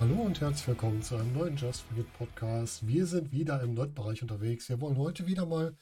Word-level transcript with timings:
Hallo 0.00 0.22
und 0.22 0.40
herzlich 0.40 0.66
willkommen 0.66 1.02
zu 1.02 1.16
einem 1.16 1.34
neuen 1.34 1.56
Just 1.56 1.82
For 1.82 1.98
It 1.98 2.10
Podcast. 2.14 2.86
Wir 2.86 3.04
sind 3.04 3.32
wieder 3.32 3.60
im 3.60 3.74
Nerd-Bereich 3.74 4.22
unterwegs. 4.22 4.70
Wir 4.70 4.80
wollen 4.80 4.96
heute 4.96 5.26
wieder 5.26 5.44
mal 5.44 5.76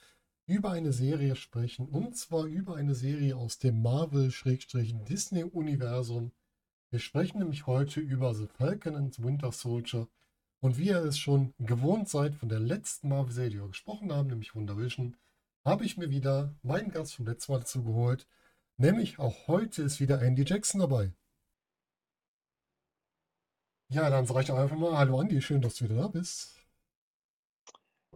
über 0.46 0.72
eine 0.72 0.92
Serie 0.92 1.36
sprechen 1.36 1.86
und 1.86 2.16
zwar 2.16 2.46
über 2.46 2.74
eine 2.74 2.96
Serie 2.96 3.36
aus 3.36 3.60
dem 3.60 3.80
Marvel-Disney-Universum. 3.80 6.32
Wir 6.90 6.98
sprechen 6.98 7.38
nämlich 7.38 7.68
heute 7.68 8.00
über 8.00 8.34
The 8.34 8.48
Falcon 8.48 8.96
and 8.96 9.22
Winter 9.22 9.52
Soldier 9.52 10.08
und 10.60 10.78
wie 10.78 10.88
ihr 10.88 11.04
es 11.04 11.18
schon 11.18 11.54
gewohnt 11.58 12.08
seid 12.08 12.34
von 12.34 12.48
der 12.48 12.60
letzten 12.60 13.08
Marvel-Serie, 13.08 13.50
die 13.50 13.60
wir 13.60 13.68
gesprochen 13.68 14.12
haben, 14.12 14.28
nämlich 14.28 14.54
WandaVision, 14.54 15.16
habe 15.64 15.84
ich 15.84 15.96
mir 15.96 16.10
wieder 16.10 16.54
meinen 16.62 16.90
Gast 16.90 17.14
vom 17.14 17.26
letzten 17.26 17.52
Mal 17.52 17.58
dazu 17.60 17.84
geholt. 17.84 18.26
Nämlich 18.76 19.18
auch 19.18 19.48
heute 19.48 19.82
ist 19.82 20.00
wieder 20.00 20.22
Andy 20.22 20.44
Jackson 20.44 20.80
dabei. 20.80 21.12
Ja, 23.90 24.10
dann 24.10 24.26
sage 24.26 24.42
ich 24.42 24.52
einfach 24.52 24.76
mal 24.76 24.96
Hallo 24.96 25.18
Andi, 25.18 25.40
schön, 25.40 25.62
dass 25.62 25.76
du 25.76 25.84
wieder 25.84 25.96
da 25.96 26.08
bist. 26.08 26.58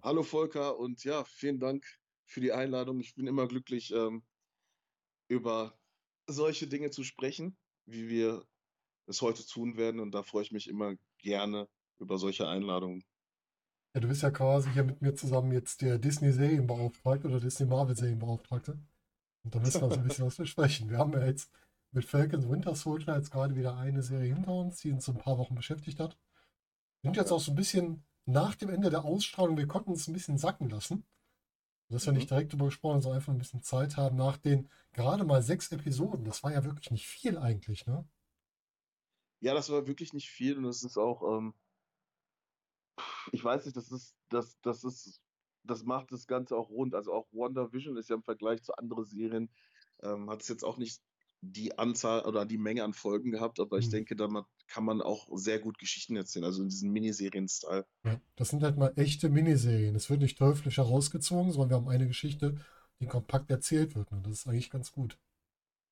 Hallo 0.03 0.23
Volker 0.23 0.79
und 0.79 1.05
ja, 1.05 1.25
vielen 1.25 1.61
Dank 1.61 1.87
für 2.27 2.41
die 2.41 2.53
Einladung. 2.53 3.01
Ich 3.01 3.15
bin 3.15 3.27
immer 3.27 3.47
glücklich, 3.47 3.93
ähm, 3.93 4.25
über 5.29 5.79
solche 6.27 6.67
Dinge 6.67 6.91
zu 6.91 7.05
sprechen, 7.05 7.57
wie 7.87 8.09
wir 8.09 8.45
es 9.07 9.23
heute 9.23 9.47
tun 9.47 9.77
werden. 9.77 10.01
Und 10.01 10.13
da 10.13 10.23
freue 10.23 10.43
ich 10.43 10.53
mich 10.53 10.69
immer 10.69 10.95
gerne 11.19 11.69
über 12.03 12.19
solche 12.19 12.49
Einladungen. 12.49 13.05
Ja, 13.95 14.01
du 14.01 14.09
bist 14.09 14.23
ja 14.23 14.31
quasi 14.31 14.71
hier 14.73 14.85
mit 14.85 15.03
mir 15.03 15.15
zusammen 15.15 15.53
jetzt 15.53 15.83
der 15.83 15.99
Disney-Serienbeauftragte 15.99 17.29
oder 17.29 17.41
Disney-Marvel-Serienbeauftragte. 17.41 18.79
Und 19.45 19.55
da 19.55 19.59
müssen 19.59 19.81
wir 19.81 19.91
so 19.91 20.01
ein 20.01 20.05
bisschen 20.09 20.27
was 20.27 20.37
besprechen. 20.37 20.89
Wir 20.89 20.99
haben 20.99 21.13
ja 21.13 21.25
jetzt 21.25 21.51
mit 21.93 22.05
Falcons 22.05 22.49
Winter 22.49 22.75
Soldier 22.75 23.17
jetzt 23.17 23.31
gerade 23.31 23.55
wieder 23.55 23.77
eine 23.77 24.03
Serie 24.03 24.35
hinter 24.35 24.53
uns, 24.53 24.81
die 24.81 24.93
uns 24.93 25.09
ein 25.09 25.19
paar 25.19 25.39
Wochen 25.39 25.55
beschäftigt 25.55 26.01
hat. 26.01 26.17
Wir 27.03 27.09
sind 27.09 27.17
jetzt 27.17 27.33
auch 27.33 27.41
so 27.41 27.53
ein 27.53 27.57
bisschen 27.57 28.05
nach 28.25 28.55
dem 28.55 28.71
Ende 28.71 28.89
der 28.89 29.05
Ausstrahlung, 29.05 29.57
wir 29.57 29.67
konnten 29.67 29.91
uns 29.91 30.09
ein 30.09 30.13
bisschen 30.15 30.39
sacken 30.39 30.71
lassen. 30.71 31.05
Dass 31.89 32.07
wir 32.07 32.13
mhm. 32.13 32.21
nicht 32.21 32.31
direkt 32.31 32.53
darüber 32.53 32.67
gesprochen, 32.67 33.03
sondern 33.03 33.19
einfach 33.19 33.35
ein 33.35 33.39
bisschen 33.39 33.63
Zeit 33.63 33.99
haben 33.99 34.17
nach 34.17 34.39
den 34.39 34.71
gerade 34.93 35.25
mal 35.25 35.43
sechs 35.43 35.71
Episoden. 35.71 36.25
Das 36.25 36.43
war 36.43 36.53
ja 36.53 36.65
wirklich 36.65 36.91
nicht 36.91 37.07
viel 37.07 37.37
eigentlich, 37.37 37.87
ne? 37.87 38.09
Ja, 39.41 39.53
das 39.53 39.69
war 39.71 39.87
wirklich 39.87 40.15
nicht 40.15 40.31
viel 40.31 40.57
und 40.57 40.65
es 40.65 40.85
ist 40.85 40.97
auch, 40.97 41.37
ähm, 41.37 41.53
ich 43.33 43.43
weiß 43.43 43.65
nicht, 43.65 43.77
das 43.77 43.91
ist, 43.91 44.17
das, 44.29 44.59
das 44.63 44.85
ist, 44.85 45.21
das 45.65 45.85
macht 45.85 46.13
das 46.13 46.27
Ganze 46.27 46.57
auch 46.57 46.71
rund. 46.71 46.95
Also 46.95 47.13
auch 47.13 47.27
WandaVision 47.33 47.97
ist 47.97 48.11
ja 48.11 48.17
im 48.17 48.23
Vergleich 48.23 48.63
zu 48.63 48.75
anderen 48.75 49.05
Serien, 49.05 49.51
ähm, 50.03 50.31
hat 50.31 50.43
es 50.43 50.49
jetzt 50.49 50.65
auch 50.65 50.77
nicht 50.77 51.01
die 51.43 51.77
Anzahl 51.77 52.25
oder 52.25 52.47
die 52.47 52.59
Menge 52.59 52.85
an 52.85 52.95
Folgen 52.95 53.33
gehabt, 53.33 53.59
aber 53.59 53.79
ich 53.79 53.87
mhm. 53.87 53.93
denke, 53.93 54.17
da 54.17 54.29
kann 54.69 54.85
man 54.85 55.03
auch 55.03 55.27
sehr 55.33 55.59
gut 55.59 55.77
Geschichten 55.79 56.15
erzählen, 56.15 56.45
also 56.45 56.63
in 56.63 56.69
diesem 56.69 56.93
Miniserien-Style. 56.93 57.85
Ja, 58.05 58.21
das 58.37 58.51
sind 58.51 58.63
halt 58.63 58.79
mal 58.79 58.93
echte 58.97 59.29
Miniserien. 59.29 59.97
Es 59.97 60.09
wird 60.09 60.21
nicht 60.21 60.39
teuflisch 60.39 60.77
herausgezogen, 60.77 61.51
sondern 61.51 61.71
wir 61.71 61.77
haben 61.77 61.89
eine 61.89 62.07
Geschichte, 62.07 62.61
die 63.01 63.07
kompakt 63.07 63.51
erzählt 63.51 63.97
wird. 63.97 64.13
Und 64.13 64.25
das 64.25 64.35
ist 64.35 64.47
eigentlich 64.47 64.71
ganz 64.71 64.93
gut. 64.93 65.19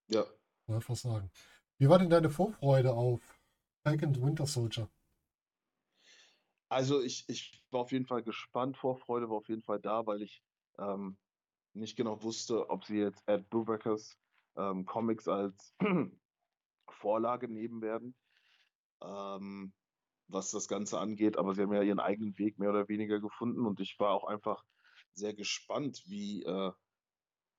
Ja. 0.08 0.24
Einfach 0.68 0.94
sagen. 0.94 1.30
Wie 1.78 1.88
war 1.88 1.98
denn 1.98 2.10
deine 2.10 2.30
Vorfreude 2.30 2.92
auf 2.92 3.20
Falcon 3.82 4.22
Winter 4.22 4.46
Soldier? 4.46 4.88
Also 6.70 7.02
ich, 7.02 7.24
ich 7.26 7.62
war 7.70 7.80
auf 7.80 7.92
jeden 7.92 8.06
Fall 8.06 8.22
gespannt, 8.22 8.76
Vorfreude 8.76 9.28
war 9.28 9.36
auf 9.38 9.48
jeden 9.48 9.62
Fall 9.62 9.80
da, 9.80 10.06
weil 10.06 10.22
ich 10.22 10.40
ähm, 10.78 11.18
nicht 11.74 11.96
genau 11.96 12.22
wusste, 12.22 12.70
ob 12.70 12.84
sie 12.84 12.98
jetzt 12.98 13.22
Ed 13.26 13.50
Brubackers 13.50 14.16
ähm, 14.56 14.86
Comics 14.86 15.26
als 15.26 15.74
Vorlage 16.88 17.48
nehmen 17.48 17.82
werden, 17.82 18.14
ähm, 19.02 19.72
was 20.28 20.52
das 20.52 20.68
Ganze 20.68 21.00
angeht. 21.00 21.36
Aber 21.36 21.54
sie 21.54 21.62
haben 21.62 21.72
ja 21.72 21.82
ihren 21.82 21.98
eigenen 21.98 22.38
Weg 22.38 22.58
mehr 22.58 22.70
oder 22.70 22.88
weniger 22.88 23.20
gefunden 23.20 23.66
und 23.66 23.80
ich 23.80 23.96
war 23.98 24.12
auch 24.14 24.24
einfach 24.24 24.62
sehr 25.12 25.34
gespannt, 25.34 26.02
wie 26.06 26.44
äh, 26.44 26.70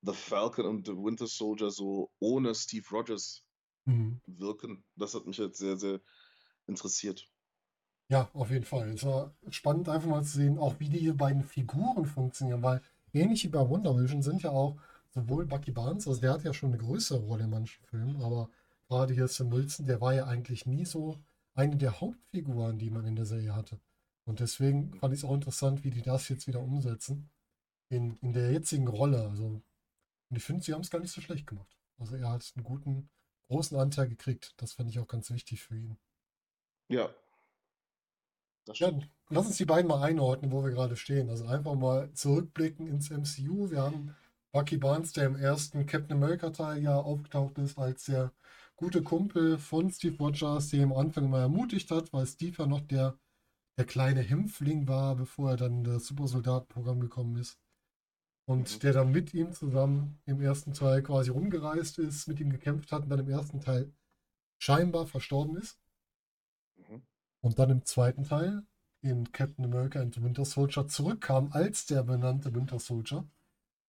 The 0.00 0.14
Falcon 0.14 0.64
und 0.64 0.86
The 0.86 0.96
Winter 0.96 1.26
Soldier 1.26 1.70
so 1.70 2.10
ohne 2.18 2.54
Steve 2.54 2.86
Rogers 2.90 3.44
mhm. 3.84 4.22
wirken. 4.26 4.84
Das 4.96 5.14
hat 5.14 5.26
mich 5.26 5.36
jetzt 5.36 5.58
sehr, 5.58 5.76
sehr 5.76 6.00
interessiert. 6.66 7.30
Ja, 8.12 8.28
auf 8.34 8.50
jeden 8.50 8.66
Fall. 8.66 8.90
Es 8.90 9.04
war 9.04 9.34
spannend, 9.48 9.88
einfach 9.88 10.06
mal 10.06 10.22
zu 10.22 10.36
sehen, 10.36 10.58
auch 10.58 10.78
wie 10.78 10.90
die 10.90 11.10
beiden 11.12 11.42
Figuren 11.42 12.04
funktionieren, 12.04 12.62
weil 12.62 12.82
ähnlich 13.14 13.42
wie 13.44 13.48
bei 13.48 13.66
Wonder 13.66 13.96
Vision 13.96 14.20
sind 14.20 14.42
ja 14.42 14.50
auch 14.50 14.76
sowohl 15.14 15.46
Bucky 15.46 15.70
Barnes, 15.70 16.06
also 16.06 16.20
der 16.20 16.34
hat 16.34 16.44
ja 16.44 16.52
schon 16.52 16.74
eine 16.74 16.78
größere 16.82 17.20
Rolle 17.20 17.44
in 17.44 17.50
manchen 17.50 17.82
Filmen, 17.86 18.20
aber 18.20 18.50
gerade 18.86 19.14
hier 19.14 19.28
Sam 19.28 19.50
Wilson, 19.50 19.86
der 19.86 20.02
war 20.02 20.12
ja 20.12 20.26
eigentlich 20.26 20.66
nie 20.66 20.84
so 20.84 21.18
eine 21.54 21.78
der 21.78 22.02
Hauptfiguren, 22.02 22.78
die 22.78 22.90
man 22.90 23.06
in 23.06 23.16
der 23.16 23.24
Serie 23.24 23.56
hatte. 23.56 23.80
Und 24.26 24.40
deswegen 24.40 24.92
fand 24.98 25.14
ich 25.14 25.20
es 25.20 25.24
auch 25.24 25.32
interessant, 25.32 25.82
wie 25.82 25.90
die 25.90 26.02
das 26.02 26.28
jetzt 26.28 26.46
wieder 26.46 26.60
umsetzen 26.60 27.30
in, 27.88 28.18
in 28.20 28.34
der 28.34 28.52
jetzigen 28.52 28.88
Rolle. 28.88 29.26
Also, 29.26 29.44
und 29.46 29.62
ich 30.36 30.44
finde, 30.44 30.62
sie 30.62 30.74
haben 30.74 30.82
es 30.82 30.90
gar 30.90 31.00
nicht 31.00 31.12
so 31.12 31.22
schlecht 31.22 31.46
gemacht. 31.46 31.78
Also 31.98 32.16
er 32.16 32.28
hat 32.28 32.52
einen 32.56 32.64
guten, 32.64 33.08
großen 33.48 33.78
Anteil 33.78 34.06
gekriegt. 34.10 34.52
Das 34.58 34.74
fand 34.74 34.90
ich 34.90 34.98
auch 34.98 35.08
ganz 35.08 35.30
wichtig 35.30 35.62
für 35.62 35.76
ihn. 35.76 35.96
Ja. 36.88 37.08
Ja, 38.74 38.92
lass 39.28 39.46
uns 39.46 39.56
die 39.56 39.64
beiden 39.64 39.88
mal 39.88 40.02
einordnen, 40.02 40.52
wo 40.52 40.62
wir 40.62 40.70
gerade 40.70 40.96
stehen. 40.96 41.28
Also 41.30 41.46
einfach 41.46 41.74
mal 41.74 42.12
zurückblicken 42.12 42.86
ins 42.86 43.10
MCU. 43.10 43.70
Wir 43.70 43.82
haben 43.82 44.14
Bucky 44.52 44.76
Barnes, 44.76 45.12
der 45.12 45.26
im 45.26 45.36
ersten 45.36 45.86
Captain 45.86 46.16
America-Teil 46.16 46.82
ja 46.82 46.96
aufgetaucht 46.96 47.58
ist, 47.58 47.78
als 47.78 48.04
der 48.04 48.32
gute 48.76 49.02
Kumpel 49.02 49.58
von 49.58 49.90
Steve 49.90 50.16
Rogers, 50.18 50.68
der 50.68 50.84
am 50.84 50.92
Anfang 50.92 51.28
mal 51.30 51.40
ermutigt 51.40 51.90
hat, 51.90 52.12
weil 52.12 52.26
Steve 52.26 52.56
ja 52.58 52.66
noch 52.66 52.82
der, 52.82 53.18
der 53.78 53.84
kleine 53.84 54.20
Hämpfling 54.20 54.86
war, 54.86 55.16
bevor 55.16 55.50
er 55.50 55.56
dann 55.56 55.78
in 55.78 55.84
das 55.84 56.06
Supersoldatenprogramm 56.06 57.00
gekommen 57.00 57.36
ist. 57.36 57.58
Und 58.44 58.74
mhm. 58.74 58.80
der 58.80 58.92
dann 58.92 59.10
mit 59.10 59.34
ihm 59.34 59.52
zusammen 59.52 60.20
im 60.26 60.40
ersten 60.40 60.72
Teil 60.72 61.02
quasi 61.02 61.30
rumgereist 61.30 61.98
ist, 61.98 62.28
mit 62.28 62.38
ihm 62.38 62.50
gekämpft 62.50 62.92
hat 62.92 63.04
und 63.04 63.08
dann 63.08 63.20
im 63.20 63.28
ersten 63.28 63.60
Teil 63.60 63.92
scheinbar 64.58 65.06
verstorben 65.06 65.56
ist. 65.56 65.81
Und 67.42 67.58
dann 67.58 67.70
im 67.70 67.84
zweiten 67.84 68.24
Teil 68.24 68.64
in 69.02 69.30
Captain 69.32 69.64
America 69.64 70.00
and 70.00 70.14
the 70.14 70.22
Winter 70.22 70.44
Soldier 70.44 70.88
zurückkam 70.88 71.52
als 71.52 71.86
der 71.86 72.02
benannte 72.02 72.54
Winter 72.54 72.78
Soldier 72.78 73.26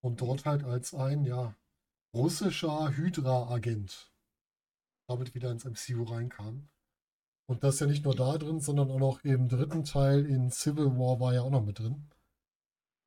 und 0.02 0.20
dort 0.22 0.46
halt 0.46 0.64
als 0.64 0.94
ein, 0.94 1.24
ja, 1.24 1.56
russischer 2.14 2.96
Hydra-Agent 2.96 4.12
damit 5.08 5.36
wieder 5.36 5.52
ins 5.52 5.66
MCU 5.66 6.04
reinkam. 6.04 6.68
Und 7.46 7.64
das 7.64 7.80
ja 7.80 7.88
nicht 7.88 8.06
nur 8.06 8.16
da 8.16 8.38
drin, 8.38 8.60
sondern 8.60 8.90
auch 8.90 9.00
noch 9.00 9.24
im 9.24 9.50
dritten 9.50 9.84
Teil 9.84 10.26
in 10.26 10.50
Civil 10.50 10.98
War 10.98 11.20
war 11.20 11.34
ja 11.34 11.42
auch 11.42 11.50
noch 11.50 11.64
mit 11.64 11.80
drin. 11.80 12.10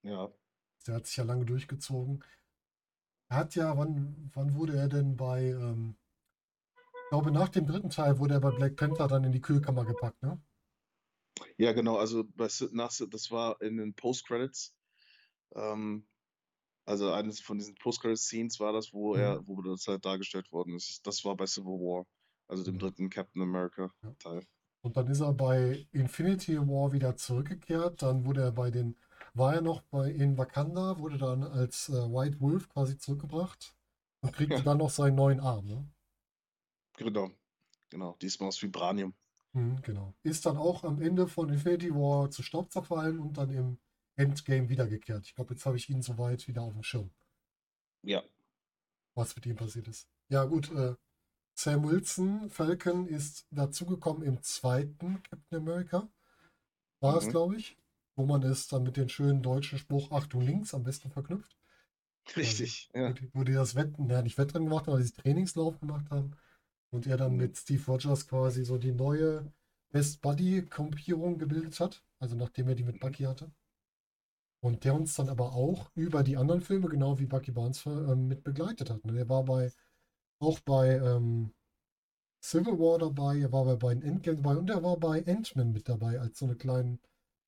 Ja. 0.03 0.31
Der 0.87 0.97
hat 0.97 1.07
sich 1.07 1.17
ja 1.17 1.25
lange 1.25 1.47
durchgezogen. 1.47 2.23
Er 3.29 3.39
hat 3.39 3.55
ja, 3.55 3.77
wann, 3.77 4.31
wann 4.35 4.55
wurde 4.55 4.77
er 4.77 4.89
denn 4.89 5.17
bei, 5.17 5.47
ähm, 5.47 5.97
ich 7.07 7.11
glaube, 7.11 7.31
nach 7.31 7.49
dem 7.49 7.67
dritten 7.67 7.89
Teil 7.89 8.19
wurde 8.19 8.35
er 8.35 8.41
bei 8.41 8.51
Black 8.51 8.75
Panther 8.75 9.07
dann 9.07 9.23
in 9.23 9.31
die 9.31 9.41
Kühlkammer 9.41 9.85
gepackt, 9.85 10.21
ne? 10.25 10.43
Ja, 11.57 11.73
genau, 11.73 11.99
also 11.99 12.25
das 12.25 12.61
war 13.31 13.63
in 13.63 13.77
den 13.77 13.95
Post-Credits. 13.95 14.75
Ähm, 15.55 16.05
also 16.85 17.13
eines 17.13 17.39
von 17.39 17.59
diesen 17.59 17.77
Post-Credit-Scenes 17.77 18.59
war 18.59 18.73
das, 18.73 18.93
wo 18.93 19.15
er, 19.15 19.41
mhm. 19.41 19.47
wo 19.47 19.63
das 19.63 19.87
halt 19.87 20.05
dargestellt 20.05 20.51
worden 20.51 20.75
ist. 20.75 21.07
Das 21.07 21.25
war 21.25 21.37
bei 21.37 21.47
Civil 21.47 21.79
War, 21.79 22.07
also 22.49 22.65
dem 22.65 22.75
mhm. 22.75 22.81
dritten 22.81 23.09
Captain 23.09 23.43
America-Teil. 23.43 24.41
Ja. 24.41 24.47
Und 24.83 24.97
dann 24.97 25.07
ist 25.07 25.21
er 25.21 25.33
bei 25.33 25.87
Infinity 25.93 26.59
War 26.59 26.93
wieder 26.93 27.17
zurückgekehrt. 27.17 28.03
Dann 28.03 28.25
wurde 28.25 28.43
er 28.43 28.53
bei 28.53 28.73
den, 28.73 28.97
war 29.33 29.55
er 29.55 29.61
noch 29.61 29.83
bei 29.83 30.11
in 30.11 30.37
Wakanda, 30.39 30.99
wurde 30.99 31.19
dann 31.19 31.45
als 31.45 31.89
äh, 31.89 31.93
White 31.93 32.41
Wolf 32.41 32.69
quasi 32.69 32.99
zurückgebracht 32.99 33.77
und 34.23 34.33
kriegte 34.33 34.57
ja. 34.57 34.63
dann 34.63 34.79
noch 34.79 34.91
seinen 34.91 35.15
neuen 35.15 35.39
Arm. 35.39 35.67
Ne? 35.67 35.89
Genau, 36.97 37.31
genau. 37.91 38.17
Diesmal 38.21 38.49
aus 38.49 38.63
Vibranium. 38.63 39.15
Mhm, 39.53 39.81
genau. 39.83 40.15
Ist 40.23 40.47
dann 40.47 40.57
auch 40.57 40.85
am 40.85 41.01
Ende 41.01 41.27
von 41.29 41.49
Infinity 41.49 41.91
War 41.95 42.31
zu 42.31 42.43
Staub 42.43 42.71
zerfallen 42.71 43.19
und 43.19 43.39
dann 43.39 43.51
im 43.51 43.79
Endgame 44.17 44.69
wiedergekehrt. 44.69 45.27
Ich 45.27 45.35
glaube, 45.35 45.55
jetzt 45.55 45.67
habe 45.67 45.77
ich 45.77 45.89
ihn 45.89 46.03
soweit 46.03 46.47
wieder 46.49 46.63
auf 46.63 46.73
dem 46.73 46.83
Schirm. 46.83 47.11
Ja. 48.03 48.23
Was 49.15 49.35
mit 49.35 49.47
ihm 49.47 49.57
passiert 49.57 49.89
ist. 49.89 50.09
Ja, 50.29 50.45
gut. 50.45 50.71
Äh, 50.73 50.95
Sam 51.55 51.85
Wilson, 51.85 52.51
Falcon, 52.51 53.07
ist 53.07 53.47
dazugekommen 53.51 54.23
im 54.23 54.43
zweiten 54.43 55.23
Captain 55.23 55.59
America. 55.59 56.09
War 57.01 57.13
mhm. 57.13 57.19
es, 57.19 57.29
glaube 57.29 57.57
ich. 57.57 57.79
Wo 58.15 58.25
man 58.25 58.43
es 58.43 58.69
dann 58.69 58.83
mit 58.83 58.97
dem 58.97 59.09
schönen 59.09 59.43
deutschen 59.43 59.79
Spruch 59.79 60.11
Achtung 60.11 60.41
links 60.41 60.73
am 60.73 60.83
besten 60.83 61.11
verknüpft. 61.11 61.57
Richtig, 62.35 62.91
also, 62.93 63.05
ja. 63.05 63.11
Wo 63.11 63.15
die, 63.15 63.31
wo 63.35 63.45
die 63.45 63.53
das 63.53 63.75
Wetten, 63.75 64.09
ja, 64.09 64.23
nicht 64.23 64.39
Wettrennen 64.39 64.69
gemacht 64.69 64.87
haben, 64.87 64.95
aber 64.95 65.01
dieses 65.01 65.15
Trainingslauf 65.15 65.79
gemacht 65.81 66.11
haben. 66.11 66.35
Und 66.97 67.07
er 67.07 67.19
dann 67.19 67.37
mit 67.37 67.59
Steve 67.59 67.85
Rogers 67.89 68.27
quasi 68.27 68.65
so 68.65 68.79
die 68.79 68.93
neue 68.93 69.53
Best 69.93 70.23
Buddy-Kompierung 70.23 71.37
gebildet 71.37 71.79
hat. 71.79 72.03
also 72.21 72.37
nachdem 72.37 72.69
er 72.69 72.75
die 72.75 72.85
mit 72.85 73.01
Bucky 73.01 73.25
hatte. 73.25 73.53
Und 74.63 74.83
der 74.83 74.95
uns 74.95 75.15
dann 75.15 75.29
aber 75.29 75.53
auch 75.53 75.91
über 75.95 76.23
die 76.23 76.39
anderen 76.39 76.63
Filme, 76.63 76.89
genau 76.89 77.19
wie 77.19 77.27
Bucky 77.27 77.53
Barnes, 77.53 77.85
äh, 77.85 78.17
mit 78.17 78.45
begleitet 78.45 78.89
hat. 78.89 79.05
Ne? 79.05 79.13
Der 79.13 79.29
war 79.29 79.45
bei, 79.45 79.75
auch 80.39 80.59
bei 80.61 80.97
ähm, 80.97 81.53
Civil 82.43 82.79
War 82.79 82.99
dabei, 82.99 83.41
er 83.41 83.53
war 83.53 83.67
bei 83.67 83.77
beiden 83.77 84.03
Endgames 84.03 84.41
dabei 84.41 84.57
und 84.57 84.71
er 84.71 84.83
war 84.83 84.97
bei 84.97 85.23
Ant-Man 85.27 85.73
mit 85.73 85.91
dabei 85.91 86.19
als 86.19 86.39
so 86.39 86.47
einen 86.47 86.57
kleinen 86.57 86.99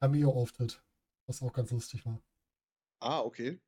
Cameo-Auftritt, 0.02 0.84
was 1.26 1.42
auch 1.42 1.54
ganz 1.54 1.70
lustig 1.70 2.04
war. 2.04 2.20
Ah, 3.00 3.20
okay. 3.20 3.58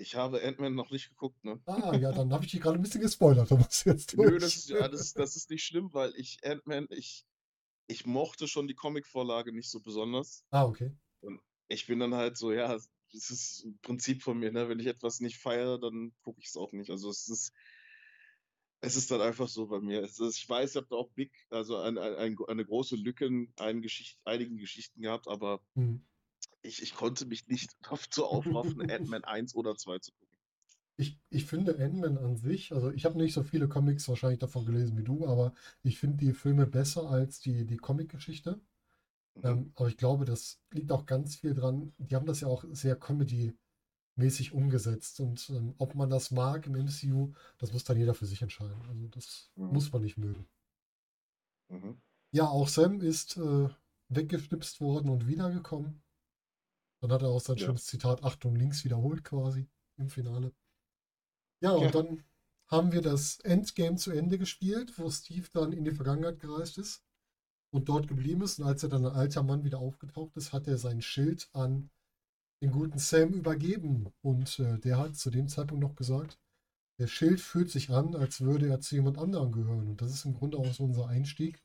Ich 0.00 0.14
habe 0.14 0.42
Ant-Man 0.42 0.74
noch 0.74 0.90
nicht 0.90 1.10
geguckt, 1.10 1.44
ne? 1.44 1.60
Ah, 1.66 1.94
ja, 1.94 2.10
dann 2.10 2.32
habe 2.32 2.44
ich 2.44 2.50
dich 2.50 2.60
gerade 2.60 2.78
ein 2.78 2.82
bisschen 2.82 3.02
gespoilert. 3.02 3.50
Da 3.50 3.56
du 3.56 3.90
jetzt 3.90 4.16
durch. 4.16 4.30
Nö, 4.30 4.38
das 4.38 4.56
ist, 4.56 4.70
ja, 4.70 4.88
das, 4.88 5.12
das 5.12 5.36
ist 5.36 5.50
nicht 5.50 5.64
schlimm, 5.64 5.92
weil 5.92 6.14
ich 6.16 6.38
Ant-Man, 6.42 6.86
ich, 6.90 7.26
ich 7.86 8.06
mochte 8.06 8.48
schon 8.48 8.66
die 8.66 8.74
Comic-Vorlage 8.74 9.52
nicht 9.52 9.70
so 9.70 9.80
besonders. 9.80 10.44
Ah, 10.50 10.64
okay. 10.64 10.96
Und 11.20 11.40
ich 11.68 11.86
bin 11.86 11.98
dann 11.98 12.14
halt 12.14 12.38
so, 12.38 12.50
ja, 12.50 12.68
das 13.12 13.30
ist 13.30 13.64
ein 13.64 13.78
Prinzip 13.82 14.22
von 14.22 14.38
mir, 14.38 14.52
ne? 14.52 14.68
Wenn 14.68 14.80
ich 14.80 14.86
etwas 14.86 15.20
nicht 15.20 15.36
feiere, 15.36 15.78
dann 15.78 16.12
gucke 16.22 16.40
ich 16.40 16.46
es 16.46 16.56
auch 16.56 16.72
nicht. 16.72 16.90
Also 16.90 17.10
es 17.10 17.28
ist, 17.28 17.52
es 18.80 18.96
ist 18.96 19.10
dann 19.10 19.20
einfach 19.20 19.48
so 19.48 19.66
bei 19.66 19.80
mir. 19.80 20.02
Ist, 20.02 20.18
ich 20.18 20.48
weiß, 20.48 20.76
ihr 20.76 20.80
habt 20.80 20.92
auch 20.92 21.10
Big, 21.10 21.32
also 21.50 21.76
ein, 21.76 21.98
ein, 21.98 22.36
eine 22.48 22.64
große 22.64 22.96
Lücke 22.96 23.26
in 23.26 23.52
einigen, 23.58 23.82
Geschicht, 23.82 24.18
einigen 24.24 24.56
Geschichten 24.56 25.02
gehabt, 25.02 25.28
aber 25.28 25.60
Hm. 25.74 26.06
Ich, 26.62 26.82
ich 26.82 26.94
konnte 26.94 27.26
mich 27.26 27.46
nicht 27.48 27.70
dazu 27.82 28.26
aufraffen, 28.26 28.80
Ant-Man 28.90 29.24
1 29.24 29.54
oder 29.54 29.76
2 29.76 29.98
zu 29.98 30.12
gucken. 30.12 30.38
Ich, 30.96 31.18
ich 31.30 31.46
finde 31.46 31.78
Ant-Man 31.82 32.18
an 32.18 32.36
sich, 32.36 32.72
also 32.72 32.90
ich 32.92 33.04
habe 33.06 33.16
nicht 33.18 33.32
so 33.32 33.42
viele 33.42 33.68
Comics 33.68 34.08
wahrscheinlich 34.08 34.38
davon 34.38 34.66
gelesen 34.66 34.96
wie 34.98 35.02
du, 35.04 35.26
aber 35.26 35.54
ich 35.82 35.98
finde 35.98 36.18
die 36.18 36.32
Filme 36.34 36.66
besser 36.66 37.08
als 37.08 37.40
die, 37.40 37.64
die 37.66 37.78
Comic-Geschichte. 37.78 38.60
Mhm. 39.36 39.42
Ähm, 39.44 39.72
aber 39.76 39.88
ich 39.88 39.96
glaube, 39.96 40.24
das 40.26 40.60
liegt 40.72 40.92
auch 40.92 41.06
ganz 41.06 41.36
viel 41.36 41.54
dran. 41.54 41.92
Die 41.98 42.14
haben 42.16 42.26
das 42.26 42.40
ja 42.40 42.48
auch 42.48 42.64
sehr 42.72 42.96
Comedy-mäßig 42.96 44.52
umgesetzt. 44.52 45.20
Und 45.20 45.50
ähm, 45.50 45.74
ob 45.78 45.94
man 45.94 46.10
das 46.10 46.30
mag 46.30 46.66
im 46.66 46.76
MCU, 46.76 47.32
das 47.58 47.72
muss 47.72 47.84
dann 47.84 47.98
jeder 47.98 48.14
für 48.14 48.26
sich 48.26 48.42
entscheiden. 48.42 48.82
Also 48.88 49.08
das 49.08 49.50
Mhm. 49.56 49.66
muss 49.72 49.92
man 49.92 50.02
nicht 50.02 50.18
mögen. 50.18 50.46
Mhm. 51.70 52.00
Ja, 52.32 52.48
auch 52.48 52.66
Sam 52.68 53.00
ist 53.00 53.36
äh, 53.36 53.68
weggeschnipst 54.08 54.80
worden 54.80 55.10
und 55.10 55.26
wiedergekommen. 55.28 56.02
Dann 57.00 57.12
hat 57.12 57.22
er 57.22 57.28
auch 57.28 57.40
sein 57.40 57.56
Ja. 57.56 57.66
schönes 57.66 57.86
Zitat 57.86 58.22
Achtung 58.24 58.54
links 58.56 58.84
wiederholt 58.84 59.24
quasi 59.24 59.68
im 59.96 60.08
Finale. 60.08 60.52
Ja, 61.62 61.72
und 61.72 61.84
Ja. 61.84 61.90
dann 62.02 62.24
haben 62.68 62.92
wir 62.92 63.02
das 63.02 63.40
Endgame 63.40 63.96
zu 63.96 64.12
Ende 64.12 64.38
gespielt, 64.38 64.98
wo 64.98 65.10
Steve 65.10 65.48
dann 65.52 65.72
in 65.72 65.84
die 65.84 65.90
Vergangenheit 65.90 66.38
gereist 66.40 66.78
ist 66.78 67.02
und 67.72 67.88
dort 67.88 68.08
geblieben 68.08 68.42
ist. 68.42 68.58
Und 68.60 68.66
als 68.66 68.82
er 68.82 68.88
dann 68.88 69.04
ein 69.06 69.12
alter 69.12 69.42
Mann 69.42 69.64
wieder 69.64 69.78
aufgetaucht 69.80 70.36
ist, 70.36 70.52
hat 70.52 70.68
er 70.68 70.78
sein 70.78 71.02
Schild 71.02 71.48
an 71.52 71.90
den 72.62 72.70
guten 72.70 72.98
Sam 72.98 73.32
übergeben. 73.32 74.12
Und 74.22 74.58
äh, 74.58 74.78
der 74.78 74.98
hat 74.98 75.16
zu 75.16 75.30
dem 75.30 75.48
Zeitpunkt 75.48 75.82
noch 75.82 75.96
gesagt, 75.96 76.38
der 76.98 77.06
Schild 77.06 77.40
fühlt 77.40 77.70
sich 77.70 77.90
an, 77.90 78.14
als 78.14 78.42
würde 78.42 78.68
er 78.68 78.80
zu 78.80 78.94
jemand 78.94 79.18
anderem 79.18 79.52
gehören. 79.52 79.88
Und 79.88 80.02
das 80.02 80.12
ist 80.12 80.26
im 80.26 80.34
Grunde 80.34 80.58
auch 80.58 80.72
so 80.72 80.84
unser 80.84 81.08
Einstieg 81.08 81.62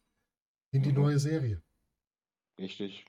in 0.72 0.82
die 0.82 0.90
Mhm. 0.90 0.96
neue 0.96 1.20
Serie. 1.20 1.62
Richtig. 2.58 3.06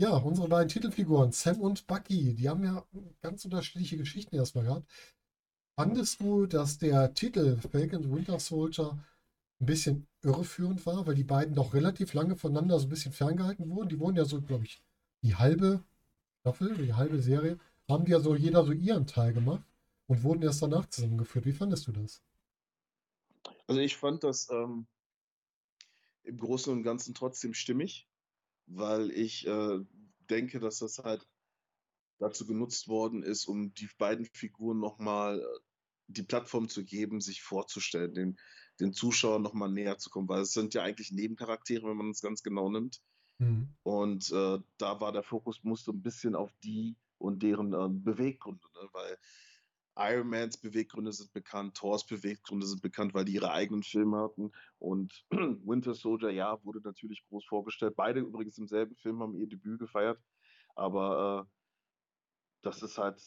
Ja, 0.00 0.16
unsere 0.16 0.46
beiden 0.48 0.68
Titelfiguren, 0.68 1.32
Sam 1.32 1.60
und 1.60 1.88
Bucky, 1.88 2.32
die 2.32 2.48
haben 2.48 2.62
ja 2.62 2.86
ganz 3.20 3.44
unterschiedliche 3.44 3.96
Geschichten 3.96 4.36
erstmal 4.36 4.64
gehabt. 4.64 4.88
Fandest 5.76 6.20
du, 6.20 6.46
dass 6.46 6.78
der 6.78 7.14
Titel 7.14 7.56
Falcon 7.56 8.14
Winter 8.14 8.38
Soldier 8.38 8.96
ein 9.60 9.66
bisschen 9.66 10.06
irreführend 10.22 10.86
war, 10.86 11.04
weil 11.04 11.16
die 11.16 11.24
beiden 11.24 11.56
doch 11.56 11.74
relativ 11.74 12.14
lange 12.14 12.36
voneinander 12.36 12.78
so 12.78 12.86
ein 12.86 12.90
bisschen 12.90 13.12
ferngehalten 13.12 13.68
wurden? 13.70 13.88
Die 13.88 13.98
wurden 13.98 14.16
ja 14.16 14.24
so, 14.24 14.40
glaube 14.40 14.64
ich, 14.66 14.80
die 15.22 15.34
halbe 15.34 15.82
Staffel, 16.40 16.76
die 16.76 16.94
halbe 16.94 17.20
Serie, 17.20 17.58
haben 17.88 18.04
die 18.04 18.12
ja 18.12 18.20
so 18.20 18.36
jeder 18.36 18.64
so 18.64 18.70
ihren 18.70 19.08
Teil 19.08 19.32
gemacht 19.32 19.64
und 20.06 20.22
wurden 20.22 20.42
erst 20.42 20.62
danach 20.62 20.86
zusammengeführt. 20.86 21.44
Wie 21.44 21.52
fandest 21.52 21.88
du 21.88 21.92
das? 21.92 22.22
Also 23.66 23.80
ich 23.80 23.96
fand 23.96 24.22
das 24.22 24.48
ähm, 24.50 24.86
im 26.22 26.38
Großen 26.38 26.72
und 26.72 26.84
Ganzen 26.84 27.14
trotzdem 27.14 27.52
stimmig, 27.52 28.07
weil 28.68 29.10
ich 29.10 29.46
äh, 29.46 29.78
denke, 30.30 30.60
dass 30.60 30.78
das 30.78 30.98
halt 30.98 31.26
dazu 32.18 32.46
genutzt 32.46 32.88
worden 32.88 33.22
ist, 33.22 33.46
um 33.46 33.72
die 33.74 33.88
beiden 33.98 34.26
Figuren 34.26 34.78
nochmal 34.78 35.40
äh, 35.40 35.44
die 36.08 36.22
Plattform 36.22 36.68
zu 36.68 36.84
geben, 36.84 37.20
sich 37.20 37.42
vorzustellen, 37.42 38.14
den, 38.14 38.38
den 38.80 38.92
Zuschauern 38.92 39.42
nochmal 39.42 39.70
näher 39.70 39.98
zu 39.98 40.10
kommen, 40.10 40.28
weil 40.28 40.40
es 40.40 40.52
sind 40.52 40.74
ja 40.74 40.82
eigentlich 40.82 41.12
Nebencharaktere, 41.12 41.86
wenn 41.86 41.96
man 41.96 42.10
es 42.10 42.22
ganz 42.22 42.42
genau 42.42 42.70
nimmt. 42.70 43.00
Mhm. 43.38 43.68
Und 43.82 44.30
äh, 44.32 44.58
da 44.78 45.00
war 45.00 45.12
der 45.12 45.22
Fokus 45.22 45.62
musste 45.62 45.92
ein 45.92 46.02
bisschen 46.02 46.34
auf 46.34 46.50
die 46.64 46.96
und 47.18 47.42
deren 47.42 47.72
äh, 47.72 47.88
Beweggründe, 47.90 48.66
ne? 48.74 48.88
weil 48.92 49.18
Iron 49.98 50.28
Mans 50.28 50.56
Beweggründe 50.56 51.12
sind 51.12 51.32
bekannt, 51.32 51.76
Thors 51.76 52.06
Beweggründe 52.06 52.66
sind 52.66 52.82
bekannt, 52.82 53.14
weil 53.14 53.24
die 53.24 53.34
ihre 53.34 53.50
eigenen 53.50 53.82
Filme 53.82 54.18
hatten. 54.18 54.52
Und 54.78 55.24
Winter 55.30 55.94
Soldier, 55.94 56.30
ja, 56.30 56.62
wurde 56.64 56.80
natürlich 56.80 57.24
groß 57.28 57.44
vorgestellt. 57.46 57.96
Beide 57.96 58.20
übrigens 58.20 58.58
im 58.58 58.68
selben 58.68 58.94
Film 58.94 59.20
haben 59.20 59.34
ihr 59.34 59.48
Debüt 59.48 59.80
gefeiert. 59.80 60.20
Aber 60.76 61.46
äh, 61.46 61.50
das 62.62 62.82
ist 62.82 62.96
halt, 62.96 63.20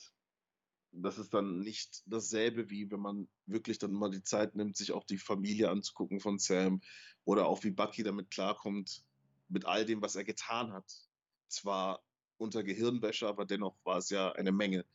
das 0.93 1.17
ist 1.17 1.33
dann 1.33 1.59
nicht 1.59 2.03
dasselbe, 2.05 2.69
wie 2.69 2.89
wenn 2.89 3.01
man 3.01 3.27
wirklich 3.45 3.77
dann 3.77 3.91
mal 3.91 4.09
die 4.09 4.23
Zeit 4.23 4.55
nimmt, 4.55 4.77
sich 4.77 4.93
auch 4.93 5.03
die 5.03 5.17
Familie 5.17 5.69
anzugucken 5.69 6.21
von 6.21 6.39
Sam 6.39 6.81
oder 7.25 7.47
auch 7.47 7.63
wie 7.65 7.71
Bucky 7.71 8.03
damit 8.03 8.31
klarkommt, 8.31 9.03
mit 9.49 9.65
all 9.65 9.85
dem, 9.85 10.01
was 10.01 10.15
er 10.15 10.23
getan 10.23 10.71
hat. 10.71 10.89
Zwar 11.49 12.01
unter 12.37 12.63
Gehirnwäsche, 12.63 13.27
aber 13.27 13.45
dennoch 13.45 13.75
war 13.83 13.97
es 13.97 14.09
ja 14.09 14.31
eine 14.31 14.53
Menge. 14.53 14.85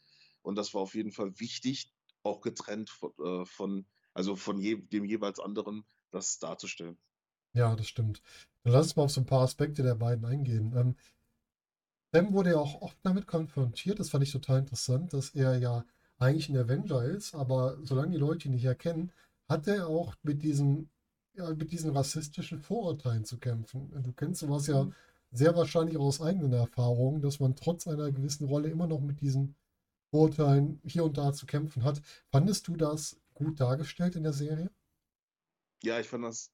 Und 0.46 0.56
das 0.56 0.74
war 0.74 0.82
auf 0.82 0.94
jeden 0.94 1.12
Fall 1.12 1.38
wichtig, 1.40 1.92
auch 2.22 2.40
getrennt 2.40 2.90
von, 2.90 3.12
äh, 3.24 3.44
von 3.46 3.86
also 4.14 4.36
von 4.36 4.58
je, 4.58 4.76
dem 4.76 5.04
jeweils 5.04 5.40
anderen, 5.40 5.84
das 6.10 6.38
darzustellen. 6.38 6.98
Ja, 7.54 7.74
das 7.74 7.88
stimmt. 7.88 8.22
Dann 8.62 8.72
lass 8.72 8.86
uns 8.86 8.96
mal 8.96 9.02
auf 9.04 9.10
so 9.10 9.20
ein 9.20 9.26
paar 9.26 9.42
Aspekte 9.42 9.82
der 9.82 9.94
beiden 9.96 10.24
eingehen. 10.24 10.72
Ähm, 10.76 10.96
Sam 12.12 12.32
wurde 12.32 12.50
ja 12.50 12.56
auch 12.58 12.80
oft 12.82 12.98
damit 13.02 13.26
konfrontiert, 13.26 13.98
das 14.00 14.10
fand 14.10 14.24
ich 14.24 14.32
total 14.32 14.58
interessant, 14.60 15.12
dass 15.12 15.30
er 15.34 15.56
ja 15.58 15.84
eigentlich 16.18 16.48
ein 16.48 16.56
Avenger 16.56 17.04
ist, 17.04 17.34
aber 17.34 17.78
solange 17.82 18.12
die 18.12 18.18
Leute 18.18 18.48
ihn 18.48 18.54
nicht 18.54 18.64
erkennen, 18.64 19.12
hat 19.48 19.66
er 19.68 19.86
auch 19.88 20.14
mit 20.22 20.42
diesen, 20.42 20.90
ja, 21.34 21.52
mit 21.54 21.70
diesen 21.72 21.90
rassistischen 21.90 22.58
Vorurteilen 22.60 23.24
zu 23.24 23.38
kämpfen. 23.38 23.90
Du 24.02 24.12
kennst 24.12 24.40
sowas 24.40 24.66
ja 24.66 24.88
Mhm. 24.88 24.94
sehr 25.30 25.54
wahrscheinlich 25.56 25.96
auch 25.98 26.06
aus 26.06 26.20
eigenen 26.20 26.52
Erfahrungen, 26.54 27.20
dass 27.20 27.38
man 27.40 27.54
trotz 27.56 27.86
einer 27.86 28.10
gewissen 28.12 28.46
Rolle 28.46 28.68
immer 28.70 28.86
noch 28.86 29.00
mit 29.00 29.20
diesen 29.20 29.54
Vorurteilen 30.10 30.80
hier 30.84 31.04
und 31.04 31.16
da 31.18 31.32
zu 31.32 31.46
kämpfen 31.46 31.84
hat. 31.84 32.00
Fandest 32.30 32.68
du 32.68 32.76
das 32.76 33.20
gut 33.34 33.60
dargestellt 33.60 34.16
in 34.16 34.22
der 34.22 34.32
Serie? 34.32 34.70
Ja, 35.82 36.00
ich 36.00 36.08
fand 36.08 36.24
das 36.24 36.52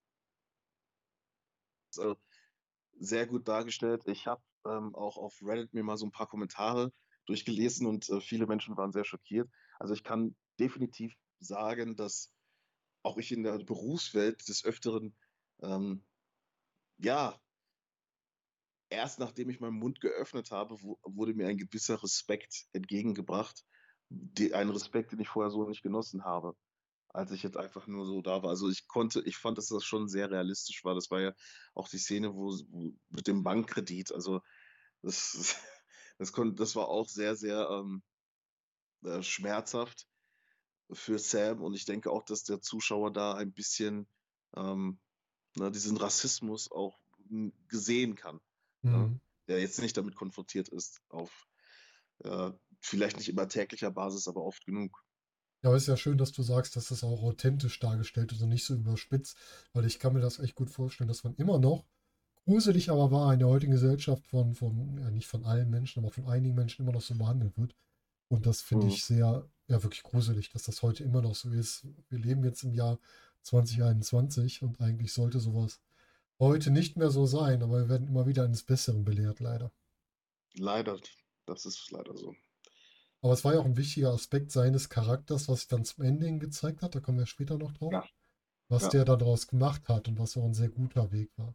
äh, 1.99 2.15
sehr 2.99 3.27
gut 3.27 3.49
dargestellt. 3.49 4.03
Ich 4.07 4.27
habe 4.27 4.43
ähm, 4.67 4.95
auch 4.95 5.17
auf 5.17 5.41
Reddit 5.43 5.75
mir 5.75 5.83
mal 5.83 5.97
so 5.97 6.07
ein 6.07 6.13
paar 6.13 6.29
Kommentare 6.29 6.93
durchgelesen 7.27 7.87
und 7.87 8.09
äh, 8.09 8.21
viele 8.21 8.47
Menschen 8.47 8.77
waren 8.77 8.93
sehr 8.93 9.05
schockiert. 9.05 9.51
Also 9.79 9.95
ich 9.95 10.05
kann 10.05 10.37
definitiv 10.59 11.15
sagen, 11.41 11.97
dass 11.97 12.33
auch 13.03 13.19
ich 13.19 13.33
in 13.33 13.43
der 13.43 13.59
Berufswelt 13.59 14.49
des 14.49 14.65
Öfteren, 14.65 15.17
ähm, 15.61 16.05
ja, 16.99 17.41
erst 18.93 19.19
nachdem 19.19 19.51
ich 19.51 19.61
meinen 19.61 19.79
Mund 19.79 20.01
geöffnet 20.01 20.51
habe, 20.53 20.81
wu- 20.83 20.99
wurde 21.05 21.35
mir 21.35 21.49
ein 21.49 21.59
gewisser 21.59 22.03
Respekt 22.03 22.67
entgegengebracht. 22.73 23.65
Ein 24.53 24.71
Respekt, 24.71 25.13
den 25.13 25.21
ich 25.21 25.29
vorher 25.29 25.51
so 25.51 25.67
nicht 25.69 25.83
genossen 25.83 26.25
habe, 26.25 26.55
als 27.11 27.33
ich 27.33 27.43
jetzt 27.43 27.57
einfach 27.57 27.87
nur 27.87 28.07
so 28.07 28.23
da 28.23 28.43
war. 28.43 28.51
Also 28.51 28.71
ich 28.71 28.89
konnte, 28.89 29.23
ich 29.27 29.37
fand, 29.39 29.59
dass 29.59 29.69
das 29.69 29.85
schon 29.85 30.09
sehr 30.09 30.31
realistisch 30.31 30.85
war. 30.85 30.95
Das 30.95 31.11
war 31.11 31.21
ja 31.21 31.35
auch 31.75 31.89
die 31.89 31.99
Szene, 31.99 32.35
wo, 32.35 32.51
wo 32.71 32.93
mit 33.11 33.27
dem 33.29 33.43
Bankkredit. 33.45 34.13
Also 34.13 34.43
das, 35.03 35.57
das 36.19 36.33
konnte, 36.33 36.57
das 36.57 36.77
war 36.77 36.89
auch 36.89 37.09
sehr, 37.09 37.37
sehr 37.37 37.69
ähm, 37.71 38.03
äh, 39.05 39.23
schmerzhaft 39.23 40.07
für 40.93 41.19
Sam. 41.19 41.63
Und 41.63 41.75
ich 41.75 41.85
denke 41.87 42.11
auch, 42.11 42.25
dass 42.25 42.45
der 42.45 42.61
Zuschauer 42.61 43.13
da 43.13 43.35
ein 43.35 43.53
bisschen 43.53 44.09
ähm, 44.57 45.01
ne, 45.57 45.71
diesen 45.71 45.97
Rassismus 45.99 46.71
auch 46.73 46.99
gesehen 47.69 48.15
kann 48.17 48.41
ja, 48.91 49.11
Mhm. 49.11 49.21
der 49.49 49.61
jetzt 49.61 49.81
nicht 49.81 49.97
damit 49.97 50.17
konfrontiert 50.17 50.69
ist, 50.69 51.01
auf 51.09 51.47
äh, 52.25 52.53
vielleicht 52.81 53.17
nicht 53.19 53.29
immer 53.29 53.49
täglicher 53.49 53.91
Basis, 53.91 54.29
aber 54.29 54.45
oft 54.45 54.65
genug. 54.67 55.05
Ja, 55.63 55.69
aber 55.71 55.77
ist 55.77 55.87
ja 55.87 55.97
schön, 55.97 56.19
dass 56.19 56.33
du 56.33 56.43
sagst, 56.43 56.75
dass 56.77 56.89
das 56.89 57.05
auch 57.05 57.23
authentisch 57.23 57.79
dargestellt 57.79 58.33
ist 58.33 58.43
und 58.43 58.49
nicht 58.49 58.65
so 58.65 58.75
überspitzt, 58.75 59.37
weil 59.73 59.85
ich 59.87 59.99
kann 60.01 60.13
mir 60.13 60.21
das 60.21 60.39
echt 60.41 60.55
gut 60.57 60.71
vorstellen, 60.71 61.09
dass 61.09 61.23
man 61.25 61.35
immer 61.37 61.59
noch, 61.59 61.85
gruselig 62.47 62.91
aber 62.91 63.11
wahr, 63.13 63.33
in 63.33 63.41
der 63.41 63.49
heutigen 63.49 63.73
Gesellschaft 63.73 64.27
von, 64.27 64.55
von, 64.55 64.99
ja 64.99 65.11
nicht 65.11 65.29
von 65.29 65.45
allen 65.45 65.71
Menschen, 65.71 66.01
aber 66.01 66.13
von 66.13 66.27
einigen 66.27 66.55
Menschen 66.57 66.83
immer 66.83 66.93
noch 66.93 67.03
so 67.03 67.15
behandelt 67.17 67.57
wird. 67.59 67.77
Und 68.29 68.47
das 68.47 68.63
finde 68.63 68.87
Mhm. 68.87 68.89
ich 68.89 69.05
sehr, 69.05 69.49
ja 69.69 69.83
wirklich 69.83 70.03
gruselig, 70.05 70.51
dass 70.51 70.65
das 70.65 70.83
heute 70.83 71.05
immer 71.05 71.23
noch 71.23 71.35
so 71.37 71.51
ist. 71.51 71.87
Wir 72.11 72.19
leben 72.19 72.45
jetzt 72.45 72.65
im 72.65 72.75
Jahr 72.75 72.99
2021 73.43 74.63
und 74.63 74.81
eigentlich 74.81 75.13
sollte 75.13 75.41
sowas 75.41 75.81
heute 76.49 76.71
nicht 76.71 76.97
mehr 76.97 77.11
so 77.11 77.27
sein, 77.27 77.63
aber 77.63 77.81
wir 77.83 77.89
werden 77.89 78.09
immer 78.09 78.27
wieder 78.27 78.45
eines 78.45 78.63
Besseren 78.63 79.05
belehrt, 79.05 79.41
leider. 79.41 79.71
Leider, 80.55 80.99
das 81.47 81.65
ist 81.67 81.91
leider 81.91 82.17
so. 82.17 82.35
Aber 83.21 83.33
es 83.33 83.45
war 83.45 83.55
ja 83.55 83.61
auch 83.61 83.65
ein 83.65 83.77
wichtiger 83.77 84.11
Aspekt 84.13 84.51
seines 84.51 84.89
Charakters, 84.89 85.49
was 85.49 85.61
sich 85.61 85.69
dann 85.69 85.85
zum 85.85 86.05
Ende 86.05 86.27
hin 86.27 86.41
gezeigt 86.41 86.83
hat. 86.83 86.95
Da 86.95 87.01
kommen 87.01 87.19
wir 87.19 87.27
später 87.27 87.57
noch 87.57 87.73
drauf. 87.73 87.93
Ja. 87.93 88.05
Was 88.69 88.85
Ja. 88.85 88.89
der 88.91 89.05
daraus 89.05 89.47
gemacht 89.47 89.89
hat 89.89 90.09
und 90.09 90.19
was 90.19 90.37
auch 90.37 90.45
ein 90.45 90.55
sehr 90.55 90.69
guter 90.71 91.13
Weg 91.13 91.31
war. 91.37 91.55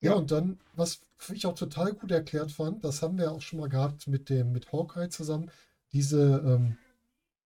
Ja, 0.00 0.12
Ja. 0.12 0.16
und 0.16 0.30
dann, 0.30 0.60
was 0.74 1.00
ich 1.32 1.44
auch 1.46 1.54
total 1.54 1.92
gut 1.92 2.10
erklärt 2.10 2.52
fand, 2.52 2.84
das 2.84 3.02
haben 3.02 3.18
wir 3.18 3.32
auch 3.32 3.42
schon 3.42 3.58
mal 3.60 3.68
gehabt 3.68 4.06
mit 4.06 4.30
dem, 4.30 4.52
mit 4.52 4.72
Hawkeye 4.72 5.08
zusammen, 5.10 5.50
diese, 5.92 6.42
ähm, 6.46 6.78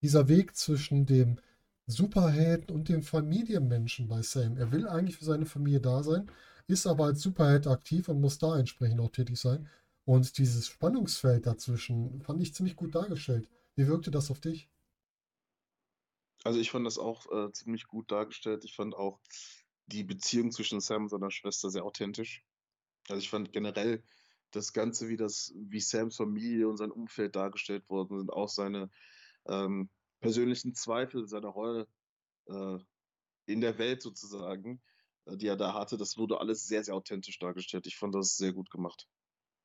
dieser 0.02 0.28
Weg 0.28 0.54
zwischen 0.56 1.06
dem 1.06 1.38
Superhelden 1.86 2.70
und 2.74 2.88
dem 2.88 3.02
Familienmenschen 3.02 4.06
bei 4.08 4.22
Sam. 4.22 4.56
Er 4.56 4.70
will 4.70 4.86
eigentlich 4.86 5.16
für 5.16 5.24
seine 5.24 5.46
Familie 5.46 5.80
da 5.80 6.02
sein, 6.02 6.30
ist 6.66 6.86
aber 6.86 7.04
als 7.06 7.20
Superheld 7.22 7.66
aktiv 7.66 8.08
und 8.08 8.20
muss 8.20 8.38
da 8.38 8.58
entsprechend 8.58 9.00
auch 9.00 9.10
tätig 9.10 9.38
sein. 9.38 9.68
Und 10.04 10.38
dieses 10.38 10.66
Spannungsfeld 10.66 11.46
dazwischen 11.46 12.20
fand 12.22 12.40
ich 12.42 12.54
ziemlich 12.54 12.76
gut 12.76 12.94
dargestellt. 12.94 13.48
Wie 13.76 13.86
wirkte 13.86 14.10
das 14.10 14.30
auf 14.30 14.40
dich? 14.40 14.68
Also 16.44 16.58
ich 16.58 16.70
fand 16.70 16.86
das 16.86 16.98
auch 16.98 17.30
äh, 17.30 17.52
ziemlich 17.52 17.86
gut 17.86 18.10
dargestellt. 18.10 18.64
Ich 18.64 18.74
fand 18.74 18.94
auch 18.94 19.20
die 19.86 20.02
Beziehung 20.04 20.50
zwischen 20.50 20.80
Sam 20.80 21.04
und 21.04 21.08
seiner 21.08 21.30
Schwester 21.30 21.70
sehr 21.70 21.84
authentisch. 21.84 22.44
Also 23.08 23.20
ich 23.20 23.30
fand 23.30 23.52
generell 23.52 24.02
das 24.50 24.72
Ganze, 24.72 25.08
wie 25.08 25.16
das, 25.16 25.52
wie 25.56 25.80
Sams 25.80 26.16
Familie 26.16 26.68
und 26.68 26.76
sein 26.76 26.90
Umfeld 26.90 27.36
dargestellt 27.36 27.88
worden 27.88 28.18
sind, 28.18 28.32
auch 28.32 28.48
seine 28.48 28.90
ähm, 29.46 29.88
persönlichen 30.20 30.74
Zweifel, 30.74 31.26
seine 31.26 31.48
Rolle 31.48 31.88
äh, 32.46 32.78
in 33.46 33.60
der 33.60 33.78
Welt 33.78 34.02
sozusagen, 34.02 34.80
die 35.26 35.46
er 35.46 35.56
da 35.56 35.74
hatte, 35.74 35.96
das 35.96 36.16
wurde 36.18 36.38
alles 36.40 36.66
sehr, 36.66 36.84
sehr 36.84 36.94
authentisch 36.94 37.38
dargestellt. 37.38 37.86
Ich 37.86 37.96
fand 37.96 38.14
das 38.14 38.36
sehr 38.36 38.52
gut 38.52 38.70
gemacht. 38.70 39.08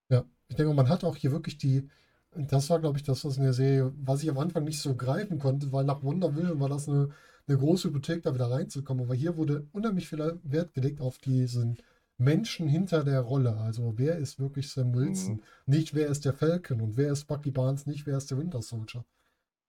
Ja, 0.10 0.26
ich 0.48 0.56
denke, 0.56 0.74
man 0.74 0.90
hat 0.90 1.04
auch 1.04 1.16
hier 1.16 1.32
wirklich 1.32 1.58
die, 1.58 1.90
das 2.36 2.70
war, 2.70 2.80
glaube 2.80 2.98
ich, 2.98 3.04
das, 3.04 3.26
was 3.26 3.38
in 3.38 3.44
der 3.44 3.54
Serie, 3.54 3.94
was 3.98 4.24
ich 4.24 4.30
am 4.30 4.38
Anfang 4.38 4.64
nicht 4.64 4.80
so 4.80 4.96
greifen 4.96 5.40
konnte, 5.40 5.72
weil 5.72 5.84
nach 5.86 6.04
Wonder 6.04 6.36
Vision 6.36 6.60
war 6.60 6.70
das 6.70 6.88
eine, 6.88 7.10
eine 7.48 7.58
große 7.58 7.90
Hypothek, 7.90 8.24
da 8.24 8.34
wieder 8.34 8.50
reinzukommen. 8.52 9.04
Aber 9.06 9.16
hier 9.16 9.38
wurde 9.38 9.68
unheimlich 9.74 10.08
viel 10.08 10.40
Wert 10.44 10.74
gelegt 10.74 11.02
auf 11.02 11.18
diesen 11.18 11.78
Menschen 12.18 12.68
hinter 12.68 13.04
der 13.04 13.22
Rolle. 13.22 13.58
Also 13.58 13.94
wer 13.98 14.18
ist 14.18 14.40
wirklich 14.40 14.70
Sam 14.70 14.94
Wilson? 14.94 15.36
Mhm. 15.36 15.44
Nicht 15.66 15.94
wer 15.94 16.08
ist 16.08 16.26
der 16.26 16.34
Falcon 16.34 16.82
und 16.82 16.98
wer 16.98 17.12
ist 17.12 17.26
Bucky 17.26 17.52
Barnes, 17.52 17.86
nicht 17.86 18.06
wer 18.06 18.18
ist 18.18 18.32
der 18.32 18.38
Winter 18.38 18.62
Soldier. 18.62 19.06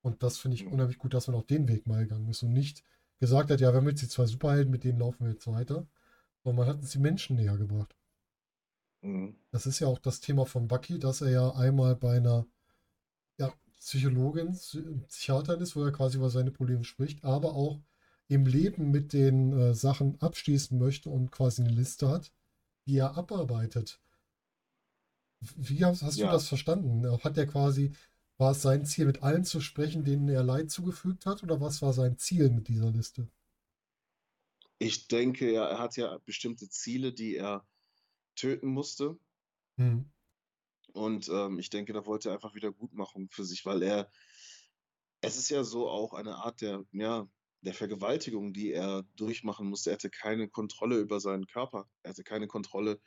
Und 0.02 0.22
das 0.22 0.38
finde 0.38 0.56
ich 0.56 0.66
Mhm. 0.66 0.72
unheimlich 0.72 0.98
gut, 0.98 1.14
dass 1.14 1.26
man 1.28 1.36
auch 1.36 1.42
den 1.44 1.68
Weg 1.68 1.86
mal 1.86 2.02
gegangen 2.02 2.28
ist 2.28 2.42
und 2.42 2.52
nicht 2.52 2.82
gesagt 3.18 3.50
hat, 3.50 3.60
ja, 3.60 3.72
wir 3.72 3.78
haben 3.78 3.88
jetzt 3.88 4.02
die 4.02 4.08
zwei 4.08 4.26
Superhelden, 4.26 4.70
mit 4.70 4.84
denen 4.84 4.98
laufen 5.00 5.24
wir 5.24 5.32
jetzt 5.32 5.46
weiter. 5.46 5.86
Sondern 6.42 6.56
man 6.64 6.68
hat 6.68 6.76
uns 6.82 6.90
die 6.90 6.98
Menschen 6.98 7.36
näher 7.36 7.56
gebracht. 7.56 7.94
Mhm. 9.02 9.36
Das 9.50 9.66
ist 9.66 9.80
ja 9.80 9.86
auch 9.86 9.98
das 9.98 10.20
Thema 10.20 10.46
von 10.46 10.68
Bucky, 10.68 10.98
dass 10.98 11.20
er 11.20 11.30
ja 11.30 11.50
einmal 11.54 11.96
bei 11.96 12.16
einer 12.16 12.46
ja, 13.38 13.52
Psychologin, 13.76 14.52
Psy- 14.54 15.00
Psychiaterin 15.06 15.60
ist, 15.60 15.76
wo 15.76 15.84
er 15.84 15.92
quasi 15.92 16.16
über 16.16 16.30
seine 16.30 16.50
Probleme 16.50 16.84
spricht, 16.84 17.24
aber 17.24 17.54
auch 17.54 17.80
im 18.28 18.44
Leben 18.46 18.90
mit 18.90 19.12
den 19.12 19.52
äh, 19.52 19.74
Sachen 19.74 20.20
abschließen 20.20 20.78
möchte 20.78 21.10
und 21.10 21.30
quasi 21.32 21.62
eine 21.62 21.72
Liste 21.72 22.08
hat, 22.08 22.32
die 22.86 22.98
er 22.98 23.16
abarbeitet. 23.16 24.00
Wie 25.56 25.84
hast, 25.84 26.02
hast 26.02 26.18
du 26.18 26.22
Ja. 26.22 26.32
das 26.32 26.48
verstanden? 26.48 27.06
Hat 27.22 27.38
er 27.38 27.46
quasi, 27.46 27.92
war 28.38 28.52
es 28.52 28.62
sein 28.62 28.86
Ziel, 28.86 29.06
mit 29.06 29.22
allen 29.22 29.44
zu 29.44 29.60
sprechen, 29.60 30.04
denen 30.04 30.28
er 30.28 30.44
Leid 30.44 30.70
zugefügt 30.70 31.26
hat, 31.26 31.42
oder 31.42 31.60
was 31.60 31.82
war 31.82 31.92
sein 31.92 32.16
Ziel 32.18 32.50
mit 32.50 32.68
dieser 32.68 32.90
Liste? 32.90 33.28
Ich 34.78 35.08
denke, 35.08 35.52
ja, 35.52 35.66
er 35.66 35.78
hat 35.80 35.96
ja 35.96 36.18
bestimmte 36.24 36.68
Ziele, 36.68 37.12
die 37.12 37.34
er 37.34 37.66
töten 38.36 38.68
musste. 38.68 39.18
Hm. 39.76 40.10
Und 40.92 41.28
ähm, 41.28 41.58
ich 41.58 41.68
denke, 41.68 41.92
da 41.92 42.06
wollte 42.06 42.30
er 42.30 42.34
einfach 42.34 42.54
Wiedergutmachung 42.54 43.28
für 43.30 43.44
sich, 43.44 43.66
weil 43.66 43.82
er, 43.82 44.10
es 45.20 45.36
ist 45.36 45.50
ja 45.50 45.64
so 45.64 45.88
auch 45.88 46.14
eine 46.14 46.36
Art 46.36 46.60
der, 46.60 46.84
ja, 46.92 47.28
der 47.62 47.74
Vergewaltigung, 47.74 48.52
die 48.52 48.72
er 48.72 49.02
durchmachen 49.16 49.68
musste. 49.68 49.90
Er 49.90 49.94
hatte 49.94 50.10
keine 50.10 50.48
Kontrolle 50.48 50.98
über 50.98 51.18
seinen 51.18 51.46
Körper. 51.46 51.88
Er 52.04 52.10
hatte 52.10 52.22
keine 52.22 52.46
Kontrolle 52.46 53.00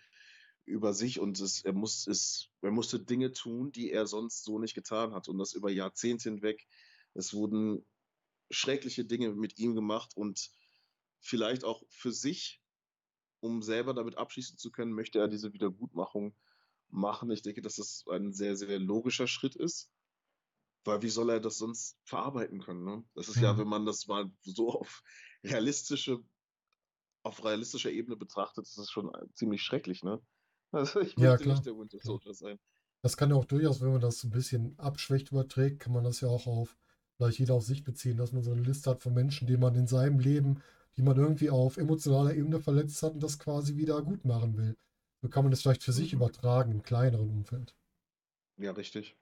über 0.65 0.94
sich 0.94 1.20
und 1.20 1.39
es, 1.39 1.63
er, 1.63 1.74
muss, 1.74 2.08
es, 2.08 2.50
er 2.62 2.72
musste 2.72 3.00
Dinge 3.00 3.32
tun, 3.34 3.72
die 3.72 3.91
er 3.91 4.08
sonst 4.08 4.44
so 4.44 4.60
nicht 4.60 4.75
getan 4.75 5.13
hat. 5.13 5.27
Und 5.27 5.38
das 5.38 5.53
über 5.53 5.72
Jahrzehnte 5.72 6.30
hinweg. 6.30 6.68
Es 7.13 7.34
wurden 7.34 7.86
schreckliche 8.50 9.06
Dinge 9.06 9.34
mit 9.34 9.58
ihm 9.60 9.75
gemacht 9.75 10.15
und 10.15 10.51
vielleicht 11.20 11.63
auch 11.63 11.84
für 11.89 12.12
sich, 12.12 12.62
um 13.39 13.62
selber 13.62 13.94
damit 13.94 14.18
abschließen 14.18 14.58
zu 14.58 14.72
können, 14.72 14.94
möchte 14.94 15.20
er 15.20 15.27
diese 15.27 15.53
Wiedergutmachung 15.53 16.36
machen. 16.89 17.32
Ich 17.32 17.41
denke, 17.41 17.62
dass 17.62 17.75
das 17.77 18.06
ein 18.10 18.34
sehr, 18.34 18.56
sehr 18.56 18.80
logischer 18.80 19.27
Schritt 19.27 19.56
ist, 19.56 19.91
weil 20.84 21.01
wie 21.01 21.10
soll 21.10 21.30
er 21.30 21.39
das 21.39 21.58
sonst 21.58 21.98
verarbeiten 22.03 22.60
können? 22.62 22.84
Ne? 22.84 23.03
Das 23.15 23.30
ist 23.30 23.38
ja, 23.38 23.53
Mhm. 23.53 23.58
wenn 23.58 23.68
man 23.68 23.86
das 23.86 24.08
mal 24.08 24.32
so 24.41 24.72
auf 24.72 25.03
realistische, 25.44 26.20
auf 27.24 27.44
realistischer 27.44 27.91
Ebene 27.91 28.15
betrachtet, 28.15 28.65
ist 28.65 28.77
es 28.77 28.89
schon 28.89 29.12
ziemlich 29.34 29.62
schrecklich, 29.63 30.03
ne? 30.03 30.22
Also 30.73 30.99
ich 31.01 31.15
Ja, 31.15 31.37
möchte 31.37 31.43
klar, 31.43 31.45
nicht 31.45 31.65
der 31.65 31.77
Winter. 31.77 31.99
Soldier 32.01 32.33
sein. 32.33 32.59
Das 33.03 33.15
kann 33.17 33.29
ja 33.29 33.35
auch 33.35 33.45
durchaus, 33.45 33.81
wenn 33.81 33.91
man 33.91 34.01
das 34.01 34.23
ein 34.23 34.31
bisschen 34.31 34.77
abschwächt 34.79 35.31
überträgt, 35.31 35.79
kann 35.79 35.93
man 35.93 36.03
das 36.03 36.21
ja 36.21 36.29
auch 36.29 36.47
auf, 36.47 36.77
vielleicht 37.15 37.37
jeder 37.39 37.53
auf 37.55 37.63
sich 37.63 37.83
beziehen, 37.83 38.17
dass 38.17 38.31
man 38.31 38.41
so 38.43 38.51
eine 38.51 38.61
Liste 38.61 38.89
hat 38.89 39.01
von 39.03 39.13
Menschen, 39.13 39.47
die 39.47 39.57
man 39.57 39.75
in 39.75 39.87
seinem 39.87 40.19
Leben, 40.19 40.61
die 40.97 41.01
man 41.03 41.17
irgendwie 41.17 41.49
auf 41.51 41.77
emotionaler 41.77 42.33
Ebene 42.35 42.59
verletzt 42.59 43.01
hat 43.03 43.13
und 43.13 43.21
das 43.23 43.39
quasi 43.39 43.75
wieder 43.77 44.01
gut 44.01 44.25
machen 44.25 44.57
will. 44.57 44.77
So 45.21 45.29
kann 45.29 45.43
man 45.43 45.51
das 45.51 45.61
vielleicht 45.61 45.83
für 45.83 45.93
sich 45.93 46.13
Mhm. 46.13 46.13
übertragen 46.13 46.71
im 46.71 46.81
kleineren 46.83 47.29
Umfeld. 47.29 47.75
Ja, 48.57 48.71
richtig. 48.71 49.17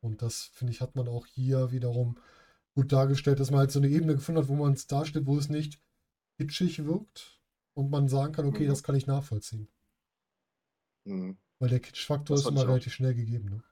Und 0.00 0.22
das, 0.22 0.44
finde 0.52 0.72
ich, 0.72 0.80
hat 0.80 0.94
man 0.94 1.08
auch 1.08 1.26
hier 1.26 1.72
wiederum 1.72 2.16
gut 2.74 2.92
dargestellt, 2.92 3.40
dass 3.40 3.50
man 3.50 3.60
halt 3.60 3.70
so 3.72 3.80
eine 3.80 3.88
Ebene 3.88 4.14
gefunden 4.14 4.40
hat, 4.42 4.48
wo 4.48 4.54
man 4.56 4.72
es 4.74 4.86
darstellt, 4.86 5.26
wo 5.26 5.38
es 5.38 5.48
nicht 5.48 5.80
kitschig 6.38 6.84
wirkt 6.84 7.40
und 7.74 7.90
man 7.90 8.08
sagen 8.08 8.32
kann, 8.34 8.46
okay, 8.46 8.66
Mhm. 8.66 8.68
das 8.68 8.82
kann 8.84 8.96
ich 8.96 9.06
nachvollziehen. 9.06 9.68
Mhm. 11.04 11.38
Weil 11.58 11.68
der 11.68 11.80
Kitschfaktor 11.80 12.36
ist 12.36 12.46
immer 12.46 12.66
relativ 12.66 12.92
schnell 12.92 13.14
gegeben. 13.14 13.48
Ne? 13.48 13.64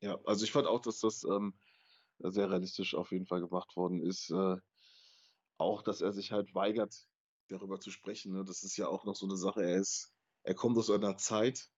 Ja, 0.00 0.18
also 0.24 0.44
ich 0.44 0.52
fand 0.52 0.66
auch, 0.66 0.80
dass 0.80 1.00
das 1.00 1.24
ähm, 1.24 1.54
sehr 2.18 2.50
realistisch 2.50 2.94
auf 2.94 3.12
jeden 3.12 3.26
Fall 3.26 3.40
gemacht 3.40 3.76
worden 3.76 4.02
ist. 4.02 4.30
Äh, 4.30 4.56
auch, 5.58 5.82
dass 5.82 6.00
er 6.00 6.12
sich 6.12 6.32
halt 6.32 6.54
weigert, 6.54 7.08
darüber 7.48 7.80
zu 7.80 7.90
sprechen. 7.90 8.32
Ne? 8.32 8.44
Das 8.44 8.62
ist 8.62 8.76
ja 8.76 8.88
auch 8.88 9.04
noch 9.04 9.16
so 9.16 9.26
eine 9.26 9.36
Sache. 9.36 9.62
Er 9.62 9.76
ist, 9.76 10.12
er 10.42 10.54
kommt 10.54 10.76
aus 10.76 10.90
einer 10.90 11.16
Zeit, 11.16 11.70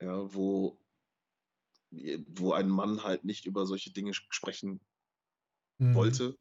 ja, 0.00 0.34
wo, 0.34 0.78
wo 1.90 2.52
ein 2.52 2.68
Mann 2.68 3.02
halt 3.02 3.24
nicht 3.24 3.46
über 3.46 3.66
solche 3.66 3.92
Dinge 3.92 4.12
sprechen 4.14 4.80
Mhm. 5.82 5.94
wollte, 5.94 6.38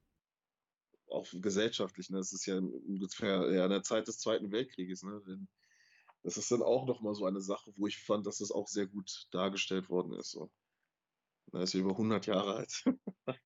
auch 1.12 1.28
gesellschaftlich. 1.32 2.10
Ne? 2.10 2.18
Das 2.18 2.34
ist 2.34 2.46
ja 2.46 2.58
ungefähr 2.58 3.52
ja, 3.52 3.66
in 3.66 3.72
der 3.72 3.84
Zeit 3.84 4.08
des 4.08 4.20
Zweiten 4.20 4.52
Weltkrieges. 4.52 5.04
Ne? 5.04 5.22
Das 6.24 6.38
ist 6.38 6.52
dann 6.52 6.62
auch 6.62 6.86
nochmal 6.86 7.16
so 7.16 7.26
eine 7.26 7.42
Sache, 7.42 7.72
wo 7.76 7.88
ich 7.88 7.98
fand, 7.98 8.26
dass 8.28 8.38
das 8.38 8.52
auch 8.52 8.68
sehr 8.68 8.88
gut 8.88 9.28
dargestellt 9.32 9.90
worden 9.90 10.14
ist. 10.14 10.32
So. 10.32 10.52
Er 11.54 11.62
ist 11.62 11.74
ja 11.74 11.82
über 11.82 11.92
100 11.92 12.26
Jahre 12.26 12.56
alt. 12.56 12.84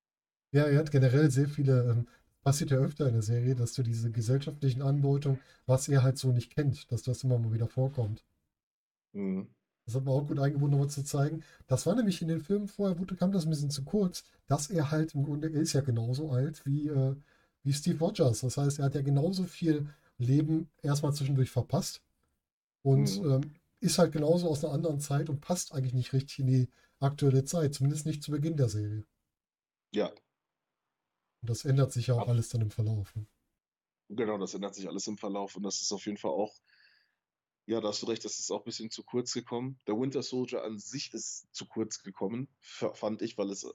Ja, 0.51 0.63
er 0.63 0.79
hat 0.79 0.89
generell 0.89 1.29
sehr 1.31 1.49
viele, 1.49 1.83
ähm, 1.83 2.07
passiert 2.41 2.71
ja 2.71 2.77
öfter 2.77 3.07
in 3.07 3.13
der 3.13 3.21
Serie, 3.21 3.55
dass 3.55 3.73
du 3.73 3.83
diese 3.83 4.09
gesellschaftlichen 4.09 4.81
Andeutungen, 4.81 5.41
was 5.65 5.89
er 5.89 6.01
halt 6.01 6.17
so 6.17 6.31
nicht 6.31 6.55
kennt, 6.55 6.89
dass 6.93 7.01
das 7.03 7.25
immer 7.25 7.37
mal 7.37 7.51
wieder 7.51 7.67
vorkommt. 7.67 8.23
Mhm. 9.11 9.49
Das 9.85 9.95
hat 9.95 10.05
man 10.05 10.13
auch 10.13 10.25
gut 10.25 10.39
eingebunden, 10.39 10.79
um 10.79 10.87
zu 10.87 11.03
zeigen. 11.03 11.43
Das 11.67 11.85
war 11.85 11.95
nämlich 11.95 12.21
in 12.21 12.29
den 12.29 12.39
Filmen 12.39 12.69
vorher, 12.69 12.95
kam 13.17 13.33
das 13.33 13.45
ein 13.45 13.49
bisschen 13.49 13.69
zu 13.69 13.83
kurz, 13.83 14.23
dass 14.47 14.69
er 14.69 14.91
halt 14.91 15.13
im 15.13 15.23
Grunde, 15.23 15.49
er 15.51 15.59
ist 15.59 15.73
ja 15.73 15.81
genauso 15.81 16.31
alt 16.31 16.65
wie, 16.65 16.87
äh, 16.87 17.15
wie 17.65 17.73
Steve 17.73 17.99
Rogers. 17.99 18.41
Das 18.41 18.57
heißt, 18.57 18.79
er 18.79 18.85
hat 18.85 18.95
ja 18.95 19.01
genauso 19.01 19.43
viel 19.43 19.89
Leben 20.17 20.69
erstmal 20.81 21.13
zwischendurch 21.13 21.51
verpasst 21.51 22.01
und 22.83 23.21
Mhm. 23.21 23.31
ähm, 23.31 23.55
ist 23.81 23.97
halt 23.99 24.13
genauso 24.13 24.49
aus 24.49 24.63
einer 24.63 24.73
anderen 24.73 24.99
Zeit 25.01 25.29
und 25.29 25.41
passt 25.41 25.73
eigentlich 25.73 25.93
nicht 25.93 26.13
richtig 26.13 26.39
in 26.39 26.47
die 26.47 26.69
aktuelle 26.99 27.43
Zeit, 27.43 27.73
zumindest 27.75 28.05
nicht 28.05 28.23
zu 28.23 28.31
Beginn 28.31 28.55
der 28.57 28.69
Serie. 28.69 29.05
Ja, 29.91 30.11
Und 31.41 31.49
das 31.49 31.65
ändert 31.65 31.91
sich 31.93 32.07
ja 32.07 32.15
auch 32.15 32.21
Ab- 32.21 32.29
alles 32.29 32.49
dann 32.49 32.61
im 32.61 32.71
Verlauf. 32.71 33.15
Ne? 33.15 33.25
genau, 34.09 34.37
das 34.37 34.53
ändert 34.53 34.75
sich 34.75 34.87
alles 34.87 35.07
im 35.07 35.17
Verlauf 35.17 35.55
und 35.55 35.63
das 35.63 35.81
ist 35.81 35.91
auf 35.91 36.05
jeden 36.05 36.17
Fall 36.17 36.31
auch, 36.31 36.55
ja, 37.67 37.81
da 37.81 37.87
hast 37.89 38.01
du 38.01 38.05
recht, 38.07 38.23
das 38.23 38.39
ist 38.39 38.51
auch 38.51 38.59
ein 38.61 38.65
bisschen 38.65 38.91
zu 38.91 39.03
kurz 39.03 39.33
gekommen. 39.33 39.79
Der 39.87 39.95
Winter 39.99 40.21
Soldier 40.21 40.63
an 40.63 40.77
sich 40.77 41.13
ist 41.13 41.47
zu 41.51 41.65
kurz 41.65 42.03
gekommen, 42.03 42.47
fand 42.61 43.21
ich, 43.21 43.37
weil 43.37 43.49
es 43.49 43.65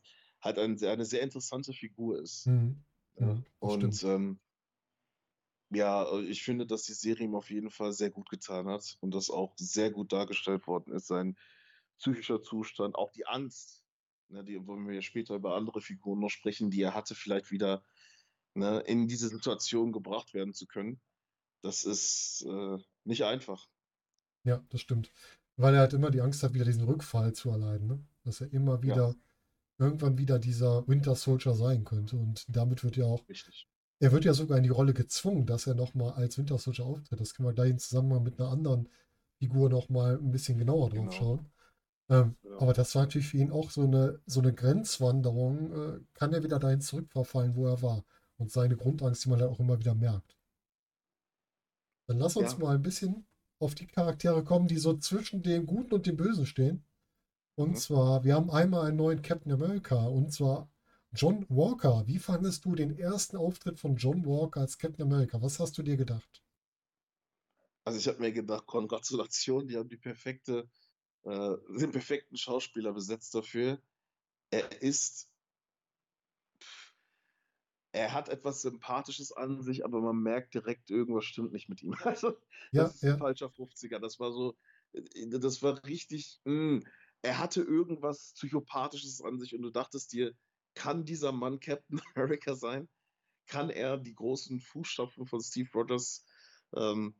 halt 0.40 0.58
ein, 0.58 0.78
sehr- 0.78 0.92
eine 0.92 1.04
sehr 1.04 1.22
interessante 1.22 1.72
Figur 1.72 2.20
ist. 2.20 2.46
Mhm. 2.46 2.82
Ja. 3.20 3.42
Und 3.60 4.02
ähm, 4.04 4.40
ja, 5.70 6.04
äh, 6.12 6.22
ich 6.22 6.42
finde, 6.42 6.66
dass 6.66 6.84
die 6.84 6.92
Serie 6.94 7.26
ihm 7.26 7.34
auf 7.34 7.50
jeden 7.50 7.70
Fall 7.70 7.92
sehr 7.92 8.10
gut 8.10 8.28
getan 8.30 8.66
hat 8.68 8.96
und 9.00 9.14
das 9.14 9.30
auch 9.30 9.54
sehr 9.56 9.90
gut 9.90 10.12
dargestellt 10.12 10.66
worden 10.66 10.92
ist. 10.94 11.06
Sein 11.06 11.36
psychischer 11.98 12.42
Zustand, 12.42 12.94
auch 12.96 13.12
die 13.12 13.26
Angst, 13.26 13.84
ne, 14.28 14.44
die 14.44 14.66
wollen 14.66 14.86
wir 14.88 14.94
ja 14.94 15.02
später 15.02 15.34
über 15.36 15.56
andere 15.56 15.80
Figuren 15.80 16.20
noch 16.20 16.30
sprechen, 16.30 16.70
die 16.70 16.82
er 16.82 16.94
hatte, 16.94 17.14
vielleicht 17.14 17.50
wieder 17.50 17.84
ne, 18.54 18.80
in 18.86 19.08
diese 19.08 19.28
Situation 19.28 19.92
gebracht 19.92 20.34
werden 20.34 20.54
zu 20.54 20.66
können. 20.66 21.00
Das 21.62 21.84
ist 21.84 22.46
äh, 22.48 22.78
nicht 23.04 23.24
einfach. 23.24 23.68
Ja, 24.44 24.64
das 24.70 24.80
stimmt. 24.80 25.12
Weil 25.56 25.74
er 25.74 25.80
halt 25.80 25.92
immer 25.92 26.10
die 26.10 26.20
Angst 26.20 26.42
hat, 26.42 26.54
wieder 26.54 26.64
diesen 26.64 26.84
Rückfall 26.84 27.32
zu 27.34 27.50
erleiden, 27.50 27.86
ne? 27.86 28.04
Dass 28.24 28.40
er 28.40 28.52
immer 28.52 28.82
Ja, 28.82 28.82
wieder, 28.82 29.14
irgendwann 29.80 30.18
wieder 30.18 30.38
dieser 30.38 30.86
Winter 30.88 31.16
Soldier 31.16 31.54
sein 31.54 31.84
könnte. 31.84 32.16
Und 32.16 32.44
damit 32.48 32.84
wird 32.84 32.96
ja 32.96 33.06
auch, 33.06 33.28
richtig. 33.28 33.68
er 34.00 34.12
wird 34.12 34.24
ja 34.24 34.34
sogar 34.34 34.58
in 34.58 34.64
die 34.64 34.68
Rolle 34.70 34.94
gezwungen, 34.94 35.46
dass 35.46 35.66
er 35.66 35.74
nochmal 35.74 36.12
als 36.12 36.38
Winter 36.38 36.58
Soldier 36.58 36.86
auftritt. 36.86 37.20
Das 37.20 37.34
können 37.34 37.48
wir 37.48 37.54
gleich 37.54 37.70
in 37.70 37.78
Zusammenhang 37.78 38.22
mit 38.22 38.38
einer 38.40 38.50
anderen 38.50 38.88
Figur 39.38 39.70
nochmal 39.70 40.16
ein 40.18 40.30
bisschen 40.30 40.58
genauer 40.58 40.90
drauf 40.90 40.98
Genau. 40.98 41.12
schauen. 41.12 41.50
Ähm, 42.10 42.36
Ja. 42.42 42.58
aber 42.58 42.72
das 42.74 42.94
war 42.94 43.02
natürlich 43.02 43.28
für 43.28 43.38
ihn 43.38 43.52
auch 43.52 43.70
so 43.70 43.82
eine, 43.82 44.20
so 44.26 44.40
eine 44.40 44.52
Grenzwanderung. 44.52 45.72
Äh, 45.72 46.00
kann 46.14 46.32
er 46.34 46.42
wieder 46.42 46.58
dahin 46.58 46.80
zurückverfallen, 46.80 47.56
wo 47.56 47.66
er 47.66 47.82
war? 47.82 48.04
Und 48.38 48.50
seine 48.50 48.76
Grundangst, 48.76 49.24
die 49.24 49.28
man 49.30 49.40
halt 49.40 49.50
auch 49.50 49.60
immer 49.60 49.78
wieder 49.78 49.94
merkt. 49.94 50.36
Dann 52.08 52.18
lass 52.18 52.36
uns 52.36 52.52
Ja. 52.52 52.58
mal 52.58 52.74
ein 52.74 52.82
bisschen 52.82 53.26
auf 53.60 53.74
die 53.74 53.86
Charaktere 53.86 54.42
kommen, 54.44 54.66
die 54.68 54.78
so 54.78 54.96
zwischen 54.98 55.42
dem 55.42 55.66
Guten 55.66 55.94
und 55.94 56.06
dem 56.06 56.16
Bösen 56.16 56.46
stehen. 56.46 56.84
Und 57.60 57.74
Mhm. 57.74 57.78
zwar, 57.78 58.24
wir 58.24 58.34
haben 58.34 58.50
einmal 58.50 58.86
einen 58.86 58.96
neuen 58.96 59.22
Captain 59.22 59.52
America, 59.52 60.06
und 60.06 60.32
zwar 60.32 60.68
John 61.12 61.46
Walker. 61.48 62.04
Wie 62.06 62.18
fandest 62.18 62.64
du 62.64 62.74
den 62.74 62.98
ersten 62.98 63.36
Auftritt 63.36 63.78
von 63.78 63.96
John 63.96 64.24
Walker 64.24 64.60
als 64.62 64.78
Captain 64.78 65.04
America? 65.06 65.40
Was 65.42 65.60
hast 65.60 65.76
du 65.78 65.82
dir 65.82 65.96
gedacht? 65.96 66.42
Also 67.84 67.98
ich 67.98 68.08
habe 68.08 68.20
mir 68.20 68.32
gedacht, 68.32 68.66
Gratulation, 68.66 69.66
die 69.68 69.76
haben 69.76 69.88
die 69.88 69.96
perfekte, 69.96 70.68
äh, 71.24 71.56
den 71.80 71.92
perfekten 71.92 72.36
Schauspieler 72.36 72.92
besetzt 72.92 73.34
dafür. 73.34 73.80
Er 74.50 74.82
ist, 74.82 75.30
er 77.92 78.12
hat 78.12 78.28
etwas 78.28 78.62
Sympathisches 78.62 79.32
an 79.32 79.62
sich, 79.62 79.84
aber 79.84 80.00
man 80.00 80.16
merkt 80.22 80.54
direkt, 80.54 80.90
irgendwas 80.90 81.24
stimmt 81.24 81.52
nicht 81.52 81.68
mit 81.68 81.82
ihm. 81.82 81.94
Also 82.04 82.36
Ja, 82.72 82.82
das 82.82 82.94
ist 82.94 83.06
ein 83.06 83.10
ja. 83.10 83.16
falscher 83.16 83.50
50er. 83.50 83.98
Das 83.98 84.20
war 84.20 84.32
so, 84.32 84.56
äh, 84.92 85.28
das 85.28 85.62
war 85.62 85.82
richtig, 85.84 86.40
mh. 86.44 86.80
Er 87.22 87.38
hatte 87.38 87.62
irgendwas 87.62 88.32
Psychopathisches 88.34 89.20
an 89.22 89.38
sich 89.38 89.54
und 89.54 89.62
du 89.62 89.70
dachtest 89.70 90.12
dir, 90.12 90.34
kann 90.74 91.04
dieser 91.04 91.32
Mann 91.32 91.60
Captain 91.60 92.00
America 92.14 92.54
sein? 92.54 92.88
Kann 93.46 93.70
er 93.70 93.98
die 93.98 94.14
großen 94.14 94.60
Fußstapfen 94.60 95.26
von 95.26 95.40
Steve 95.40 95.70
Rogers 95.74 96.26
ähm, 96.76 97.16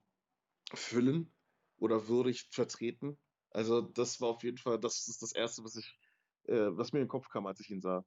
füllen 0.75 1.33
oder 1.78 2.09
würdig 2.09 2.49
vertreten? 2.50 3.19
Also 3.50 3.80
das 3.83 4.21
war 4.21 4.30
auf 4.30 4.42
jeden 4.45 4.59
Fall, 4.59 4.80
das 4.80 5.09
ist 5.09 5.23
das 5.23 5.33
Erste, 5.33 5.64
was 5.64 5.76
ich, 5.76 5.99
äh, 6.45 6.54
was 6.76 6.92
mir 6.92 7.00
in 7.00 7.07
den 7.07 7.11
Kopf 7.11 7.28
kam, 7.30 7.47
als 7.47 7.61
ich 7.61 7.71
ihn 7.71 7.80
sah. 7.80 8.04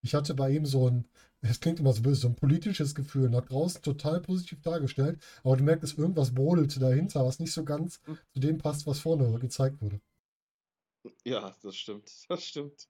Ich 0.00 0.14
hatte 0.14 0.34
bei 0.34 0.50
ihm 0.50 0.64
so 0.66 0.88
ein, 0.88 1.08
es 1.40 1.58
klingt 1.60 1.80
immer 1.80 1.92
so 1.92 2.02
böse, 2.02 2.20
so 2.22 2.28
ein 2.28 2.36
politisches 2.36 2.94
Gefühl. 2.94 3.28
Nach 3.30 3.44
draußen 3.44 3.82
total 3.82 4.20
positiv 4.20 4.60
dargestellt, 4.62 5.20
aber 5.42 5.56
du 5.56 5.64
merkst, 5.64 5.98
irgendwas 5.98 6.34
brodelte 6.34 6.78
dahinter, 6.80 7.24
was 7.24 7.38
nicht 7.40 7.52
so 7.52 7.64
ganz 7.64 8.00
Hm. 8.06 8.14
zu 8.32 8.38
dem 8.40 8.58
passt, 8.58 8.86
was 8.86 9.00
vorne 9.00 9.38
gezeigt 9.40 9.80
wurde. 9.80 10.00
Ja, 11.24 11.56
das 11.62 11.76
stimmt, 11.76 12.10
das 12.28 12.44
stimmt. 12.44 12.88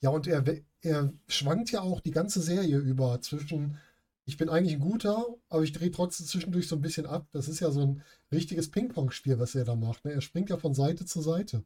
Ja, 0.00 0.10
und 0.10 0.26
er, 0.26 0.44
er 0.82 1.12
schwankt 1.28 1.70
ja 1.72 1.80
auch 1.80 2.00
die 2.00 2.10
ganze 2.10 2.40
Serie 2.40 2.78
über 2.78 3.20
zwischen, 3.20 3.78
ich 4.24 4.36
bin 4.36 4.48
eigentlich 4.48 4.74
ein 4.74 4.80
guter, 4.80 5.26
aber 5.48 5.62
ich 5.62 5.72
drehe 5.72 5.90
trotzdem 5.90 6.26
zwischendurch 6.26 6.68
so 6.68 6.76
ein 6.76 6.82
bisschen 6.82 7.06
ab. 7.06 7.28
Das 7.32 7.48
ist 7.48 7.60
ja 7.60 7.70
so 7.70 7.80
ein 7.86 8.02
richtiges 8.32 8.70
Ping-Pong-Spiel, 8.70 9.38
was 9.38 9.54
er 9.54 9.64
da 9.64 9.74
macht. 9.76 10.04
Ne? 10.04 10.12
Er 10.12 10.20
springt 10.20 10.50
ja 10.50 10.56
von 10.56 10.74
Seite 10.74 11.04
zu 11.06 11.20
Seite. 11.22 11.64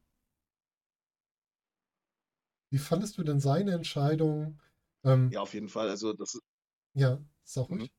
Wie 2.69 2.77
fandest 2.79 3.17
du 3.17 3.23
denn 3.23 3.41
seine 3.41 3.73
Entscheidung? 3.73 4.61
Ähm, 5.03 5.31
Ja, 5.33 5.41
auf 5.43 5.53
jeden 5.55 5.69
Fall. 5.69 5.89
Also 5.91 6.13
das 6.15 6.35
ist 6.35 6.43
ja, 6.95 7.19
sag 7.45 7.69
mhm. 7.69 7.81
ruhig. 7.81 7.93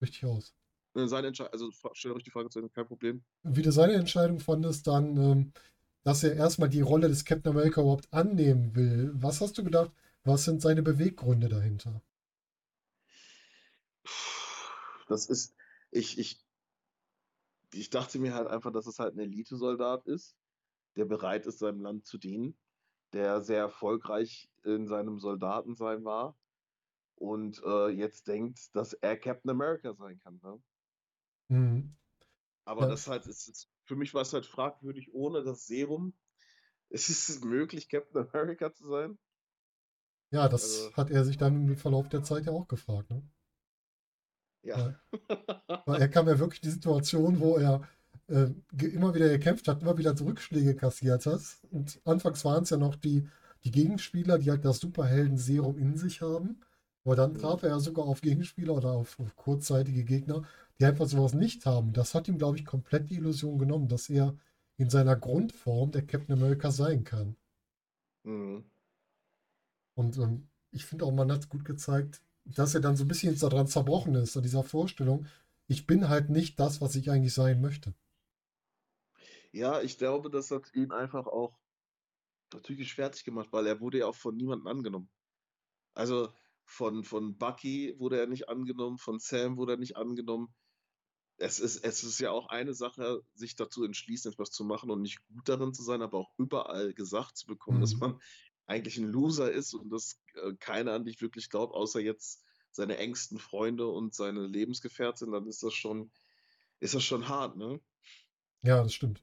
Richtig 0.00 0.24
aus. 0.26 0.54
äh, 0.94 1.06
seine 1.06 1.28
Entscheidung, 1.28 1.52
also 1.52 1.70
fra- 1.72 1.90
stell 1.94 2.12
ruhig 2.12 2.24
die 2.24 2.30
Frage 2.30 2.48
zu 2.50 2.68
kein 2.68 2.86
Problem. 2.86 3.24
Wie 3.42 3.62
du 3.62 3.72
seine 3.72 3.94
Entscheidung 3.94 4.38
fandest, 4.40 4.86
dann, 4.86 5.16
ähm, 5.16 5.52
dass 6.04 6.22
er 6.24 6.34
erstmal 6.36 6.68
die 6.70 6.82
Rolle 6.82 7.08
des 7.08 7.24
Captain 7.24 7.52
America 7.52 7.80
überhaupt 7.80 8.12
annehmen 8.12 8.76
will. 8.76 9.10
Was 9.14 9.40
hast 9.40 9.58
du 9.58 9.64
gedacht? 9.64 9.92
Was 10.24 10.44
sind 10.44 10.62
seine 10.62 10.82
Beweggründe 10.82 11.48
dahinter? 11.48 12.02
Das 15.08 15.26
ist, 15.26 15.54
ich, 15.90 16.18
ich, 16.18 16.44
ich 17.74 17.90
dachte 17.90 18.18
mir 18.18 18.34
halt 18.34 18.48
einfach, 18.48 18.72
dass 18.72 18.86
es 18.86 18.98
halt 18.98 19.14
ein 19.14 19.20
Elitesoldat 19.20 20.06
ist, 20.06 20.34
der 20.96 21.04
bereit 21.06 21.46
ist, 21.46 21.58
seinem 21.60 21.80
Land 21.82 22.06
zu 22.06 22.18
dienen, 22.18 22.56
der 23.12 23.42
sehr 23.42 23.58
erfolgreich 23.60 24.50
in 24.64 24.86
seinem 24.88 25.20
Soldatensein 25.20 26.04
war 26.04 26.36
und 27.16 27.62
äh, 27.64 27.88
jetzt 27.90 28.28
denkt, 28.28 28.74
dass 28.76 28.94
er 28.94 29.18
Captain 29.18 29.50
America 29.50 29.94
sein 29.94 30.18
kann. 30.20 30.40
Ne? 30.42 30.62
Mhm. 31.48 31.96
Aber 32.66 32.82
Ja. 32.82 32.88
das 32.90 33.06
halt 33.06 33.26
ist, 33.26 33.48
ist, 33.48 33.68
für 33.84 33.96
mich 33.96 34.14
war 34.14 34.22
es 34.22 34.32
halt 34.32 34.46
fragwürdig, 34.46 35.14
ohne 35.14 35.42
das 35.42 35.66
Serum. 35.66 36.14
Ist 36.90 37.08
es 37.08 37.42
möglich, 37.42 37.88
Captain 37.88 38.28
America 38.28 38.72
zu 38.72 38.88
sein? 38.88 39.18
Ja, 40.30 40.48
das 40.50 40.64
Also, 40.64 40.96
hat 40.96 41.10
er 41.10 41.24
sich 41.24 41.38
dann 41.38 41.68
im 41.68 41.76
Verlauf 41.76 42.08
der 42.10 42.22
Zeit 42.22 42.44
ja 42.46 42.52
auch 42.52 42.68
gefragt. 42.68 43.10
Ne? 43.10 43.22
ja. 44.62 44.94
Weil 45.86 46.00
er 46.00 46.08
kam 46.08 46.28
ja 46.28 46.38
wirklich 46.38 46.62
in 46.62 46.68
die 46.68 46.74
Situation, 46.74 47.40
wo 47.40 47.56
er 47.56 47.86
äh, 48.28 48.50
immer 48.80 49.14
wieder 49.14 49.28
gekämpft 49.28 49.68
hat, 49.68 49.82
immer 49.82 49.98
wieder 49.98 50.18
Rückschläge 50.18 50.74
kassiert 50.74 51.26
hat. 51.26 51.42
Und 51.70 52.00
anfangs 52.04 52.44
waren 52.44 52.64
es 52.64 52.70
ja 52.70 52.76
noch 52.76 52.96
die, 52.96 53.28
die 53.64 53.70
Gegenspieler, 53.70 54.38
die 54.38 54.50
halt 54.50 54.64
das 54.64 54.80
Superhelden-Serum 54.80 55.78
in 55.78 55.96
sich 55.96 56.22
haben. 56.22 56.60
Aber 57.04 57.16
dann 57.16 57.34
traf 57.34 57.62
er 57.62 57.70
ja 57.70 57.80
sogar 57.80 58.06
auf 58.06 58.22
Gegenspieler 58.22 58.74
oder 58.74 58.92
auf, 58.92 59.20
auf 59.20 59.36
kurzzeitige 59.36 60.04
Gegner, 60.04 60.42
die 60.78 60.86
einfach 60.86 61.06
sowas 61.06 61.34
nicht 61.34 61.66
haben. 61.66 61.92
Das 61.92 62.14
hat 62.14 62.28
ihm, 62.28 62.38
glaube 62.38 62.56
ich, 62.56 62.64
komplett 62.64 63.10
die 63.10 63.16
Illusion 63.16 63.58
genommen, 63.58 63.88
dass 63.88 64.08
er 64.08 64.36
in 64.76 64.90
seiner 64.90 65.16
Grundform 65.16 65.90
der 65.92 66.06
Captain 66.06 66.34
America 66.34 66.70
sein 66.70 67.04
kann. 67.04 67.36
Mhm. 68.24 68.64
Und 69.94 70.18
ähm, 70.18 70.48
ich 70.70 70.84
finde 70.86 71.04
auch, 71.04 71.12
man 71.12 71.30
hat 71.30 71.48
gut 71.48 71.64
gezeigt, 71.64 72.22
dass 72.44 72.74
er 72.74 72.80
dann 72.80 72.96
so 72.96 73.04
ein 73.04 73.08
bisschen 73.08 73.38
daran 73.38 73.66
zerbrochen 73.66 74.14
ist, 74.16 74.36
an 74.36 74.42
dieser 74.42 74.64
Vorstellung, 74.64 75.26
ich 75.66 75.86
bin 75.86 76.08
halt 76.08 76.30
nicht 76.30 76.58
das, 76.58 76.80
was 76.80 76.96
ich 76.96 77.10
eigentlich 77.10 77.32
sein 77.32 77.60
möchte. 77.60 77.94
Ja, 79.52 79.80
ich 79.82 79.98
glaube, 79.98 80.30
das 80.30 80.50
hat 80.50 80.74
ihn 80.74 80.90
einfach 80.90 81.26
auch 81.26 81.56
psychisch 82.62 82.94
fertig 82.94 83.24
gemacht, 83.24 83.48
weil 83.52 83.66
er 83.66 83.80
wurde 83.80 83.98
ja 83.98 84.06
auch 84.06 84.14
von 84.14 84.36
niemandem 84.36 84.66
angenommen. 84.66 85.08
Also 85.94 86.28
von, 86.66 87.04
von 87.04 87.36
Bucky 87.36 87.94
wurde 87.98 88.18
er 88.20 88.26
nicht 88.26 88.48
angenommen, 88.48 88.98
von 88.98 89.18
Sam 89.18 89.56
wurde 89.56 89.74
er 89.74 89.78
nicht 89.78 89.96
angenommen. 89.96 90.54
Es 91.36 91.58
ist, 91.60 91.84
es 91.84 92.04
ist 92.04 92.20
ja 92.20 92.30
auch 92.30 92.48
eine 92.48 92.74
Sache, 92.74 93.22
sich 93.34 93.56
dazu 93.56 93.84
entschließen, 93.84 94.32
etwas 94.32 94.50
zu 94.50 94.64
machen 94.64 94.90
und 94.90 95.02
nicht 95.02 95.18
gut 95.28 95.48
darin 95.48 95.74
zu 95.74 95.82
sein, 95.82 96.02
aber 96.02 96.18
auch 96.18 96.32
überall 96.38 96.94
gesagt 96.94 97.36
zu 97.36 97.46
bekommen, 97.46 97.80
dass 97.80 97.94
Mhm. 97.94 98.00
man 98.00 98.20
eigentlich 98.66 98.96
ein 98.98 99.08
Loser 99.08 99.50
ist 99.52 99.74
und 99.74 99.90
dass 99.90 100.20
äh, 100.34 100.54
keiner 100.60 100.92
an 100.92 101.04
dich 101.04 101.20
wirklich 101.20 101.50
glaubt, 101.50 101.74
außer 101.74 102.00
jetzt 102.00 102.42
seine 102.70 102.98
engsten 102.98 103.38
Freunde 103.38 103.88
und 103.88 104.14
seine 104.14 104.46
Lebensgefährtin, 104.46 105.32
dann 105.32 105.46
ist 105.46 105.62
das 105.62 105.74
schon, 105.74 106.10
ist 106.80 106.94
das 106.94 107.04
schon 107.04 107.28
hart, 107.28 107.56
ne? 107.56 107.80
Ja, 108.62 108.82
das 108.82 108.94
stimmt. 108.94 109.22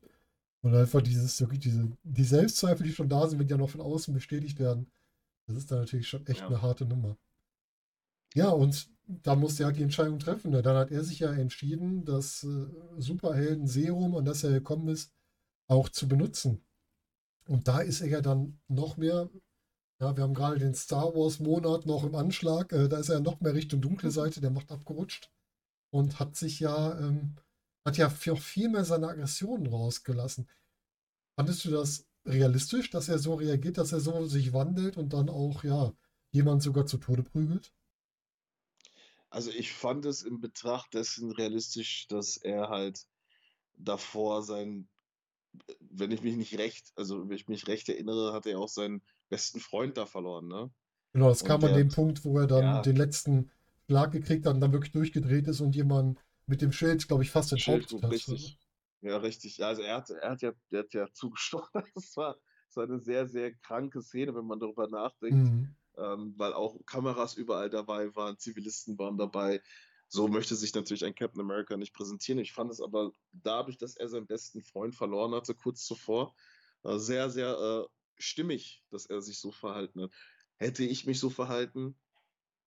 Und 0.61 0.75
einfach 0.75 1.01
dieses, 1.01 1.37
diese, 1.37 1.91
die 2.03 2.23
Selbstzweifel, 2.23 2.85
die 2.87 2.93
schon 2.93 3.09
da 3.09 3.27
sind, 3.27 3.39
wenn 3.39 3.47
die 3.47 3.51
ja 3.51 3.57
noch 3.57 3.69
von 3.69 3.81
außen 3.81 4.13
bestätigt 4.13 4.59
werden, 4.59 4.91
das 5.47 5.57
ist 5.57 5.71
dann 5.71 5.79
natürlich 5.79 6.07
schon 6.09 6.25
echt 6.27 6.41
Ja. 6.41 6.47
eine 6.49 6.61
harte 6.61 6.85
Nummer. 6.85 7.17
Ja, 8.35 8.49
und 8.49 8.89
da 9.07 9.35
musste 9.35 9.63
er 9.63 9.67
halt 9.67 9.77
die 9.77 9.83
Entscheidung 9.83 10.19
treffen. 10.19 10.51
Dann 10.51 10.77
hat 10.77 10.91
er 10.91 11.03
sich 11.03 11.19
ja 11.19 11.31
entschieden, 11.33 12.05
das 12.05 12.43
äh, 12.43 12.67
Superhelden-Serum, 12.97 14.15
an 14.15 14.25
das 14.25 14.43
er 14.43 14.51
gekommen 14.51 14.87
ist, 14.87 15.13
auch 15.67 15.89
zu 15.89 16.07
benutzen. 16.07 16.63
Und 17.47 17.67
da 17.67 17.79
ist 17.81 18.01
er 18.01 18.07
ja 18.07 18.21
dann 18.21 18.59
noch 18.67 18.97
mehr, 18.97 19.29
ja, 19.99 20.15
wir 20.15 20.23
haben 20.23 20.33
gerade 20.33 20.59
den 20.59 20.75
Star 20.75 21.15
Wars-Monat 21.15 21.85
noch 21.85 22.03
im 22.05 22.15
Anschlag, 22.15 22.71
äh, 22.73 22.87
da 22.89 22.99
ist 22.99 23.09
er 23.09 23.15
ja 23.15 23.21
noch 23.21 23.41
mehr 23.41 23.53
Richtung 23.53 23.81
dunkle 23.81 24.11
Seite 24.11 24.41
der 24.41 24.51
Macht 24.51 24.71
abgerutscht 24.71 25.31
und 25.91 26.19
hat 26.19 26.35
sich 26.35 26.59
ja, 26.59 26.99
ähm, 26.99 27.35
hat 27.85 27.97
ja 27.97 28.09
viel, 28.09 28.37
viel 28.37 28.69
mehr 28.69 28.85
seine 28.85 29.09
Aggressionen 29.09 29.67
rausgelassen. 29.67 30.49
Fandest 31.37 31.65
du 31.65 31.71
das 31.71 32.07
realistisch, 32.25 32.89
dass 32.91 33.09
er 33.09 33.19
so 33.19 33.35
reagiert, 33.35 33.77
dass 33.77 33.91
er 33.91 33.99
so 33.99 34.25
sich 34.27 34.53
wandelt 34.53 34.97
und 34.97 35.13
dann 35.13 35.29
auch, 35.29 35.63
ja, 35.63 35.93
jemand 36.31 36.63
sogar 36.63 36.85
zu 36.85 36.97
Tode 36.97 37.23
prügelt? 37.23 37.73
Also 39.31 39.49
ich 39.49 39.73
fand 39.73 40.05
es 40.05 40.21
in 40.21 40.39
Betracht 40.41 40.93
dessen 40.93 41.31
realistisch, 41.31 42.05
dass 42.07 42.37
er 42.37 42.69
halt 42.69 43.07
davor 43.77 44.43
sein, 44.43 44.89
wenn 45.79 46.11
ich 46.11 46.21
mich 46.21 46.35
nicht 46.37 46.57
recht, 46.57 46.91
also 46.95 47.27
wenn 47.29 47.35
ich 47.35 47.47
mich 47.47 47.67
recht 47.67 47.89
erinnere, 47.89 48.33
hat 48.33 48.45
er 48.45 48.59
auch 48.59 48.69
seinen 48.69 49.01
besten 49.29 49.59
Freund 49.59 49.97
da 49.97 50.05
verloren, 50.05 50.47
ne? 50.47 50.71
Genau, 51.13 51.29
das 51.29 51.43
Und 51.43 51.47
kam 51.47 51.63
an 51.63 51.73
dem 51.73 51.91
Punkt, 51.91 52.23
wo 52.25 52.37
er 52.39 52.47
dann 52.47 52.65
ja, 52.67 52.81
den 52.81 52.95
letzten 52.95 53.51
Schlag 53.87 54.11
gekriegt 54.11 54.45
hat 54.45 54.53
und 54.55 54.61
dann 54.61 54.73
wirklich 54.73 54.91
durchgedreht 54.91 55.47
ist 55.47 55.61
und 55.61 55.75
jemand 55.75 56.19
mit 56.47 56.61
dem 56.61 56.71
Schild, 56.71 57.07
glaube 57.07 57.23
ich, 57.23 57.31
fast 57.31 57.51
enthauptet 57.53 57.91
Schildbuch, 57.91 58.03
hat. 58.03 58.11
richtig. 58.11 58.57
Ja, 59.01 59.17
richtig. 59.17 59.63
Also 59.63 59.81
er 59.83 59.97
hat, 59.97 60.09
er 60.09 60.31
hat 60.31 60.41
ja, 60.41 60.51
der 60.71 60.79
hat 60.83 60.93
ja 60.93 61.07
zugestochen. 61.13 61.83
Das 61.95 62.15
war, 62.17 62.35
das 62.67 62.75
war 62.77 62.83
eine 62.85 62.99
sehr, 62.99 63.27
sehr 63.27 63.53
kranke 63.53 64.01
Szene, 64.01 64.35
wenn 64.35 64.45
man 64.45 64.59
darüber 64.59 64.87
nachdenkt. 64.87 65.51
Mhm. 65.51 65.75
Ähm, 65.97 66.33
weil 66.37 66.53
auch 66.53 66.77
Kameras 66.85 67.35
überall 67.35 67.69
dabei 67.69 68.15
waren, 68.15 68.37
Zivilisten 68.37 68.97
waren 68.99 69.17
dabei, 69.17 69.61
so 70.07 70.27
möchte 70.27 70.55
sich 70.55 70.73
natürlich 70.73 71.05
ein 71.05 71.15
Captain 71.15 71.41
America 71.41 71.77
nicht 71.77 71.93
präsentieren. 71.93 72.39
Ich 72.39 72.51
fand 72.53 72.71
es 72.71 72.81
aber 72.81 73.13
dadurch, 73.31 73.77
dass 73.77 73.95
er 73.95 74.09
seinen 74.09 74.27
besten 74.27 74.61
Freund 74.61 74.95
verloren 74.95 75.33
hatte, 75.33 75.55
kurz 75.55 75.85
zuvor, 75.85 76.35
äh, 76.83 76.97
sehr, 76.97 77.29
sehr 77.29 77.57
äh, 77.87 77.87
stimmig, 78.17 78.83
dass 78.89 79.05
er 79.05 79.21
sich 79.21 79.39
so 79.39 79.51
verhalten 79.51 80.01
hat. 80.03 80.13
Hätte 80.57 80.83
ich 80.83 81.05
mich 81.05 81.19
so 81.19 81.29
verhalten? 81.29 81.99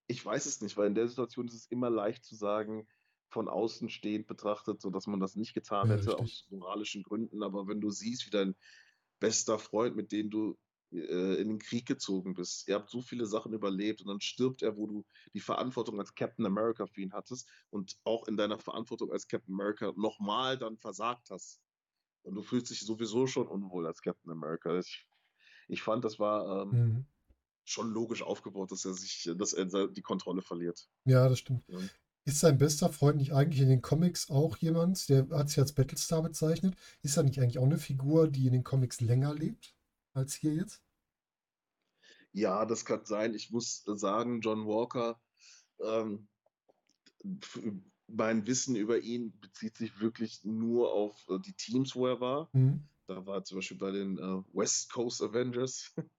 Ich 0.06 0.24
weiß 0.24 0.46
es 0.46 0.60
nicht, 0.60 0.76
weil 0.76 0.88
in 0.88 0.94
der 0.94 1.08
Situation 1.08 1.48
ist 1.48 1.54
es 1.54 1.66
immer 1.70 1.90
leicht 1.90 2.24
zu 2.24 2.34
sagen, 2.36 2.88
von 3.30 3.48
außen 3.48 3.88
stehend 3.88 4.26
betrachtet, 4.26 4.80
so 4.80 4.90
dass 4.90 5.06
man 5.06 5.20
das 5.20 5.34
nicht 5.36 5.54
getan 5.54 5.88
Ja, 5.88 5.90
hätte, 5.90 6.18
richtig. 6.18 6.18
aus 6.18 6.46
moralischen 6.50 7.02
Gründen. 7.02 7.42
Aber 7.42 7.66
wenn 7.68 7.80
du 7.80 7.90
siehst, 7.90 8.26
wie 8.26 8.30
dein 8.30 8.54
bester 9.20 9.58
Freund, 9.58 9.96
mit 9.96 10.12
dem 10.12 10.30
du 10.30 10.58
in 11.00 11.48
den 11.48 11.58
Krieg 11.58 11.86
gezogen 11.86 12.34
bist, 12.34 12.68
ihr 12.68 12.74
habt 12.76 12.90
so 12.90 13.02
viele 13.02 13.26
Sachen 13.26 13.52
überlebt 13.52 14.00
und 14.02 14.08
dann 14.08 14.20
stirbt 14.20 14.62
er, 14.62 14.76
wo 14.76 14.86
du 14.86 15.04
die 15.34 15.40
Verantwortung 15.40 15.98
als 16.00 16.14
Captain 16.14 16.46
America 16.46 16.86
für 16.86 17.00
ihn 17.02 17.12
hattest 17.12 17.48
und 17.70 17.96
auch 18.04 18.28
in 18.28 18.36
deiner 18.36 18.58
Verantwortung 18.58 19.12
als 19.12 19.26
Captain 19.28 19.54
America 19.54 19.92
nochmal 19.96 20.58
dann 20.58 20.78
versagt 20.78 21.30
hast. 21.30 21.60
Und 22.22 22.34
du 22.36 22.42
fühlst 22.42 22.70
dich 22.70 22.80
sowieso 22.80 23.26
schon 23.26 23.48
unwohl 23.48 23.86
als 23.86 24.02
Captain 24.02 24.32
America. 24.32 24.78
Ich, 24.78 25.06
ich 25.68 25.82
fand, 25.82 26.04
das 26.04 26.18
war 26.18 26.62
ähm, 26.62 26.80
Mhm. 26.80 27.06
schon 27.64 27.90
logisch 27.90 28.22
aufgebaut, 28.22 28.72
dass 28.72 28.84
er 28.86 28.94
sich, 28.94 29.30
dass 29.36 29.52
er 29.54 29.88
die 29.88 30.02
Kontrolle 30.02 30.42
verliert. 30.42 30.88
Ja, 31.06 31.28
das 31.28 31.38
stimmt. 31.38 31.64
Ja. 31.68 31.88
Ist 32.26 32.40
sein 32.40 32.58
bester 32.58 32.90
Freund 32.92 33.18
nicht 33.18 33.34
eigentlich 33.34 33.62
in 33.62 33.70
den 33.70 33.82
Comics 33.82 34.30
auch 34.30 34.58
jemand, 34.58 35.08
der 35.10 35.28
hat 35.30 35.50
sich 35.50 35.60
als 35.60 35.74
Battlestar 35.74 36.22
bezeichnet? 36.22 36.76
Ist 37.02 37.18
er 37.18 37.24
nicht 37.24 37.40
eigentlich 37.40 37.58
auch 37.60 37.64
eine 37.64 37.78
Figur, 37.78 38.28
die 38.30 38.46
in 38.48 38.54
den 38.54 38.64
Comics 38.64 39.02
länger 39.02 39.34
lebt 39.34 39.76
als 40.14 40.34
hier 40.36 40.54
jetzt? 40.54 40.83
Ja, 42.34 42.66
das 42.66 42.84
kann 42.84 43.04
sein. 43.04 43.32
Ich 43.34 43.50
muss 43.50 43.84
sagen, 43.84 44.40
John 44.40 44.66
Walker, 44.66 45.20
ähm, 45.80 46.28
mein 48.08 48.46
Wissen 48.46 48.74
über 48.74 48.98
ihn 48.98 49.38
bezieht 49.40 49.76
sich 49.76 50.00
wirklich 50.00 50.44
nur 50.44 50.92
auf 50.92 51.16
äh, 51.28 51.38
die 51.38 51.54
Teams, 51.54 51.94
wo 51.94 52.08
er 52.08 52.20
war. 52.20 52.50
Mhm. 52.52 52.88
Da 53.06 53.24
war 53.24 53.36
er 53.36 53.44
zum 53.44 53.58
Beispiel 53.58 53.78
bei 53.78 53.92
den 53.92 54.18
äh, 54.18 54.42
West 54.52 54.92
Coast 54.92 55.22
Avengers 55.22 55.94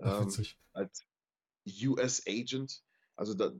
ähm, 0.00 0.28
als 0.72 1.06
US 1.84 2.26
Agent. 2.26 2.82
Also 3.14 3.34
da, 3.34 3.52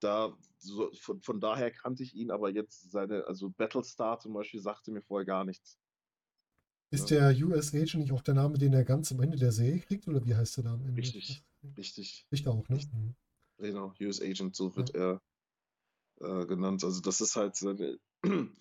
da 0.00 0.36
so, 0.58 0.92
von, 1.00 1.22
von 1.22 1.40
daher 1.40 1.70
kannte 1.70 2.02
ich 2.02 2.14
ihn, 2.14 2.30
aber 2.30 2.50
jetzt 2.50 2.90
seine, 2.92 3.26
also 3.26 3.48
Battlestar 3.48 4.18
zum 4.18 4.34
Beispiel 4.34 4.60
sagte 4.60 4.90
mir 4.90 5.02
vorher 5.02 5.24
gar 5.24 5.46
nichts. 5.46 5.78
Ist 6.90 7.10
der 7.10 7.36
US 7.44 7.74
Agent 7.74 7.96
nicht 8.02 8.12
auch 8.12 8.22
der 8.22 8.34
Name, 8.34 8.58
den 8.58 8.72
er 8.72 8.84
ganz 8.84 9.12
am 9.12 9.20
Ende 9.20 9.36
der 9.36 9.52
Serie 9.52 9.80
kriegt? 9.80 10.08
Oder 10.08 10.24
wie 10.24 10.34
heißt 10.34 10.58
er 10.58 10.64
da 10.64 10.72
am 10.74 10.80
Ende? 10.82 10.96
Richtig, 11.02 11.42
richtig. 11.76 12.26
Richtig 12.32 12.48
auch, 12.48 12.68
ne? 12.68 12.76
Mhm. 12.76 13.14
Genau, 13.58 13.92
US 14.00 14.20
Agent, 14.20 14.56
so 14.56 14.74
wird 14.76 14.94
er 14.94 15.20
äh, 16.20 16.46
genannt. 16.46 16.84
Also 16.84 17.00
das 17.00 17.20
ist 17.20 17.36
halt 17.36 17.56
seine, 17.56 17.98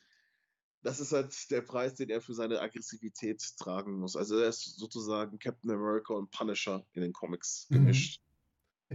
das 0.84 1.00
ist 1.00 1.12
halt 1.14 1.36
der 1.52 1.62
Preis, 1.62 1.96
den 1.96 2.10
er 2.10 2.22
für 2.22 2.34
seine 2.34 2.62
Aggressivität 2.62 3.42
tragen 3.60 4.00
muss. 4.00 4.16
Also 4.16 4.38
er 4.40 4.50
ist 4.50 4.78
sozusagen 4.78 5.40
Captain 5.40 5.72
America 5.72 6.14
und 6.14 6.32
Punisher 6.32 6.86
in 6.94 7.02
den 7.02 7.14
Comics 7.14 7.70
Mhm. 7.70 7.72
gemischt. 7.72 8.22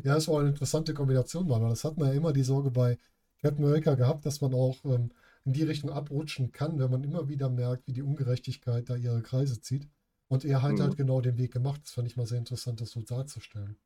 Ja, 0.05 0.17
ist 0.17 0.29
auch 0.29 0.39
eine 0.41 0.51
interessante 0.51 0.95
Kombination, 0.95 1.49
weil 1.49 1.61
das 1.71 1.85
hat 1.85 1.99
man 1.99 2.09
ja 2.09 2.15
immer 2.15 2.33
die 2.33 2.45
Sorge 2.45 2.71
bei 2.71 2.99
Captain 3.43 3.65
America 3.65 3.95
gehabt, 3.95 4.27
dass 4.27 4.41
man 4.41 4.55
auch 4.55 4.85
ähm, 4.85 5.13
in 5.45 5.53
die 5.53 5.63
Richtung 5.63 5.91
abrutschen 5.91 6.53
kann, 6.53 6.79
wenn 6.79 6.91
man 6.91 7.05
immer 7.05 7.29
wieder 7.29 7.49
merkt, 7.51 7.87
wie 7.87 7.93
die 7.93 8.03
Ungerechtigkeit 8.03 8.89
da 8.91 8.97
ihre 8.97 9.23
Kreise 9.23 9.61
zieht. 9.61 9.89
Und 10.29 10.45
er 10.45 10.63
hat 10.63 10.79
Mhm. 10.79 10.81
halt 10.81 10.97
genau 10.97 11.21
den 11.21 11.39
Weg 11.39 11.53
gemacht. 11.53 11.83
Das 11.85 11.93
fand 11.93 12.07
ich 12.09 12.17
mal 12.17 12.27
sehr 12.27 12.39
interessant, 12.39 12.81
das 12.81 12.91
so 12.91 13.03
darzustellen. 13.03 13.77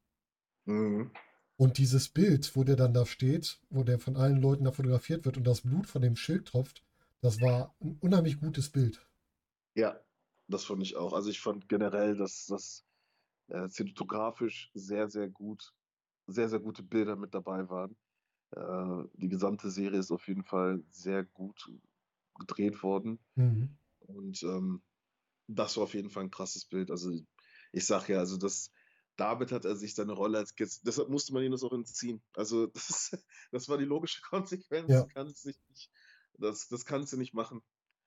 Mhm. 0.66 1.10
Und 1.56 1.78
dieses 1.78 2.08
Bild, 2.10 2.54
wo 2.54 2.62
der 2.62 2.76
dann 2.76 2.94
da 2.94 3.04
steht, 3.06 3.60
wo 3.68 3.82
der 3.82 3.98
von 3.98 4.16
allen 4.16 4.40
Leuten 4.40 4.62
da 4.64 4.70
fotografiert 4.70 5.24
wird 5.24 5.36
und 5.36 5.42
das 5.44 5.62
Blut 5.62 5.88
von 5.88 6.00
dem 6.00 6.14
Schild 6.14 6.46
tropft, 6.46 6.84
das 7.22 7.40
war 7.40 7.74
ein 7.80 7.98
unheimlich 8.00 8.38
gutes 8.38 8.70
Bild. 8.70 9.04
Ja, 9.76 10.00
das 10.48 10.64
fand 10.64 10.82
ich 10.82 10.96
auch. 10.96 11.12
Also 11.12 11.30
ich 11.30 11.40
fand 11.40 11.68
generell, 11.68 12.16
dass 12.16 12.46
das 12.46 12.84
äh, 13.48 13.68
cinematografisch 13.68 14.70
sehr, 14.74 15.08
sehr 15.10 15.28
gut, 15.30 15.74
sehr, 16.28 16.48
sehr 16.48 16.60
gute 16.60 16.82
Bilder 16.84 17.16
mit 17.16 17.34
dabei 17.34 17.68
waren. 17.70 17.96
Äh, 18.56 19.04
die 19.14 19.28
gesamte 19.28 19.70
Serie 19.70 19.98
ist 19.98 20.12
auf 20.12 20.28
jeden 20.28 20.44
Fall 20.44 20.82
sehr 20.90 21.24
gut 21.24 21.70
gedreht 22.38 22.82
worden. 22.82 23.18
Mhm. 23.34 23.76
Und 23.98 24.42
ähm, 24.42 24.82
das 25.46 25.76
war 25.76 25.84
auf 25.84 25.94
jeden 25.94 26.10
Fall 26.10 26.24
ein 26.24 26.30
krasses 26.30 26.64
Bild. 26.64 26.90
Also 26.90 27.10
ich 27.72 27.86
sag 27.86 28.08
ja, 28.08 28.18
also 28.18 28.36
das, 28.36 28.70
damit 29.16 29.50
hat 29.50 29.64
er 29.64 29.76
sich 29.76 29.94
seine 29.94 30.12
Rolle 30.12 30.38
als 30.38 30.54
Kids, 30.54 30.82
deshalb 30.82 31.08
musste 31.08 31.32
man 31.32 31.42
ihm 31.42 31.52
das 31.52 31.64
auch 31.64 31.72
entziehen. 31.72 32.22
Also 32.34 32.66
das, 32.74 33.16
das 33.50 33.68
war 33.68 33.78
die 33.78 33.84
logische 33.84 34.22
Konsequenz. 34.22 34.90
Ja. 34.90 35.06
Kannst 35.06 35.46
nicht, 35.46 35.60
das, 36.34 36.68
das 36.68 36.84
kannst 36.84 37.12
du 37.12 37.16
nicht 37.16 37.34
machen. 37.34 37.62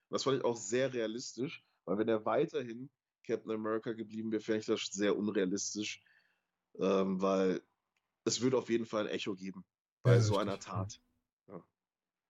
Das 0.09 0.23
fand 0.23 0.37
ich 0.37 0.45
auch 0.45 0.55
sehr 0.55 0.93
realistisch, 0.93 1.65
weil 1.85 1.97
wenn 1.97 2.07
er 2.07 2.25
weiterhin 2.25 2.89
Captain 3.25 3.51
America 3.51 3.91
geblieben 3.91 4.31
wäre, 4.31 4.41
fände 4.41 4.61
ich 4.61 4.65
das 4.65 4.85
sehr 4.85 5.17
unrealistisch, 5.17 6.01
ähm, 6.79 7.21
weil 7.21 7.61
es 8.23 8.39
würde 8.39 8.57
auf 8.57 8.69
jeden 8.69 8.85
Fall 8.85 9.07
ein 9.07 9.13
Echo 9.13 9.35
geben 9.35 9.65
bei 10.07 10.15
Ja, 10.15 10.21
so 10.21 10.37
einer 10.37 10.53
ja. 10.53 10.57
Tat. 10.57 11.01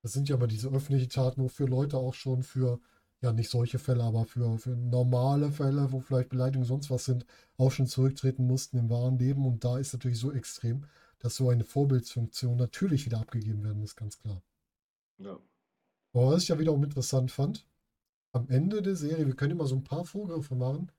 Das 0.01 0.13
sind 0.13 0.27
ja 0.29 0.35
aber 0.35 0.47
diese 0.47 0.69
öffentlichen 0.69 1.09
Taten, 1.09 1.43
wofür 1.43 1.67
Leute 1.67 1.97
auch 1.97 2.13
schon 2.15 2.41
für, 2.43 2.79
ja 3.21 3.31
nicht 3.31 3.49
solche 3.51 3.77
Fälle, 3.79 4.03
aber 4.03 4.25
für, 4.25 4.57
für 4.57 4.71
normale 4.75 5.51
Fälle, 5.51 5.91
wo 5.91 5.99
vielleicht 5.99 6.29
Beleidigungen 6.29 6.67
sonst 6.67 6.89
was 6.89 7.05
sind, 7.05 7.25
auch 7.57 7.71
schon 7.71 7.85
zurücktreten 7.87 8.47
mussten 8.47 8.77
im 8.77 8.89
wahren 8.89 9.19
Leben. 9.19 9.45
Und 9.45 9.63
da 9.63 9.77
ist 9.77 9.93
natürlich 9.93 10.19
so 10.19 10.31
extrem, 10.31 10.85
dass 11.19 11.35
so 11.35 11.49
eine 11.49 11.63
Vorbildsfunktion 11.63 12.57
natürlich 12.57 13.05
wieder 13.05 13.19
abgegeben 13.19 13.63
werden 13.63 13.79
muss, 13.79 13.95
ganz 13.95 14.17
klar. 14.19 14.41
Ja. 15.19 15.39
Aber 16.13 16.31
was 16.31 16.43
ich 16.43 16.49
ja 16.49 16.59
wiederum 16.59 16.83
interessant 16.83 17.31
fand, 17.31 17.65
am 18.33 18.49
Ende 18.49 18.81
der 18.81 18.95
Serie, 18.95 19.27
wir 19.27 19.35
können 19.35 19.53
immer 19.53 19.67
so 19.67 19.75
ein 19.75 19.83
paar 19.85 20.05
Vorgriffe 20.05 20.55
machen, 20.55 20.91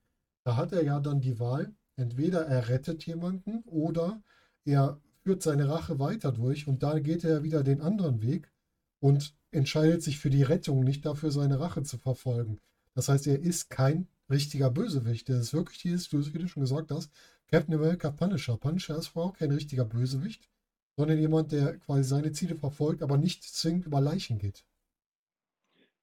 da 0.45 0.57
hat 0.57 0.73
er 0.73 0.85
ja 0.85 1.01
dann 1.01 1.21
die 1.21 1.41
Wahl, 1.41 1.75
entweder 1.97 2.47
er 2.47 2.69
rettet 2.69 3.07
jemanden 3.07 3.61
oder 3.67 4.23
er 4.65 5.01
führt 5.29 5.43
seine 5.43 5.69
Rache 5.69 5.99
weiter 5.99 6.33
durch 6.33 6.69
und 6.69 6.83
da 6.83 6.99
geht 7.01 7.23
er 7.23 7.43
wieder 7.43 7.63
den 7.63 7.83
anderen 7.83 8.23
Weg 8.23 8.51
und 8.99 9.37
entscheidet 9.51 10.03
sich 10.03 10.19
für 10.19 10.31
die 10.31 10.43
Rettung, 10.43 10.83
nicht 10.83 11.05
dafür 11.05 11.31
seine 11.31 11.61
Rache 11.61 11.83
zu 11.83 11.99
verfolgen. 11.99 12.63
Das 12.95 13.11
heißt, 13.11 13.27
er 13.27 13.39
ist 13.39 13.69
kein 13.69 14.09
richtiger 14.31 14.71
Bösewicht. 14.71 15.29
Er 15.29 15.39
ist 15.41 15.53
wirklich 15.53 15.83
dieses, 15.83 16.11
wie 16.15 16.39
du 16.39 16.49
schon 16.49 16.63
gesagt 16.63 16.91
hast, 16.91 17.11
Captain 17.47 17.75
America 17.75 18.11
Punisher. 18.11 18.57
Punisher 18.57 18.97
ist 18.97 19.09
vorher 19.09 19.31
auch 19.31 19.37
kein 19.37 19.53
richtiger 19.53 19.85
Bösewicht, 19.85 20.49
sondern 20.97 21.19
jemand, 21.19 21.53
der 21.53 21.77
quasi 21.77 22.05
seine 22.05 22.33
Ziele 22.33 22.57
verfolgt, 22.57 23.03
aber 23.03 23.19
nicht 23.19 23.45
zwingend 23.45 23.85
über 23.85 24.01
Leichen 24.01 24.39
geht. 24.39 24.65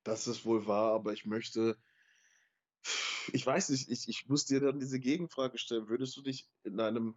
Das 0.04 0.28
ist 0.28 0.46
wohl 0.46 0.68
wahr, 0.68 0.94
aber 0.94 1.14
ich 1.14 1.26
möchte, 1.26 1.78
ich 3.34 3.44
weiß 3.44 3.70
nicht, 3.70 3.90
ich, 3.90 4.08
ich 4.08 4.30
muss 4.30 4.46
dir 4.46 4.60
dann 4.60 4.80
diese 4.80 5.00
Gegenfrage 5.00 5.58
stellen. 5.58 5.90
Würdest 5.90 6.16
du 6.16 6.22
dich 6.22 6.48
in 6.64 6.80
einem, 6.80 7.16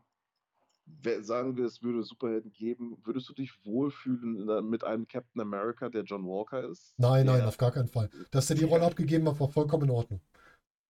sagen 1.20 1.56
wir, 1.56 1.64
es 1.64 1.82
würde 1.82 2.02
Superhelden 2.02 2.52
geben, 2.52 2.98
würdest 3.04 3.28
du 3.28 3.34
dich 3.34 3.52
wohlfühlen 3.64 4.68
mit 4.68 4.84
einem 4.84 5.06
Captain 5.06 5.40
America, 5.40 5.88
der 5.88 6.02
John 6.02 6.26
Walker 6.26 6.68
ist? 6.68 6.94
Nein, 6.96 7.26
nein, 7.26 7.42
auf 7.42 7.56
gar 7.56 7.72
keinen 7.72 7.88
Fall. 7.88 8.10
Dass 8.30 8.50
er 8.50 8.56
die 8.56 8.64
Rolle 8.64 8.86
abgegeben 8.86 9.28
hat, 9.28 9.38
war 9.40 9.48
vollkommen 9.48 9.84
in 9.84 9.90
Ordnung. 9.90 10.20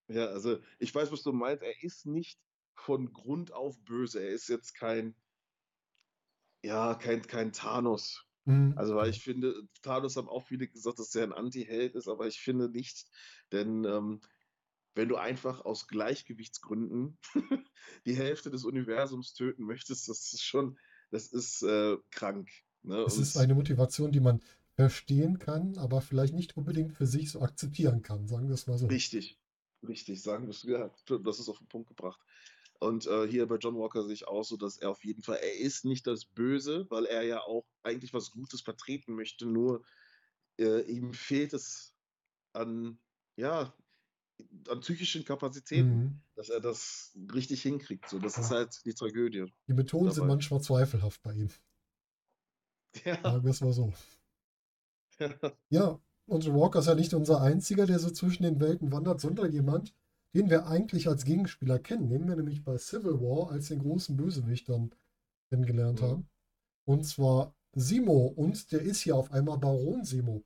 Ja, 0.08 0.26
also 0.26 0.58
ich 0.78 0.94
weiß, 0.94 1.12
was 1.12 1.22
du 1.22 1.32
meinst. 1.32 1.62
Er 1.62 1.82
ist 1.82 2.06
nicht 2.06 2.38
von 2.74 3.12
Grund 3.12 3.52
auf 3.52 3.78
böse. 3.84 4.20
Er 4.20 4.30
ist 4.30 4.48
jetzt 4.48 4.74
kein, 4.74 5.14
ja, 6.64 6.94
kein, 6.94 7.22
kein 7.22 7.52
Thanos. 7.52 8.24
Mhm. 8.46 8.72
Also, 8.76 8.96
weil 8.96 9.10
ich 9.10 9.22
finde, 9.22 9.54
Thanos 9.82 10.16
haben 10.16 10.28
auch 10.28 10.46
viele 10.46 10.66
gesagt, 10.68 10.98
dass 10.98 11.14
er 11.14 11.24
ein 11.24 11.34
Anti-Held 11.34 11.94
ist, 11.94 12.08
aber 12.08 12.26
ich 12.26 12.40
finde 12.40 12.70
nicht, 12.70 13.06
denn 13.52 13.84
ähm, 13.84 14.20
wenn 14.98 15.08
du 15.08 15.14
einfach 15.14 15.64
aus 15.64 15.86
Gleichgewichtsgründen 15.86 17.16
die 18.04 18.16
Hälfte 18.16 18.50
des 18.50 18.64
Universums 18.64 19.32
töten 19.32 19.62
möchtest, 19.62 20.08
das 20.08 20.32
ist 20.32 20.42
schon, 20.42 20.76
das 21.12 21.28
ist 21.28 21.62
äh, 21.62 21.96
krank. 22.10 22.50
Ne? 22.82 23.02
Es 23.02 23.16
Und 23.16 23.22
ist 23.22 23.36
eine 23.36 23.54
Motivation, 23.54 24.10
die 24.10 24.18
man 24.18 24.42
verstehen 24.74 25.38
kann, 25.38 25.78
aber 25.78 26.00
vielleicht 26.00 26.34
nicht 26.34 26.56
unbedingt 26.56 26.94
für 26.94 27.06
sich 27.06 27.30
so 27.30 27.40
akzeptieren 27.42 28.02
kann, 28.02 28.26
sagen 28.26 28.48
wir 28.48 28.54
es 28.54 28.66
mal 28.66 28.76
so. 28.76 28.88
richtig, 28.88 29.38
richtig, 29.86 30.20
sagen 30.20 30.46
wir 30.46 30.50
es, 30.50 30.64
ja, 30.64 30.90
das 31.22 31.38
ist 31.38 31.48
auf 31.48 31.58
den 31.58 31.68
Punkt 31.68 31.88
gebracht. 31.88 32.20
Und 32.80 33.06
äh, 33.06 33.28
hier 33.28 33.46
bei 33.46 33.56
John 33.56 33.76
Walker 33.76 34.02
sehe 34.02 34.14
ich 34.14 34.26
auch 34.26 34.42
so, 34.42 34.56
dass 34.56 34.78
er 34.78 34.90
auf 34.90 35.04
jeden 35.04 35.22
Fall, 35.22 35.36
er 35.36 35.58
ist 35.60 35.84
nicht 35.84 36.08
das 36.08 36.24
Böse, 36.24 36.88
weil 36.90 37.06
er 37.06 37.22
ja 37.22 37.40
auch 37.42 37.66
eigentlich 37.84 38.12
was 38.12 38.32
Gutes 38.32 38.62
vertreten 38.62 39.14
möchte, 39.14 39.46
nur 39.46 39.84
äh, 40.58 40.80
ihm 40.90 41.12
fehlt 41.12 41.52
es 41.52 41.94
an, 42.52 42.98
ja, 43.36 43.72
an 44.68 44.80
psychischen 44.80 45.24
Kapazitäten, 45.24 45.98
Mhm. 45.98 46.20
dass 46.34 46.48
er 46.50 46.60
das 46.60 47.16
richtig 47.34 47.62
hinkriegt. 47.62 48.08
So, 48.08 48.18
das 48.18 48.38
ist 48.38 48.50
Ja. 48.50 48.58
halt 48.58 48.84
die 48.84 48.94
Tragödie. 48.94 49.46
Die 49.66 49.72
Methoden 49.74 50.10
sind 50.10 50.26
manchmal 50.26 50.60
zweifelhaft 50.60 51.22
bei 51.22 51.32
ihm, 51.34 51.48
Ja, 53.04 53.20
sagen 53.22 53.44
wir 53.44 53.50
es 53.50 53.60
mal 53.60 53.72
so. 53.72 53.92
ja. 55.18 55.34
Ja, 55.70 56.00
und 56.26 56.46
Walker 56.54 56.80
ist 56.80 56.86
ja 56.86 56.94
nicht 56.94 57.14
unser 57.14 57.40
einziger, 57.40 57.86
der 57.86 57.98
so 57.98 58.10
zwischen 58.10 58.42
den 58.42 58.60
Welten 58.60 58.92
wandert, 58.92 59.20
sondern 59.20 59.50
jemand, 59.52 59.94
den 60.34 60.50
wir 60.50 60.66
eigentlich 60.66 61.08
als 61.08 61.24
Gegenspieler 61.24 61.78
kennen, 61.78 62.08
den 62.10 62.28
wir 62.28 62.36
nämlich 62.36 62.62
bei 62.64 62.76
Civil 62.78 63.20
War 63.20 63.50
als 63.50 63.68
den 63.68 63.80
großen 63.80 64.16
Bösewicht 64.16 64.68
dann 64.68 64.94
kennengelernt 65.48 66.00
Mhm. 66.02 66.04
haben. 66.06 66.28
Und 66.84 67.04
zwar 67.04 67.54
Simo 67.74 68.26
und 68.26 68.70
der 68.72 68.82
ist 68.82 69.00
hier 69.00 69.16
auf 69.16 69.32
einmal 69.32 69.58
Baron 69.58 70.04
Simo. 70.04 70.44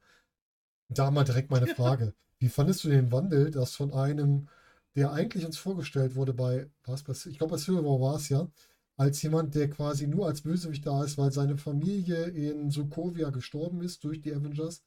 Da 0.89 1.11
mal 1.11 1.25
direkt 1.25 1.51
meine 1.51 1.67
Frage. 1.77 2.15
Wie 2.43 2.49
fandest 2.49 2.83
du 2.83 2.89
den 2.89 3.13
Wandel, 3.13 3.53
dass 3.53 3.77
von 3.77 3.93
einem, 3.93 4.49
der 4.97 5.13
eigentlich 5.13 5.47
uns 5.47 5.59
vorgestellt 5.59 6.17
wurde 6.17 6.35
bei, 6.35 6.69
was 6.85 7.05
bei, 7.05 7.13
ich 7.13 7.39
glaube 7.39 7.53
bei 7.53 7.59
Civil 7.59 7.85
War 7.85 8.01
war 8.01 8.17
es 8.17 8.29
ja, 8.31 8.51
als 8.97 9.23
jemand, 9.23 9.55
der 9.55 9.71
quasi 9.71 10.09
nur 10.09 10.27
als 10.27 10.43
Bösewicht 10.43 10.85
da 10.85 11.05
ist, 11.05 11.17
weil 11.19 11.31
seine 11.31 11.57
Familie 11.57 12.25
in 12.25 12.73
Sokovia 12.73 13.31
gestorben 13.31 13.81
ist 13.81 14.03
durch 14.03 14.23
die 14.23 14.35
Avengers, 14.35 14.83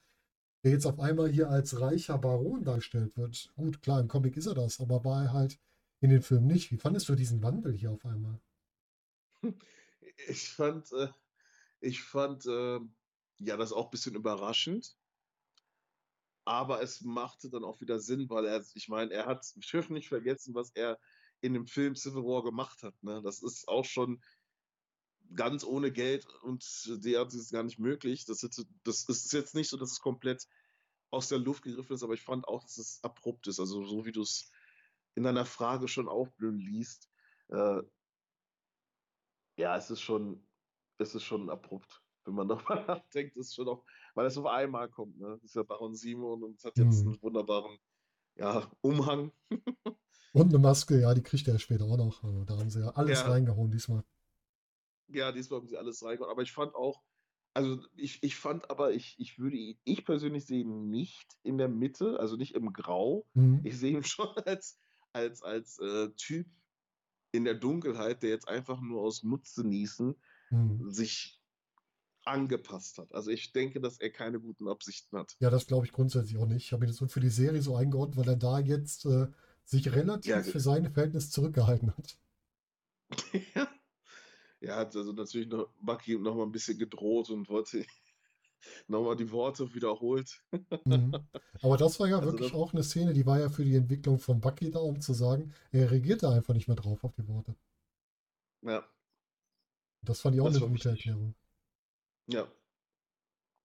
der 0.65 0.71
jetzt 0.71 0.85
auf 0.85 0.99
einmal 0.99 1.29
hier 1.29 1.49
als 1.49 1.79
reicher 1.79 2.17
Baron 2.17 2.65
dargestellt 2.65 3.15
wird. 3.15 3.49
Gut, 3.55 3.81
klar, 3.81 4.01
im 4.01 4.09
Comic 4.09 4.35
ist 4.35 4.47
er 4.47 4.55
das, 4.55 4.81
aber 4.81 5.05
war 5.05 5.23
er 5.23 5.31
halt 5.31 5.57
in 6.01 6.09
den 6.09 6.21
Filmen 6.21 6.47
nicht. 6.47 6.71
Wie 6.71 6.77
fandest 6.77 7.07
du 7.07 7.15
diesen 7.15 7.41
Wandel 7.41 7.71
hier 7.73 7.91
auf 7.91 8.05
einmal? 8.05 8.41
Ich 10.27 10.49
fand, 10.49 10.91
äh, 10.93 11.09
ich 11.81 12.01
fand 12.01 12.45
äh, 12.45 12.79
ja 13.39 13.57
das 13.57 13.73
auch 13.73 13.85
ein 13.85 13.91
bisschen 13.91 14.15
überraschend. 14.15 14.95
Aber 16.45 16.81
es 16.81 17.01
machte 17.01 17.49
dann 17.49 17.63
auch 17.63 17.81
wieder 17.81 17.99
Sinn, 17.99 18.29
weil 18.29 18.45
er, 18.45 18.63
ich 18.75 18.87
meine, 18.87 19.11
er 19.11 19.25
hat, 19.25 19.45
ich 19.55 19.69
dürfen 19.69 19.93
nicht 19.93 20.09
vergessen, 20.09 20.53
was 20.53 20.69
er 20.71 20.99
in 21.41 21.53
dem 21.53 21.67
Film 21.67 21.95
Civil 21.95 22.23
War 22.23 22.43
gemacht 22.43 22.83
hat. 22.83 22.95
Ne? 23.03 23.21
Das 23.23 23.41
ist 23.41 23.67
auch 23.67 23.85
schon 23.85 24.21
ganz 25.33 25.63
ohne 25.63 25.91
Geld 25.91 26.25
und 26.43 26.63
der 27.03 27.25
ist 27.25 27.51
gar 27.51 27.63
nicht 27.63 27.79
möglich. 27.79 28.25
Das 28.25 28.43
ist, 28.43 28.65
das 28.83 29.03
ist 29.09 29.33
jetzt 29.33 29.55
nicht 29.55 29.69
so, 29.69 29.77
dass 29.77 29.91
es 29.91 29.99
komplett 29.99 30.47
aus 31.09 31.29
der 31.29 31.39
Luft 31.39 31.63
gegriffen 31.63 31.93
ist, 31.93 32.03
aber 32.03 32.13
ich 32.13 32.23
fand 32.23 32.47
auch, 32.47 32.61
dass 32.63 32.77
es 32.77 33.03
abrupt 33.03 33.47
ist. 33.47 33.59
Also 33.59 33.83
so 33.85 34.05
wie 34.05 34.11
du 34.11 34.21
es 34.21 34.51
in 35.15 35.23
deiner 35.23 35.45
Frage 35.45 35.87
schon 35.87 36.07
aufblühen 36.07 36.59
liest, 36.59 37.09
äh, 37.49 37.81
ja, 39.57 39.77
es 39.77 39.89
ist 39.89 40.01
schon, 40.01 40.45
es 40.97 41.15
ist 41.15 41.23
schon 41.23 41.49
abrupt, 41.49 42.03
wenn 42.27 42.33
man 42.35 42.47
darüber 42.49 42.85
nachdenkt, 42.87 43.37
ist 43.37 43.55
schon 43.55 43.67
auch, 43.67 43.83
weil 44.13 44.25
es 44.27 44.37
auf 44.37 44.45
einmal 44.45 44.89
kommt, 44.89 45.17
ne? 45.19 45.29
Das 45.41 45.43
ist 45.43 45.55
ja 45.55 45.63
Baron 45.63 45.95
Simon 45.95 46.43
und 46.43 46.63
hat 46.63 46.77
jetzt 46.77 47.01
Hm. 47.01 47.13
einen 47.13 47.21
wunderbaren, 47.21 47.77
ja, 48.35 48.71
Umhang. 48.81 49.31
Und 50.33 50.49
eine 50.49 50.59
Maske, 50.59 50.99
ja, 50.99 51.13
die 51.13 51.23
kriegt 51.23 51.47
er 51.47 51.57
später 51.59 51.85
auch 51.85 51.97
noch. 51.97 52.23
Also 52.23 52.43
da 52.43 52.57
haben 52.57 52.69
sie 52.69 52.81
ja 52.81 52.89
alles 52.89 53.25
Ja. 53.25 53.31
reingehauen 53.31 53.71
diesmal. 53.71 54.03
Ja, 55.07 55.31
diesmal 55.31 55.59
haben 55.59 55.67
sie 55.67 55.77
alles 55.77 56.03
reingehauen. 56.03 56.31
Aber 56.31 56.41
ich 56.41 56.51
fand 56.51 56.75
auch, 56.75 57.01
also 57.53 57.79
ich, 57.95 58.21
ich 58.23 58.35
fand 58.35 58.69
aber, 58.69 58.91
ich, 58.93 59.15
ich 59.19 59.39
würde 59.39 59.55
ihn, 59.55 59.79
ich 59.83 60.03
persönlich 60.03 60.45
sehe 60.45 60.61
ihn 60.61 60.89
nicht 60.89 61.37
in 61.43 61.57
der 61.57 61.69
Mitte, 61.69 62.19
also 62.19 62.35
nicht 62.35 62.55
im 62.55 62.73
Grau. 62.73 63.25
Mhm. 63.33 63.61
Ich 63.63 63.77
sehe 63.77 63.91
ihn 63.95 64.03
schon 64.03 64.27
als, 64.45 64.77
als, 65.13 65.41
als 65.41 65.79
äh, 65.79 66.09
Typ 66.17 66.47
in 67.31 67.45
der 67.45 67.55
Dunkelheit, 67.55 68.23
der 68.23 68.29
jetzt 68.31 68.47
einfach 68.47 68.81
nur 68.81 69.01
aus 69.01 69.23
Nutznießen 69.23 70.15
Mhm. 70.51 70.91
sich 70.91 71.34
angepasst 72.25 72.97
hat. 72.97 73.13
Also 73.13 73.31
ich 73.31 73.51
denke, 73.53 73.79
dass 73.81 73.99
er 73.99 74.09
keine 74.11 74.39
guten 74.39 74.67
Absichten 74.67 75.17
hat. 75.17 75.37
Ja, 75.39 75.49
das 75.49 75.65
glaube 75.67 75.85
ich 75.85 75.93
grundsätzlich 75.93 76.37
auch 76.37 76.45
nicht. 76.45 76.65
Ich 76.65 76.73
habe 76.73 76.83
ihn 76.85 76.89
jetzt 76.89 76.97
so 76.97 77.07
für 77.07 77.19
die 77.21 77.29
Serie 77.29 77.61
so 77.61 77.75
eingeordnet, 77.77 78.17
weil 78.17 78.27
er 78.33 78.35
da 78.37 78.59
jetzt 78.59 79.05
äh, 79.05 79.27
sich 79.63 79.89
relativ 79.93 80.29
Ja, 80.29 80.43
für 80.43 80.59
seine 80.59 80.91
Verhältnisse 80.91 81.29
zurückgehalten 81.31 81.95
hat. 81.97 82.17
er 84.61 84.75
hat 84.75 84.95
also 84.95 85.13
natürlich 85.13 85.47
noch 85.47 85.69
Bucky 85.81 86.17
noch 86.17 86.35
mal 86.35 86.43
ein 86.43 86.51
bisschen 86.51 86.77
gedroht 86.77 87.29
und 87.29 87.49
wollte 87.49 87.85
noch 88.87 89.03
mal 89.03 89.15
die 89.15 89.31
Worte 89.31 89.73
wiederholt. 89.73 90.43
Mhm. 90.85 91.27
Aber 91.61 91.77
das 91.77 91.99
war 91.99 92.07
ja 92.07 92.19
Also 92.19 92.31
wirklich 92.31 92.53
auch 92.53 92.73
eine 92.73 92.81
Szene, 92.83 93.13
die 93.13 93.25
war 93.27 93.39
ja 93.39 93.49
für 93.49 93.63
die 93.65 93.75
Entwicklung 93.75 94.17
von 94.19 94.39
Bucky 94.41 94.71
da, 94.71 94.79
um 94.79 94.99
zu 95.01 95.13
sagen, 95.13 95.53
er 95.71 95.91
reagierte 95.91 96.27
einfach 96.29 96.53
nicht 96.55 96.67
mehr 96.67 96.75
drauf 96.77 97.03
auf 97.03 97.13
die 97.15 97.27
Worte. 97.27 97.55
Ja, 98.61 98.85
Das 100.03 100.21
fand 100.21 100.35
ich 100.35 100.41
auch 100.41 100.47
Das 100.47 100.55
eine 100.55 100.61
gute. 100.61 100.89
Erklärung. 100.89 101.35
Ja. 102.27 102.47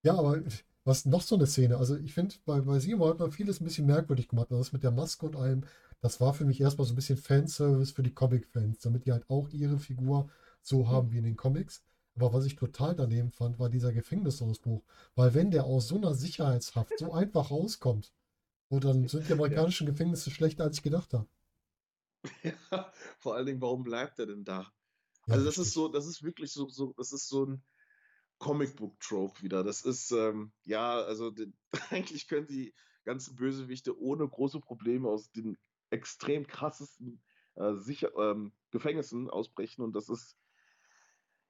Ja, 0.03 0.14
aber 0.18 0.42
was 0.85 1.05
noch 1.05 1.23
so 1.23 1.35
eine 1.37 1.46
Szene? 1.46 1.77
Also 1.79 1.96
ich 1.96 2.14
finde, 2.14 2.35
bei, 2.44 2.61
bei 2.61 2.79
Simo 2.79 3.09
hat 3.09 3.18
man 3.18 3.31
vieles 3.31 3.61
ein 3.61 3.64
bisschen 3.64 3.87
merkwürdig 3.87 4.29
gemacht. 4.29 4.51
Das 4.51 4.73
mit 4.73 4.83
der 4.83 4.90
Maske 4.90 5.27
und 5.27 5.37
allem, 5.37 5.64
das 6.01 6.20
war 6.20 6.33
für 6.35 6.44
mich 6.44 6.61
erstmal 6.61 6.87
so 6.87 6.92
ein 6.92 6.96
bisschen 6.96 7.18
Fanservice 7.18 7.92
für 7.92 8.03
die 8.03 8.14
Comic-Fans, 8.14 8.81
damit 8.81 9.07
die 9.07 9.12
halt 9.12 9.29
auch 9.29 9.49
ihre 9.51 9.79
Figur 9.79 10.31
so 10.62 10.88
haben 10.88 11.12
wie 11.12 11.18
in 11.18 11.25
den 11.25 11.37
Comics. 11.37 11.83
Aber 12.14 12.33
was 12.33 12.44
ich 12.46 12.57
total 12.57 12.94
daneben 12.96 13.31
fand, 13.31 13.59
war 13.59 13.68
dieser 13.70 13.92
Gefängnisausbruch. 13.92 14.83
Weil 15.14 15.35
wenn 15.35 15.51
der 15.51 15.64
aus 15.64 15.88
so 15.88 15.96
einer 15.96 16.14
Sicherheitshaft 16.14 16.99
so 16.99 17.12
einfach 17.12 17.51
rauskommt, 17.51 18.12
oh, 18.70 18.81
dann 18.81 19.09
sind 19.09 19.29
die 19.29 19.33
amerikanischen 19.33 19.87
Gefängnisse 19.87 20.31
schlechter, 20.31 20.64
als 20.64 20.79
ich 20.79 20.83
gedacht 20.83 21.12
habe. 21.14 21.29
Ja, 22.70 22.92
vor 23.18 23.35
allen 23.37 23.46
Dingen, 23.46 23.61
warum 23.61 23.83
bleibt 23.83 24.18
er 24.18 24.27
denn 24.27 24.44
da? 24.44 24.73
Ja, 25.27 25.35
also 25.35 25.44
das 25.44 25.59
richtig. 25.59 25.68
ist 25.68 25.73
so, 25.75 25.88
das 25.88 26.07
ist 26.07 26.23
wirklich 26.23 26.53
so, 26.53 26.68
so 26.68 26.92
das 26.96 27.12
ist 27.12 27.29
so 27.29 27.46
ein 27.46 27.62
Comicbook-Trope 28.40 29.42
wieder. 29.42 29.62
Das 29.62 29.83
ist, 29.83 30.11
ähm, 30.11 30.50
ja, 30.64 31.00
also 31.00 31.31
den, 31.31 31.55
eigentlich 31.90 32.26
können 32.26 32.46
die 32.46 32.74
ganzen 33.05 33.37
Bösewichte 33.37 33.98
ohne 33.98 34.26
große 34.26 34.61
Probleme 34.61 35.09
aus 35.09 35.31
den 35.31 35.57
extrem 35.90 36.46
krassesten 36.46 37.22
äh, 37.55 37.74
sicher, 37.74 38.11
ähm, 38.16 38.53
Gefängnissen 38.70 39.31
ausbrechen 39.31 39.83
und 39.83 39.92
das 39.94 40.09
ist, 40.09 40.37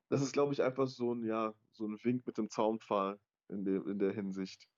das 0.09 0.21
ist, 0.23 0.33
glaube 0.33 0.53
ich, 0.53 0.63
einfach 0.63 0.89
so 0.89 1.15
ein, 1.15 1.25
ja, 1.25 1.55
so 1.73 1.87
ein 1.87 1.99
Wink 2.03 2.27
mit 2.27 2.37
dem 2.37 2.51
Zaunpfahl 2.51 3.19
in 3.49 3.65
der, 3.65 3.87
in 3.87 3.99
der 3.99 4.13
Hinsicht. 4.13 4.69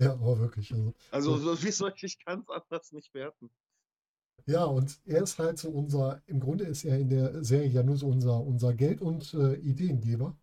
Ja, 0.00 0.12
aber 0.12 0.38
wirklich. 0.38 0.72
Also, 0.72 0.94
Also, 1.10 1.36
so, 1.36 1.62
wie 1.62 1.70
soll 1.70 1.92
ich 2.00 2.24
ganz 2.24 2.48
anders 2.48 2.92
nicht 2.92 3.14
werten? 3.14 3.50
Ja, 4.46 4.64
und 4.64 5.00
er 5.04 5.22
ist 5.22 5.38
halt 5.38 5.58
so 5.58 5.68
unser, 5.70 6.22
im 6.26 6.40
Grunde 6.40 6.64
ist 6.64 6.84
er 6.84 6.98
in 6.98 7.10
der 7.10 7.44
Serie 7.44 7.68
ja 7.68 7.82
nur 7.82 7.96
so 7.96 8.08
unser, 8.08 8.40
unser 8.40 8.72
Geld- 8.74 9.02
und 9.02 9.34
äh, 9.34 9.54
Ideengeber. 9.56 10.36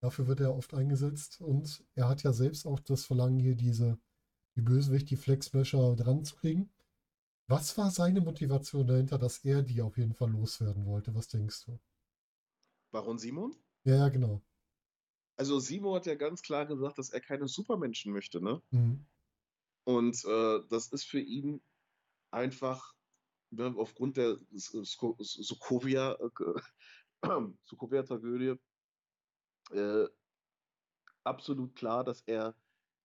Dafür 0.00 0.28
wird 0.28 0.40
er 0.40 0.54
oft 0.54 0.74
eingesetzt 0.74 1.40
und 1.40 1.84
er 1.94 2.08
hat 2.08 2.22
ja 2.22 2.32
selbst 2.32 2.66
auch 2.66 2.78
das 2.80 3.04
Verlangen, 3.04 3.40
hier 3.40 3.56
diese, 3.56 3.98
die 4.54 4.62
Bösewicht, 4.62 5.10
die 5.10 5.16
Flexmesher 5.16 5.96
dran 5.96 6.24
zu 6.24 6.36
kriegen. 6.36 6.70
Was 7.48 7.76
war 7.78 7.90
seine 7.90 8.20
Motivation 8.20 8.86
dahinter, 8.86 9.18
dass 9.18 9.38
er 9.44 9.62
die 9.62 9.82
auf 9.82 9.96
jeden 9.96 10.14
Fall 10.14 10.30
loswerden 10.30 10.86
wollte? 10.86 11.14
Was 11.14 11.28
denkst 11.28 11.64
du? 11.64 11.80
Baron 12.90 13.18
Simon? 13.18 13.56
Ja, 13.84 13.96
ja, 13.96 14.08
genau. 14.08 14.42
Also, 15.36 15.58
Simon 15.58 15.94
hat 15.96 16.06
ja 16.06 16.14
ganz 16.14 16.42
klar 16.42 16.66
gesagt, 16.66 16.98
dass 16.98 17.10
er 17.10 17.20
keine 17.20 17.48
Supermenschen 17.48 18.12
möchte, 18.12 18.42
ne? 18.42 18.60
Mhm. 18.70 19.06
Und 19.84 20.24
äh, 20.24 20.60
das 20.68 20.88
ist 20.88 21.04
für 21.04 21.20
ihn 21.20 21.62
einfach 22.30 22.94
ne, 23.50 23.74
aufgrund 23.76 24.16
der 24.16 24.32
äh, 24.32 24.38
Sokovia-Tragödie 27.64 28.58
äh, 29.70 30.08
absolut 31.24 31.74
klar, 31.76 32.04
dass 32.04 32.22
er 32.22 32.54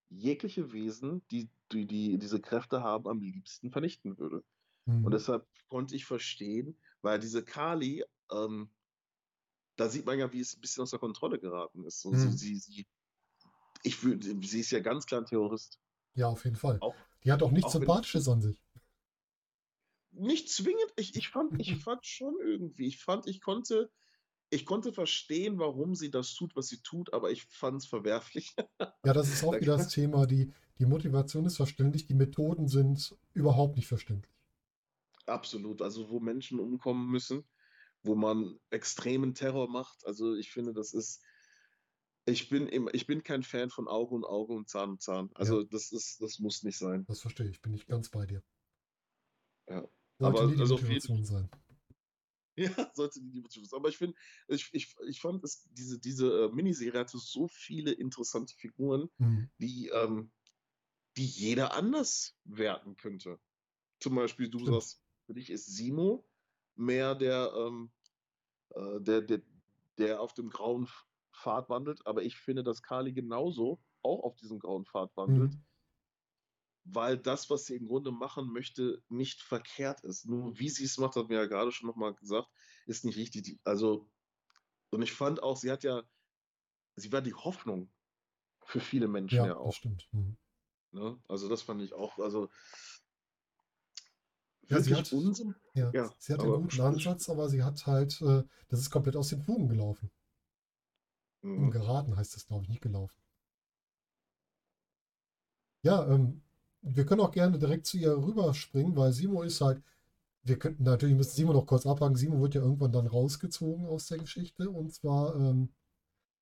jegliche 0.10 0.72
Wesen, 0.72 1.26
die, 1.32 1.50
die, 1.72 1.86
die 1.86 2.18
diese 2.18 2.40
Kräfte 2.40 2.84
haben, 2.84 3.08
am 3.08 3.22
liebsten 3.22 3.72
vernichten 3.72 4.18
würde. 4.18 4.44
Mhm. 4.86 5.06
Und 5.06 5.12
deshalb 5.12 5.48
konnte 5.70 5.96
ich 5.96 6.06
verstehen, 6.06 6.78
weil 7.02 7.20
diese 7.20 7.44
Kali, 7.44 8.04
ähm, 8.32 8.70
da 9.76 9.90
sieht 9.90 10.06
man 10.06 10.20
ja, 10.20 10.32
wie 10.32 10.40
es 10.40 10.56
ein 10.56 10.62
bisschen 10.62 10.84
aus 10.84 10.92
der 10.92 11.00
Kontrolle 11.00 11.40
geraten 11.40 11.84
ist. 11.84 12.06
Mhm. 12.06 12.32
sie, 12.32 12.56
sie, 12.56 12.88
ich 13.84 13.98
sie 13.98 14.60
ist 14.60 14.72
ja 14.72 14.80
ganz 14.80 15.06
klar 15.06 15.22
ein 15.22 15.26
Terrorist. 15.26 15.80
Ja, 16.14 16.28
auf 16.28 16.44
jeden 16.46 16.56
Fall. 16.56 16.78
Auch, 16.80 16.96
Die 17.24 17.32
hat 17.32 17.42
auch 17.42 17.52
nichts 17.52 17.70
auch 17.70 17.80
Sympathisches 17.80 18.28
an 18.28 18.42
sich. 18.42 18.64
nicht 20.12 20.50
zwingend, 20.50 20.94
ich, 20.96 21.16
ich, 21.16 21.30
fand, 21.30 21.60
ich 21.60 21.76
fand 21.84 22.06
schon 22.06 22.36
irgendwie, 22.40 22.88
ich 22.88 23.04
fand, 23.04 23.28
ich 23.28 23.42
konnte, 23.42 23.92
ich 24.54 24.66
konnte 24.66 24.94
verstehen, 24.94 25.58
warum 25.60 25.96
sie 25.96 26.12
das 26.12 26.34
tut, 26.34 26.56
was 26.56 26.68
sie 26.68 26.82
tut, 26.82 27.14
aber 27.14 27.32
ich 27.32 27.44
fand 27.46 27.78
es 27.82 27.86
verwerflich. 27.88 28.56
Ja, 29.06 29.14
das 29.14 29.28
ist 29.30 29.44
auch 29.44 29.54
wieder 29.60 29.78
das 29.78 29.90
Thema. 29.90 30.26
Die, 30.26 30.54
die 30.80 30.86
Motivation 30.86 31.46
ist 31.46 31.58
verständlich, 31.58 32.06
die 32.06 32.14
Methoden 32.14 32.68
sind 32.68 33.18
überhaupt 33.34 33.76
nicht 33.76 33.88
verständlich. 33.88 34.32
Absolut, 35.26 35.82
also 35.82 36.10
wo 36.10 36.20
Menschen 36.20 36.60
umkommen 36.60 37.10
müssen, 37.10 37.44
wo 38.04 38.16
man 38.16 38.60
extremen 38.70 39.34
Terror 39.34 39.70
macht, 39.70 40.06
also 40.06 40.36
ich 40.36 40.52
finde, 40.52 40.74
das 40.74 40.94
ist, 40.94 41.22
ich 42.26 42.50
bin, 42.50 42.68
im, 42.68 42.90
ich 42.94 43.08
bin 43.08 43.24
kein 43.24 43.44
Fan 43.44 43.70
von 43.70 43.88
Auge 43.88 44.16
und 44.16 44.26
Auge 44.26 44.54
und 44.54 44.70
Zahn 44.70 44.92
und 44.92 45.02
Zahn. 45.02 45.30
Also 45.34 45.64
das 45.64 45.92
ist, 45.92 46.22
das 46.22 46.40
muss 46.40 46.64
nicht 46.64 46.78
sein. 46.78 47.06
Das 47.08 47.22
verstehe 47.22 47.48
ich, 47.50 47.62
bin 47.62 47.74
ich 47.74 47.86
ganz 47.88 48.10
bei 48.10 48.26
dir. 48.26 48.44
Ja. 49.70 49.88
Sollte 50.20 50.40
Aber 50.40 50.48
nie 50.48 50.56
die 50.56 50.62
also 50.62 50.76
jeden- 50.76 50.86
Motivation 50.88 51.26
sein. 51.26 51.50
Ja, 52.58 52.92
sollte 52.94 53.20
die 53.22 53.30
Liebe 53.32 53.50
zu 53.50 53.62
Aber 53.76 53.90
ich 53.90 53.98
finde, 53.98 54.16
ich, 54.48 54.70
ich, 54.74 54.94
ich 55.08 55.22
fand, 55.22 55.44
es, 55.44 55.64
diese, 55.72 56.00
diese 56.00 56.46
äh, 56.46 56.50
Miniserie 56.50 57.00
hatte 57.00 57.18
so 57.18 57.48
viele 57.48 57.92
interessante 57.92 58.54
Figuren, 58.56 59.10
Mhm. 59.20 59.50
die, 59.60 59.90
ähm, 59.90 60.32
die 61.18 61.26
jeder 61.26 61.74
anders 61.76 62.38
werten 62.44 62.98
könnte. 62.98 63.40
Zum 64.02 64.16
Beispiel, 64.16 64.50
du 64.50 64.66
Stimmt. 64.66 64.68
sagst, 64.68 65.04
für 65.26 65.34
dich 65.36 65.50
ist 65.52 65.68
Simo 65.68 66.30
mehr 66.76 67.16
der, 67.16 67.54
ähm, 67.56 67.94
äh, 68.72 69.02
der, 69.02 69.22
der, 69.22 69.42
der 69.98 70.22
auf 70.22 70.34
dem 70.34 70.50
grauen 70.50 70.90
Pfad 71.36 71.70
wandelt, 71.70 72.06
aber 72.08 72.24
ich 72.24 72.38
finde, 72.38 72.64
dass 72.64 72.84
Kali 72.84 73.14
genauso 73.14 73.84
auch 74.04 74.24
auf 74.24 74.36
diesem 74.36 74.60
grauen 74.60 74.86
Pfad 74.86 75.16
wandelt, 75.18 75.54
Mhm. 75.54 75.64
Weil 76.86 77.18
das, 77.18 77.50
was 77.50 77.66
sie 77.66 77.76
im 77.76 77.88
Grunde 77.88 78.12
machen 78.12 78.52
möchte, 78.52 79.02
nicht 79.10 79.42
verkehrt 79.42 80.02
ist. 80.04 80.26
Nur 80.26 80.58
wie 80.60 80.70
sie 80.70 80.86
es 80.86 80.98
macht, 80.98 81.16
hat 81.16 81.30
mir 81.30 81.36
ja 81.36 81.46
gerade 81.46 81.72
schon 81.72 81.88
nochmal 81.88 82.14
gesagt, 82.14 82.50
ist 82.86 83.06
nicht 83.06 83.18
richtig. 83.18 83.60
Also, 83.64 84.10
und 84.92 85.02
ich 85.02 85.12
fand 85.14 85.42
auch, 85.42 85.58
sie 85.58 85.72
hat 85.72 85.84
ja 85.84 86.04
sie 86.96 87.12
war 87.12 87.22
die 87.22 87.34
Hoffnung 87.34 87.90
für 88.66 88.80
viele 88.80 89.08
Menschen 89.08 89.38
Ja, 89.38 89.48
ja 89.48 89.54
das 89.54 89.62
auch. 89.62 89.76
stimmt. 89.76 90.08
Mhm. 90.12 90.38
Ne? 90.92 91.20
Also 91.28 91.50
das 91.50 91.62
fand 91.62 91.82
ich 91.82 91.94
auch, 91.94 92.20
also 92.20 92.50
Ja, 94.70 94.80
sie 94.80 94.96
hat, 94.96 95.12
Unsinn. 95.12 95.56
ja, 95.74 95.92
Ja, 95.92 96.14
sie 96.20 96.34
hat 96.34 96.40
einen 96.42 96.64
guten 96.64 96.82
Ansatz, 96.82 97.30
aber 97.30 97.50
sie 97.50 97.64
hat 97.64 97.86
halt, 97.86 98.22
äh, 98.22 98.44
das 98.70 98.80
ist 98.80 98.90
komplett 98.92 99.16
aus 99.16 99.30
den 99.30 99.42
Fugen 99.42 99.68
gelaufen. 99.68 100.10
Mhm. 101.42 101.66
Umgeraten 101.66 102.16
heißt 102.16 102.36
das, 102.36 102.48
glaube 102.48 102.64
ich, 102.64 102.70
nicht 102.70 102.82
gelaufen. 102.82 103.20
Ja, 105.82 106.08
ähm, 106.08 106.42
wir 106.84 107.06
können 107.06 107.22
auch 107.22 107.32
gerne 107.32 107.60
direkt 107.60 107.86
zu 107.88 107.98
ihr 107.98 108.16
rüberspringen, 108.18 108.96
weil 108.98 109.14
Simo 109.14 109.44
ist 109.44 109.62
halt, 109.62 109.82
wir 110.44 110.60
könnten 110.60 110.84
natürlich 110.84 111.16
müssen 111.16 111.36
Simo 111.36 111.54
noch 111.54 111.66
kurz 111.68 111.86
abhaken. 111.88 112.16
Simo 112.18 112.42
wird 112.42 112.56
ja 112.56 112.62
irgendwann 112.62 112.92
dann 112.94 113.08
rausgezogen 113.08 113.86
aus 113.88 114.08
der 114.08 114.20
Geschichte 114.20 114.70
und 114.72 114.94
zwar, 114.94 115.36
ähm, 115.36 115.70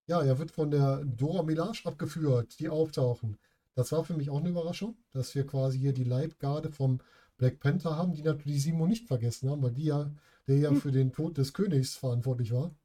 ja, 0.08 0.22
er 0.24 0.40
wird 0.40 0.52
von 0.52 0.72
der 0.72 1.04
Dora 1.06 1.44
Milaje 1.44 1.82
abgeführt, 1.86 2.60
die 2.60 2.70
auftauchen. 2.70 3.38
Das 3.76 3.92
war 3.92 4.04
für 4.04 4.16
mich 4.16 4.30
auch 4.30 4.40
eine 4.42 4.50
Überraschung, 4.50 4.98
dass 5.12 5.34
wir 5.36 5.46
quasi 5.48 5.80
hier 5.80 5.94
die 5.94 6.04
Leibgarde 6.04 6.72
vom 6.72 7.00
Black 7.38 7.60
Panther 7.60 7.96
haben, 7.98 8.14
die 8.14 8.24
natürlich 8.24 8.64
Simo 8.64 8.88
nicht 8.88 9.08
vergessen 9.08 9.50
haben, 9.50 9.64
weil 9.64 9.74
die 9.74 9.86
ja, 9.86 10.12
der 10.48 10.58
ja 10.60 10.74
Hm. 10.74 10.82
für 10.82 10.92
den 10.92 11.14
Tod 11.14 11.38
des 11.38 11.54
Königs 11.54 11.96
verantwortlich 11.96 12.52
war. 12.54 12.76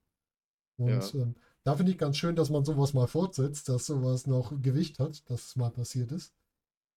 Und 0.78 1.12
Ja. 1.14 1.20
ähm, 1.22 1.36
da 1.64 1.76
finde 1.76 1.92
ich 1.92 1.98
ganz 1.98 2.16
schön, 2.16 2.36
dass 2.36 2.50
man 2.50 2.64
sowas 2.64 2.94
mal 2.94 3.06
fortsetzt, 3.08 3.68
dass 3.68 3.86
sowas 3.86 4.26
noch 4.26 4.52
Gewicht 4.62 4.98
hat, 4.98 5.28
dass 5.30 5.48
es 5.48 5.56
mal 5.56 5.70
passiert 5.70 6.12
ist. 6.12 6.32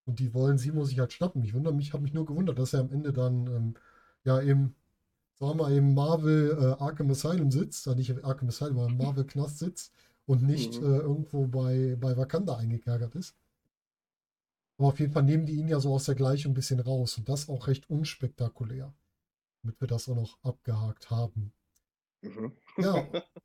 Und 0.10 0.19
die 0.19 0.34
wollen 0.34 0.58
Simo 0.58 0.86
sich 0.86 1.00
halt 1.00 1.13
schnappen. 1.13 1.43
Ich 1.43 1.54
wundere 1.54 1.74
mich, 1.74 1.93
habe 1.93 2.04
mich 2.04 2.13
nur 2.13 2.26
gewundert, 2.26 2.60
dass 2.60 2.74
er 2.74 2.82
am 2.82 2.91
Ende 2.91 3.13
dann 3.13 3.48
ähm, 3.48 3.76
ja 4.26 4.39
im, 4.39 4.76
sagen 5.39 5.52
wir 5.60 5.63
mal, 5.65 5.74
im 5.76 5.93
Marvel 5.95 6.58
äh, 6.60 6.84
Arkham 6.84 7.12
Asylum 7.12 7.52
sitzt, 7.52 7.88
äh, 7.88 7.95
nicht 7.95 8.24
Arkham 8.26 8.50
Asylum, 8.50 8.80
aber 8.80 8.89
im 8.89 8.98
Marvel 8.98 9.26
Knast 9.26 9.60
sitzt 9.60 9.93
und 10.28 10.43
nicht 10.43 10.82
äh, 10.82 10.86
Mhm. 10.86 10.86
irgendwo 10.86 11.48
bei, 11.48 11.98
bei 12.00 12.17
Wakanda 12.17 12.58
eingekerkert 12.58 13.15
ist. 13.15 13.36
Aber 14.80 14.88
auf 14.88 15.00
jeden 15.00 15.13
Fall 15.13 15.22
nehmen 15.22 15.45
die 15.45 15.58
ihn 15.58 15.67
ja 15.67 15.80
so 15.80 15.93
aus 15.93 16.06
der 16.06 16.15
Gleichung 16.15 16.54
ein 16.54 16.56
bisschen 16.56 16.80
raus 16.80 17.19
und 17.19 17.30
das 17.30 17.50
auch 17.50 17.67
recht 17.67 17.88
unspektakulär, 17.88 18.91
damit 19.63 19.82
wir 19.82 19.88
das 19.88 20.10
auch 20.10 20.15
noch 20.15 20.39
abgehakt 20.43 21.10
haben. 21.12 21.54
Mhm. 22.22 22.54
Ja, 22.80 23.06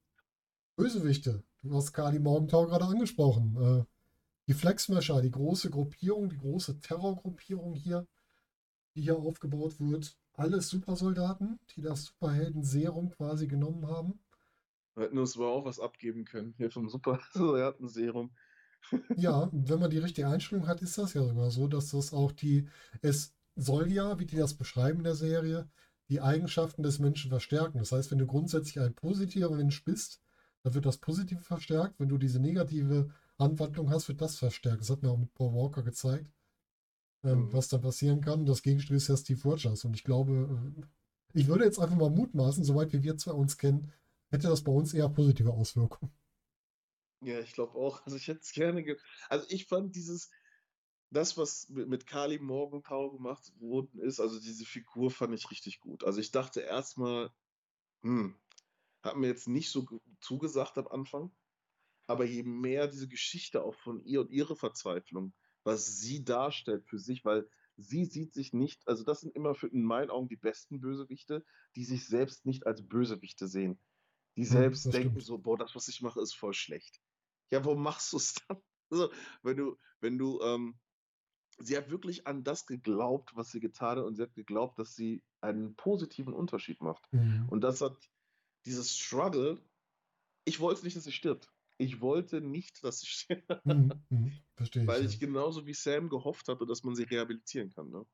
Bösewichte. 0.76 1.42
Du 1.62 1.74
hast 1.74 1.92
Kali 1.92 2.18
Morgenthau 2.20 2.66
gerade 2.66 2.84
angesprochen. 2.84 3.86
Die 4.46 4.54
Flexmasher, 4.54 5.22
die 5.22 5.30
große 5.30 5.70
Gruppierung, 5.70 6.28
die 6.28 6.38
große 6.38 6.80
Terrorgruppierung 6.80 7.74
hier, 7.74 8.06
die 8.94 9.02
hier 9.02 9.16
aufgebaut 9.16 9.80
wird. 9.80 10.16
Alles 10.34 10.68
Supersoldaten, 10.68 11.58
die 11.74 11.82
das 11.82 12.04
Superhelden-Serum 12.04 13.10
quasi 13.10 13.46
genommen 13.46 13.86
haben. 13.86 14.20
Hätten 14.96 15.18
uns 15.18 15.36
aber 15.36 15.48
auch 15.48 15.64
was 15.64 15.80
abgeben 15.80 16.24
können. 16.24 16.54
Hier 16.56 16.70
vom 16.70 16.88
Super 16.88 17.20
Soldaten-Serum. 17.32 18.30
Ja, 19.16 19.48
wenn 19.50 19.80
man 19.80 19.90
die 19.90 19.98
richtige 19.98 20.28
Einstellung 20.28 20.66
hat, 20.66 20.82
ist 20.82 20.98
das 20.98 21.14
ja 21.14 21.24
sogar 21.24 21.50
so, 21.50 21.68
dass 21.68 21.92
das 21.92 22.12
auch 22.12 22.32
die, 22.32 22.68
es 23.00 23.34
soll 23.56 23.90
ja, 23.90 24.18
wie 24.18 24.26
die 24.26 24.36
das 24.36 24.52
beschreiben 24.52 24.98
in 24.98 25.04
der 25.04 25.14
Serie, 25.14 25.70
die 26.10 26.20
Eigenschaften 26.20 26.82
des 26.82 26.98
Menschen 26.98 27.30
verstärken. 27.30 27.78
Das 27.78 27.92
heißt, 27.92 28.10
wenn 28.10 28.18
du 28.18 28.26
grundsätzlich 28.26 28.80
ein 28.80 28.94
positiver 28.94 29.50
Mensch 29.50 29.82
bist, 29.84 30.20
dann 30.62 30.74
wird 30.74 30.84
das 30.84 30.98
Positive 30.98 31.40
verstärkt. 31.40 31.98
Wenn 31.98 32.10
du 32.10 32.18
diese 32.18 32.40
negative 32.40 33.10
Anwandlung 33.38 33.90
hast, 33.90 34.08
wird 34.08 34.20
das 34.20 34.36
verstärkt. 34.38 34.80
Das 34.82 34.90
hat 34.90 35.02
mir 35.02 35.10
auch 35.10 35.18
mit 35.18 35.32
Paul 35.34 35.54
Walker 35.54 35.82
gezeigt, 35.82 36.30
ähm, 37.24 37.48
Mhm. 37.48 37.52
was 37.52 37.68
dann 37.68 37.82
passieren 37.82 38.20
kann. 38.20 38.46
Das 38.46 38.62
Gegenstück 38.62 38.96
ist 38.96 39.08
ja 39.08 39.16
Steve 39.16 39.42
Rogers. 39.44 39.84
Und 39.84 39.96
ich 39.96 40.04
glaube, 40.04 40.74
äh, 40.78 40.82
ich 41.40 41.48
würde 41.48 41.64
jetzt 41.64 41.78
einfach 41.80 41.96
mal 41.96 42.10
mutmaßen, 42.10 42.64
soweit 42.64 42.92
wie 42.92 43.02
wir 43.02 43.16
zwei 43.18 43.32
uns 43.32 43.58
kennen, 43.58 43.92
hätte 44.30 44.48
das 44.48 44.62
bei 44.64 44.72
uns 44.72 44.94
eher 44.94 45.08
positive 45.08 45.52
Auswirkungen. 45.52 46.12
Ja, 47.20 47.40
ich 47.40 47.52
glaube 47.54 47.74
auch. 47.78 48.04
Also 48.04 48.16
ich 48.16 48.28
hätte 48.28 48.40
es 48.42 48.52
gerne 48.52 48.82
ge 48.84 48.96
Also 49.28 49.46
ich 49.48 49.66
fand 49.66 49.96
dieses, 49.96 50.30
das, 51.10 51.36
was 51.38 51.68
mit, 51.70 52.06
Kali 52.06 52.38
Morgenthau 52.40 53.10
gemacht 53.12 53.52
worden 53.60 54.00
ist, 54.00 54.20
also 54.20 54.40
diese 54.40 54.66
Figur 54.66 55.10
fand 55.10 55.34
ich 55.34 55.50
richtig 55.50 55.80
gut. 55.80 56.04
Also 56.04 56.20
ich 56.20 56.32
dachte 56.32 56.60
erstmal, 56.62 57.32
hm, 58.02 58.36
hat 59.02 59.16
mir 59.16 59.28
jetzt 59.28 59.48
nicht 59.48 59.70
so 59.70 59.84
ge- 59.86 60.00
zugesagt 60.20 60.78
am 60.78 60.88
Anfang, 60.88 61.32
aber 62.06 62.24
je 62.24 62.42
mehr 62.42 62.88
diese 62.88 63.08
Geschichte 63.08 63.62
auch 63.62 63.74
von 63.74 64.04
ihr 64.04 64.20
und 64.20 64.30
ihre 64.30 64.56
Verzweiflung, 64.56 65.34
was 65.64 65.98
sie 65.98 66.24
darstellt 66.24 66.84
für 66.86 66.98
sich, 66.98 67.24
weil 67.24 67.48
sie 67.76 68.04
sieht 68.04 68.32
sich 68.34 68.52
nicht, 68.52 68.86
also 68.86 69.04
das 69.04 69.20
sind 69.20 69.34
immer 69.34 69.54
für, 69.54 69.68
in 69.68 69.82
meinen 69.82 70.10
Augen 70.10 70.28
die 70.28 70.36
besten 70.36 70.80
Bösewichte, 70.80 71.44
die 71.76 71.84
sich 71.84 72.06
selbst 72.06 72.46
nicht 72.46 72.66
als 72.66 72.86
Bösewichte 72.86 73.48
sehen. 73.48 73.80
Die 74.36 74.44
Hm, 74.48 74.54
selbst 74.54 74.84
das 74.84 74.94
denken 74.94 75.20
stimmt. 75.20 75.20
so, 75.20 75.38
boah, 75.38 75.56
das, 75.58 75.74
was 75.74 75.88
ich 75.88 76.02
mache, 76.02 76.20
ist 76.20 76.34
voll 76.34 76.54
schlecht. 76.54 77.00
Ja, 77.50 77.64
warum 77.64 77.82
machst 77.82 78.12
du 78.12 78.16
es 78.18 78.34
dann? 78.48 78.62
Also, 78.90 79.10
wenn 79.42 79.56
du, 79.56 79.78
wenn 80.00 80.18
du, 80.18 80.40
ähm, 80.42 80.78
sie 81.58 81.76
hat 81.76 81.90
wirklich 81.90 82.26
an 82.26 82.44
das 82.44 82.66
geglaubt, 82.66 83.36
was 83.36 83.50
sie 83.50 83.60
getan 83.60 83.98
hat, 83.98 84.04
und 84.04 84.16
sie 84.16 84.22
hat 84.22 84.34
geglaubt, 84.34 84.78
dass 84.78 84.94
sie 84.94 85.24
einen 85.40 85.76
positiven 85.76 86.34
Unterschied 86.34 86.80
macht. 86.82 87.08
Mhm. 87.12 87.48
Und 87.48 87.62
das 87.62 87.80
hat 87.80 88.10
dieses 88.66 88.96
Struggle, 88.98 89.62
ich 90.44 90.60
wollte 90.60 90.84
nicht, 90.84 90.96
dass 90.96 91.04
sie 91.04 91.12
stirbt. 91.12 91.53
Ich 91.76 92.00
wollte 92.00 92.40
nicht, 92.40 92.82
dass 92.84 93.00
sie 93.00 93.06
stirbt, 93.08 93.64
Mhm. 93.64 93.92
Mhm. 94.10 94.32
Verstehe 94.54 94.82
ich. 94.82 94.88
weil 94.88 95.02
Ja. 95.02 95.08
ich 95.08 95.18
genauso 95.18 95.66
wie 95.66 95.74
Sam 95.74 96.08
gehofft 96.08 96.48
hatte, 96.48 96.66
dass 96.66 96.82
man 96.84 96.94
sie 96.94 97.04
rehabilitieren 97.04 97.70
kann. 97.70 97.90
Ne? 97.90 98.04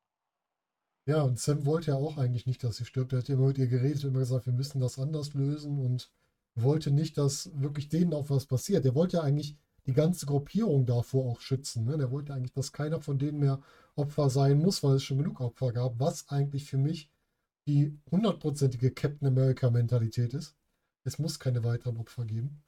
Ja, 1.06 1.22
und 1.22 1.38
Sam 1.38 1.66
wollte 1.66 1.90
ja 1.92 1.96
auch 1.96 2.18
eigentlich 2.18 2.46
nicht, 2.46 2.62
dass 2.62 2.76
sie 2.76 2.84
stirbt. 2.84 3.12
Er 3.12 3.18
hat 3.20 3.28
ja 3.28 3.34
immer 3.34 3.48
mit 3.48 3.58
ihr 3.58 3.66
geredet, 3.66 4.04
immer 4.04 4.20
gesagt, 4.20 4.46
wir 4.46 4.52
müssen 4.52 4.80
das 4.80 4.98
anders 4.98 5.34
lösen 5.34 5.78
und 5.80 6.10
wollte 6.54 6.90
nicht, 6.90 7.16
dass 7.18 7.50
wirklich 7.60 7.88
denen 7.88 8.12
auch 8.14 8.30
was 8.30 8.46
passiert. 8.46 8.84
Er 8.84 8.94
wollte 8.94 9.16
ja 9.18 9.22
eigentlich 9.22 9.56
die 9.86 9.92
ganze 9.92 10.26
Gruppierung 10.26 10.84
davor 10.86 11.30
auch 11.32 11.40
schützen. 11.40 11.84
Ne? 11.84 11.96
Der 11.96 12.10
wollte 12.10 12.34
eigentlich, 12.34 12.52
dass 12.52 12.72
keiner 12.72 13.00
von 13.00 13.18
denen 13.18 13.38
mehr 13.38 13.60
Opfer 13.96 14.28
sein 14.30 14.58
muss, 14.58 14.82
weil 14.82 14.96
es 14.96 15.02
schon 15.04 15.18
genug 15.18 15.40
Opfer 15.40 15.72
gab, 15.72 15.98
was 15.98 16.28
eigentlich 16.28 16.66
für 16.66 16.78
mich 16.78 17.10
die 17.66 17.98
hundertprozentige 18.10 18.90
Captain 18.92 19.26
America-Mentalität 19.28 20.34
ist. 20.34 20.54
Es 21.04 21.18
muss 21.18 21.38
keine 21.38 21.64
weiteren 21.64 21.96
Opfer 21.96 22.24
geben. 22.26 22.62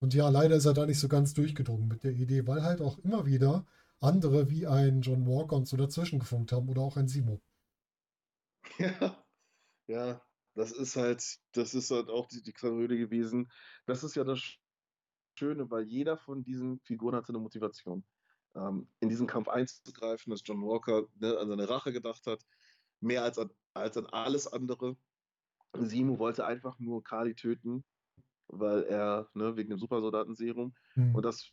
Und 0.00 0.14
ja, 0.14 0.28
leider 0.28 0.56
ist 0.56 0.66
er 0.66 0.74
da 0.74 0.86
nicht 0.86 1.00
so 1.00 1.08
ganz 1.08 1.34
durchgedrungen 1.34 1.88
mit 1.88 2.04
der 2.04 2.12
Idee, 2.12 2.46
weil 2.46 2.62
halt 2.62 2.80
auch 2.80 2.98
immer 2.98 3.26
wieder 3.26 3.66
andere 4.00 4.50
wie 4.50 4.66
ein 4.66 5.00
John 5.00 5.26
Walker 5.26 5.56
und 5.56 5.66
so 5.66 5.76
dazwischen 5.76 6.18
gefunkt 6.18 6.52
haben 6.52 6.68
oder 6.68 6.82
auch 6.82 6.96
ein 6.96 7.08
Simo. 7.08 7.40
Ja, 8.78 9.24
ja, 9.88 10.22
das 10.54 10.72
ist 10.72 10.96
halt, 10.96 11.24
das 11.52 11.74
ist 11.74 11.90
halt 11.90 12.08
auch 12.10 12.26
die, 12.28 12.42
die 12.42 12.52
Tragödie 12.52 12.98
gewesen. 12.98 13.50
Das 13.86 14.04
ist 14.04 14.16
ja 14.16 14.24
das 14.24 14.40
Schöne, 15.38 15.70
weil 15.70 15.84
jeder 15.84 16.16
von 16.18 16.42
diesen 16.42 16.80
Figuren 16.80 17.14
hatte 17.14 17.30
eine 17.30 17.38
Motivation. 17.38 18.04
Ähm, 18.54 18.88
in 19.00 19.08
diesen 19.08 19.26
Kampf 19.26 19.48
einzugreifen, 19.48 20.30
dass 20.30 20.42
John 20.44 20.62
Walker 20.62 21.06
ne, 21.16 21.38
an 21.38 21.48
seine 21.48 21.68
Rache 21.68 21.92
gedacht 21.92 22.26
hat, 22.26 22.44
mehr 23.00 23.22
als 23.22 23.38
an, 23.38 23.50
als 23.74 23.96
an 23.96 24.06
alles 24.06 24.46
andere. 24.46 24.96
Simo 25.74 26.18
wollte 26.18 26.46
einfach 26.46 26.78
nur 26.78 27.04
Kali 27.04 27.34
töten, 27.34 27.84
weil 28.48 28.84
er, 28.84 29.28
ne, 29.34 29.56
wegen 29.56 29.70
dem 29.70 29.78
Supersoldatenserum. 29.78 30.74
Hm. 30.94 31.14
Und 31.14 31.24
das, 31.24 31.50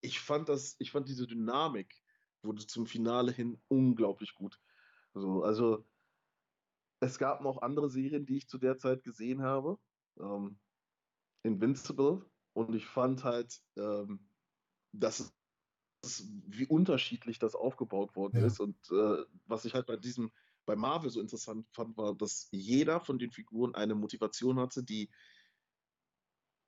ich 0.00 0.20
fand 0.20 0.48
das, 0.48 0.76
ich 0.78 0.90
fand 0.90 1.08
diese 1.08 1.26
Dynamik 1.26 2.02
wurde 2.42 2.66
zum 2.66 2.86
Finale 2.86 3.32
hin 3.32 3.60
unglaublich 3.68 4.34
gut. 4.34 4.58
So, 5.14 5.42
also 5.42 5.86
es 7.00 7.18
gab 7.18 7.40
noch 7.40 7.62
andere 7.62 7.88
Serien, 7.88 8.26
die 8.26 8.36
ich 8.36 8.48
zu 8.48 8.58
der 8.58 8.78
Zeit 8.78 9.02
gesehen 9.02 9.42
habe. 9.42 9.78
Ähm, 10.18 10.58
Invincible. 11.42 12.24
Und 12.54 12.74
ich 12.74 12.86
fand 12.86 13.24
halt, 13.24 13.60
ähm, 13.76 14.28
dass 14.92 15.32
es, 16.04 16.28
wie 16.46 16.66
unterschiedlich 16.66 17.38
das 17.38 17.54
aufgebaut 17.54 18.14
worden 18.14 18.40
Ja. 18.40 18.46
ist. 18.46 18.60
Und 18.60 18.76
äh, 18.90 19.24
was 19.46 19.64
ich 19.64 19.74
halt 19.74 19.86
bei 19.86 19.96
diesem, 19.96 20.30
bei 20.66 20.76
Marvel 20.76 21.10
so 21.10 21.20
interessant 21.20 21.66
fand, 21.72 21.96
war, 21.96 22.14
dass 22.14 22.48
jeder 22.52 23.00
von 23.00 23.18
den 23.18 23.32
Figuren 23.32 23.74
eine 23.74 23.94
Motivation 23.94 24.60
hatte, 24.60 24.84
die 24.84 25.10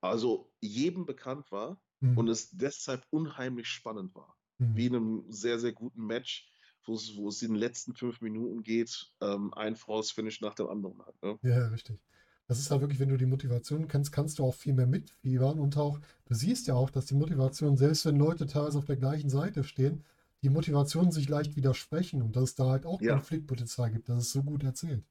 also 0.04 0.52
jedem 0.60 1.06
bekannt 1.06 1.50
war 1.50 1.80
Hm. 2.00 2.18
und 2.18 2.28
es 2.28 2.50
deshalb 2.50 3.06
unheimlich 3.10 3.68
spannend 3.68 4.14
war. 4.14 4.36
Hm. 4.58 4.76
Wie 4.76 4.86
in 4.86 4.94
einem 4.94 5.24
sehr, 5.28 5.58
sehr 5.58 5.72
guten 5.72 6.04
Match, 6.06 6.50
wo 6.84 6.94
es, 6.94 7.16
wo 7.16 7.28
es 7.28 7.40
in 7.42 7.52
den 7.52 7.56
letzten 7.58 7.94
fünf 7.94 8.20
Minuten 8.20 8.62
geht, 8.62 9.12
ähm, 9.22 9.54
ein 9.54 9.76
False-Finish 9.76 10.40
nach 10.42 10.54
dem 10.54 10.68
anderen 10.68 11.04
hat. 11.06 11.14
Ne? 11.22 11.38
Ja, 11.42 11.68
richtig. 11.68 11.98
Das 12.46 12.58
ist 12.58 12.70
halt 12.70 12.82
wirklich, 12.82 13.00
wenn 13.00 13.08
du 13.08 13.16
die 13.16 13.24
Motivation 13.24 13.88
kennst, 13.88 14.12
kannst 14.12 14.38
du 14.38 14.44
auch 14.44 14.54
viel 14.54 14.74
mehr 14.74 14.86
mitfiebern 14.86 15.58
und 15.58 15.78
auch, 15.78 15.98
du 16.26 16.34
siehst 16.34 16.66
ja 16.66 16.74
auch, 16.74 16.90
dass 16.90 17.06
die 17.06 17.14
Motivation, 17.14 17.78
selbst 17.78 18.04
wenn 18.04 18.16
Leute 18.16 18.46
teilweise 18.46 18.78
auf 18.78 18.84
der 18.84 18.96
gleichen 18.96 19.30
Seite 19.30 19.64
stehen, 19.64 20.04
die 20.42 20.50
Motivationen 20.50 21.10
sich 21.10 21.26
leicht 21.30 21.56
widersprechen 21.56 22.20
und 22.20 22.36
dass 22.36 22.44
es 22.50 22.54
da 22.54 22.66
halt 22.66 22.84
auch 22.84 23.00
Ja. 23.00 23.14
Konfliktpotenzial 23.14 23.90
gibt. 23.90 24.10
Das 24.10 24.18
ist 24.18 24.32
so 24.32 24.42
gut 24.42 24.62
erzählt. 24.62 25.02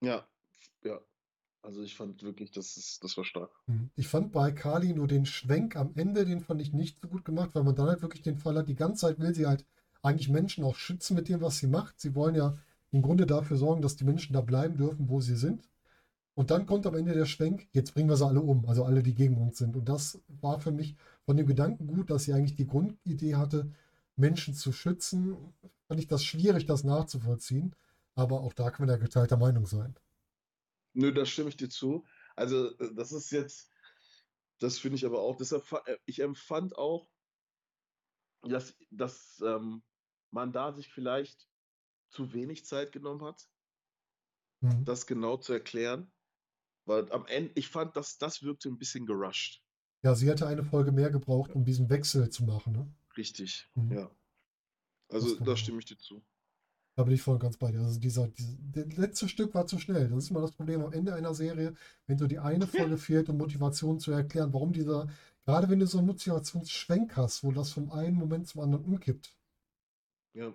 Ja, 0.00 0.26
ja. 0.84 1.00
Also 1.66 1.82
ich 1.82 1.96
fand 1.96 2.22
wirklich, 2.22 2.52
das, 2.52 2.76
ist, 2.76 3.02
das 3.02 3.16
war 3.16 3.24
stark. 3.24 3.50
Mhm. 3.66 3.90
Ich 3.96 4.06
fand 4.06 4.30
bei 4.30 4.52
Kali 4.52 4.92
nur 4.92 5.08
den 5.08 5.26
Schwenk 5.26 5.74
am 5.74 5.90
Ende, 5.96 6.24
den 6.24 6.40
fand 6.40 6.62
ich 6.62 6.72
nicht 6.72 7.00
so 7.00 7.08
gut 7.08 7.24
gemacht, 7.24 7.50
weil 7.54 7.64
man 7.64 7.74
dann 7.74 7.88
halt 7.88 8.02
wirklich 8.02 8.22
den 8.22 8.38
Fall 8.38 8.56
hat, 8.56 8.68
die 8.68 8.76
ganze 8.76 9.00
Zeit 9.00 9.18
will 9.18 9.34
sie 9.34 9.46
halt 9.46 9.64
eigentlich 10.00 10.28
Menschen 10.28 10.62
auch 10.62 10.76
schützen 10.76 11.16
mit 11.16 11.28
dem, 11.28 11.40
was 11.40 11.58
sie 11.58 11.66
macht. 11.66 12.00
Sie 12.00 12.14
wollen 12.14 12.36
ja 12.36 12.56
im 12.92 13.02
Grunde 13.02 13.26
dafür 13.26 13.56
sorgen, 13.56 13.82
dass 13.82 13.96
die 13.96 14.04
Menschen 14.04 14.32
da 14.32 14.42
bleiben 14.42 14.76
dürfen, 14.76 15.08
wo 15.08 15.20
sie 15.20 15.34
sind. 15.34 15.68
Und 16.36 16.52
dann 16.52 16.66
kommt 16.66 16.86
am 16.86 16.94
Ende 16.94 17.14
der 17.14 17.26
Schwenk, 17.26 17.66
jetzt 17.72 17.94
bringen 17.94 18.08
wir 18.08 18.16
sie 18.16 18.26
alle 18.26 18.42
um, 18.42 18.64
also 18.68 18.84
alle, 18.84 19.02
die 19.02 19.14
gegen 19.14 19.36
uns 19.36 19.58
sind. 19.58 19.74
Und 19.74 19.88
das 19.88 20.20
war 20.40 20.60
für 20.60 20.70
mich 20.70 20.94
von 21.24 21.36
dem 21.36 21.48
Gedanken 21.48 21.88
gut, 21.88 22.10
dass 22.10 22.24
sie 22.24 22.32
eigentlich 22.32 22.54
die 22.54 22.68
Grundidee 22.68 23.34
hatte, 23.34 23.72
Menschen 24.14 24.54
zu 24.54 24.70
schützen. 24.70 25.36
Fand 25.88 25.98
ich 25.98 26.06
das 26.06 26.22
schwierig, 26.22 26.66
das 26.66 26.84
nachzuvollziehen. 26.84 27.74
Aber 28.14 28.42
auch 28.42 28.52
da 28.52 28.70
kann 28.70 28.86
man 28.86 28.94
ja 28.94 29.02
geteilter 29.02 29.36
Meinung 29.36 29.66
sein. 29.66 29.96
Nö, 30.96 31.12
da 31.12 31.26
stimme 31.26 31.50
ich 31.50 31.58
dir 31.58 31.68
zu. 31.68 32.06
Also, 32.36 32.76
äh, 32.78 32.94
das 32.94 33.12
ist 33.12 33.30
jetzt, 33.30 33.70
das 34.58 34.78
finde 34.78 34.96
ich 34.96 35.04
aber 35.04 35.20
auch, 35.20 35.36
deshalb, 35.36 35.70
äh, 35.84 35.98
ich 36.06 36.20
empfand 36.20 36.76
auch, 36.76 37.08
dass, 38.42 38.74
dass 38.90 39.42
ähm, 39.44 39.82
man 40.30 40.52
da 40.52 40.72
sich 40.72 40.88
vielleicht 40.88 41.48
zu 42.08 42.32
wenig 42.32 42.64
Zeit 42.64 42.92
genommen 42.92 43.22
hat, 43.22 43.46
mhm. 44.60 44.84
das 44.84 45.06
genau 45.06 45.36
zu 45.36 45.52
erklären. 45.52 46.10
Weil 46.86 47.10
am 47.12 47.26
Ende, 47.26 47.52
ich 47.56 47.68
fand, 47.68 47.96
dass 47.96 48.16
das 48.16 48.42
wirkte 48.42 48.68
ein 48.68 48.78
bisschen 48.78 49.06
gerusht. 49.06 49.62
Ja, 50.02 50.14
sie 50.14 50.28
hätte 50.28 50.46
eine 50.46 50.64
Folge 50.64 50.92
mehr 50.92 51.10
gebraucht, 51.10 51.50
um 51.50 51.64
diesen 51.64 51.90
Wechsel 51.90 52.30
zu 52.30 52.44
machen, 52.44 52.72
ne? 52.72 52.94
Richtig, 53.16 53.68
mhm. 53.74 53.92
ja. 53.92 54.10
Also 55.08 55.36
da 55.40 55.56
stimme 55.56 55.80
ich 55.80 55.84
dir 55.84 55.98
zu. 55.98 56.24
Da 56.96 57.02
bin 57.04 57.12
ich 57.12 57.20
voll 57.20 57.38
ganz 57.38 57.58
bei 57.58 57.70
dir. 57.70 57.80
Also 57.80 58.00
dieser, 58.00 58.26
dieser 58.28 58.56
das 58.72 58.96
letzte 58.96 59.28
Stück 59.28 59.54
war 59.54 59.66
zu 59.66 59.78
schnell. 59.78 60.08
Das 60.08 60.24
ist 60.24 60.30
immer 60.30 60.40
das 60.40 60.52
Problem 60.52 60.82
am 60.82 60.94
Ende 60.94 61.14
einer 61.14 61.34
Serie, 61.34 61.74
wenn 62.06 62.16
so 62.18 62.26
die 62.26 62.38
eine 62.38 62.66
Folge 62.66 62.96
fehlt, 62.96 63.28
um 63.28 63.36
Motivation 63.36 64.00
zu 64.00 64.12
erklären, 64.12 64.54
warum 64.54 64.72
dieser, 64.72 65.06
gerade 65.44 65.68
wenn 65.68 65.78
du 65.78 65.86
so 65.86 65.98
einen 65.98 66.06
Motivationsschwenk 66.06 67.14
hast, 67.16 67.44
wo 67.44 67.52
das 67.52 67.70
vom 67.70 67.92
einen 67.92 68.16
Moment 68.16 68.48
zum 68.48 68.62
anderen 68.62 68.86
umkippt. 68.86 69.36
Ja. 70.32 70.54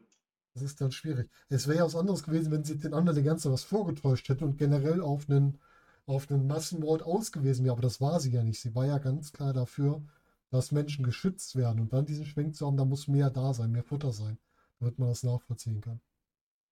Das 0.56 0.64
ist 0.64 0.82
dann 0.82 0.92
schwierig. 0.92 1.30
Es 1.50 1.68
wäre 1.68 1.78
ja 1.80 1.86
was 1.86 1.96
anderes 1.96 2.24
gewesen, 2.24 2.52
wenn 2.52 2.64
sie 2.64 2.78
den 2.78 2.96
anderen 2.96 3.18
die 3.18 3.24
ganze 3.24 3.52
was 3.52 3.64
vorgetäuscht 3.64 4.28
hätte 4.28 4.44
und 4.44 4.58
generell 4.58 5.02
auf 5.02 5.30
einen, 5.30 5.60
auf 6.08 6.30
einen 6.32 6.48
Massenmord 6.48 7.04
ausgewiesen 7.04 7.66
wäre. 7.66 7.74
Aber 7.74 7.84
das 7.84 8.02
war 8.02 8.20
sie 8.20 8.32
ja 8.32 8.44
nicht. 8.44 8.60
Sie 8.60 8.74
war 8.74 8.88
ja 8.88 8.98
ganz 8.98 9.32
klar 9.32 9.54
dafür, 9.54 10.02
dass 10.50 10.72
Menschen 10.72 11.06
geschützt 11.06 11.56
werden. 11.56 11.82
Und 11.82 11.94
dann 11.94 12.08
diesen 12.08 12.26
Schwenk 12.26 12.56
zu 12.56 12.66
haben, 12.66 12.78
da 12.78 12.86
muss 12.86 13.08
mehr 13.08 13.30
da 13.30 13.54
sein, 13.54 13.72
mehr 13.72 13.84
Futter 13.84 14.12
sein, 14.12 14.40
damit 14.80 14.98
man 14.98 15.10
das 15.10 15.24
nachvollziehen 15.24 15.82
kann. 15.82 16.02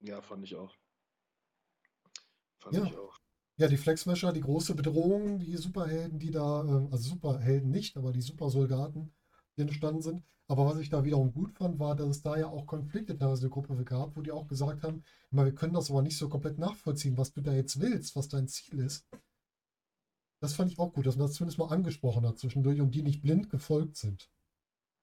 Ja, 0.02 0.22
fand 0.22 0.43
ich 0.43 0.56
auch. 0.56 0.76
Fand 2.60 2.76
ja. 2.76 2.86
ich 2.86 2.97
auch. 2.97 3.20
Ja, 3.58 3.68
die 3.68 3.78
Flexmesher, 3.78 4.32
die 4.32 4.41
große 4.41 4.74
Bedrohung, 4.74 5.39
die 5.39 5.58
Superhelden, 5.58 6.18
die 6.18 6.32
da, 6.32 6.64
ähm, 6.64 6.88
also 6.91 7.10
Superhelden 7.10 7.70
nicht, 7.70 7.97
aber 7.97 8.14
die 8.14 8.22
Supersoldaten, 8.22 9.14
die 9.58 9.62
entstanden 9.62 10.02
sind. 10.02 10.24
Aber 10.47 10.66
was 10.66 10.80
ich 10.80 10.89
da 10.89 11.04
wiederum 11.04 11.34
gut 11.34 11.52
fand, 11.52 11.78
war, 11.78 11.95
dass 11.95 12.10
es 12.10 12.22
da 12.22 12.38
ja 12.38 12.47
auch 12.47 12.66
Konflikte 12.66 13.18
teilweise 13.18 13.41
in 13.45 13.52
der 13.52 13.62
Gruppe 13.62 13.84
gab, 13.84 14.16
wo 14.16 14.22
die 14.22 14.32
auch 14.32 14.47
gesagt 14.47 14.84
haben, 14.84 15.04
wir 15.30 15.54
können 15.54 15.74
das 15.74 15.91
aber 15.91 16.02
nicht 16.02 16.18
so 16.18 16.30
komplett 16.30 16.58
nachvollziehen, 16.58 17.18
was 17.18 17.34
du 17.34 17.41
da 17.41 17.54
jetzt 17.54 17.82
willst, 17.82 18.16
was 18.16 18.30
dein 18.30 18.47
Ziel 18.47 18.80
ist. 18.80 19.06
Das 20.39 20.54
fand 20.54 20.72
ich 20.72 20.80
auch 20.80 20.93
gut, 20.93 21.06
dass 21.06 21.18
man 21.18 21.28
das 21.28 21.36
zumindest 21.36 21.60
mal 21.60 21.68
angesprochen 21.68 22.26
hat 22.26 22.39
zwischendurch 22.39 22.80
und 22.80 22.95
die 22.95 23.04
nicht 23.04 23.22
blind 23.22 23.50
gefolgt 23.50 23.97
sind. 23.97 24.32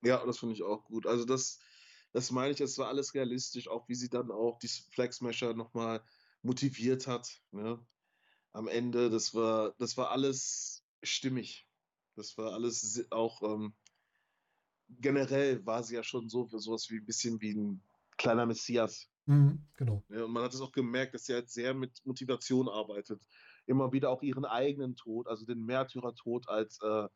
Ja, 0.03 0.25
das 0.25 0.39
finde 0.39 0.55
ich 0.55 0.63
auch 0.63 0.83
gut. 0.85 1.07
Also 1.07 1.25
das, 1.25 1.61
das 2.13 2.31
meine 2.31 2.53
ich, 2.53 2.61
es 2.61 2.79
war 2.79 2.89
alles 2.89 3.15
realistisch, 3.15 3.69
auch 3.69 3.89
wie 3.89 3.95
sie 3.95 4.09
dann 4.09 4.31
auch 4.31 4.59
die 4.59 4.69
Flexmesher 4.69 5.55
nochmal 5.55 6.03
motiviert 6.43 7.07
hat. 7.07 7.43
Ne? 7.51 7.85
Am 8.53 8.69
Ende, 8.69 9.11
das 9.11 9.35
war, 9.35 9.75
das 9.79 9.97
war 9.97 10.11
alles 10.11 10.85
stimmig. 11.03 11.69
Das 12.15 12.39
war 12.39 12.53
alles 12.53 13.07
auch 13.11 13.43
ähm, 13.43 13.75
generell 14.89 15.65
war 15.67 15.83
sie 15.83 15.97
ja 15.97 16.03
schon 16.03 16.29
so 16.29 16.47
für 16.47 16.59
sowas 16.59 16.91
wie 16.91 16.99
ein 16.99 17.07
bisschen 17.07 17.41
wie 17.41 17.55
ein 17.55 17.83
kleiner 18.17 18.47
Messias. 18.47 19.11
Mhm, 19.27 19.67
genau. 19.77 20.05
Ja, 20.09 20.25
und 20.25 20.33
man 20.33 20.45
hat 20.45 20.55
es 20.55 20.61
auch 20.61 20.73
gemerkt, 20.73 21.15
dass 21.15 21.27
sie 21.27 21.35
halt 21.35 21.51
sehr 21.51 21.75
mit 21.75 22.01
Motivation 22.05 22.69
arbeitet. 22.69 23.21
Immer 23.67 23.93
wieder 23.93 24.11
auch 24.11 24.23
ihren 24.23 24.45
eigenen 24.45 24.95
Tod, 24.95 25.27
also 25.27 25.45
den 25.45 25.65
Märtyrertod 25.65 26.49
als 26.49 26.79
äh, 26.83 27.09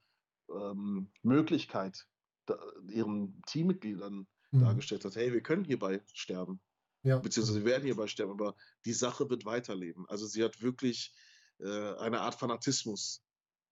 ähm, 0.50 1.12
Möglichkeit 1.22 2.06
da, 2.46 2.58
ihren 2.88 3.40
Teammitgliedern 3.46 4.26
mhm. 4.50 4.60
dargestellt 4.60 5.04
hat. 5.04 5.16
Hey, 5.16 5.32
wir 5.32 5.42
können 5.42 5.64
hierbei 5.64 6.00
sterben. 6.12 6.60
Ja. 7.02 7.18
Beziehungsweise 7.18 7.60
wir 7.60 7.70
werden 7.70 7.84
hierbei 7.84 8.06
sterben, 8.06 8.32
aber 8.32 8.54
die 8.84 8.92
Sache 8.92 9.28
wird 9.30 9.44
weiterleben. 9.44 10.06
Also 10.08 10.26
sie 10.26 10.44
hat 10.44 10.60
wirklich 10.60 11.14
äh, 11.58 11.94
eine 11.96 12.20
Art 12.20 12.34
Fanatismus 12.34 13.22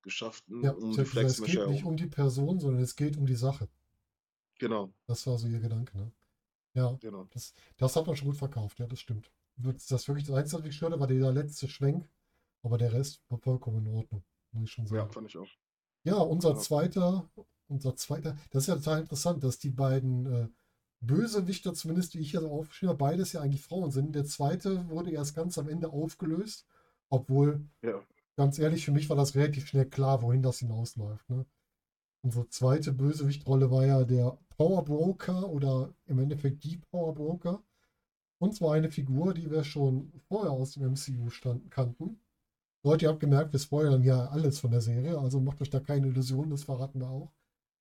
geschaffen. 0.03 0.63
Ja, 0.63 0.73
um 0.73 0.93
die 0.93 1.01
es 1.01 1.43
geht 1.43 1.69
nicht 1.69 1.85
um 1.85 1.97
die 1.97 2.07
Person, 2.07 2.59
sondern 2.61 2.83
es 2.83 2.97
geht 2.97 3.17
um 3.17 3.27
die 3.27 3.35
Sache. 3.35 3.69
Genau. 4.59 4.93
Das 5.07 5.27
war 5.27 5.39
so 5.39 5.47
ihr 5.47 5.61
Gedanke, 5.61 5.97
ne? 5.97 6.13
Ja, 6.75 6.93
genau. 7.01 7.25
das, 7.31 7.55
das 7.77 7.97
hat 7.97 8.07
man 8.07 8.17
schon 8.17 8.29
gut 8.29 8.37
verkauft, 8.37 8.79
ja, 8.79 8.87
das 8.87 9.01
stimmt. 9.01 9.33
Das 9.57 10.07
wirklich 10.07 10.27
das 10.27 10.37
Einzige, 10.37 10.59
was 10.59 10.67
mich 10.67 10.77
störte, 10.77 11.01
war 11.01 11.07
dieser 11.07 11.33
letzte 11.33 11.69
Schwenk, 11.69 12.09
aber 12.63 12.79
der 12.79 12.93
Rest 12.93 13.21
war 13.29 13.39
vollkommen 13.39 13.87
in 13.87 13.95
Ordnung, 13.95 14.25
muss 14.53 14.65
ich 14.65 14.71
schon 14.71 14.87
sagen. 14.87 14.97
Ja, 14.97 15.09
fand 15.09 15.29
ich 15.29 15.37
auch. 15.37 15.49
Ja, 16.05 16.17
unser 16.19 16.51
ja. 16.51 16.59
zweiter, 16.59 17.29
unser 17.67 17.97
zweiter, 17.97 18.37
das 18.51 18.65
ist 18.65 18.69
ja 18.69 18.77
total 18.77 19.01
interessant, 19.01 19.43
dass 19.43 19.59
die 19.59 19.71
beiden 19.71 20.27
äh, 20.27 20.49
Bösewichter, 21.01 21.75
zumindest 21.75 22.15
wie 22.15 22.21
ich 22.21 22.33
hier 22.33 22.41
so 22.41 22.51
aufgeschrieben 22.51 22.91
habe, 22.91 22.99
beides 22.99 23.33
ja 23.33 23.41
eigentlich 23.41 23.63
Frauen 23.63 23.91
sind. 23.91 24.15
Der 24.15 24.25
zweite 24.25 24.89
wurde 24.89 25.11
erst 25.11 25.35
ganz 25.35 25.59
am 25.59 25.69
Ende 25.69 25.91
aufgelöst, 25.91 26.67
obwohl, 27.09 27.65
ja. 27.83 28.01
ganz 28.37 28.59
ehrlich, 28.59 28.85
für 28.85 28.93
mich 28.93 29.09
war 29.09 29.17
das 29.17 29.35
relativ 29.35 29.67
schnell 29.67 29.87
klar, 29.87 30.23
wohin 30.23 30.43
das 30.43 30.59
hinausläuft. 30.59 31.29
Ne? 31.31 31.47
Unsere 32.23 32.49
zweite 32.49 32.93
Bösewichtrolle 32.93 33.71
war 33.71 33.87
ja 33.87 34.05
der 34.05 34.39
Power 34.57 34.85
Broker 34.85 35.49
oder 35.49 35.95
im 36.07 36.19
Endeffekt 36.19 36.65
die 36.65 36.79
Power 36.91 37.15
Broker. 37.15 37.63
Und 38.41 38.55
zwar 38.55 38.75
eine 38.75 38.91
Figur, 38.91 39.35
die 39.35 39.51
wir 39.51 39.65
schon 39.65 40.13
vorher 40.29 40.53
aus 40.53 40.75
dem 40.75 40.93
MCU 40.93 41.31
stand, 41.31 41.71
kannten. 41.71 42.21
Leute, 42.85 43.07
ihr 43.07 43.09
habt 43.11 43.21
gemerkt, 43.21 43.53
wir 43.53 43.61
spoilern 43.61 44.03
ja 44.03 44.29
alles 44.29 44.61
von 44.61 44.71
der 44.71 44.81
Serie, 44.81 45.19
also 45.19 45.41
macht 45.41 45.61
euch 45.61 45.71
da 45.71 45.81
keine 45.81 46.09
Illusionen, 46.09 46.51
das 46.51 46.65
verraten 46.65 47.01
wir 47.01 47.09
auch. 47.09 47.33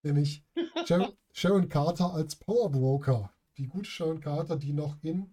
Nämlich 0.04 0.44
Sharon 1.34 1.70
Carter 1.70 2.14
als 2.14 2.36
Power 2.36 2.72
Broker. 2.72 3.34
Die 3.58 3.68
gute 3.68 3.90
Sharon 3.90 4.20
Carter, 4.20 4.56
die 4.56 4.74
noch 4.74 4.98
in. 5.02 5.32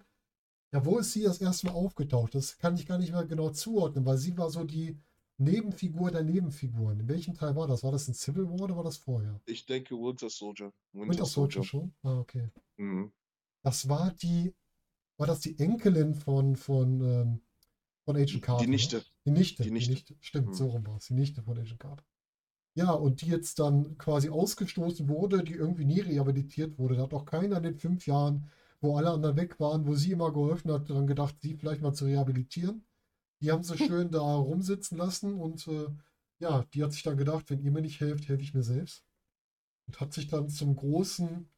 Ja, 0.73 0.85
wo 0.85 0.99
ist 0.99 1.13
sie 1.13 1.23
das 1.23 1.41
erste 1.41 1.67
Mal 1.67 1.75
aufgetaucht? 1.75 2.35
Das 2.35 2.59
kann 2.59 2.75
ich 2.77 2.87
gar 2.87 2.99
nicht 2.99 3.13
mehr 3.13 3.25
genau 3.25 3.51
zuordnen, 3.51 4.05
weil 4.05 4.19
sie 4.19 4.37
war 4.37 4.51
so 4.51 4.65
die 4.65 4.99
Nebenfigur 5.39 6.11
der 6.11 6.23
Nebenfiguren. 6.23 7.01
In 7.01 7.09
welchem 7.09 7.35
Teil 7.35 7.57
war 7.57 7.67
das? 7.67 7.83
War 7.83 7.93
das 7.93 8.09
in 8.09 8.15
Civil 8.15 8.49
War 8.49 8.61
oder 8.63 8.77
war 8.77 8.85
das 8.85 8.97
vorher? 8.97 9.41
Ich 9.47 9.67
denke 9.67 9.95
Winter 9.95 10.31
Soldier. 10.31 10.73
Winter, 10.93 11.11
Winter 11.11 11.25
Soldier. 11.27 11.63
Soldier 11.63 11.65
schon? 11.65 11.95
Ah, 12.03 12.19
okay. 12.19 12.51
Mhm. 12.77 13.13
Das 13.63 13.89
war 13.89 14.13
die, 14.13 14.55
war 15.17 15.27
das 15.27 15.41
die 15.41 15.59
Enkelin 15.59 16.15
von, 16.15 16.57
von, 16.57 17.01
ähm, 17.01 17.41
von 18.05 18.17
Agent 18.17 18.43
Carter? 18.43 18.65
Die 18.65 18.71
Nichte. 18.71 19.05
Die 19.25 19.31
Nichte. 19.31 19.63
Die 19.63 19.71
Nichte. 19.71 19.91
Die 19.91 19.95
Nichte. 19.95 20.17
Stimmt, 20.21 20.49
mhm. 20.49 20.55
so 20.55 20.67
rum 20.69 20.87
war 20.87 20.97
es. 20.97 21.07
Die 21.07 21.15
Nichte 21.15 21.43
von 21.43 21.59
Agent 21.59 21.81
Carter. 21.81 22.05
Ja, 22.77 22.91
und 22.93 23.23
die 23.23 23.27
jetzt 23.27 23.61
dann 23.61 23.97
quasi 23.99 24.29
ausgestoßen 24.31 25.09
wurde, 25.09 25.45
die 25.45 25.55
irgendwie 25.55 25.85
nie 25.85 26.01
rehabilitiert 26.01 26.79
wurde. 26.79 26.97
Da 26.97 27.05
hat 27.05 27.15
auch 27.15 27.25
keiner 27.25 27.59
in 27.59 27.63
den 27.63 27.79
fünf 27.79 28.07
Jahren, 28.07 28.51
wo 28.81 28.97
alle 28.97 29.11
anderen 29.11 29.37
weg 29.37 29.61
waren, 29.61 29.87
wo 29.87 29.95
sie 29.95 30.13
immer 30.13 30.33
geholfen 30.33 30.73
hat, 30.73 30.91
daran 30.91 31.07
gedacht, 31.07 31.37
sie 31.41 31.55
vielleicht 31.55 31.83
mal 31.83 31.95
zu 31.95 32.05
rehabilitieren. 32.07 32.85
Die 33.41 33.53
haben 33.53 33.63
sie 33.63 33.79
schön 33.79 34.11
da 34.11 34.21
rumsitzen 34.21 34.99
lassen 34.99 35.35
und 35.35 35.67
äh, 35.69 35.87
ja, 36.41 36.65
die 36.75 36.83
hat 36.83 36.93
sich 36.93 37.03
dann 37.03 37.17
gedacht, 37.17 37.49
wenn 37.51 37.61
ihr 37.61 37.71
mir 37.71 37.83
nicht 37.83 38.01
helft, 38.01 38.29
helfe 38.29 38.43
ich 38.43 38.55
mir 38.55 38.63
selbst. 38.63 39.05
Und 39.87 40.01
hat 40.01 40.13
sich 40.13 40.29
dann 40.29 40.49
zum 40.49 40.77
großen 40.77 41.49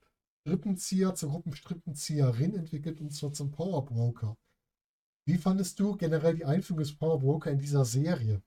Strippenzieher, 0.42 1.14
zur 1.14 1.30
Gruppenstrippenzieherin 1.30 2.54
entwickelt 2.54 3.00
und 3.00 3.12
zwar 3.12 3.32
zum 3.32 3.50
Powerbroker. 3.50 4.36
Wie 5.24 5.38
fandest 5.38 5.80
du 5.80 5.96
generell 5.96 6.36
die 6.36 6.44
Einführung 6.44 6.80
des 6.80 6.96
Powerbroker 6.96 7.50
in 7.50 7.58
dieser 7.58 7.84
Serie? 7.84 8.42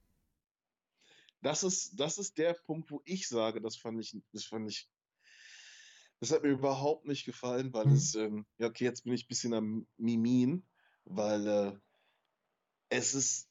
Das 1.41 1.63
ist, 1.63 1.99
das 1.99 2.17
ist 2.17 2.37
der 2.37 2.53
Punkt, 2.53 2.91
wo 2.91 3.01
ich 3.05 3.27
sage, 3.27 3.61
das 3.61 3.77
fand 3.77 3.99
ich, 3.99 4.17
das 4.33 4.45
fand 4.45 4.69
ich, 4.69 4.89
das 6.19 6.31
hat 6.31 6.43
mir 6.43 6.49
überhaupt 6.49 7.05
nicht 7.05 7.25
gefallen, 7.25 7.73
weil 7.73 7.85
mhm. 7.85 7.93
es, 7.93 8.15
ähm, 8.15 8.45
ja, 8.57 8.67
okay, 8.67 8.83
jetzt 8.83 9.03
bin 9.03 9.13
ich 9.13 9.25
ein 9.25 9.29
bisschen 9.29 9.53
am 9.53 9.87
Mimin, 9.97 10.67
weil 11.05 11.47
äh, 11.47 11.79
es 12.89 13.13
ist, 13.13 13.49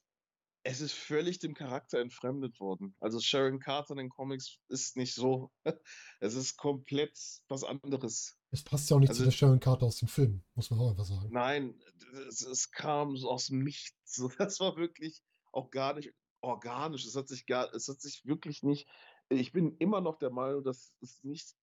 es 0.65 0.83
ist 0.83 0.93
völlig 0.93 1.39
dem 1.39 1.55
Charakter 1.55 1.99
entfremdet 1.99 2.61
worden. 2.61 2.95
Also 3.01 3.21
Sharon 3.21 3.59
Carter 3.59 3.93
in 3.93 3.99
den 3.99 4.09
Comics 4.11 4.59
ist 4.69 4.97
nicht 4.97 5.15
so. 5.15 5.51
es 6.21 6.35
ist 6.35 6.59
komplett 6.59 7.19
was 7.49 7.65
anderes. 7.65 8.37
Es 8.51 8.63
passt 8.63 8.91
ja 8.91 8.97
auch 8.97 9.01
nicht 9.01 9.09
also, 9.09 9.21
zu 9.21 9.25
der 9.25 9.33
Sharon 9.33 9.61
Carter 9.61 9.87
aus 9.87 9.99
dem 9.99 10.09
Film, 10.09 10.43
muss 10.55 10.71
man 10.71 10.81
auch 10.81 10.91
einfach 10.91 11.07
sagen. 11.07 11.31
Nein, 11.31 11.81
es, 12.29 12.43
es 12.43 12.71
kam 12.71 13.17
so 13.17 13.31
aus 13.31 13.47
dem 13.47 13.63
Nichts. 13.65 14.23
Das 14.39 14.61
war 14.61 14.77
wirklich 14.77 15.23
auch 15.53 15.71
gar 15.71 15.95
nicht 15.95 16.13
organisch. 16.41 17.05
Es 17.05 17.17
hat 17.17 17.29
sich 17.29 17.47
gar, 17.47 17.73
es 17.75 17.89
hat 17.89 18.01
sich 18.01 18.25
wirklich 18.27 18.63
nicht. 18.63 18.89
Ich 19.29 19.53
bin 19.53 19.77
immer 19.79 20.01
noch 20.01 20.19
der 20.19 20.31
Meinung, 20.31 20.65
dass 20.65 20.95
es 21.01 21.23
nicht 21.25 21.57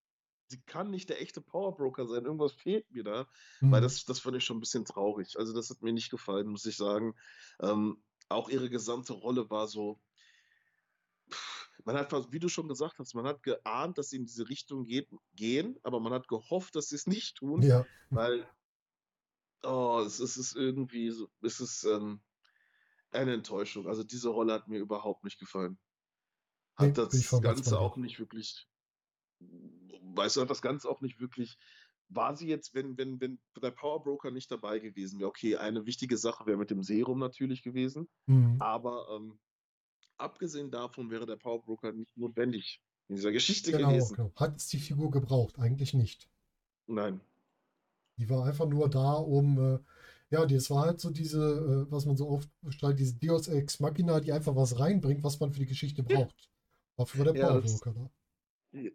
sie 0.48 0.62
kann 0.62 0.92
nicht 0.92 1.10
der 1.10 1.22
echte 1.22 1.42
Powerbroker 1.42 2.06
sein. 2.06 2.26
Irgendwas 2.26 2.54
fehlt 2.54 2.90
mir 2.92 3.04
da. 3.04 3.28
Mhm. 3.62 3.72
Weil 3.72 3.82
das, 3.82 4.06
das 4.06 4.20
fand 4.20 4.38
ich 4.38 4.44
schon 4.44 4.58
ein 4.58 4.62
bisschen 4.62 4.86
traurig. 4.86 5.38
Also, 5.38 5.54
das 5.54 5.70
hat 5.70 5.82
mir 5.82 5.94
nicht 5.94 6.10
gefallen, 6.10 6.48
muss 6.48 6.66
ich 6.66 6.78
sagen. 6.78 7.16
Ähm, 7.60 8.02
auch 8.30 8.50
ihre 8.50 8.70
gesamte 8.70 9.14
Rolle 9.14 9.50
war 9.50 9.68
so. 9.68 10.00
Man 11.84 11.96
hat, 11.98 12.12
wie 12.32 12.40
du 12.40 12.50
schon 12.50 12.68
gesagt 12.68 12.98
hast, 12.98 13.14
man 13.14 13.28
hat 13.28 13.44
geahnt, 13.44 13.98
dass 13.98 14.10
sie 14.10 14.18
in 14.18 14.26
diese 14.26 14.50
Richtung 14.50 14.86
geht, 14.86 15.08
gehen, 15.36 15.78
aber 15.84 16.00
man 16.00 16.14
hat 16.14 16.28
gehofft, 16.28 16.76
dass 16.76 16.90
sie 16.90 16.96
es 16.96 17.06
nicht 17.06 17.38
tun, 17.38 17.62
ja. 17.62 17.86
weil 18.10 18.48
oh, 19.62 20.02
es, 20.04 20.20
es 20.20 20.38
ist 20.38 20.56
irgendwie 20.56 21.12
so, 21.12 21.30
es 21.42 21.60
ist, 21.60 21.84
ähm, 21.84 22.22
eine 23.16 23.34
Enttäuschung. 23.34 23.88
Also 23.88 24.04
diese 24.04 24.30
Rolle 24.30 24.54
hat 24.54 24.68
mir 24.68 24.80
überhaupt 24.80 25.24
nicht 25.24 25.40
gefallen. 25.40 25.78
Nee, 26.80 26.88
Hat 26.94 26.96
voll 27.14 27.42
das 27.42 27.42
Ganze 27.42 27.80
auch 27.80 27.96
nicht 27.98 28.20
wirklich, 28.20 28.68
weißt 29.40 30.36
du, 30.38 30.42
hat 30.42 30.50
das 30.50 30.62
Ganze 30.62 30.90
auch 30.90 31.02
nicht 31.02 31.20
wirklich, 31.20 31.58
war 32.10 32.36
sie 32.36 32.48
jetzt, 32.48 32.74
wenn, 32.74 32.98
wenn, 32.98 33.20
wenn 33.22 33.40
der 33.62 33.72
Power 33.72 34.04
Broker 34.04 34.30
nicht 34.30 34.52
dabei 34.52 34.80
gewesen 34.80 35.20
wäre, 35.20 35.30
okay, 35.30 35.56
eine 35.56 35.86
wichtige 35.86 36.18
Sache 36.18 36.46
wäre 36.46 36.58
mit 36.58 36.70
dem 36.70 36.84
Serum 36.84 37.20
natürlich 37.20 37.64
gewesen, 37.64 38.10
Mhm. 38.28 38.58
aber 38.62 39.08
ähm, 39.16 39.40
abgesehen 40.18 40.70
davon 40.70 41.10
wäre 41.10 41.26
der 41.26 41.38
Power 41.38 41.64
Broker 41.64 41.92
nicht 41.94 42.16
notwendig 42.18 42.82
in 43.08 43.16
dieser 43.16 43.32
Geschichte 43.32 43.72
Genau, 43.72 43.90
gewesen. 43.90 44.16
genau. 44.16 44.32
Hat 44.36 44.58
es 44.58 44.68
die 44.68 44.80
Figur 44.80 45.12
gebraucht? 45.12 45.58
Eigentlich 45.60 45.94
nicht. 45.94 46.30
Nein. 46.88 47.22
Die 48.18 48.30
war 48.30 48.46
einfach 48.46 48.66
nur 48.68 48.90
da, 48.90 49.14
um, 49.14 49.58
äh, 49.76 49.80
ja, 50.32 50.46
das 50.46 50.70
war 50.70 50.86
halt 50.86 51.00
so 51.00 51.10
diese, 51.12 51.40
äh, 51.88 51.92
was 51.92 52.06
man 52.06 52.18
so 52.18 52.30
oft 52.30 52.50
stellt, 52.70 53.00
diese 53.00 53.16
Deus 53.16 53.48
Ex 53.48 53.80
Machina, 53.80 54.20
die 54.20 54.32
einfach 54.34 54.56
was 54.56 54.80
reinbringt, 54.80 55.24
was 55.24 55.40
man 55.40 55.52
für 55.54 55.60
die 55.60 55.66
Geschichte 55.68 56.04
braucht. 56.04 56.50
Dafür 56.98 57.26
war 57.26 57.34
der 57.34 57.42
Ja, 57.42 57.60
das- 57.60 57.80
Broker 57.80 57.94
da. 57.94 58.12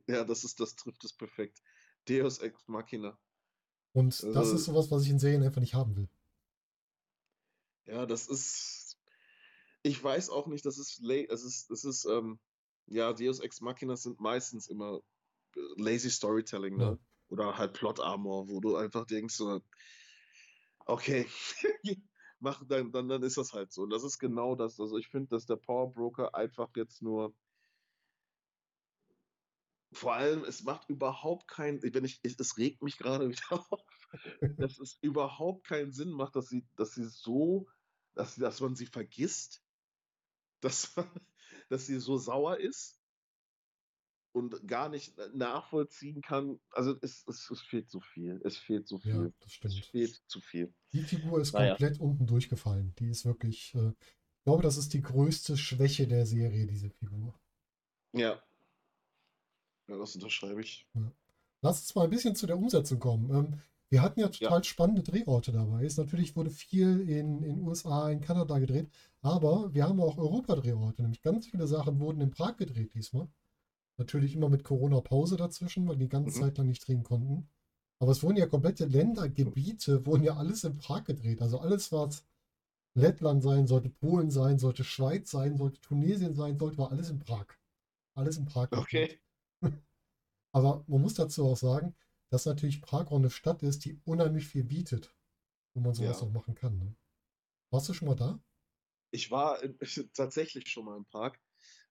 Ja, 0.09 0.25
das 0.25 0.45
ist, 0.45 0.61
das 0.61 0.75
trifft 0.77 1.05
es 1.05 1.13
perfekt. 1.13 1.63
Deus 2.09 2.39
Ex 2.39 2.67
Machina. 2.69 3.19
Und 3.93 4.23
das 4.23 4.37
Also- 4.37 4.57
ist 4.57 4.65
sowas, 4.65 4.91
was 4.91 5.05
ich 5.05 5.11
in 5.11 5.19
Serien 5.19 5.43
einfach 5.43 5.61
nicht 5.61 5.75
haben 5.75 5.97
will. 5.97 6.09
Ja, 7.87 8.07
das 8.07 8.29
ist. 8.29 8.97
Ich 9.83 10.03
weiß 10.03 10.29
auch 10.31 10.47
nicht, 10.47 10.67
das 10.67 10.77
ist, 10.79 11.01
es 11.03 11.43
ist, 11.45 11.71
es 11.71 11.85
ist, 11.85 12.05
ähm, 12.05 12.39
ja, 12.87 13.13
Deus 13.15 13.41
Ex 13.41 13.61
Machina 13.63 13.97
sind 13.97 14.21
meistens 14.21 14.67
immer 14.69 15.01
äh, 15.57 15.61
lazy 15.83 16.11
Storytelling, 16.11 16.77
ne? 16.77 16.85
Ja. 16.85 16.99
Oder 17.29 17.57
halt 17.57 17.73
Plot 17.73 18.01
Armor, 18.01 18.49
wo 18.49 18.61
du 18.61 18.77
einfach 18.77 19.07
denkst, 19.07 19.35
so, 19.35 19.61
okay, 20.87 21.27
mach, 22.41 22.65
dann, 22.67 22.93
dann, 22.93 23.09
dann 23.09 23.23
ist 23.23 23.37
das 23.37 23.53
halt 23.53 23.73
so. 23.73 23.83
Und 23.83 23.91
das 23.91 24.05
ist 24.05 24.19
genau 24.19 24.55
das. 24.55 24.81
Also 24.81 24.99
ich 24.99 25.09
finde, 25.09 25.29
dass 25.29 25.47
der 25.47 25.57
Power 25.57 25.93
Broker 25.93 26.35
einfach 26.35 26.71
jetzt 26.77 27.03
nur. 27.03 27.35
Vor 29.93 30.15
allem, 30.15 30.45
es 30.45 30.63
macht 30.63 30.89
überhaupt 30.89 31.49
keinen, 31.49 31.83
wenn 31.83 32.05
ich, 32.05 32.21
es, 32.23 32.57
regt 32.57 32.83
mich 32.83 32.97
gerade 32.97 33.29
wieder 33.31 33.67
auf, 33.71 33.81
dass 34.57 34.79
es 34.79 34.99
überhaupt 35.01 35.67
keinen 35.67 35.93
Sinn 35.93 36.11
macht, 36.11 36.37
dass 36.37 36.49
sie, 36.49 36.65
dass 36.77 36.95
sie 36.95 37.05
so, 37.05 37.69
dass, 38.15 38.37
dass 38.37 38.61
man 38.61 38.77
sie 38.77 38.87
vergisst, 38.87 39.65
dass, 40.61 40.95
dass 41.69 41.87
sie 41.87 41.99
so 41.99 42.19
sauer 42.19 42.59
ist 42.59 43.00
und 44.33 44.67
gar 44.69 44.89
nicht 44.89 45.15
nachvollziehen 45.35 46.23
kann. 46.23 46.61
Also 46.73 46.97
es, 47.03 47.25
es, 47.27 47.51
es 47.51 47.61
fehlt 47.63 47.91
zu 47.91 48.01
viel. 48.01 48.41
Es 48.45 48.57
fehlt 48.57 48.87
zu 48.89 48.97
Ja, 49.05 49.13
viel. 49.13 49.33
das 49.41 49.47
Es 49.49 49.53
stimmt. 49.55 49.87
fehlt 49.87 50.23
zu 50.27 50.41
viel. 50.41 50.73
Die 50.93 51.03
Figur 51.03 51.41
ist 51.41 51.53
Naja. 51.53 51.71
komplett 51.77 52.01
unten 52.01 52.27
durchgefallen. 52.27 52.95
Die 52.99 53.09
ist 53.11 53.25
wirklich, 53.25 53.75
äh, 53.75 53.89
ich 53.91 54.45
glaube, 54.45 54.63
das 54.63 54.77
ist 54.77 54.93
die 54.95 55.03
größte 55.03 55.57
Schwäche 55.57 56.07
der 56.07 56.27
Serie, 56.27 56.67
diese 56.67 56.91
Figur. 56.91 57.35
Ja. 58.13 58.41
Ja, 59.89 59.97
das 59.99 60.15
unterschreibe 60.15 60.61
ich. 60.61 60.87
Lass 61.63 61.81
uns 61.81 61.95
mal 61.95 62.05
ein 62.05 62.11
bisschen 62.11 62.35
zu 62.37 62.47
der 62.47 62.57
Umsetzung 62.59 62.99
kommen. 63.01 63.31
Ähm, 63.31 63.61
wir 63.91 64.03
hatten 64.03 64.21
ja 64.21 64.29
total 64.29 64.63
spannende 64.63 65.03
Drehorte 65.03 65.51
dabei. 65.53 65.85
Es 65.85 65.97
natürlich 65.97 66.37
wurde 66.37 66.51
viel 66.51 67.09
in 67.09 67.43
in 67.43 67.61
USA, 67.63 68.09
in 68.11 68.21
Kanada 68.21 68.59
gedreht, 68.61 68.89
aber 69.21 69.75
wir 69.75 69.85
haben 69.89 70.01
auch 70.01 70.17
Europa-Drehorte. 70.17 71.03
Nämlich 71.03 71.23
ganz 71.23 71.49
viele 71.49 71.67
Sachen 71.67 71.99
wurden 71.99 72.21
in 72.21 72.31
Prag 72.31 72.57
gedreht 72.57 72.95
diesmal. 72.95 73.29
Natürlich 74.01 74.35
immer 74.35 74.49
mit 74.49 74.65
Corona-Pause 74.65 75.37
dazwischen, 75.37 75.87
weil 75.87 75.99
die 75.99 76.09
ganze 76.09 76.31
Mhm. 76.35 76.43
Zeit 76.43 76.57
lang 76.57 76.69
nicht 76.69 76.89
drehen 76.89 77.03
konnten. 77.03 77.51
Aber 78.01 78.13
es 78.13 78.23
wurden 78.23 78.39
ja 78.39 78.47
komplette 78.47 78.87
Länder, 78.87 79.29
Gebiete, 79.29 80.07
wurden 80.07 80.25
ja 80.25 80.37
alles 80.37 80.65
in 80.65 80.79
Prag 80.79 81.05
gedreht. 81.05 81.43
Also 81.43 81.59
alles, 81.61 81.93
was 81.93 82.25
Lettland 82.95 83.43
sein 83.43 83.67
sollte, 83.67 83.91
Polen 83.91 84.31
sein 84.31 84.59
sollte, 84.59 84.85
Schweiz 84.85 85.31
sein 85.31 85.59
sollte, 85.59 85.83
Tunesien 85.83 86.35
sein 86.35 86.59
sollte, 86.59 86.79
war 86.79 86.91
alles 86.91 87.11
in 87.11 87.19
Prag. 87.19 87.45
Alles 88.17 88.39
in 88.39 88.47
Prag 88.47 88.71
gedreht. 88.71 89.21
Okay. 89.61 89.63
Aber 90.55 90.83
man 90.89 91.03
muss 91.03 91.15
dazu 91.15 91.45
auch 91.47 91.59
sagen, 91.59 91.95
dass 92.31 92.47
natürlich 92.47 92.81
Prag 92.81 93.09
auch 93.09 93.19
eine 93.19 93.29
Stadt 93.31 93.63
ist, 93.63 93.85
die 93.85 94.01
unheimlich 94.07 94.47
viel 94.47 94.65
bietet, 94.65 95.15
wo 95.75 95.81
man 95.83 95.93
sowas 95.95 96.21
Ja. 96.23 96.27
auch 96.27 96.33
machen 96.33 96.55
kann. 96.55 96.79
Ne? 96.79 96.97
Warst 97.71 97.89
du 97.91 97.93
schon 97.93 98.09
mal 98.09 98.15
da? 98.17 98.41
Ich 99.13 99.31
war 99.31 99.63
in, 99.63 99.79
tatsächlich 100.15 100.69
schon 100.69 100.87
mal 100.87 100.97
in 100.97 101.05
Prag 101.05 101.35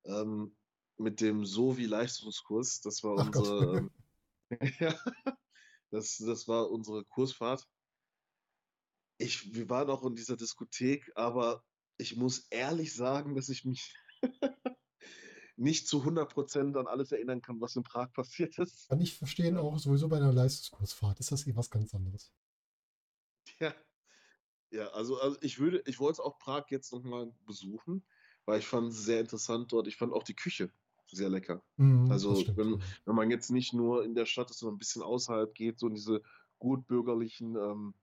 ähm, 0.05 0.55
mit 0.99 1.21
dem 1.21 1.45
Sovi-Leistungskurs. 1.45 2.81
Das 2.81 3.03
war 3.03 3.17
Ach 3.19 3.25
unsere, 3.25 3.77
ähm, 3.77 3.91
ja, 4.79 4.99
das, 5.91 6.17
das 6.17 6.47
war 6.47 6.69
unsere 6.69 7.05
Kursfahrt. 7.05 7.67
Ich, 9.17 9.53
wir 9.53 9.69
waren 9.69 9.89
auch 9.89 10.03
in 10.05 10.15
dieser 10.15 10.37
Diskothek, 10.37 11.11
aber 11.15 11.63
ich 11.97 12.15
muss 12.15 12.47
ehrlich 12.49 12.93
sagen, 12.93 13.35
dass 13.35 13.49
ich 13.49 13.65
mich 13.65 13.95
nicht 15.57 15.87
zu 15.87 16.03
100% 16.03 16.77
an 16.77 16.87
alles 16.87 17.11
erinnern 17.11 17.41
kann, 17.41 17.59
was 17.59 17.75
in 17.75 17.83
Prag 17.83 18.13
passiert 18.13 18.57
ist. 18.59 18.87
Kann 18.87 19.01
ich 19.01 19.17
verstehen, 19.17 19.57
auch 19.57 19.77
sowieso 19.77 20.07
bei 20.07 20.17
einer 20.17 20.31
Leistungskursfahrt 20.31 21.19
ist 21.19 21.31
das 21.31 21.45
eh 21.47 21.55
was 21.55 21.69
ganz 21.69 21.93
anderes. 21.93 22.31
Ja, 23.59 23.75
ja 24.71 24.87
also, 24.89 25.19
also 25.19 25.37
ich 25.41 25.59
würde, 25.59 25.83
ich 25.85 25.99
wollte 25.99 26.23
auch 26.23 26.37
Prag 26.39 26.65
jetzt 26.69 26.93
nochmal 26.93 27.33
besuchen, 27.45 28.05
weil 28.45 28.59
ich 28.59 28.67
fand 28.67 28.91
es 28.91 29.03
sehr 29.03 29.19
interessant 29.19 29.73
dort. 29.73 29.87
Ich 29.87 29.97
fand 29.97 30.13
auch 30.13 30.23
die 30.23 30.35
Küche 30.35 30.71
sehr 31.11 31.29
lecker. 31.29 31.61
Mhm, 31.77 32.11
Also, 32.11 32.35
wenn- 32.55 32.81
Wenn 33.05 33.15
man 33.15 33.29
jetzt 33.31 33.49
nicht 33.51 33.73
nur 33.73 34.03
in 34.03 34.15
der 34.15 34.25
Stadt 34.25 34.49
ist, 34.51 34.59
sondern 34.59 34.75
ein 34.75 34.79
bisschen 34.79 35.01
außerhalb 35.01 35.53
geht, 35.53 35.79
so 35.79 35.87
in 35.87 35.95
diese 35.95 36.21
gut 36.59 36.85
bürgerlichen 36.87 37.55
ähm, 37.55 37.93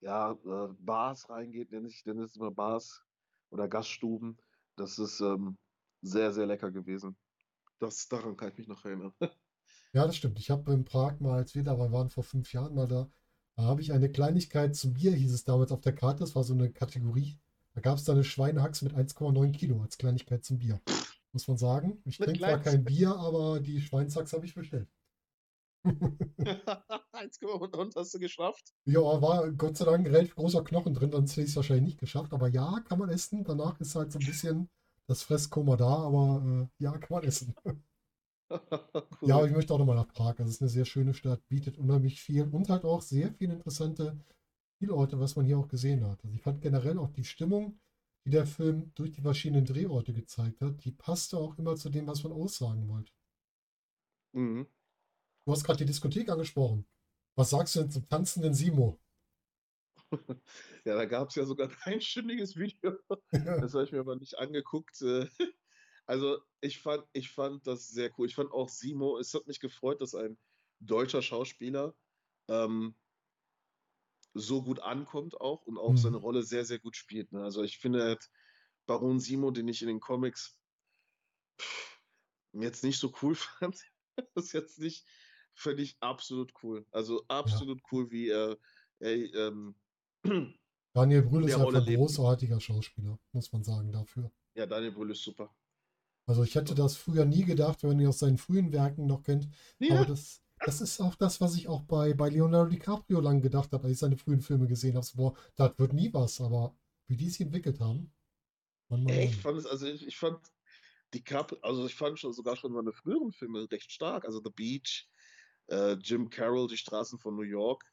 ja, 0.00 0.32
äh, 0.32 0.68
Bars 0.80 1.28
reingeht, 1.30 1.70
nenne 1.70 1.88
ich, 1.88 2.04
nenne 2.04 2.24
es 2.24 2.36
immer 2.36 2.50
Bars 2.50 3.02
oder 3.50 3.68
Gaststuben, 3.68 4.38
das 4.76 4.98
ist 4.98 5.20
ähm, 5.20 5.56
sehr, 6.00 6.32
sehr 6.32 6.46
lecker 6.46 6.70
gewesen. 6.70 7.16
Das, 7.78 8.08
daran 8.08 8.36
kann 8.36 8.50
ich 8.50 8.58
mich 8.58 8.68
noch 8.68 8.84
erinnern. 8.84 9.12
Ja, 9.94 10.06
das 10.06 10.16
stimmt. 10.16 10.38
Ich 10.38 10.50
habe 10.50 10.72
in 10.72 10.86
Prag 10.86 11.20
mal, 11.20 11.36
als 11.36 11.54
wir 11.54 11.62
da 11.64 11.78
waren, 11.78 12.08
vor 12.08 12.24
fünf 12.24 12.52
Jahren 12.54 12.74
mal 12.74 12.88
da, 12.88 13.10
da 13.56 13.62
habe 13.64 13.82
ich 13.82 13.92
eine 13.92 14.10
Kleinigkeit 14.10 14.74
zum 14.74 14.94
Bier, 14.94 15.12
hieß 15.12 15.32
es 15.34 15.44
damals 15.44 15.70
auf 15.70 15.82
der 15.82 15.94
Karte. 15.94 16.20
Das 16.20 16.34
war 16.34 16.44
so 16.44 16.54
eine 16.54 16.72
Kategorie. 16.72 17.38
Da 17.74 17.82
gab 17.82 17.98
es 17.98 18.04
da 18.04 18.12
eine 18.12 18.24
Schweinehaxe 18.24 18.86
mit 18.86 18.94
1,9 18.94 19.52
Kilo 19.52 19.82
als 19.82 19.98
Kleinigkeit 19.98 20.44
zum 20.44 20.58
Bier. 20.58 20.80
Muss 21.32 21.48
man 21.48 21.56
sagen. 21.56 22.02
Ich 22.04 22.18
trinke 22.18 22.38
zwar 22.38 22.60
kein 22.60 22.84
Bier, 22.84 23.16
aber 23.16 23.60
die 23.60 23.80
Schweinshaxe 23.80 24.36
habe 24.36 24.46
ich 24.46 24.54
bestellt. 24.54 24.88
1, 27.12 27.38
und, 27.42 27.76
und 27.76 27.96
hast 27.96 28.14
du 28.14 28.18
geschafft? 28.18 28.74
Ja, 28.84 29.00
war 29.00 29.50
Gott 29.52 29.76
sei 29.76 29.84
Dank 29.84 30.06
ein 30.06 30.12
relativ 30.12 30.34
großer 30.34 30.62
Knochen 30.64 30.94
drin, 30.94 31.10
sonst 31.10 31.32
hätte 31.32 31.42
ich 31.42 31.50
es 31.50 31.56
wahrscheinlich 31.56 31.84
nicht 31.84 32.00
geschafft. 32.00 32.32
Aber 32.32 32.48
ja, 32.48 32.80
kann 32.88 32.98
man 32.98 33.08
essen. 33.10 33.44
Danach 33.44 33.80
ist 33.80 33.94
halt 33.94 34.12
so 34.12 34.18
ein 34.18 34.26
bisschen 34.26 34.68
das 35.06 35.22
Fresskoma 35.22 35.76
da, 35.76 35.94
aber 35.96 36.42
äh, 36.44 36.82
ja, 36.82 36.92
kann 36.98 37.16
man 37.16 37.24
essen. 37.24 37.54
Ja, 39.22 39.36
aber 39.36 39.46
ich 39.46 39.52
möchte 39.54 39.72
auch 39.72 39.78
nochmal 39.78 39.96
nach 39.96 40.08
Prag. 40.08 40.38
Also 40.38 40.44
es 40.44 40.56
ist 40.56 40.60
eine 40.60 40.68
sehr 40.68 40.84
schöne 40.84 41.14
Stadt, 41.14 41.40
bietet 41.48 41.78
unheimlich 41.78 42.20
viel 42.20 42.42
und 42.42 42.68
halt 42.68 42.84
auch 42.84 43.00
sehr 43.00 43.32
viele 43.32 43.54
interessante 43.54 44.18
Spielorte, 44.76 45.18
was 45.18 45.36
man 45.36 45.46
hier 45.46 45.58
auch 45.58 45.68
gesehen 45.68 46.06
hat. 46.06 46.22
Also 46.22 46.34
ich 46.36 46.42
fand 46.42 46.60
generell 46.60 46.98
auch 46.98 47.10
die 47.12 47.24
Stimmung, 47.24 47.78
die 48.24 48.30
der 48.30 48.46
Film 48.46 48.92
durch 48.94 49.12
die 49.12 49.20
verschiedenen 49.20 49.64
Drehorte 49.64 50.12
gezeigt 50.12 50.60
hat, 50.60 50.84
die 50.84 50.92
passte 50.92 51.38
auch 51.38 51.58
immer 51.58 51.76
zu 51.76 51.90
dem, 51.90 52.06
was 52.06 52.22
man 52.22 52.32
aussagen 52.32 52.88
wollte. 52.88 53.12
Mhm. 54.32 54.66
Du 55.44 55.52
hast 55.52 55.64
gerade 55.64 55.78
die 55.78 55.86
Diskothek 55.86 56.28
angesprochen. 56.28 56.86
Was 57.36 57.50
sagst 57.50 57.74
du 57.74 57.80
denn 57.80 57.90
zum 57.90 58.08
tanzenden 58.08 58.54
Simo? 58.54 59.00
Ja, 60.84 60.96
da 60.96 61.04
gab 61.04 61.28
es 61.28 61.36
ja 61.36 61.44
sogar 61.44 61.68
ein 61.68 61.76
einstündiges 61.94 62.56
Video. 62.56 62.98
Das 63.30 63.72
habe 63.74 63.84
ich 63.84 63.92
mir 63.92 64.00
aber 64.00 64.16
nicht 64.16 64.38
angeguckt. 64.38 65.00
äh. 65.02 65.26
Also 66.04 66.38
ich 66.60 66.80
fand, 66.80 67.04
ich 67.12 67.30
fand 67.30 67.64
das 67.64 67.88
sehr 67.88 68.10
cool. 68.18 68.26
Ich 68.26 68.34
fand 68.34 68.50
auch 68.50 68.68
Simo, 68.68 69.18
es 69.18 69.32
hat 69.34 69.46
mich 69.46 69.60
gefreut, 69.60 70.00
dass 70.00 70.16
ein 70.16 70.36
deutscher 70.80 71.22
Schauspieler 71.22 71.94
ähm, 72.48 72.96
so 74.34 74.62
gut 74.62 74.80
ankommt 74.80 75.40
auch 75.40 75.66
und 75.66 75.78
auch 75.78 75.92
Mhm. 75.92 75.96
seine 75.96 76.16
Rolle 76.18 76.42
sehr, 76.42 76.64
sehr 76.64 76.78
gut 76.78 76.96
spielt. 76.96 77.32
Ne? 77.32 77.42
Also 77.42 77.62
ich 77.62 77.78
finde, 77.78 78.02
er 78.02 78.10
hat 78.12 78.30
Baron 78.86 79.20
Simo, 79.20 79.50
den 79.50 79.68
ich 79.68 79.82
in 79.82 79.88
den 79.88 80.00
Comics 80.00 80.58
pff, 81.60 82.00
jetzt 82.52 82.84
nicht 82.84 82.98
so 82.98 83.12
cool 83.22 83.34
fand, 83.60 83.80
das 84.16 84.46
ist 84.46 84.52
jetzt 84.52 84.78
nicht, 84.78 85.06
finde 85.54 85.82
ich 85.82 85.96
absolut 86.00 86.52
cool. 86.62 86.86
Also 86.90 87.24
absolut 87.28 87.80
cool, 87.92 88.10
wie 88.10 88.28
er, 88.28 88.58
er 89.00 89.14
ähm, 89.34 89.74
Daniel 90.94 91.22
Brühl 91.22 91.44
ist 91.44 91.58
Rolle 91.58 91.78
ein 91.78 91.94
großartiger 91.96 92.60
Schauspieler, 92.60 93.18
muss 93.32 93.50
man 93.52 93.64
sagen, 93.64 93.92
dafür. 93.92 94.30
ja, 94.54 94.66
Daniel 94.66 94.92
Brühl 94.92 95.10
ist 95.10 95.22
super. 95.22 95.54
Also 96.26 96.44
ich 96.44 96.54
hätte 96.54 96.74
das 96.74 96.96
früher 96.96 97.24
nie 97.24 97.44
gedacht, 97.44 97.82
wenn 97.82 97.98
ihn 97.98 98.06
aus 98.06 98.18
seinen 98.20 98.38
frühen 98.38 98.72
Werken 98.72 99.06
noch 99.06 99.22
kennt. 99.22 99.48
Ja. 99.80 99.96
Aber 99.96 100.06
das, 100.06 100.41
das 100.64 100.80
ist 100.80 101.00
auch 101.00 101.14
das, 101.14 101.40
was 101.40 101.56
ich 101.56 101.68
auch 101.68 101.82
bei, 101.82 102.14
bei 102.14 102.28
Leonardo 102.28 102.70
DiCaprio 102.70 103.20
lang 103.20 103.40
gedacht 103.40 103.72
habe, 103.72 103.84
als 103.84 103.92
ich 103.92 103.98
seine 103.98 104.16
frühen 104.16 104.40
Filme 104.40 104.66
gesehen 104.66 104.94
habe. 104.94 105.04
So, 105.04 105.16
Boah, 105.16 105.34
das 105.56 105.78
wird 105.78 105.92
nie 105.92 106.12
was, 106.12 106.40
aber 106.40 106.74
wie 107.08 107.16
die 107.16 107.28
sich 107.28 107.40
entwickelt 107.40 107.80
haben. 107.80 108.12
Mann, 108.88 109.04
Mann, 109.04 109.14
ich 109.14 109.36
fand 109.36 109.58
es, 109.58 109.66
also 109.66 109.86
ich, 109.86 110.06
ich 110.06 110.16
fand 110.16 110.38
die 111.14 111.22
Cup, 111.22 111.58
also 111.62 111.86
ich 111.86 111.94
fand 111.94 112.18
schon 112.18 112.32
sogar 112.32 112.56
schon 112.56 112.72
seine 112.72 112.92
früheren 112.92 113.32
Filme 113.32 113.70
recht 113.70 113.90
stark. 113.90 114.24
Also 114.24 114.40
The 114.42 114.50
Beach, 114.50 115.08
äh, 115.68 115.92
Jim 115.94 116.30
Carroll, 116.30 116.68
Die 116.68 116.76
Straßen 116.76 117.18
von 117.18 117.36
New 117.36 117.42
York. 117.42 117.84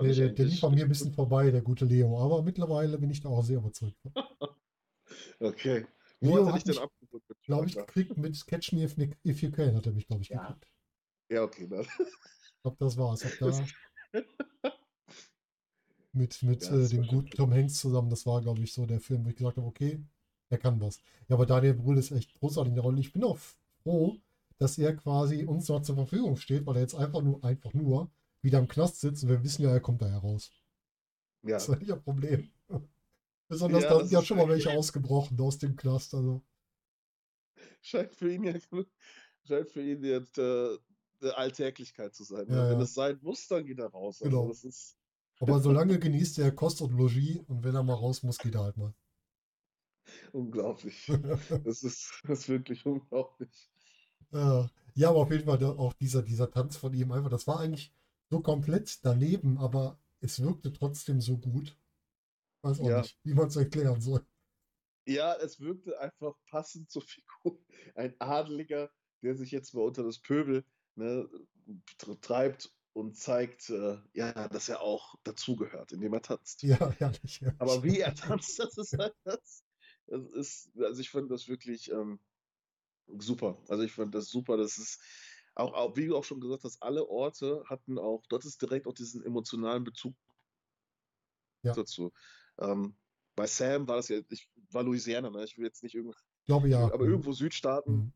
Nee, 0.00 0.14
der, 0.14 0.28
der 0.30 0.44
lief 0.44 0.62
an 0.64 0.74
mir 0.74 0.82
ein 0.84 0.88
bisschen 0.88 1.14
vorbei, 1.14 1.50
der 1.50 1.62
gute 1.62 1.84
Leo. 1.84 2.20
Aber 2.22 2.42
mittlerweile 2.42 2.98
bin 2.98 3.10
ich 3.10 3.20
da 3.20 3.28
auch 3.30 3.42
sehr 3.42 3.58
überzeugt. 3.58 3.96
Okay. 5.40 5.86
Wo 6.20 6.36
Leo 6.36 6.46
hat 6.46 6.48
er 6.48 6.52
hat 6.54 6.66
dich 6.66 6.76
denn 6.76 6.88
mich, 7.00 7.46
glaube 7.46 7.66
ich, 7.66 7.76
gekriegt 7.76 8.16
mit 8.16 8.46
Catch 8.46 8.72
Me 8.72 8.82
If, 8.82 8.96
if 9.24 9.40
You 9.42 9.50
Can, 9.50 9.76
hat 9.76 9.86
er 9.86 9.92
mich, 9.92 10.06
glaube 10.06 10.22
ich, 10.22 10.28
Ja. 10.28 10.48
gekriegt. 10.48 10.66
Ja, 11.30 11.42
okay, 11.42 11.66
dann. 11.68 11.82
Ich 11.82 12.62
glaube, 12.62 12.76
das 12.80 12.96
war's. 12.96 13.20
Das, 13.38 13.38
da 13.40 14.72
mit, 16.12 16.42
mit 16.42 16.64
ja, 16.64 16.76
äh, 16.76 16.88
dem 16.88 17.06
guten 17.06 17.30
Tom 17.30 17.52
Hanks 17.52 17.74
zusammen, 17.74 18.10
das 18.10 18.26
war, 18.26 18.40
glaube 18.42 18.60
ich, 18.62 18.72
so 18.72 18.86
der 18.86 19.00
Film, 19.00 19.24
wo 19.24 19.30
ich 19.30 19.36
gesagt 19.36 19.56
habe, 19.56 19.66
okay, 19.66 20.02
er 20.50 20.58
kann 20.58 20.80
was. 20.80 21.00
Ja, 21.28 21.36
aber 21.36 21.46
Daniel 21.46 21.74
Brühl 21.74 21.98
ist 21.98 22.10
echt 22.10 22.34
großartig 22.34 22.70
in 22.70 22.74
der 22.74 22.84
Rolle. 22.84 23.00
Ich 23.00 23.12
bin 23.12 23.24
auch 23.24 23.38
froh, 23.82 24.16
dass 24.58 24.78
er 24.78 24.96
quasi 24.96 25.44
uns 25.44 25.68
noch 25.68 25.82
zur 25.82 25.94
Verfügung 25.94 26.36
steht, 26.36 26.66
weil 26.66 26.76
er 26.76 26.82
jetzt 26.82 26.94
einfach 26.94 27.22
nur, 27.22 27.42
einfach 27.44 27.72
nur 27.72 28.10
wieder 28.42 28.58
im 28.58 28.68
Knast 28.68 29.00
sitzt 29.00 29.22
und 29.24 29.30
wir 29.30 29.42
wissen 29.42 29.62
ja, 29.62 29.70
er 29.70 29.80
kommt 29.80 30.02
da 30.02 30.08
heraus. 30.08 30.50
ja. 31.42 31.54
Das 31.54 31.68
ist 31.68 31.74
ja 31.74 31.78
nicht 31.78 31.92
ein 31.92 32.02
Problem. 32.02 32.50
Besonders 33.48 33.84
Ja, 33.84 33.90
da 33.90 33.98
sind 34.00 34.12
ja 34.12 34.22
schon 34.22 34.36
mal 34.36 34.48
welche 34.48 34.70
ausgebrochen 34.70 35.40
aus 35.40 35.58
dem 35.58 35.76
Knast. 35.76 36.14
Also, 36.14 36.42
scheint 37.80 38.14
für 38.14 38.32
ihn 38.32 38.44
jetzt, 38.44 38.68
scheint 39.44 39.70
für 39.70 39.82
ihn 39.82 40.04
jetzt 40.04 40.38
äh, 40.38 40.76
eine 41.20 41.36
Alltäglichkeit 41.36 42.14
zu 42.14 42.24
sein. 42.24 42.46
Ja, 42.48 42.70
Wenn 42.70 42.80
es 42.80 42.94
sein 42.94 43.18
muss, 43.22 43.46
dann 43.48 43.64
geht 43.66 43.78
er 43.78 43.88
raus. 43.88 44.22
Also 44.22 44.42
genau. 44.42 44.48
das 44.48 44.64
ist 44.64 44.96
Aber 45.40 45.60
solange 45.60 45.98
genießt 45.98 46.38
er 46.38 46.52
Kost 46.52 46.80
und 46.80 46.92
Logis 46.92 47.38
und 47.48 47.64
wenn 47.64 47.74
er 47.74 47.82
mal 47.82 47.94
raus 47.94 48.22
muss, 48.22 48.38
geht 48.38 48.54
er 48.54 48.62
halt 48.62 48.76
mal. 48.76 48.94
unglaublich. 50.32 51.06
Das 51.64 51.82
ist, 51.82 52.22
das 52.26 52.40
ist 52.40 52.48
wirklich 52.48 52.84
unglaublich. 52.86 53.70
Ja, 54.32 54.70
ja, 54.94 55.10
aber 55.10 55.18
auf 55.20 55.30
jeden 55.30 55.44
Fall 55.44 55.62
auch 55.64 55.92
dieser, 55.94 56.22
dieser 56.22 56.50
Tanz 56.50 56.76
von 56.76 56.92
ihm 56.94 57.12
einfach, 57.12 57.30
das 57.30 57.46
war 57.46 57.60
eigentlich 57.60 57.92
so 58.30 58.40
komplett 58.40 59.04
daneben, 59.04 59.58
aber 59.58 59.98
es 60.20 60.40
wirkte 60.42 60.72
trotzdem 60.72 61.20
so 61.20 61.38
gut. 61.38 61.76
Weiß 62.62 62.80
auch 62.80 62.88
Ja. 62.88 62.98
nicht, 62.98 63.18
wie 63.24 63.34
man 63.34 63.48
es 63.48 63.56
erklären 63.56 64.00
soll. 64.00 64.24
Ja, 65.06 65.34
es 65.36 65.58
wirkte 65.60 65.98
einfach 66.00 66.34
passend 66.50 66.90
zur 66.90 67.02
Figur. 67.02 67.58
Ein 67.94 68.14
Adeliger, 68.20 68.90
der 69.22 69.34
sich 69.34 69.50
jetzt 69.50 69.74
mal 69.74 69.82
unter 69.82 70.02
das 70.04 70.18
Pöbel 70.18 70.64
ne, 70.98 71.28
tr- 72.00 72.20
treibt 72.20 72.72
und 72.92 73.16
zeigt, 73.16 73.70
äh, 73.70 73.98
ja, 74.14 74.48
dass 74.48 74.68
er 74.68 74.82
auch 74.82 75.14
dazugehört, 75.24 75.92
indem 75.92 76.14
er 76.14 76.22
tanzt. 76.22 76.68
Ja, 76.68 76.90
herrlich, 76.98 77.40
Aber 77.58 77.82
herrlich. 77.82 77.84
wie 77.84 78.00
er 78.00 78.14
tanzt, 78.14 78.58
das 78.60 78.76
ist 78.78 78.96
halt 78.98 79.14
das. 79.24 79.64
Das 80.06 80.32
ist, 80.32 80.72
also 80.78 81.00
ich 81.00 81.10
fand 81.10 81.30
das 81.30 81.48
wirklich 81.48 81.90
ähm, 81.90 82.20
super. 83.18 83.62
Also 83.68 83.82
ich 83.84 83.92
fand 83.92 84.14
das 84.14 84.28
super. 84.28 84.56
Das 84.56 84.78
ist 84.78 85.00
auch, 85.54 85.74
auch, 85.74 85.96
wie 85.96 86.06
du 86.06 86.16
auch 86.16 86.24
schon 86.24 86.40
gesagt 86.40 86.64
hast, 86.64 86.82
alle 86.82 87.08
Orte 87.08 87.64
hatten 87.66 87.98
auch, 87.98 88.24
dort 88.28 88.44
ist 88.44 88.62
direkt 88.62 88.86
auch 88.86 88.94
diesen 88.94 89.24
emotionalen 89.24 89.84
Bezug 89.84 90.16
Ja, 91.62 91.74
dazu. 91.74 92.12
Ähm, 92.58 92.96
bei 93.34 93.46
Sam 93.46 93.86
war 93.88 93.96
das 93.96 94.08
ja, 94.08 94.20
ich 94.30 94.50
war 94.70 94.82
Louisiana, 94.82 95.30
ne? 95.30 95.44
Ich 95.44 95.56
will 95.56 95.64
jetzt 95.64 95.82
nicht 95.82 95.94
irgendwo, 95.94 96.14
ich 96.40 96.46
glaube 96.46 96.68
ja. 96.68 96.92
aber 96.92 97.04
irgendwo 97.04 97.32
Südstaaten, 97.32 97.92
Mhm. 97.92 98.12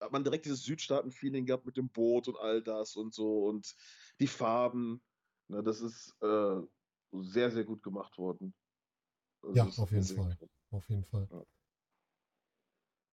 Hat 0.00 0.12
man 0.12 0.24
direkt 0.24 0.46
dieses 0.46 0.62
Südstaaten-Feeling 0.64 1.46
gehabt 1.46 1.66
mit 1.66 1.76
dem 1.76 1.88
Boot 1.88 2.28
und 2.28 2.38
all 2.38 2.62
das 2.62 2.96
und 2.96 3.14
so 3.14 3.46
und 3.46 3.74
die 4.20 4.26
Farben. 4.26 5.02
Ne? 5.48 5.62
Das 5.62 5.80
ist 5.80 6.14
äh, 6.20 6.60
sehr, 7.12 7.50
sehr 7.50 7.64
gut 7.64 7.82
gemacht 7.82 8.18
worden. 8.18 8.54
Also 9.42 9.56
Ja, 9.56 9.64
das 9.66 9.78
auf 9.78 9.90
hat 9.90 9.92
mir 9.92 10.02
jeden 10.02 10.16
Fall. 10.16 10.38
Auf 10.70 10.88
jeden 10.88 11.04
Fall. 11.04 11.28
Ja. 11.30 11.44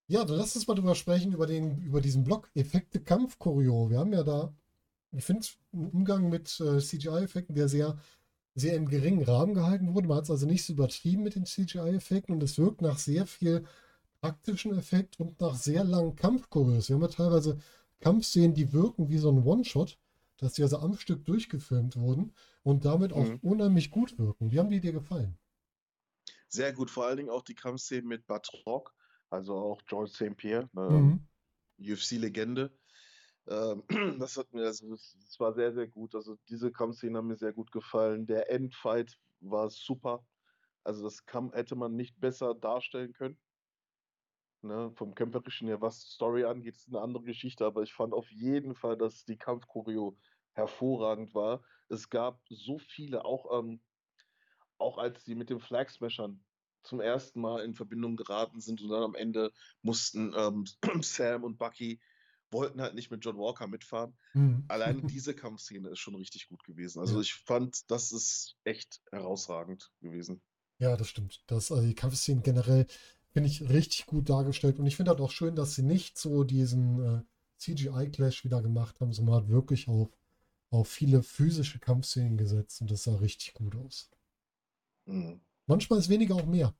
Ja, 0.08 0.24
dann 0.24 0.38
lass 0.38 0.56
uns 0.56 0.68
mal 0.68 0.76
drüber 0.76 0.94
sprechen, 0.94 1.34
über 1.34 1.48
den, 1.48 1.82
über 1.82 2.00
diesen 2.00 2.24
Block 2.24 2.52
Effekte 2.54 3.02
Kampf-Choreo. 3.02 3.90
Wir 3.90 3.98
haben 3.98 4.14
ja 4.14 4.22
da, 4.22 4.56
ich 5.12 5.24
finde, 5.24 5.48
einen 5.74 5.90
Umgang 5.90 6.30
mit 6.30 6.60
äh, 6.60 6.80
CGI-Effekten, 6.80 7.56
der 7.56 7.68
sehr, 7.68 7.98
sehr 8.54 8.76
im 8.76 8.88
geringen 8.88 9.24
Rahmen 9.24 9.56
gehalten 9.56 9.96
wurde. 9.96 10.08
Man 10.08 10.18
hat 10.18 10.26
es 10.26 10.32
also 10.32 10.46
nicht 10.46 10.64
so 10.64 10.74
übertrieben 10.74 11.24
mit 11.24 11.34
den 11.34 11.48
CGI-Effekten 11.48 12.36
und 12.36 12.44
es 12.44 12.60
wirkt 12.60 12.82
nach 12.82 13.00
sehr 13.00 13.26
viel 13.26 13.66
praktischen 14.26 14.78
Effekt 14.78 15.20
und 15.20 15.40
nach 15.42 15.56
sehr 15.56 15.84
langen 15.84 16.16
Kampfchoreos. 16.16 16.90
Wir 16.90 16.96
haben 16.96 17.04
ja 17.04 17.08
teilweise 17.10 17.60
Kampfszenen, 18.02 18.54
die 18.56 18.74
wirken 18.74 19.10
wie 19.10 19.18
so 19.20 19.32
ein 19.32 19.44
One-Shot, 19.44 19.98
dass 20.38 20.54
die 20.54 20.64
also 20.64 20.80
am 20.80 20.96
Stück 20.98 21.26
durchgefilmt 21.26 21.96
wurden 21.98 22.34
und 22.64 22.86
damit 22.86 23.14
auch 23.14 23.34
Mhm. 23.34 23.42
unheimlich 23.42 23.92
gut 23.92 24.18
wirken. 24.20 24.52
Wie 24.52 24.60
haben 24.60 24.70
die 24.70 24.82
dir 24.82 24.94
gefallen? 24.94 25.38
Sehr 26.48 26.74
gut, 26.74 26.90
vor 26.90 27.06
allen 27.06 27.18
Dingen 27.18 27.30
auch 27.30 27.44
die 27.44 27.56
Kampfszenen 27.56 28.08
mit 28.08 28.26
Batroc, 28.28 28.94
also 29.30 29.56
auch 29.58 29.82
George 29.86 30.12
St. 30.12 30.36
Pierre, 30.38 30.70
ne, 30.74 31.06
Mhm. 31.06 31.20
UFC-Legende. 31.80 32.72
Ähm, 33.48 33.84
das 34.22 34.38
hat 34.38 34.54
mir, 34.54 34.66
also 34.66 34.90
das, 34.92 35.18
das 35.22 35.40
war 35.40 35.54
sehr, 35.54 35.74
sehr 35.74 35.88
gut. 35.88 36.16
Also 36.16 36.38
diese 36.50 36.72
Kampfszenen 36.72 37.18
haben 37.18 37.28
mir 37.28 37.38
sehr 37.38 37.54
gut 37.54 37.72
gefallen. 37.72 38.26
Der 38.28 38.52
Endfight 38.52 39.18
war 39.42 39.70
super. 39.70 40.26
Also 40.84 41.04
das 41.04 41.26
kann, 41.26 41.52
hätte 41.54 41.76
man 41.76 41.96
nicht 41.96 42.20
besser 42.20 42.56
darstellen 42.56 43.14
können. 43.14 43.38
Ne? 44.68 44.92
Vom 44.96 45.16
Kämpferischen 45.16 45.68
her, 45.68 45.82
was 45.82 46.02
Story 46.02 46.44
angeht, 46.46 46.76
ist 46.76 46.88
eine 46.88 47.02
andere 47.02 47.24
Geschichte, 47.24 47.66
aber 47.66 47.84
ich 47.84 47.94
fand 47.94 48.14
auf 48.14 48.30
jeden 48.32 48.76
Fall, 48.76 48.98
dass 48.98 49.26
die 49.26 49.38
Kampfchoreo 49.38 50.18
hervorragend 50.54 51.34
war. 51.34 51.64
Es 51.90 52.10
gab 52.10 52.42
so 52.50 52.78
viele, 52.78 53.26
auch, 53.26 53.60
ähm, 53.60 53.82
auch 54.78 54.98
als 54.98 55.24
sie 55.26 55.36
mit 55.36 55.50
den 55.50 55.60
Flag 55.60 55.90
Smashern 55.90 56.44
zum 56.84 57.00
ersten 57.00 57.42
Mal 57.42 57.64
in 57.64 57.74
Verbindung 57.74 58.16
geraten 58.16 58.62
sind 58.62 58.82
und 58.82 58.90
dann 58.90 59.04
am 59.04 59.16
Ende 59.16 59.52
mussten 59.82 60.34
ähm, 60.36 60.66
Sam 61.02 61.44
und 61.44 61.58
Bucky 61.58 62.00
wollten 62.52 62.82
halt 62.82 62.96
nicht 62.96 63.12
mit 63.12 63.26
John 63.26 63.38
Walker 63.38 63.68
mitfahren. 63.68 64.16
Mhm. 64.34 64.66
Alleine 64.68 65.02
diese 65.04 65.36
Kampfszene 65.36 65.90
ist 65.90 66.00
schon 66.00 66.16
richtig 66.16 66.48
gut 66.48 66.64
gewesen. 66.64 67.00
Also 67.00 67.20
ich 67.20 67.34
fand, 67.34 67.90
das 67.92 68.12
ist 68.12 68.58
echt 68.64 69.02
herausragend 69.12 69.92
gewesen. 70.02 70.42
Ja, 70.78 70.96
das 70.98 71.10
stimmt. 71.10 71.44
Das, 71.48 71.72
also 71.72 71.86
die 71.86 71.96
Kampfszenen 71.96 72.44
generell 72.44 72.86
finde 73.36 73.50
ich 73.52 73.70
richtig 73.70 74.08
gut 74.08 74.30
dargestellt. 74.32 74.80
Und 74.80 74.88
ich 74.88 74.98
finde 74.98 75.12
halt 75.12 75.22
auch 75.22 75.32
schön, 75.32 75.56
dass 75.58 75.76
sie 75.76 75.84
nicht 75.84 76.18
so 76.20 76.46
diesen 76.46 77.04
äh, 77.20 77.24
CGI-Clash 77.60 78.46
wieder 78.46 78.64
gemacht 78.64 79.02
haben, 79.02 79.14
sondern 79.14 79.36
hat 79.36 79.50
wirklich 79.50 79.90
auf, 79.90 80.10
auf 80.72 80.90
viele 80.90 81.24
physische 81.24 81.80
Kampfszenen 81.80 82.38
gesetzt 82.38 82.82
und 82.82 82.92
das 82.92 83.04
sah 83.06 83.18
richtig 83.18 83.56
gut 83.56 83.76
aus. 83.78 84.10
Mhm. 85.08 85.42
Manchmal 85.68 86.00
ist 86.00 86.10
weniger 86.10 86.34
auch 86.36 86.46
mehr, 86.48 86.74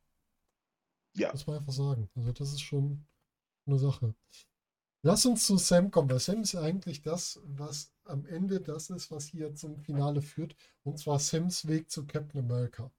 Ja, 1.14 1.32
muss 1.32 1.46
man 1.48 1.58
einfach 1.58 1.74
sagen. 1.74 2.10
Also 2.16 2.32
das 2.32 2.50
ist 2.52 2.62
schon 2.62 3.06
eine 3.68 3.80
Sache. 3.80 4.16
Lass 5.04 5.26
uns 5.26 5.48
zu 5.48 5.58
Sam 5.58 5.92
kommen, 5.92 6.10
weil 6.10 6.20
Sam 6.20 6.42
ist 6.42 6.56
eigentlich 6.56 7.02
das, 7.04 7.42
was 7.46 7.94
am 8.06 8.26
Ende 8.28 8.62
das 8.62 8.90
ist, 8.92 9.12
was 9.12 9.28
hier 9.28 9.56
zum 9.56 9.80
Finale 9.80 10.22
führt. 10.22 10.56
Und 10.84 11.00
zwar 11.00 11.20
Sams 11.20 11.68
Weg 11.68 11.92
zu 11.92 12.06
Captain 12.08 12.42
America. 12.42 12.92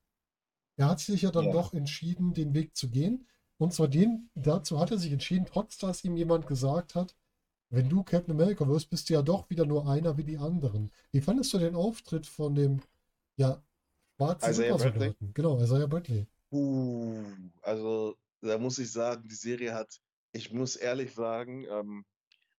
Er 0.77 0.89
hat 0.91 1.01
sich 1.01 1.23
ja 1.23 1.31
dann 1.33 1.47
Ja. 1.47 1.53
doch 1.53 1.75
entschieden, 1.75 2.35
den 2.35 2.55
Weg 2.55 2.77
zu 2.77 2.91
gehen. 2.91 3.27
Und 3.59 3.73
zwar 3.73 3.89
den, 3.89 4.31
dazu 4.35 4.79
hat 4.79 4.91
er 4.91 4.99
sich 4.99 5.13
entschieden, 5.13 5.47
trotz 5.47 5.79
dass 5.79 6.05
ihm 6.05 6.17
jemand 6.17 6.47
gesagt 6.47 6.95
hat, 6.95 7.15
wenn 7.71 7.89
du 7.89 8.03
Captain 8.05 8.35
America 8.35 8.67
wirst, 8.69 8.91
bist 8.91 9.09
du 9.09 9.15
ja 9.15 9.23
doch 9.23 9.51
wieder 9.51 9.67
nur 9.67 9.89
einer 9.89 10.17
wie 10.17 10.25
die 10.25 10.39
anderen. 10.39 10.93
Wie 11.11 11.21
fandest 11.21 11.53
du 11.53 11.59
den 11.59 11.75
Auftritt 11.75 12.27
von 12.27 12.55
dem, 12.55 12.81
ja, 13.37 13.63
schwarzen 14.17 14.51
Isaiah 14.51 14.77
Bradley. 14.77 15.15
Genau, 15.35 15.61
Isaiah 15.61 15.87
Bradley. 15.87 16.27
Uh, 16.53 17.25
also 17.63 18.17
da 18.41 18.59
muss 18.59 18.79
ich 18.79 18.91
sagen, 18.93 19.27
die 19.29 19.35
Serie 19.35 19.75
hat, 19.75 20.01
ich 20.33 20.53
muss 20.53 20.77
ehrlich 20.77 21.13
sagen, 21.15 21.67
ähm, 21.69 22.05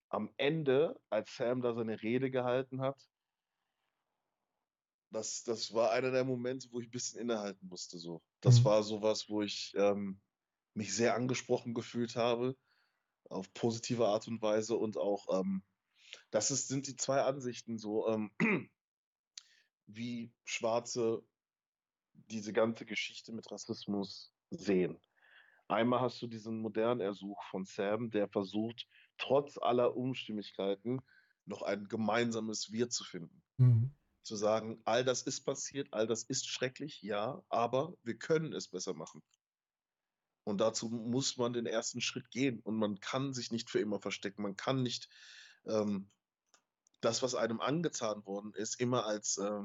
am 0.09 0.29
Ende, 0.37 0.99
als 1.09 1.35
Sam 1.35 1.61
da 1.61 1.73
seine 1.73 2.01
Rede 2.01 2.31
gehalten 2.31 2.81
hat, 2.81 2.97
das, 5.11 5.43
das 5.43 5.73
war 5.73 5.91
einer 5.91 6.11
der 6.11 6.25
Momente, 6.25 6.67
wo 6.71 6.79
ich 6.79 6.87
ein 6.87 6.91
bisschen 6.91 7.21
innehalten 7.21 7.67
musste. 7.67 7.97
So. 7.97 8.21
Das 8.41 8.59
Mhm. 8.59 8.65
war 8.65 8.83
sowas, 8.83 9.25
wo 9.29 9.41
ich 9.41 9.73
ähm, 9.75 10.19
mich 10.77 10.95
sehr 10.95 11.15
angesprochen 11.15 11.73
gefühlt 11.73 12.15
habe, 12.15 12.55
auf 13.29 13.51
positive 13.53 14.07
Art 14.07 14.27
und 14.27 14.41
Weise 14.41 14.75
und 14.77 14.95
auch, 14.95 15.39
ähm, 15.39 15.63
das 16.29 16.51
ist, 16.51 16.67
sind 16.67 16.87
die 16.87 16.95
zwei 16.95 17.23
Ansichten 17.23 17.77
so, 17.79 18.07
ähm, 18.07 18.31
wie 19.87 20.31
Schwarze 20.45 21.23
diese 22.13 22.53
ganze 22.53 22.85
Geschichte 22.85 23.33
mit 23.33 23.51
Rassismus 23.51 24.31
sehen. 24.51 24.99
Einmal 25.67 25.99
hast 25.99 26.21
du 26.21 26.27
diesen 26.27 26.61
modernen 26.61 27.01
Ersuch 27.01 27.43
von 27.49 27.65
Sam, 27.65 28.11
der 28.11 28.29
versucht, 28.29 28.87
trotz 29.17 29.57
aller 29.57 29.97
Unstimmigkeiten 29.97 31.01
noch 31.45 31.63
ein 31.63 31.87
gemeinsames 31.87 32.71
Wir 32.71 32.89
zu 32.89 33.03
finden. 33.03 33.41
Mhm. 33.57 33.95
Zu 34.21 34.35
sagen, 34.35 34.81
all 34.85 35.03
das 35.03 35.23
ist 35.23 35.41
passiert, 35.41 35.87
all 35.91 36.05
das 36.05 36.23
ist 36.23 36.47
schrecklich, 36.47 37.01
ja, 37.01 37.41
aber 37.49 37.95
wir 38.03 38.17
können 38.17 38.53
es 38.53 38.67
besser 38.67 38.93
machen. 38.93 39.23
Und 40.47 40.59
dazu 40.59 40.87
muss 40.87 41.35
man 41.35 41.51
den 41.51 41.65
ersten 41.65 41.99
Schritt 41.99 42.31
gehen. 42.31 42.61
Und 42.61 42.77
man 42.77 43.01
kann 43.01 43.33
sich 43.33 43.51
nicht 43.51 43.69
für 43.69 43.81
immer 43.81 43.99
verstecken. 43.99 44.43
Man 44.43 44.55
kann 44.55 44.81
nicht 44.81 45.09
ähm, 45.65 46.09
das, 47.01 47.21
was 47.21 47.35
einem 47.35 47.59
angetan 47.59 48.25
worden 48.25 48.53
ist, 48.53 48.79
immer 48.79 49.05
als 49.05 49.37
äh, 49.39 49.61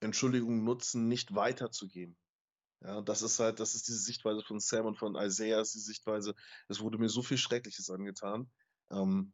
Entschuldigung 0.00 0.64
nutzen, 0.64 1.06
nicht 1.06 1.36
weiterzugehen. 1.36 2.16
Ja, 2.80 3.02
das 3.02 3.22
ist 3.22 3.38
halt, 3.38 3.60
das 3.60 3.76
ist 3.76 3.86
diese 3.86 4.00
Sichtweise 4.00 4.42
von 4.42 4.58
Sam 4.58 4.84
und 4.84 4.98
von 4.98 5.14
Isaiah, 5.14 5.60
ist 5.60 5.76
die 5.76 5.78
Sichtweise, 5.78 6.34
es 6.66 6.80
wurde 6.80 6.98
mir 6.98 7.08
so 7.08 7.22
viel 7.22 7.38
Schreckliches 7.38 7.88
angetan. 7.88 8.50
Ähm, 8.90 9.32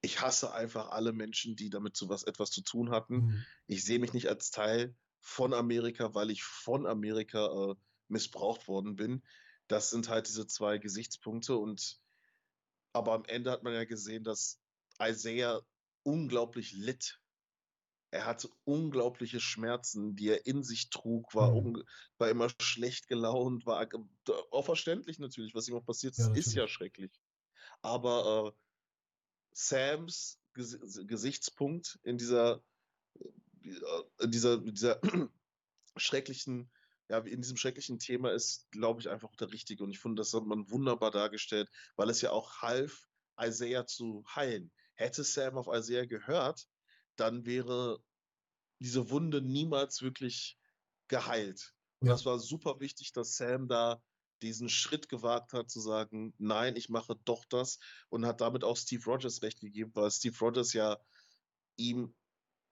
ich 0.00 0.22
hasse 0.22 0.54
einfach 0.54 0.88
alle 0.88 1.12
Menschen, 1.12 1.56
die 1.56 1.68
damit 1.68 1.94
so 1.94 2.08
was 2.08 2.22
etwas 2.22 2.50
zu 2.52 2.62
tun 2.62 2.90
hatten. 2.90 3.16
Mhm. 3.16 3.46
Ich 3.66 3.84
sehe 3.84 3.98
mich 3.98 4.14
nicht 4.14 4.28
als 4.28 4.50
Teil 4.50 4.96
von 5.20 5.52
Amerika, 5.52 6.14
weil 6.14 6.30
ich 6.30 6.42
von 6.42 6.86
Amerika 6.86 7.72
äh, 7.72 7.74
missbraucht 8.08 8.68
worden 8.68 8.96
bin. 8.96 9.22
Das 9.68 9.90
sind 9.90 10.08
halt 10.08 10.28
diese 10.28 10.46
zwei 10.46 10.78
Gesichtspunkte 10.78 11.56
und 11.56 12.00
aber 12.92 13.12
am 13.12 13.24
Ende 13.26 13.50
hat 13.50 13.62
man 13.62 13.74
ja 13.74 13.84
gesehen, 13.84 14.24
dass 14.24 14.60
Isaiah 15.00 15.60
unglaublich 16.02 16.72
litt. 16.72 17.20
Er 18.10 18.24
hatte 18.24 18.48
unglaubliche 18.64 19.40
Schmerzen, 19.40 20.16
die 20.16 20.28
er 20.28 20.46
in 20.46 20.62
sich 20.62 20.88
trug, 20.88 21.34
war, 21.34 21.50
Mhm. 21.54 21.82
war 22.18 22.30
immer 22.30 22.48
schlecht 22.62 23.08
gelaunt, 23.08 23.66
war 23.66 23.86
auch 24.50 24.64
verständlich 24.64 25.18
natürlich, 25.18 25.54
was 25.54 25.68
ihm 25.68 25.74
auch 25.74 25.84
passiert 25.84 26.16
Ja, 26.16 26.28
ist, 26.28 26.46
ist 26.46 26.54
ja 26.54 26.68
schrecklich. 26.68 27.12
Aber 27.82 28.54
äh, 28.54 28.60
Sams 29.52 30.40
Ges 30.54 30.78
Gesichtspunkt 31.06 31.98
in 32.02 32.16
dieser, 32.16 32.62
äh, 33.20 34.24
in 34.24 34.30
dieser, 34.30 34.54
in 34.54 34.74
dieser 34.74 35.00
schrecklichen, 35.96 36.70
ja, 37.08 37.18
in 37.18 37.40
diesem 37.40 37.56
schrecklichen 37.56 37.98
Thema 37.98 38.32
ist, 38.32 38.70
glaube 38.70 39.00
ich, 39.00 39.08
einfach 39.08 39.34
der 39.36 39.52
richtige. 39.52 39.84
Und 39.84 39.90
ich 39.90 40.00
finde, 40.00 40.20
das 40.20 40.32
hat 40.32 40.44
man 40.44 40.70
wunderbar 40.70 41.10
dargestellt, 41.10 41.70
weil 41.96 42.10
es 42.10 42.20
ja 42.20 42.32
auch 42.32 42.62
half, 42.62 43.06
Isaiah 43.40 43.86
zu 43.86 44.24
heilen. 44.34 44.72
Hätte 44.94 45.22
Sam 45.24 45.58
auf 45.58 45.68
Isaiah 45.72 46.06
gehört, 46.06 46.66
dann 47.16 47.44
wäre 47.46 47.98
diese 48.80 49.10
Wunde 49.10 49.40
niemals 49.42 50.02
wirklich 50.02 50.58
geheilt. 51.08 51.74
Und 52.00 52.08
Ja. 52.08 52.14
das 52.14 52.24
war 52.26 52.38
super 52.38 52.80
wichtig, 52.80 53.12
dass 53.12 53.36
Sam 53.36 53.68
da 53.68 54.02
diesen 54.42 54.68
Schritt 54.68 55.08
gewagt 55.08 55.52
hat, 55.54 55.70
zu 55.70 55.80
sagen, 55.80 56.34
nein, 56.38 56.76
ich 56.76 56.88
mache 56.90 57.16
doch 57.24 57.44
das 57.46 57.78
und 58.10 58.26
hat 58.26 58.40
damit 58.40 58.64
auch 58.64 58.76
Steve 58.76 59.04
Rogers 59.04 59.42
recht 59.42 59.60
gegeben, 59.60 59.92
weil 59.94 60.10
Steve 60.10 60.36
Rogers 60.38 60.72
ja 60.74 60.98
ihm 61.76 62.14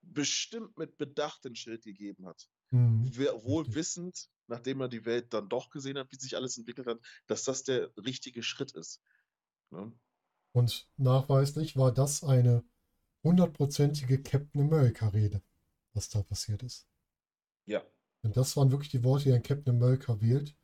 bestimmt 0.02 0.76
mit 0.78 0.98
Bedacht 0.98 1.44
den 1.44 1.56
Schritt 1.56 1.84
gegeben 1.84 2.26
hat. 2.26 2.50
Mhm. 2.70 3.16
Wohl 3.16 3.74
wissend, 3.74 4.28
nachdem 4.46 4.80
er 4.80 4.88
die 4.88 5.04
Welt 5.04 5.32
dann 5.32 5.48
doch 5.48 5.70
gesehen 5.70 5.98
hat, 5.98 6.10
wie 6.10 6.16
sich 6.16 6.36
alles 6.36 6.58
entwickelt 6.58 6.86
hat, 6.86 6.98
dass 7.26 7.44
das 7.44 7.62
der 7.62 7.90
richtige 7.96 8.42
Schritt 8.42 8.72
ist. 8.72 9.00
Ne? 9.70 9.92
Und 10.52 10.88
nachweislich 10.96 11.76
war 11.76 11.92
das 11.92 12.22
eine 12.22 12.64
hundertprozentige 13.22 14.22
Captain 14.22 14.60
America-Rede, 14.60 15.42
was 15.94 16.08
da 16.08 16.22
passiert 16.22 16.62
ist. 16.62 16.86
Ja. 17.66 17.82
Denn 18.22 18.32
das 18.32 18.56
waren 18.56 18.70
wirklich 18.70 18.90
die 18.90 19.02
Worte, 19.02 19.24
die 19.24 19.32
ein 19.32 19.42
Captain 19.42 19.74
America 19.74 20.20
wählt. 20.20 20.54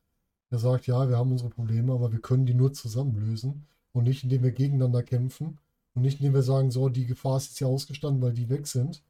Er 0.49 0.59
sagt, 0.59 0.87
ja, 0.87 1.09
wir 1.09 1.17
haben 1.17 1.31
unsere 1.31 1.49
Probleme, 1.49 1.93
aber 1.93 2.11
wir 2.11 2.21
können 2.21 2.45
die 2.45 2.53
nur 2.53 2.73
zusammen 2.73 3.15
lösen 3.15 3.67
und 3.93 4.03
nicht, 4.03 4.23
indem 4.23 4.43
wir 4.43 4.51
gegeneinander 4.51 5.03
kämpfen 5.03 5.59
und 5.93 6.01
nicht, 6.03 6.19
indem 6.19 6.33
wir 6.33 6.43
sagen, 6.43 6.71
so, 6.71 6.89
die 6.89 7.05
Gefahr 7.05 7.37
ist 7.37 7.49
jetzt 7.49 7.57
hier 7.57 7.67
ausgestanden, 7.67 8.21
weil 8.21 8.33
die 8.33 8.49
weg 8.49 8.67
sind. 8.67 9.03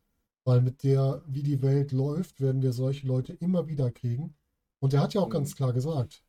Weil 0.44 0.62
mit 0.62 0.84
der, 0.84 1.24
wie 1.28 1.44
die 1.44 1.62
Welt 1.62 1.92
läuft, 1.92 2.42
werden 2.42 2.62
wir 2.62 2.74
solche 2.74 3.08
Leute 3.08 3.34
immer 3.34 3.68
wieder 3.68 3.92
kriegen. 3.92 4.36
Und 4.80 4.94
er 4.94 5.02
hat 5.02 5.14
ja 5.14 5.22
auch 5.22 5.30
Mhm. 5.30 5.32
ganz 5.32 5.56
klar 5.56 5.74
gesagt, 5.74 6.24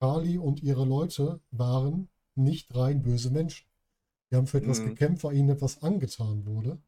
Kali 0.00 0.38
und 0.38 0.62
ihre 0.62 0.84
Leute 0.84 1.40
waren 1.50 2.08
nicht 2.34 2.74
rein 2.74 3.02
böse 3.02 3.30
Menschen. 3.30 3.66
Die 4.30 4.36
haben 4.36 4.46
für 4.48 4.58
etwas 4.58 4.82
Mhm. 4.82 4.82
gekämpft, 4.82 5.24
weil 5.24 5.36
ihnen 5.36 5.50
etwas 5.50 5.82
angetan 5.82 6.46
wurde. 6.46 6.80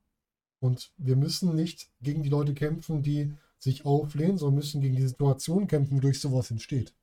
Und 0.60 0.92
wir 0.98 1.16
müssen 1.16 1.54
nicht 1.56 1.90
gegen 2.02 2.22
die 2.22 2.30
Leute 2.30 2.54
kämpfen, 2.54 3.02
die 3.02 3.32
sich 3.58 3.84
auflehnen, 3.86 4.38
sondern 4.38 4.56
müssen 4.56 4.80
gegen 4.80 4.96
die 4.96 5.06
Situation 5.08 5.66
kämpfen, 5.68 5.96
wodurch 5.98 6.20
sowas 6.20 6.50
entsteht. 6.50 6.94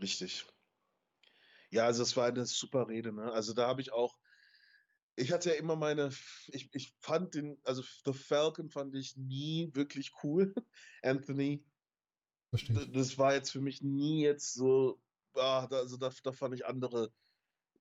Richtig. 0.00 0.44
Ja, 1.70 1.84
also 1.86 2.02
es 2.02 2.16
war 2.16 2.26
eine 2.26 2.46
super 2.46 2.88
Rede, 2.88 3.12
ne? 3.12 3.30
Also 3.32 3.52
da 3.52 3.66
habe 3.66 3.80
ich 3.82 3.92
auch, 3.92 4.16
ich 5.16 5.32
hatte 5.32 5.50
ja 5.50 5.56
immer 5.56 5.76
meine, 5.76 6.10
ich, 6.48 6.68
ich 6.72 6.94
fand 7.00 7.34
den, 7.34 7.58
also 7.64 7.82
The 8.04 8.12
Falcon 8.12 8.68
fand 8.68 8.94
ich 8.94 9.16
nie 9.16 9.70
wirklich 9.74 10.12
cool. 10.22 10.54
Anthony, 11.02 11.64
Verstehe 12.50 12.88
das 12.88 13.18
war 13.18 13.34
jetzt 13.34 13.50
für 13.50 13.60
mich 13.60 13.82
nie 13.82 14.22
jetzt 14.22 14.54
so, 14.54 15.00
ah, 15.34 15.66
da, 15.66 15.78
also 15.78 15.96
da, 15.96 16.10
da 16.22 16.32
fand 16.32 16.54
ich 16.54 16.66
andere 16.66 17.12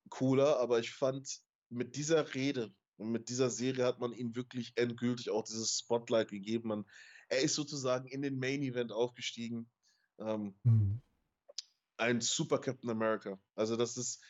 cooler, 0.09 0.59
aber 0.59 0.79
ich 0.79 0.91
fand 0.91 1.41
mit 1.69 1.95
dieser 1.95 2.34
Rede 2.34 2.73
und 2.97 3.11
mit 3.11 3.29
dieser 3.29 3.49
Serie 3.49 3.86
hat 3.86 3.99
man 3.99 4.13
ihm 4.13 4.36
wirklich 4.36 4.73
endgültig 4.75 5.29
auch 5.29 5.43
dieses 5.43 5.79
Spotlight 5.79 6.29
gegeben. 6.29 6.69
Man, 6.69 6.86
er 7.29 7.41
ist 7.41 7.55
sozusagen 7.55 8.07
in 8.07 8.21
den 8.21 8.38
Main 8.38 8.61
Event 8.61 8.91
aufgestiegen. 8.91 9.69
Ähm, 10.19 10.55
Hm. 10.63 11.01
ein 11.97 12.21
super 12.21 12.59
Captain 12.59 12.89
America. 12.89 13.39
Also 13.55 13.75
das 13.75 13.97
ist, 13.97 14.23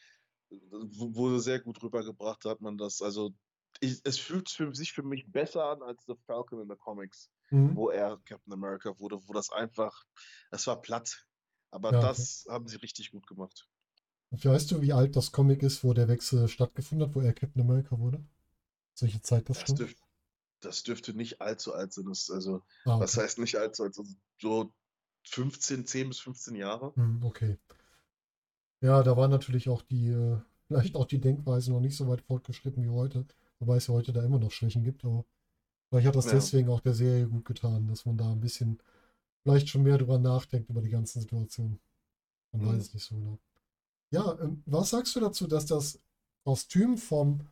wurde 0.72 1.40
sehr 1.40 1.60
gut 1.60 1.82
rübergebracht, 1.84 2.46
hat 2.46 2.62
man 2.62 2.78
das. 2.78 3.02
Also 3.02 3.34
ich, 3.80 4.02
es 4.04 4.20
fühlt 4.20 4.50
für 4.50 4.74
sich 4.76 4.94
für 4.94 5.04
mich 5.04 5.32
besser 5.32 5.66
an 5.66 5.82
als 5.84 6.04
The 6.06 6.16
Falcon 6.26 6.62
in 6.62 6.70
the 6.70 6.76
Comics, 6.78 7.30
Hm. 7.52 7.74
wo 7.74 7.90
er 7.90 8.18
Captain 8.26 8.54
America 8.54 8.98
wurde, 9.00 9.20
wo 9.28 9.34
das 9.34 9.50
einfach, 9.52 10.04
es 10.52 10.68
war 10.68 10.82
platt. 10.82 11.26
Aber 11.72 11.92
Ja, 11.92 12.04
okay. 12.04 12.28
das 12.28 12.46
haben 12.50 12.68
sie 12.68 12.78
richtig 12.78 13.12
gut 13.12 13.28
gemacht. 13.28 13.68
Weißt 14.32 14.70
du, 14.72 14.82
wie 14.82 14.92
alt 14.92 15.16
das 15.16 15.32
Comic 15.32 15.64
ist, 15.64 15.82
wo 15.86 15.94
der 15.94 16.10
Wechsel 16.10 16.50
stattgefunden 16.50 17.08
hat, 17.08 17.16
wo 17.16 17.22
er 17.22 17.32
Captain 17.32 17.62
America 17.62 17.98
wurde? 18.00 18.22
Solche 18.96 19.22
Zeit 19.22 19.50
das 19.50 19.58
Das, 19.58 19.64
stimmt? 19.64 19.80
dürf, 19.80 19.96
das 20.62 20.84
dürfte 20.84 21.14
nicht 21.16 21.42
allzu 21.42 21.74
alt 21.74 21.94
sein. 21.94 22.06
Das, 22.06 22.30
also, 22.32 22.64
Ah, 22.86 22.98
was 22.98 23.18
okay. 23.18 23.18
heißt 23.18 23.40
nicht 23.40 23.58
allzu 23.58 23.84
alt? 23.84 23.98
Also 23.98 24.12
so 24.42 24.74
15, 25.26 25.86
10 25.88 26.10
bis 26.10 26.20
15 26.20 26.56
Jahre. 26.56 26.96
Hm, 26.96 27.24
okay. 27.24 27.58
Ja, 28.84 29.02
da 29.02 29.18
war 29.18 29.28
natürlich 29.30 29.70
auch 29.70 29.82
die, 29.82 30.10
äh, 30.10 30.38
vielleicht 30.68 30.96
auch 30.96 31.06
die 31.06 31.20
Denkweise 31.22 31.72
noch 31.72 31.80
nicht 31.80 31.96
so 31.98 32.08
weit 32.08 32.22
fortgeschritten 32.22 32.84
wie 32.84 32.90
heute, 32.90 33.26
wobei 33.60 33.78
es 33.78 33.88
ja 33.88 33.94
heute 33.96 34.14
da 34.14 34.24
immer 34.24 34.40
noch 34.40 34.52
Schwächen 34.52 34.84
gibt, 34.84 35.06
aber 35.06 35.26
vielleicht 35.90 36.08
hat 36.08 36.16
das 36.16 36.28
Ja. 36.28 36.34
deswegen 36.34 36.70
auch 36.70 36.82
der 36.82 36.94
Serie 36.96 37.28
gut 37.28 37.46
getan, 37.46 37.88
dass 37.88 38.06
man 38.06 38.18
da 38.18 38.32
ein 38.32 38.42
bisschen 38.42 38.80
vielleicht 39.44 39.70
schon 39.70 39.84
mehr 39.84 39.98
drüber 40.00 40.20
nachdenkt, 40.20 40.70
über 40.70 40.82
die 40.82 40.90
ganzen 40.90 41.22
Situationen. 41.22 41.80
Man 42.54 42.64
Mhm. 42.64 42.70
weiß 42.70 42.84
es 42.84 42.94
nicht 42.96 43.06
so 43.06 43.16
genau. 43.16 43.40
Ja, 44.12 44.40
ähm, 44.42 44.64
was 44.68 44.92
sagst 44.92 45.16
du 45.16 45.22
dazu, 45.22 45.48
dass 45.48 45.68
das 45.68 46.00
Kostüm 46.46 46.98
vom, 46.98 47.48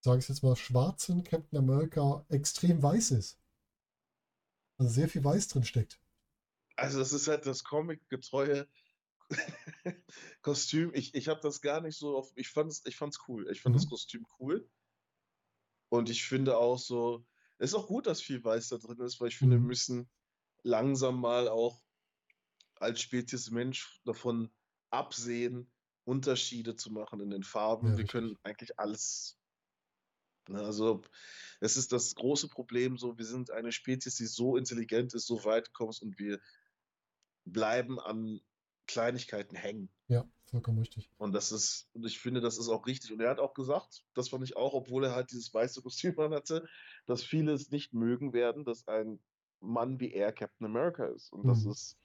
sage 0.00 0.20
ich 0.20 0.28
jetzt 0.28 0.42
mal, 0.44 0.56
schwarzen 0.56 1.24
Captain 1.24 1.58
America 1.58 2.24
extrem 2.30 2.82
weiß 2.82 3.12
ist? 3.12 3.38
Also 4.78 4.90
sehr 4.92 5.08
viel 5.08 5.22
Weiß 5.22 5.46
drin 5.46 5.62
steckt. 5.62 6.00
Also 6.76 6.98
das 6.98 7.12
ist 7.12 7.28
halt 7.28 7.46
das 7.46 7.62
Comic-getreue 7.62 8.66
Kostüm. 10.42 10.92
Ich, 10.94 11.14
ich 11.14 11.28
habe 11.28 11.40
das 11.40 11.60
gar 11.60 11.80
nicht 11.80 11.96
so 11.96 12.16
auf. 12.16 12.32
Ich 12.36 12.48
fand 12.48 12.70
es 12.70 12.84
ich 12.86 12.96
fand's 12.96 13.20
cool. 13.28 13.48
Ich 13.50 13.62
fand 13.62 13.74
das 13.76 13.86
Mhm. 13.86 13.88
Kostüm 13.88 14.26
cool. 14.38 14.70
Und 15.88 16.08
ich 16.10 16.24
finde 16.24 16.56
auch 16.56 16.78
so, 16.78 17.26
es 17.58 17.70
ist 17.70 17.74
auch 17.74 17.86
gut, 17.88 18.06
dass 18.06 18.22
viel 18.22 18.42
Weiß 18.42 18.68
da 18.68 18.78
drin 18.78 19.00
ist, 19.00 19.20
weil 19.20 19.28
ich 19.28 19.38
finde, 19.38 19.56
wir 19.56 19.60
Mhm. 19.60 19.66
müssen 19.66 20.10
langsam 20.62 21.20
mal 21.20 21.48
auch 21.48 21.82
als 22.76 23.00
Spezies 23.00 23.50
Mensch 23.50 24.00
davon 24.04 24.54
absehen, 24.90 25.72
Unterschiede 26.04 26.76
zu 26.76 26.90
machen 26.92 27.20
in 27.20 27.30
den 27.30 27.44
Farben. 27.44 27.88
Ja, 27.88 27.96
wir 27.96 28.06
können 28.06 28.36
eigentlich 28.42 28.78
alles. 28.78 29.40
Ne, 30.48 30.60
also, 30.62 31.02
es 31.60 31.76
ist 31.76 31.92
das 31.92 32.14
große 32.14 32.48
Problem, 32.48 32.96
so, 32.98 33.18
wir 33.18 33.24
sind 33.24 33.50
eine 33.50 33.72
Spezies, 33.72 34.16
die 34.16 34.26
so 34.26 34.56
intelligent 34.56 35.14
ist, 35.14 35.26
so 35.26 35.44
weit 35.44 35.72
kommst 35.72 36.02
und 36.02 36.18
wir 36.18 36.40
bleiben 37.44 37.98
an 38.00 38.40
Kleinigkeiten 38.92 39.56
hängen. 39.56 39.90
Ja, 40.08 40.28
vollkommen 40.46 40.78
richtig. 40.78 41.10
Und 41.18 41.32
das 41.32 41.52
ist, 41.52 41.88
und 41.92 42.06
ich 42.06 42.18
finde, 42.18 42.40
das 42.40 42.58
ist 42.58 42.68
auch 42.68 42.86
richtig. 42.86 43.12
Und 43.12 43.20
er 43.20 43.30
hat 43.30 43.38
auch 43.40 43.54
gesagt, 43.54 44.04
das 44.14 44.30
fand 44.30 44.42
ich 44.44 44.56
auch, 44.56 44.72
obwohl 44.72 45.04
er 45.04 45.14
halt 45.14 45.30
dieses 45.32 45.52
weiße 45.52 45.82
Kostüm 45.82 46.18
an 46.20 46.34
hatte, 46.34 46.66
dass 47.06 47.22
viele 47.22 47.52
es 47.52 47.70
nicht 47.70 47.92
mögen 47.92 48.32
werden, 48.32 48.64
dass 48.64 48.88
ein 48.88 49.20
Mann 49.60 50.00
wie 50.00 50.12
er 50.12 50.32
Captain 50.32 50.66
America 50.66 51.06
ist. 51.06 51.30
Und 51.32 51.46
das 51.46 51.64
Mhm. 51.64 51.70
ist, 51.72 51.98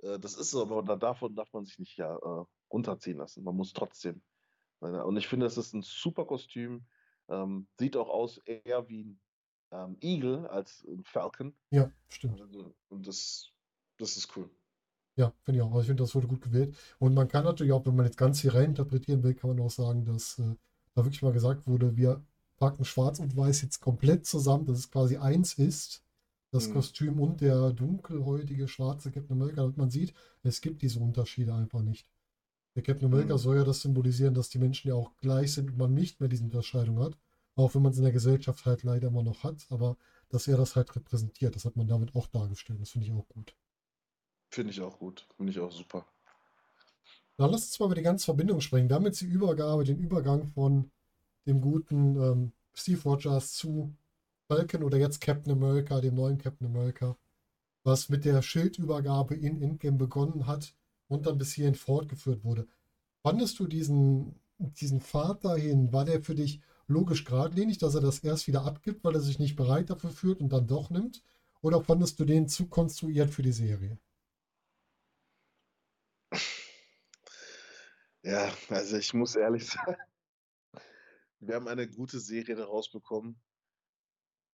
äh, 0.00 0.18
das 0.18 0.34
ist 0.36 0.50
so, 0.50 0.62
aber 0.62 0.82
da- 0.82 0.96
davon 0.96 1.34
darf 1.34 1.52
man 1.52 1.64
sich 1.66 1.78
nicht 1.78 1.96
ja 1.98 2.16
äh, 2.16 2.44
runterziehen 2.72 3.18
lassen. 3.18 3.44
Man 3.44 3.56
muss 3.56 3.72
trotzdem. 3.72 4.22
Und 4.80 5.16
ich 5.18 5.28
finde, 5.28 5.46
das 5.46 5.58
ist 5.58 5.74
ein 5.74 5.82
super 5.82 6.26
Kostüm. 6.26 6.86
Ähm, 7.28 7.68
sieht 7.78 7.96
auch 7.96 8.08
aus 8.08 8.38
eher 8.46 8.88
wie 8.88 9.04
ein 9.04 9.20
ähm, 9.72 9.96
Eagle 10.00 10.48
als 10.50 10.84
ein 10.84 11.04
Falcon. 11.04 11.56
Ja, 11.70 11.92
stimmt. 12.08 12.40
Also, 12.40 12.74
Und 12.88 13.06
das, 13.06 13.52
das 13.98 14.16
ist 14.16 14.36
cool. 14.36 14.50
Ja, 15.16 15.32
finde 15.42 15.58
ich 15.58 15.62
auch. 15.62 15.70
Also 15.70 15.80
ich 15.82 15.86
finde, 15.88 16.02
das 16.02 16.14
wurde 16.14 16.26
gut 16.28 16.40
gewählt. 16.40 16.76
Und 16.98 17.14
man 17.14 17.28
kann 17.28 17.44
natürlich 17.44 17.72
auch, 17.72 17.84
wenn 17.86 17.96
man 17.96 18.06
jetzt 18.06 18.16
ganz 18.16 18.40
hier 18.40 18.54
rein 18.54 18.70
interpretieren 18.70 19.22
will, 19.22 19.34
kann 19.34 19.50
man 19.50 19.60
auch 19.60 19.70
sagen, 19.70 20.04
dass 20.04 20.38
äh, 20.38 20.54
da 20.94 21.04
wirklich 21.04 21.22
mal 21.22 21.32
gesagt 21.32 21.66
wurde, 21.66 21.96
wir 21.96 22.24
packen 22.56 22.84
Schwarz 22.84 23.18
und 23.20 23.36
Weiß 23.36 23.62
jetzt 23.62 23.80
komplett 23.80 24.26
zusammen, 24.26 24.66
dass 24.66 24.78
es 24.78 24.90
quasi 24.90 25.16
eins 25.16 25.54
ist. 25.54 26.02
Das 26.52 26.68
Mhm. 26.68 26.72
Kostüm 26.72 27.20
und 27.20 27.40
der 27.40 27.72
dunkelhäutige 27.72 28.66
schwarze 28.68 29.10
Captain 29.12 29.36
America, 29.36 29.62
damit 29.62 29.76
man 29.76 29.90
sieht, 29.90 30.14
es 30.42 30.60
gibt 30.60 30.82
diese 30.82 30.98
Unterschiede 31.00 31.54
einfach 31.54 31.82
nicht. 31.82 32.10
Der 32.76 32.82
Captain 32.82 33.06
America 33.06 33.34
Mhm. 33.34 33.38
soll 33.38 33.56
ja 33.58 33.64
das 33.64 33.82
symbolisieren, 33.82 34.34
dass 34.34 34.50
die 34.50 34.58
Menschen 34.58 34.88
ja 34.88 34.94
auch 34.94 35.16
gleich 35.18 35.52
sind 35.54 35.70
und 35.70 35.78
man 35.78 35.94
nicht 35.94 36.20
mehr 36.20 36.28
diese 36.28 36.44
Unterscheidung 36.44 36.98
hat. 37.00 37.16
Auch 37.56 37.74
wenn 37.74 37.82
man 37.82 37.92
es 37.92 37.98
in 37.98 38.04
der 38.04 38.12
Gesellschaft 38.12 38.66
halt 38.66 38.82
leider 38.84 39.08
immer 39.08 39.22
noch 39.22 39.44
hat, 39.44 39.66
aber 39.70 39.96
dass 40.30 40.48
er 40.48 40.56
das 40.56 40.76
halt 40.76 40.94
repräsentiert, 40.96 41.56
das 41.56 41.64
hat 41.64 41.76
man 41.76 41.88
damit 41.88 42.14
auch 42.16 42.26
dargestellt. 42.28 42.80
Das 42.80 42.90
finde 42.90 43.06
ich 43.08 43.12
auch 43.12 43.28
gut. 43.28 43.54
Finde 44.50 44.72
ich 44.72 44.80
auch 44.80 44.98
gut. 44.98 45.26
Finde 45.36 45.52
ich 45.52 45.60
auch 45.60 45.72
super. 45.72 46.06
Dann 47.36 47.50
lass 47.50 47.62
uns 47.62 47.78
mal 47.78 47.86
über 47.86 47.94
die 47.94 48.02
ganze 48.02 48.24
Verbindung 48.24 48.60
sprechen. 48.60 48.88
Wir 48.88 48.96
haben 48.96 49.06
jetzt 49.06 49.20
die 49.20 49.26
Übergabe, 49.26 49.84
den 49.84 49.98
Übergang 49.98 50.48
von 50.48 50.90
dem 51.46 51.60
guten 51.60 52.16
ähm, 52.16 52.52
Steve 52.74 53.02
Rogers 53.02 53.54
zu 53.54 53.94
Falcon 54.48 54.82
oder 54.82 54.98
jetzt 54.98 55.20
Captain 55.20 55.52
America, 55.52 56.00
dem 56.00 56.16
neuen 56.16 56.36
Captain 56.36 56.66
America, 56.66 57.16
was 57.84 58.08
mit 58.08 58.24
der 58.24 58.42
Schildübergabe 58.42 59.36
in 59.36 59.62
Endgame 59.62 59.96
begonnen 59.96 60.46
hat 60.46 60.74
und 61.08 61.26
dann 61.26 61.38
bis 61.38 61.52
hierhin 61.52 61.76
fortgeführt 61.76 62.44
wurde. 62.44 62.66
Fandest 63.22 63.58
du 63.58 63.66
diesen, 63.66 64.34
diesen 64.58 65.00
Pfad 65.00 65.44
dahin, 65.44 65.92
war 65.92 66.04
der 66.04 66.22
für 66.22 66.34
dich 66.34 66.60
logisch 66.88 67.24
geradlinig, 67.24 67.78
dass 67.78 67.94
er 67.94 68.00
das 68.00 68.18
erst 68.18 68.48
wieder 68.48 68.64
abgibt, 68.64 69.04
weil 69.04 69.14
er 69.14 69.20
sich 69.20 69.38
nicht 69.38 69.56
bereit 69.56 69.88
dafür 69.88 70.10
fühlt 70.10 70.40
und 70.40 70.52
dann 70.52 70.66
doch 70.66 70.90
nimmt? 70.90 71.22
Oder 71.62 71.80
fandest 71.80 72.18
du 72.18 72.24
den 72.24 72.48
zu 72.48 72.66
konstruiert 72.66 73.30
für 73.30 73.42
die 73.42 73.52
Serie? 73.52 73.98
Ja, 78.22 78.52
also 78.68 78.96
ich 78.98 79.14
muss 79.14 79.34
ehrlich 79.36 79.66
sagen, 79.70 79.96
wir 81.40 81.54
haben 81.54 81.68
eine 81.68 81.88
gute 81.88 82.20
Serie 82.20 82.54
daraus 82.54 82.90
bekommen. 82.90 83.40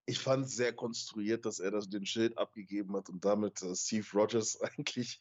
Ich 0.06 0.20
fand 0.20 0.46
es 0.46 0.54
sehr 0.54 0.72
konstruiert, 0.72 1.46
dass 1.46 1.58
er 1.58 1.72
das, 1.72 1.88
den 1.88 2.06
Schild 2.06 2.38
abgegeben 2.38 2.96
hat 2.96 3.08
und 3.08 3.24
damit 3.24 3.60
äh, 3.62 3.74
Steve 3.74 4.06
Rogers 4.14 4.60
eigentlich 4.60 5.20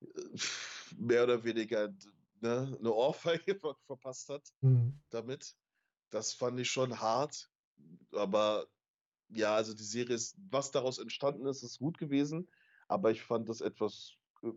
äh, 0.00 0.06
mehr 0.96 1.22
oder 1.24 1.44
weniger 1.44 1.94
ne, 2.40 2.76
eine 2.78 2.92
Ohrfeige 2.92 3.54
ver 3.54 3.76
verpasst 3.86 4.28
hat 4.28 4.52
Mhm. 4.60 5.00
damit. 5.10 5.56
Das 6.10 6.32
fand 6.32 6.58
ich 6.58 6.70
schon 6.70 7.00
hart, 7.00 7.50
aber 8.12 8.66
ja, 9.28 9.54
also 9.54 9.74
die 9.74 9.84
Serie 9.84 10.14
ist, 10.14 10.36
was 10.50 10.70
daraus 10.70 10.98
entstanden 10.98 11.46
ist, 11.46 11.62
ist 11.62 11.78
gut 11.78 11.98
gewesen, 11.98 12.48
aber 12.88 13.10
ich 13.10 13.22
fand 13.22 13.48
das 13.48 13.60
etwas 13.60 14.14
äh, 14.42 14.52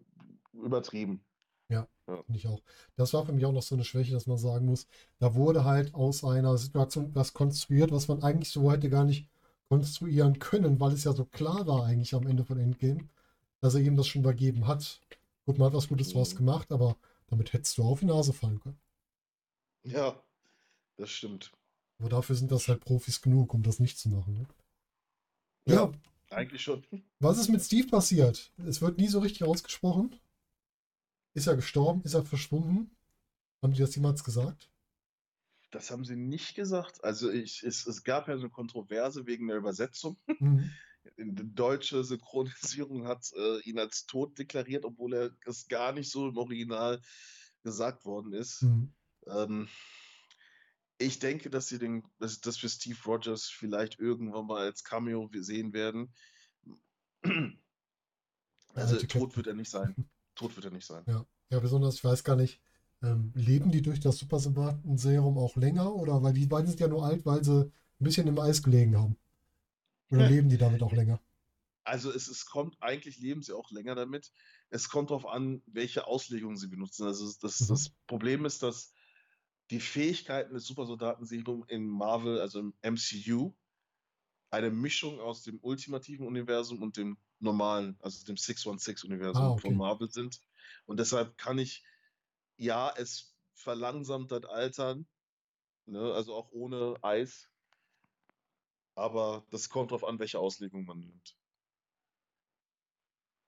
übertrieben. 0.54 1.29
Ja, 1.70 1.88
Ja. 2.08 2.24
finde 2.24 2.38
ich 2.40 2.48
auch. 2.48 2.62
Das 2.96 3.14
war 3.14 3.26
für 3.26 3.32
mich 3.34 3.46
auch 3.46 3.52
noch 3.52 3.62
so 3.62 3.76
eine 3.76 3.84
Schwäche, 3.84 4.12
dass 4.14 4.28
man 4.28 4.38
sagen 4.38 4.66
muss, 4.66 4.88
da 5.20 5.36
wurde 5.36 5.64
halt 5.66 5.94
aus 5.94 6.24
einer 6.24 6.58
Situation 6.58 7.14
was 7.16 7.34
konstruiert, 7.34 7.92
was 7.92 8.08
man 8.08 8.24
eigentlich 8.24 8.50
so 8.50 8.72
hätte 8.72 8.90
gar 8.90 9.04
nicht 9.06 9.28
konstruieren 9.70 10.40
können, 10.40 10.80
weil 10.80 10.94
es 10.94 11.04
ja 11.04 11.14
so 11.14 11.26
klar 11.26 11.68
war 11.68 11.86
eigentlich 11.86 12.14
am 12.16 12.26
Ende 12.28 12.44
von 12.44 12.60
Endgame, 12.60 13.08
dass 13.62 13.76
er 13.76 13.82
ihm 13.82 13.96
das 13.98 14.08
schon 14.08 14.22
übergeben 14.24 14.68
hat. 14.68 15.00
Gut, 15.46 15.58
man 15.60 15.68
hat 15.68 15.74
was 15.76 15.88
Gutes 15.88 16.10
draus 16.12 16.34
Mhm. 16.34 16.38
gemacht, 16.40 16.72
aber 16.72 16.98
damit 17.28 17.54
hättest 17.54 17.78
du 17.78 17.84
auf 17.84 18.00
die 18.00 18.06
Nase 18.08 18.34
fallen 18.34 18.60
können. 18.60 18.80
Ja, 19.84 20.22
das 20.98 21.10
stimmt. 21.12 21.52
Aber 22.00 22.10
dafür 22.10 22.36
sind 22.36 22.52
das 22.52 22.68
halt 22.68 22.82
Profis 22.84 23.22
genug, 23.22 23.54
um 23.54 23.62
das 23.62 23.80
nicht 23.80 23.98
zu 24.00 24.10
machen. 24.10 24.34
Ne? 24.34 24.48
Ja, 25.66 25.74
Ja. 25.76 25.92
Eigentlich 26.32 26.62
schon. 26.62 26.84
was 27.20 27.38
ist 27.40 27.50
mit 27.50 27.62
Steve 27.62 27.88
passiert? 27.88 28.52
Es 28.68 28.82
wird 28.82 28.98
nie 29.00 29.08
so 29.08 29.20
richtig 29.20 29.44
ausgesprochen. 29.48 30.16
Ist 31.34 31.48
er 31.48 31.56
gestorben? 31.56 32.02
Ist 32.04 32.14
er 32.14 32.26
verschwunden? 32.26 32.96
Haben 33.62 33.74
die 33.74 33.82
das 33.82 33.96
jemals 33.96 34.24
gesagt? 34.24 34.72
Das 35.72 35.92
haben 35.92 36.04
sie 36.04 36.16
nicht 36.16 36.56
gesagt. 36.56 37.04
Also 37.04 37.30
ich, 37.30 37.64
es, 37.64 37.86
es 37.86 38.04
gab 38.04 38.28
ja 38.28 38.34
eine 38.34 38.50
Kontroverse 38.50 39.26
wegen 39.26 39.48
der 39.48 39.58
Übersetzung. 39.58 40.18
Mhm. 40.40 40.72
Die 41.18 41.56
deutsche 41.56 42.04
Synchronisierung 42.04 43.08
hat 43.08 43.32
äh, 43.36 43.60
ihn 43.62 43.80
als 43.80 44.06
tot 44.06 44.38
deklariert, 44.38 44.86
obwohl 44.86 45.14
er 45.14 45.32
es 45.46 45.68
gar 45.68 45.94
nicht 45.94 46.12
so 46.12 46.28
im 46.28 46.38
Original 46.38 47.02
gesagt 47.64 48.06
worden 48.06 48.34
ist. 48.34 48.62
Mhm. 48.62 48.94
Ähm, 49.28 49.70
ich 50.98 51.20
denke, 51.20 51.50
dass 51.50 51.68
sie 51.68 51.80
den, 51.80 52.04
dass, 52.20 52.42
dass 52.42 52.62
wir 52.62 52.70
Steve 52.70 53.00
Rogers 53.06 53.46
vielleicht 53.46 54.00
irgendwann 54.00 54.48
mal 54.48 54.66
als 54.66 54.84
Cameo 54.84 55.30
sehen 55.34 55.74
werden. 55.74 56.14
Also 58.76 58.98
tot 59.08 59.36
wird 59.36 59.48
er 59.48 59.56
nicht 59.56 59.72
sein. 59.72 59.96
Tot 60.40 60.56
wird 60.56 60.66
er 60.66 60.72
nicht 60.72 60.86
sein. 60.86 61.06
Ja, 61.06 61.26
ja, 61.50 61.60
besonders, 61.60 61.96
ich 61.96 62.04
weiß 62.04 62.24
gar 62.24 62.38
nicht, 62.38 62.62
ähm, 63.02 63.32
leben 63.36 63.72
die 63.72 63.82
durch 63.82 64.00
das 64.00 64.18
Supersoldaten-Serum 64.20 65.38
auch 65.38 65.56
länger? 65.58 65.94
Oder 65.94 66.24
weil 66.24 66.34
die 66.34 66.46
beiden 66.46 66.68
sind 66.68 66.80
ja 66.80 66.88
nur 66.88 67.04
alt, 67.06 67.26
weil 67.26 67.44
sie 67.44 67.64
ein 67.66 68.04
bisschen 68.04 68.28
im 68.28 68.40
Eis 68.40 68.64
gelegen 68.64 68.98
haben. 68.98 69.18
Oder 70.12 70.24
leben 70.30 70.50
die 70.50 70.58
damit 70.58 70.82
auch 70.84 70.94
länger? 70.94 71.20
Also 71.84 72.12
es, 72.12 72.28
es 72.28 72.46
kommt, 72.46 72.78
eigentlich 72.82 73.20
leben 73.20 73.42
sie 73.42 73.54
auch 73.56 73.72
länger 73.72 73.96
damit. 73.96 74.32
Es 74.70 74.90
kommt 74.90 75.10
darauf 75.10 75.26
an, 75.26 75.62
welche 75.66 76.08
Auslegung 76.08 76.56
sie 76.56 76.68
benutzen. 76.68 77.06
Also 77.06 77.26
das, 77.42 77.60
Mhm. 77.60 77.68
das 77.68 77.90
Problem 78.08 78.46
ist, 78.46 78.64
dass 78.64 78.94
die 79.72 79.80
Fähigkeiten 79.80 80.54
des 80.54 80.66
Supersoldaten-Serum 80.66 81.66
in 81.68 81.88
Marvel, 81.88 82.40
also 82.40 82.60
im 82.60 82.74
MCU, 82.82 83.54
eine 84.52 84.72
Mischung 84.72 85.20
aus 85.20 85.44
dem 85.44 85.60
ultimativen 85.62 86.26
Universum 86.26 86.82
und 86.82 86.98
dem 86.98 87.18
normalen, 87.40 87.98
also 88.02 88.26
dem 88.26 88.38
616-Universum 88.38 89.44
Ah, 89.44 89.52
okay. 89.52 89.62
von 89.62 89.76
Marvel 89.76 90.12
sind. 90.12 90.42
Und 90.86 91.00
deshalb 91.00 91.38
kann 91.38 91.58
ich, 91.60 91.84
ja, 92.58 92.94
es 92.98 93.34
verlangsamt 93.56 94.32
das 94.32 94.46
Altern, 94.46 95.08
ne, 95.88 96.14
also 96.14 96.36
auch 96.36 96.52
ohne 96.52 96.98
Eis. 97.04 97.50
Aber 98.94 99.48
das 99.50 99.68
kommt 99.70 99.90
darauf 99.90 100.04
an, 100.04 100.20
welche 100.20 100.38
Auslegung 100.38 100.86
man 100.86 101.00
nimmt. 101.00 101.36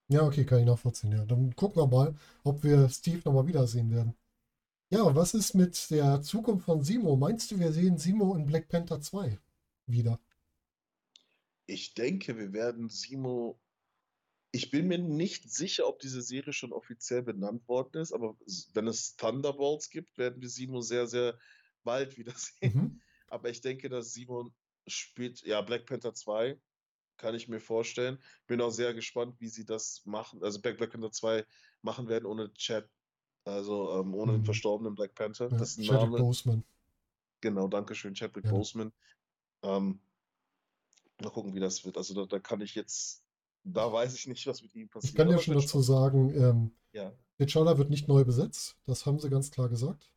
Ja, 0.10 0.24
okay, 0.24 0.46
kann 0.46 0.60
ich 0.60 0.66
nachvollziehen. 0.66 1.12
Ja, 1.14 1.26
dann 1.26 1.56
gucken 1.56 1.82
wir 1.82 1.88
mal, 1.88 2.16
ob 2.44 2.64
wir 2.64 2.88
Steve 2.90 3.22
nochmal 3.26 3.48
wiedersehen 3.48 3.90
werden. 3.92 4.14
Ja, 4.92 5.16
was 5.16 5.34
ist 5.36 5.56
mit 5.56 5.90
der 5.92 6.22
Zukunft 6.24 6.66
von 6.66 6.84
Simo? 6.84 7.16
Meinst 7.18 7.52
du, 7.52 7.60
wir 7.60 7.74
sehen 7.74 7.98
Simo 8.00 8.36
in 8.36 8.46
Black 8.48 8.70
Panther 8.70 9.02
2 9.02 9.40
wieder? 9.88 10.20
Ich 11.66 11.96
denke, 11.96 12.38
wir 12.38 12.54
werden 12.54 12.90
Simo. 12.90 13.60
Ich 14.54 14.70
bin 14.70 14.88
mir 14.88 14.98
nicht 14.98 15.50
sicher, 15.50 15.88
ob 15.88 16.00
diese 16.00 16.22
Serie 16.22 16.52
schon 16.54 16.74
offiziell 16.74 17.24
benannt 17.24 17.68
worden 17.70 18.02
ist, 18.02 18.12
aber 18.12 18.36
wenn 18.74 18.88
es 18.88 19.16
Thunderbolts 19.16 19.90
gibt, 19.90 20.18
werden 20.18 20.42
wir 20.42 20.50
Simo 20.50 20.82
sehr, 20.82 21.08
sehr 21.08 21.38
bald 21.84 22.18
wiedersehen. 22.18 22.52
Mhm. 22.92 23.02
Aber 23.28 23.50
ich 23.50 23.62
denke, 23.62 23.88
dass 23.88 24.12
Simon 24.12 24.54
spielt, 24.88 25.42
ja, 25.44 25.62
Black 25.62 25.86
Panther 25.86 26.14
2 26.14 26.60
kann 27.16 27.34
ich 27.34 27.48
mir 27.48 27.62
vorstellen. 27.62 28.20
Bin 28.46 28.60
auch 28.60 28.72
sehr 28.72 28.94
gespannt, 28.94 29.40
wie 29.40 29.48
sie 29.48 29.64
das 29.66 30.02
machen, 30.06 30.44
also 30.44 30.60
Black, 30.62 30.78
Black 30.78 30.92
Panther 30.92 31.12
2 31.12 31.46
machen 31.82 32.10
werden 32.10 32.26
ohne 32.26 32.54
Chat, 32.56 32.90
also 33.46 34.00
ähm, 34.02 34.14
ohne 34.14 34.34
den 34.34 34.42
Mhm. 34.42 34.46
verstorbenen 34.46 34.96
Black 34.96 35.16
Panther. 35.16 35.50
Ja, 35.50 35.58
Das 35.58 35.78
Chadwick. 35.78 36.22
Boseman. 36.24 36.64
Genau, 37.42 37.68
danke 37.70 37.96
schön, 37.96 38.16
Chadwick 38.16 38.44
Gerne. 38.44 38.58
Boseman. 38.58 38.94
Ähm, 39.64 40.02
mal 41.22 41.30
gucken, 41.32 41.54
wie 41.56 41.60
das 41.60 41.86
wird. 41.86 41.98
Also 41.98 42.14
da, 42.14 42.26
da 42.26 42.40
kann 42.40 42.62
ich 42.62 42.76
jetzt, 42.76 43.24
da 43.64 43.92
weiß 43.92 44.14
ich 44.16 44.28
nicht, 44.28 44.46
was 44.48 44.62
mit 44.62 44.76
ihm 44.76 44.90
passiert. 44.90 45.12
Ich 45.12 45.16
kann 45.16 45.30
aber 45.30 45.40
schon 45.42 45.56
dazu 45.56 45.82
sagen, 45.82 46.30
ähm, 46.36 46.72
Ja, 46.94 47.14
T'Challa 47.40 47.78
wird 47.78 47.90
nicht 47.90 48.08
neu 48.08 48.24
besetzt. 48.24 48.78
Das 48.86 49.06
haben 49.06 49.20
sie 49.20 49.30
ganz 49.30 49.52
klar 49.52 49.70
gesagt. 49.70 50.12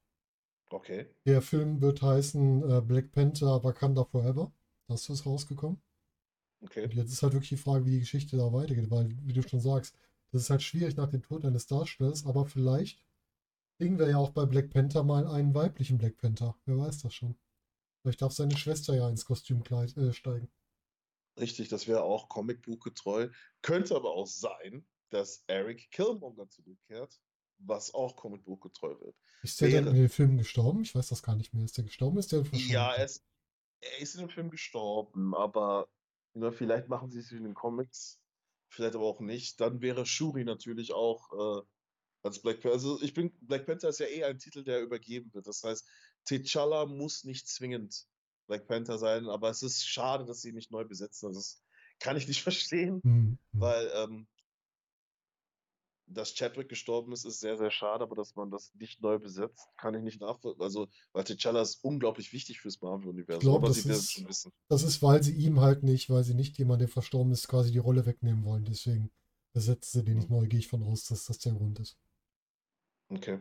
okay. 0.71 1.07
Der 1.27 1.41
Film 1.43 1.81
wird 1.81 2.03
heißen 2.03 2.71
äh, 2.71 2.81
Black 2.83 3.13
Panther 3.13 3.63
Wakanda 3.65 4.05
Forever. 4.05 4.53
Das 4.89 5.09
ist 5.09 5.25
rausgekommen. 5.27 5.81
Okay. 6.63 6.85
Und 6.85 6.95
jetzt 6.95 7.13
ist 7.13 7.23
halt 7.23 7.33
wirklich 7.35 7.51
die 7.51 7.57
Frage, 7.57 7.85
wie 7.87 7.91
die 7.93 8.01
Geschichte 8.01 8.37
da 8.37 8.53
weitergeht, 8.53 8.91
weil, 8.91 9.11
wie 9.23 9.33
du 9.33 9.43
schon 9.43 9.61
sagst, 9.61 9.95
das 10.33 10.43
ist 10.43 10.51
halt 10.51 10.63
schwierig 10.63 10.97
nach 10.97 11.09
dem 11.11 11.23
Tod 11.23 11.45
eines 11.45 11.67
Darstellers, 11.67 12.27
aber 12.27 12.47
vielleicht 12.47 13.05
kriegen 13.79 13.99
wir 13.99 14.09
ja 14.09 14.19
auch 14.19 14.31
bei 14.31 14.47
Black 14.47 14.71
Panther 14.71 15.03
mal 15.03 15.27
einen 15.27 15.55
weiblichen 15.55 15.99
Black 15.99 16.17
Panther. 16.19 16.57
Wer 16.67 16.79
weiß 16.79 17.03
das 17.03 17.15
schon. 17.15 17.37
Vielleicht 18.03 18.23
darf 18.23 18.33
seine 18.33 18.57
Schwester 18.57 18.95
ja 18.95 19.09
ins 19.09 19.25
Kostümkleid 19.25 19.97
äh, 19.97 20.13
steigen. 20.13 20.49
Richtig, 21.39 21.69
das 21.69 21.89
wäre 21.89 22.03
auch 22.03 22.29
Comicbuchgetreu. 22.29 23.29
Könnte 23.63 23.97
aber 23.97 24.13
auch 24.13 24.27
sein, 24.27 24.87
dass 25.11 25.45
Eric 25.47 25.91
Killmonger 25.91 26.49
zurückkehrt, 26.49 27.21
was 27.59 27.93
auch 27.93 28.17
Comicbuchgetreu 28.17 29.01
wird. 29.01 29.17
Ist 29.43 29.61
der 29.61 29.69
denn 29.69 29.87
in 29.87 29.95
den 29.95 30.09
Filmen 30.09 30.39
gestorben? 30.39 30.83
Ich 30.83 30.95
weiß 30.95 31.09
das 31.09 31.23
gar 31.23 31.37
nicht 31.37 31.53
mehr. 31.53 31.65
Ist 31.65 31.77
der 31.77 31.85
gestorben? 31.85 32.19
Ist 32.19 32.33
der? 32.33 32.45
Ja, 32.53 32.93
er 32.95 33.05
ist, 33.05 33.25
er 33.81 33.99
ist 34.01 34.15
in 34.15 34.23
dem 34.23 34.31
Film 34.31 34.51
gestorben, 34.51 35.35
aber 35.35 35.89
ne, 36.35 36.53
vielleicht 36.53 36.89
machen 36.89 37.11
sie 37.11 37.21
es 37.21 37.33
in 37.33 37.45
den 37.45 37.55
Comics, 37.55 38.21
vielleicht 38.69 38.95
aber 38.95 39.05
auch 39.05 39.21
nicht. 39.21 39.61
Dann 39.61 39.81
wäre 39.83 40.07
Shuri 40.07 40.45
natürlich 40.45 40.93
auch 40.93 41.63
äh, 41.63 41.63
als 42.23 42.41
Black 42.41 42.61
Panther. 42.61 42.75
Also 42.75 43.03
ich 43.03 43.13
bin, 43.13 43.33
Black 43.41 43.67
Panther 43.67 43.89
ist 43.89 44.01
ja 44.01 44.07
eh 44.07 44.25
ein 44.25 44.39
Titel, 44.39 44.65
der 44.65 44.83
übergeben 44.83 45.33
wird. 45.35 45.47
Das 45.47 45.63
heißt, 45.63 45.87
T'Challa 46.27 46.87
muss 46.87 47.25
nicht 47.25 47.49
zwingend 47.49 48.07
Black 48.47 48.67
Panther 48.67 48.99
sein, 48.99 49.29
aber 49.29 49.51
es 49.51 49.63
ist 49.63 49.87
schade, 49.87 50.25
dass 50.25 50.43
sie 50.43 50.51
ihn 50.51 50.55
nicht 50.55 50.71
neu 50.71 50.85
besetzen. 50.85 51.27
Also 51.27 51.41
das 51.41 51.63
kann 52.01 52.17
ich 52.17 52.29
nicht 52.29 52.43
verstehen, 52.43 53.01
Hm, 53.03 53.39
hm. 53.53 53.61
weil 53.61 53.91
ähm, 53.95 54.27
dass 56.07 56.35
Chadwick 56.35 56.69
gestorben 56.69 57.13
ist, 57.13 57.25
ist 57.25 57.41
sehr, 57.41 57.57
sehr 57.57 57.71
schade, 57.71 58.05
aber 58.05 58.15
dass 58.15 58.37
man 58.37 58.51
das 58.51 58.73
nicht 58.75 59.01
neu 59.03 59.19
besetzt, 59.19 59.69
kann 59.77 59.95
ich 59.95 60.03
nicht 60.03 60.21
nachvollziehen. 60.21 60.63
Also, 60.63 60.89
weil 61.13 61.25
T'Challa 61.25 61.63
ist 61.63 61.83
unglaublich 61.83 62.33
wichtig 62.33 62.61
fürs 62.61 62.81
Marvel-Universum, 62.81 63.41
glaub, 63.41 63.57
aber 63.57 63.69
das 63.69 63.85
ist-. 63.85 64.51
Das 64.69 64.83
ist, 64.83 65.03
weil 65.03 65.23
sie 65.23 65.33
ihm 65.35 65.61
halt 65.61 65.83
nicht, 65.83 66.11
weil 66.11 66.25
sie 66.25 66.35
nicht 66.35 66.59
jemand, 66.59 66.81
der 66.83 66.89
verstorben 66.89 67.33
ist, 67.33 67.49
quasi 67.49 67.73
die 67.73 67.79
Rolle 67.79 68.07
wegnehmen 68.07 68.45
wollen. 68.45 68.65
Deswegen 68.65 69.11
besetzen 69.53 70.01
sie 70.01 70.05
den 70.05 70.19
nicht 70.19 70.31
neu. 70.31 70.47
Gehe 70.47 70.59
ich 70.61 70.69
von 70.69 70.83
aus, 70.83 71.05
dass 71.05 71.25
das 71.25 71.39
der 71.39 71.53
Grund 71.53 71.79
ist. 71.81 71.97
Okay. 73.09 73.39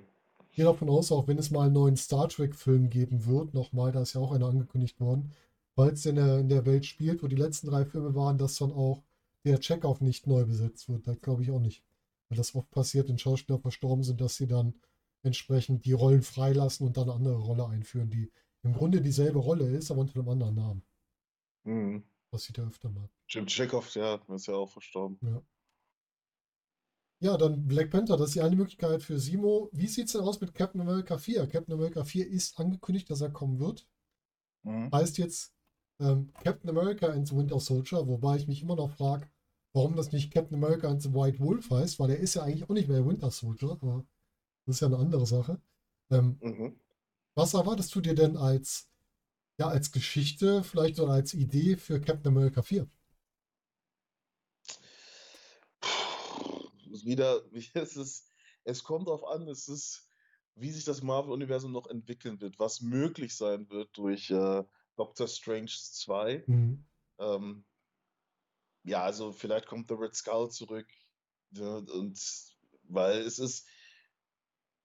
Ich 0.54 0.58
gehe 0.58 0.66
davon 0.66 0.88
aus, 0.88 1.12
auch 1.12 1.28
wenn 1.28 1.40
es 1.40 1.50
mal 1.50 1.64
einen 1.64 1.74
neuen 1.74 1.98
Star 1.98 2.30
Trek-Film 2.30 2.92
geben 2.92 3.26
wird, 3.26 3.56
nochmal, 3.56 3.92
da 3.92 4.04
ist 4.04 4.14
ja 4.14 4.22
auch 4.22 4.32
einer 4.32 4.46
angekündigt 4.46 5.00
worden, 5.00 5.32
falls 5.74 6.04
der 6.04 6.12
in 6.12 6.16
der, 6.18 6.38
in 6.42 6.48
der 6.48 6.68
Welt 6.68 6.86
spielt, 6.86 7.24
wo 7.24 7.28
die 7.28 7.36
letzten 7.36 7.72
drei 7.72 7.86
Filme 7.86 8.14
waren, 8.14 8.38
dass 8.38 8.58
dann 8.58 8.72
auch 8.72 9.02
der 9.46 9.60
Checkoff 9.60 10.00
nicht 10.00 10.28
neu 10.28 10.46
besetzt 10.46 10.90
wird. 10.90 11.08
Das 11.08 11.20
glaube 11.22 11.42
ich 11.42 11.50
auch 11.50 11.60
nicht. 11.60 11.84
Weil 12.30 12.38
das 12.38 12.54
oft 12.54 12.70
passiert, 12.70 13.10
wenn 13.10 13.18
Schauspieler 13.18 13.58
verstorben 13.58 14.04
sind, 14.04 14.22
dass 14.22 14.36
sie 14.36 14.46
dann 14.46 14.76
entsprechend 15.24 15.86
die 15.86 15.94
Rollen 15.94 16.22
freilassen 16.22 16.86
und 16.86 16.98
dann 16.98 17.10
eine 17.10 17.14
andere 17.14 17.40
Rolle 17.40 17.66
einführen, 17.66 18.12
die 18.12 18.32
im 18.62 18.74
Grunde 18.74 19.02
dieselbe 19.02 19.40
Rolle 19.40 19.68
ist, 19.68 19.90
aber 19.90 20.02
unter 20.02 20.20
einem 20.20 20.30
anderen 20.30 20.54
Namen. 20.54 20.84
Mhm. 21.64 22.04
Das 22.30 22.44
sieht 22.44 22.60
er 22.60 22.68
öfter 22.68 22.92
mal. 22.92 23.10
Jim 23.28 23.48
Chekhov, 23.48 23.96
ja, 23.96 24.22
ist 24.36 24.46
ja 24.46 24.54
auch 24.54 24.70
verstorben. 24.70 25.18
Ja. 25.24 25.42
Ja, 27.24 27.38
dann 27.38 27.68
Black 27.68 27.90
Panther, 27.90 28.18
das 28.18 28.28
ist 28.28 28.36
die 28.36 28.42
eine 28.42 28.56
Möglichkeit 28.56 29.02
für 29.02 29.18
Simo. 29.18 29.70
Wie 29.72 29.88
sieht 29.88 30.06
es 30.08 30.12
denn 30.12 30.22
aus 30.22 30.42
mit 30.42 30.54
Captain 30.54 30.80
America 30.82 31.18
4? 31.18 31.48
Captain 31.48 31.74
America 31.74 32.04
4 32.04 32.28
ist 32.28 32.60
angekündigt, 32.60 33.10
dass 33.10 33.22
er 33.22 33.32
kommen 33.32 33.60
wird. 33.60 33.88
Mhm. 34.64 34.92
Heißt 34.94 35.18
jetzt 35.18 35.54
ähm, 36.00 36.32
Captain 36.44 36.70
America 36.70 37.08
and 37.08 37.28
the 37.28 37.36
Winter 37.36 37.60
Soldier, 37.60 38.08
wobei 38.08 38.38
ich 38.38 38.48
mich 38.48 38.62
immer 38.62 38.76
noch 38.76 38.92
frage, 38.92 39.28
warum 39.74 39.96
das 39.96 40.12
nicht 40.12 40.32
Captain 40.34 40.56
America 40.56 40.88
and 40.90 41.02
the 41.02 41.14
White 41.14 41.40
Wolf 41.40 41.70
heißt, 41.72 42.00
weil 42.00 42.12
er 42.12 42.20
ist 42.20 42.36
ja 42.36 42.44
eigentlich 42.44 42.64
auch 42.70 42.74
nicht 42.74 42.88
mehr 42.90 43.06
Winter 43.06 43.32
Soldier, 43.32 43.72
aber 43.72 44.06
das 44.66 44.78
ist 44.78 44.82
ja 44.82 44.88
eine 44.88 44.98
andere 44.98 45.26
Sache. 45.26 45.62
Ähm, 46.12 46.40
Mhm. 46.42 46.76
was 47.36 47.54
erwartest 47.56 47.94
du 47.96 48.02
dir 48.02 48.16
denn 48.16 48.38
als, 48.38 48.90
ja, 49.60 49.68
als 49.70 49.92
Geschichte, 49.92 50.64
vielleicht 50.64 51.00
oder 51.00 51.14
als 51.14 51.34
Idee 51.34 51.78
für 51.78 52.02
Captain 52.02 52.28
America 52.36 52.62
4? 52.64 52.88
Wieder, 57.06 57.44
wie 57.52 57.70
es 57.74 57.96
ist, 57.96 58.30
es 58.64 58.84
kommt 58.84 59.08
darauf 59.08 59.26
an, 59.26 59.48
es 59.48 59.68
ist, 59.68 60.10
wie 60.56 60.72
sich 60.72 60.86
das 60.86 61.02
Marvel-Universum 61.02 61.72
noch 61.72 61.88
entwickeln 61.88 62.40
wird, 62.40 62.60
was 62.60 62.82
möglich 62.82 63.36
sein 63.36 63.70
wird 63.70 63.90
durch 63.98 64.30
äh, 64.30 64.64
Doctor 64.96 65.28
Strange 65.28 65.72
2. 65.72 66.44
Mhm. 66.48 66.86
Ähm, 67.20 67.66
ja, 68.84 69.04
also 69.04 69.32
vielleicht 69.32 69.66
kommt 69.66 69.90
der 69.90 70.00
Red 70.00 70.16
Skull 70.16 70.50
zurück. 70.50 70.88
Ja, 71.52 71.78
und 71.78 72.20
weil 72.84 73.20
es 73.20 73.40
ist, 73.40 73.68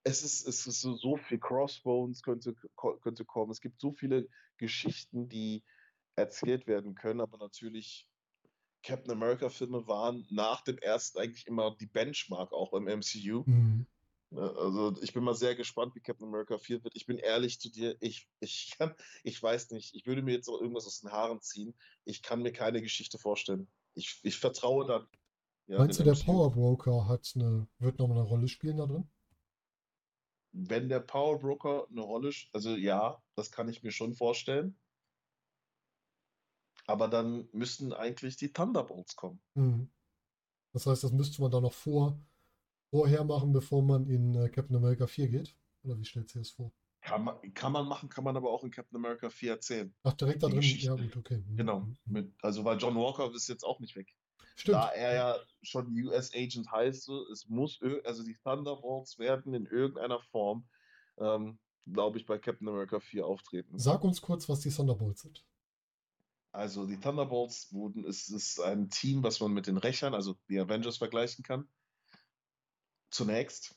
es 0.05 0.23
ist, 0.23 0.47
es 0.47 0.67
ist 0.67 0.81
so, 0.81 0.97
so 0.97 1.17
viel 1.17 1.39
Crossbones 1.39 2.23
könnte, 2.23 2.55
könnte 3.03 3.25
kommen. 3.25 3.51
Es 3.51 3.61
gibt 3.61 3.81
so 3.81 3.93
viele 3.93 4.29
Geschichten, 4.57 5.29
die 5.29 5.65
erzählt 6.17 6.67
werden 6.67 6.95
können, 6.95 7.21
aber 7.21 7.39
natürlich 7.39 8.09
Captain 8.83 9.11
America-Filme 9.13 9.87
waren 9.87 10.27
nach 10.31 10.63
dem 10.63 10.79
ersten 10.79 11.19
eigentlich 11.19 11.47
immer 11.47 11.75
die 11.77 11.87
Benchmark 11.87 12.53
auch 12.53 12.73
im 12.75 12.89
MCU. 12.89 13.45
Mhm. 13.47 13.87
Ja, 14.31 14.41
Also 14.57 14.95
ich 15.03 15.13
bin 15.15 15.25
mal 15.25 15.35
sehr 15.35 15.57
gespannt, 15.57 15.95
wie 15.95 16.01
Captain 16.01 16.27
America 16.29 16.59
4 16.59 16.83
wird. 16.85 16.95
Ich 16.97 17.07
bin 17.07 17.19
ehrlich 17.19 17.61
zu 17.61 17.71
dir, 17.71 17.97
ich, 18.01 18.29
ich 18.41 18.75
kann, 18.79 18.95
ich 19.25 19.43
weiß 19.43 19.71
nicht, 19.71 19.95
ich 19.95 20.07
würde 20.07 20.23
mir 20.23 20.35
jetzt 20.35 20.49
auch 20.49 20.61
irgendwas 20.61 20.87
aus 20.87 21.01
den 21.01 21.13
Haaren 21.13 21.41
ziehen. 21.41 21.75
Ich 22.05 22.23
kann 22.23 22.43
mir 22.43 22.53
keine 22.53 22.83
Geschichte 22.83 23.19
vorstellen. 23.19 23.69
Ich, 23.95 24.21
ich 24.23 24.39
vertraue 24.39 24.87
dann. 24.87 25.07
Ja, 25.67 25.79
Meinst 25.79 25.99
du, 26.01 26.05
der 26.05 26.13
MCU. 26.15 26.25
Power 26.25 26.51
Broker 26.53 27.09
hat 27.09 27.33
eine, 27.35 27.69
wird 27.79 27.99
noch 27.99 28.11
eine 28.11 28.23
Rolle 28.23 28.49
spielen 28.49 28.77
da 28.79 28.87
drin? 28.87 29.09
Wenn 30.53 30.91
der 30.91 31.01
Power 31.01 31.39
Broker 31.39 31.87
eine 31.91 32.03
Rolle, 32.03 32.29
sch- 32.29 32.49
also 32.53 32.77
ja, 32.77 33.23
das 33.35 33.51
kann 33.51 33.69
ich 33.71 33.83
mir 33.83 33.93
schon 33.93 34.15
vorstellen. 34.15 34.77
Aber 36.89 37.07
dann 37.07 37.49
müssten 37.53 37.93
eigentlich 37.93 38.37
die 38.37 38.51
Thunderbolts 38.51 39.15
kommen. 39.15 39.41
Mhm. 39.55 39.91
Das 40.73 40.87
heißt, 40.87 41.05
das 41.05 41.13
müsste 41.13 41.43
man 41.43 41.51
da 41.51 41.61
noch 41.61 41.75
vor, 41.75 42.19
vorher 42.91 43.25
machen, 43.25 43.53
bevor 43.53 43.83
man 43.83 44.07
in 44.07 44.35
äh, 44.35 44.49
Captain 44.49 44.75
America 44.75 45.07
4 45.07 45.29
geht? 45.29 45.55
Oder 45.85 45.99
wie 45.99 46.05
stellt 46.07 46.31
sich 46.31 46.41
das 46.41 46.51
vor? 46.51 46.73
Kann 47.03 47.25
man, 47.25 47.55
kann 47.55 47.73
man 47.73 47.87
machen, 47.87 48.09
kann 48.09 48.25
man 48.25 48.37
aber 48.37 48.51
auch 48.51 48.65
in 48.65 48.71
Captain 48.71 48.97
America 48.97 49.29
4 49.29 49.53
erzählen. 49.53 49.95
Ach, 50.03 50.15
direkt 50.15 50.43
da 50.43 50.47
Die 50.47 50.55
drin? 50.55 50.63
Geschichte. 50.63 50.87
Ja, 50.87 50.95
gut, 50.95 51.17
okay. 51.17 51.45
Mhm. 51.47 51.57
Genau. 51.57 51.81
Mhm. 51.81 51.97
Mit, 52.07 52.35
also 52.43 52.65
weil 52.65 52.79
John 52.79 52.97
Walker 52.97 53.31
ist 53.35 53.49
jetzt 53.49 53.65
auch 53.65 53.81
nicht 53.81 53.95
weg. 53.95 54.15
Stimmt. 54.57 54.79
Da 54.79 54.89
er 54.89 55.15
ja 55.15 55.37
schon 55.63 55.95
US 56.07 56.35
Agent 56.35 56.73
heißt, 56.73 57.11
es 57.33 57.47
muss, 57.49 57.81
also 58.05 58.25
die 58.25 58.37
Thunderbolts 58.43 59.19
werden 59.19 59.53
in 59.53 59.67
irgendeiner 59.67 60.21
Form, 60.21 60.67
ähm, 61.19 61.59
glaube 61.87 62.17
ich, 62.19 62.25
bei 62.25 62.39
Captain 62.39 62.67
America 62.67 62.99
4 62.99 63.27
auftreten. 63.27 63.79
Sag 63.79 64.03
uns 64.05 64.23
kurz, 64.23 64.49
was 64.49 64.61
die 64.61 64.71
Thunderbolts 64.71 65.21
sind. 65.21 65.45
Also 66.53 66.87
die 66.87 66.99
Thunderbolts 66.99 67.73
wurden, 67.73 68.05
es 68.05 68.29
ist 68.29 68.61
ein 68.61 68.91
Team, 68.91 69.23
was 69.23 69.41
man 69.41 69.53
mit 69.53 69.67
den 69.67 69.77
Rächern, 69.77 70.15
also 70.15 70.37
die 70.49 70.59
Avengers 70.59 70.97
vergleichen 70.99 71.45
kann. 71.45 71.69
Zunächst, 73.11 73.77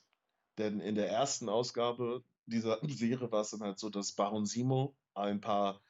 denn 0.57 0.79
in 0.81 0.95
der 0.95 1.09
ersten 1.09 1.49
Ausgabe 1.49 2.23
dieser 2.45 2.79
Serie 2.87 3.31
war 3.31 3.41
es 3.41 3.51
dann 3.51 3.61
halt 3.61 3.79
so, 3.79 3.89
dass 3.89 4.13
Baron 4.13 4.45
Simo 4.45 4.97
ein 5.13 5.41
paar, 5.41 5.81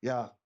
ja, 0.00 0.36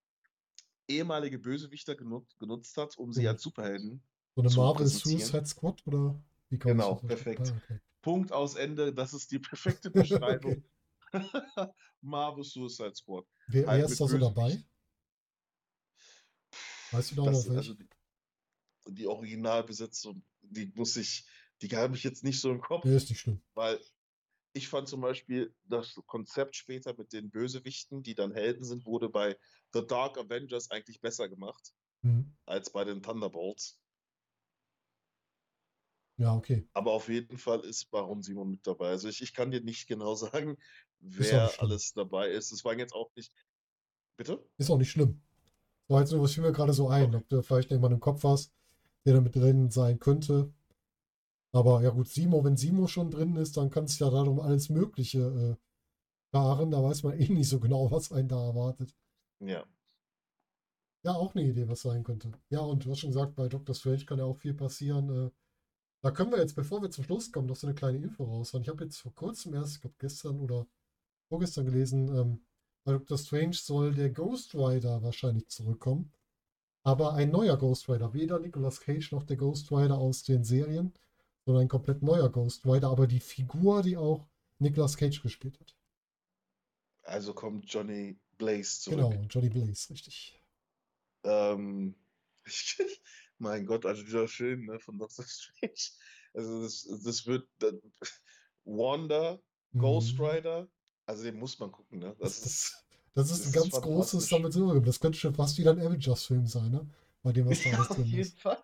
ehemalige 0.88 1.38
Bösewichter 1.38 1.96
genutzt, 1.96 2.38
genutzt 2.38 2.76
hat, 2.76 2.96
um 2.98 3.12
sie 3.12 3.22
Mhm. 3.22 3.28
als 3.28 3.42
Superhelden 3.42 4.02
So 4.36 4.42
eine 4.42 4.50
Marvel. 4.50 4.86
Suicide 4.86 5.46
Squad 5.46 5.86
oder 5.86 6.22
wie 6.50 6.56
man 6.58 6.66
Genau, 6.76 6.94
perfekt. 6.96 7.40
Ah, 7.50 7.56
okay. 7.56 7.80
Punkt 8.02 8.32
aus 8.32 8.54
Ende, 8.54 8.94
das 8.94 9.14
ist 9.14 9.32
die 9.32 9.38
perfekte 9.38 9.90
Beschreibung. 9.90 10.62
Marvel 12.02 12.44
Suicide 12.44 12.94
Squad. 12.94 13.26
Wer, 13.48 13.66
Halt 13.66 13.80
wer 13.80 13.84
ist 13.86 14.00
da 14.00 14.06
so 14.06 14.18
dabei? 14.18 14.62
Weißt 16.92 17.10
du 17.12 17.16
da 17.16 17.24
Das, 17.24 17.46
noch 17.46 17.56
also 17.56 17.74
die, 17.74 17.88
die 18.88 19.06
Originalbesetzung, 19.06 20.22
die 20.42 20.72
muss 20.74 20.96
ich, 20.96 21.26
die 21.62 21.68
habe 21.76 21.96
ich 21.96 22.04
jetzt 22.04 22.24
nicht 22.24 22.40
so 22.40 22.50
im 22.50 22.60
Kopf, 22.60 22.84
Nee, 22.84 22.96
ist 22.96 23.08
nicht 23.10 23.20
schlimm. 23.20 23.40
weil 23.54 23.80
ich 24.52 24.68
fand 24.68 24.88
zum 24.88 25.02
Beispiel 25.02 25.54
das 25.64 25.94
Konzept 26.06 26.56
später 26.56 26.94
mit 26.96 27.12
den 27.12 27.30
Bösewichten, 27.30 28.02
die 28.02 28.14
dann 28.14 28.32
Helden 28.32 28.64
sind, 28.64 28.86
wurde 28.86 29.08
bei 29.10 29.36
The 29.74 29.86
Dark 29.86 30.16
Avengers 30.18 30.70
eigentlich 30.70 31.00
besser 31.00 31.28
gemacht 31.28 31.74
Mhm. 32.02 32.34
als 32.46 32.70
bei 32.70 32.84
den 32.84 33.02
Thunderbolts. 33.02 33.80
Ja, 36.18 36.34
okay. 36.34 36.66
Aber 36.72 36.92
auf 36.92 37.08
jeden 37.08 37.36
Fall 37.36 37.60
ist 37.60 37.90
Baron 37.90 38.22
Simon 38.22 38.50
mit 38.52 38.66
dabei. 38.66 38.88
Also 38.88 39.08
ich, 39.08 39.20
ich 39.20 39.34
kann 39.34 39.50
dir 39.50 39.60
nicht 39.60 39.86
genau 39.86 40.14
sagen, 40.14 40.56
nicht 41.00 41.18
wer 41.20 41.60
alles 41.60 41.92
dabei 41.92 42.30
ist. 42.30 42.52
Es 42.52 42.64
waren 42.64 42.78
jetzt 42.78 42.94
auch 42.94 43.10
nicht. 43.16 43.32
Bitte? 44.16 44.48
Ist 44.56 44.70
auch 44.70 44.78
nicht 44.78 44.90
schlimm. 44.90 45.22
War 45.88 46.00
jetzt 46.00 46.10
fiel 46.10 46.42
mir 46.42 46.52
gerade 46.52 46.72
so 46.72 46.88
ein, 46.88 47.14
ob 47.14 47.28
du 47.28 47.42
vielleicht 47.42 47.70
jemand 47.70 47.94
im 47.94 48.00
Kopf 48.00 48.24
hast, 48.24 48.52
der 49.04 49.14
da 49.14 49.20
mit 49.20 49.36
drin 49.36 49.70
sein 49.70 49.98
könnte. 49.98 50.52
Aber 51.52 51.82
ja 51.82 51.90
gut, 51.90 52.08
Simo, 52.08 52.44
wenn 52.44 52.56
Simo 52.56 52.86
schon 52.86 53.10
drin 53.10 53.36
ist, 53.36 53.56
dann 53.56 53.70
kann 53.70 53.84
es 53.84 53.98
ja 53.98 54.10
darum 54.10 54.40
alles 54.40 54.68
Mögliche 54.68 55.20
äh, 55.20 55.56
fahren. 56.30 56.70
Da 56.70 56.82
weiß 56.82 57.04
man 57.04 57.18
eh 57.18 57.28
nicht 57.28 57.48
so 57.48 57.60
genau, 57.60 57.90
was 57.90 58.12
einen 58.12 58.28
da 58.28 58.44
erwartet. 58.44 58.94
Ja. 59.40 59.64
Ja, 61.04 61.14
auch 61.14 61.34
eine 61.34 61.44
Idee, 61.44 61.68
was 61.68 61.82
sein 61.82 62.02
könnte. 62.02 62.32
Ja, 62.50 62.60
und 62.60 62.84
du 62.84 62.90
hast 62.90 62.98
schon 62.98 63.10
gesagt, 63.10 63.36
bei 63.36 63.48
Doctor 63.48 63.74
Strange 63.74 64.04
kann 64.04 64.18
ja 64.18 64.24
auch 64.24 64.36
viel 64.36 64.54
passieren. 64.54 65.08
Äh, 65.08 65.30
da 66.02 66.10
können 66.10 66.32
wir 66.32 66.38
jetzt, 66.38 66.56
bevor 66.56 66.82
wir 66.82 66.90
zum 66.90 67.04
Schluss 67.04 67.30
kommen, 67.30 67.46
noch 67.46 67.56
so 67.56 67.66
eine 67.66 67.74
kleine 67.74 67.98
Info 67.98 68.24
raushauen. 68.24 68.62
Ich 68.62 68.68
habe 68.68 68.84
jetzt 68.84 68.98
vor 68.98 69.14
kurzem 69.14 69.54
erst, 69.54 69.76
ich 69.76 69.80
glaube 69.80 69.96
gestern 69.98 70.40
oder 70.40 70.66
vorgestern 71.28 71.64
gelesen, 71.64 72.08
ähm, 72.14 72.40
bei 72.86 72.92
Doctor 72.92 73.18
Strange 73.18 73.54
soll 73.54 73.92
der 73.92 74.10
Ghost 74.10 74.54
Rider 74.54 75.02
wahrscheinlich 75.02 75.48
zurückkommen. 75.48 76.12
Aber 76.84 77.14
ein 77.14 77.32
neuer 77.32 77.56
Ghost 77.58 77.88
Rider. 77.88 78.14
Weder 78.14 78.38
Nicolas 78.38 78.80
Cage 78.80 79.10
noch 79.10 79.24
der 79.24 79.36
Ghost 79.36 79.72
Rider 79.72 79.98
aus 79.98 80.22
den 80.22 80.44
Serien, 80.44 80.94
sondern 81.44 81.64
ein 81.64 81.68
komplett 81.68 82.04
neuer 82.04 82.30
Ghost 82.30 82.64
Rider. 82.64 82.88
Aber 82.88 83.08
die 83.08 83.18
Figur, 83.18 83.82
die 83.82 83.96
auch 83.96 84.24
Nicolas 84.60 84.96
Cage 84.96 85.20
gespielt 85.20 85.58
hat. 85.58 85.74
Also 87.02 87.34
kommt 87.34 87.68
Johnny 87.68 88.16
Blaze 88.38 88.80
zurück. 88.82 89.10
Genau, 89.10 89.26
Johnny 89.28 89.48
Blaze, 89.48 89.90
richtig. 89.90 90.40
Ähm, 91.24 91.96
mein 93.38 93.66
Gott, 93.66 93.84
also 93.84 94.04
dieser 94.04 94.28
Film 94.28 94.66
ne, 94.66 94.78
von 94.78 94.96
Doctor 94.96 95.24
Strange. 95.26 95.90
Also 96.34 96.62
das, 96.62 96.86
das 97.02 97.26
wird 97.26 97.48
dann, 97.58 97.80
Wanda, 98.64 99.40
Ghost 99.76 100.16
Mhm. 100.18 100.24
Rider, 100.24 100.68
also 101.06 101.24
den 101.24 101.38
muss 101.38 101.58
man 101.58 101.72
gucken, 101.72 101.98
ne? 102.00 102.14
Das, 102.18 102.40
Das 102.40 102.44
ist, 102.44 102.86
das 103.14 103.30
ist 103.30 103.44
das 103.44 103.46
ein 103.46 103.52
ist 103.52 103.52
ganz 103.52 103.68
fantastisch. 103.70 103.80
großes 103.80 104.28
Sammelsurium. 104.28 104.84
Das 104.84 105.00
könnte 105.00 105.18
schon 105.18 105.34
fast 105.34 105.58
wieder 105.58 105.72
ein 105.72 105.80
Avengers-Film 105.80 106.46
sein, 106.46 106.70
ne? 106.70 106.88
Bei 107.22 107.32
dem, 107.32 107.46
was 107.46 107.62
da 107.62 107.70
ja, 107.70 107.72
alles 107.72 107.90
auf 107.90 107.98
drin 107.98 108.04
jeden 108.04 108.20
ist. 108.20 108.38
Fall. 108.38 108.62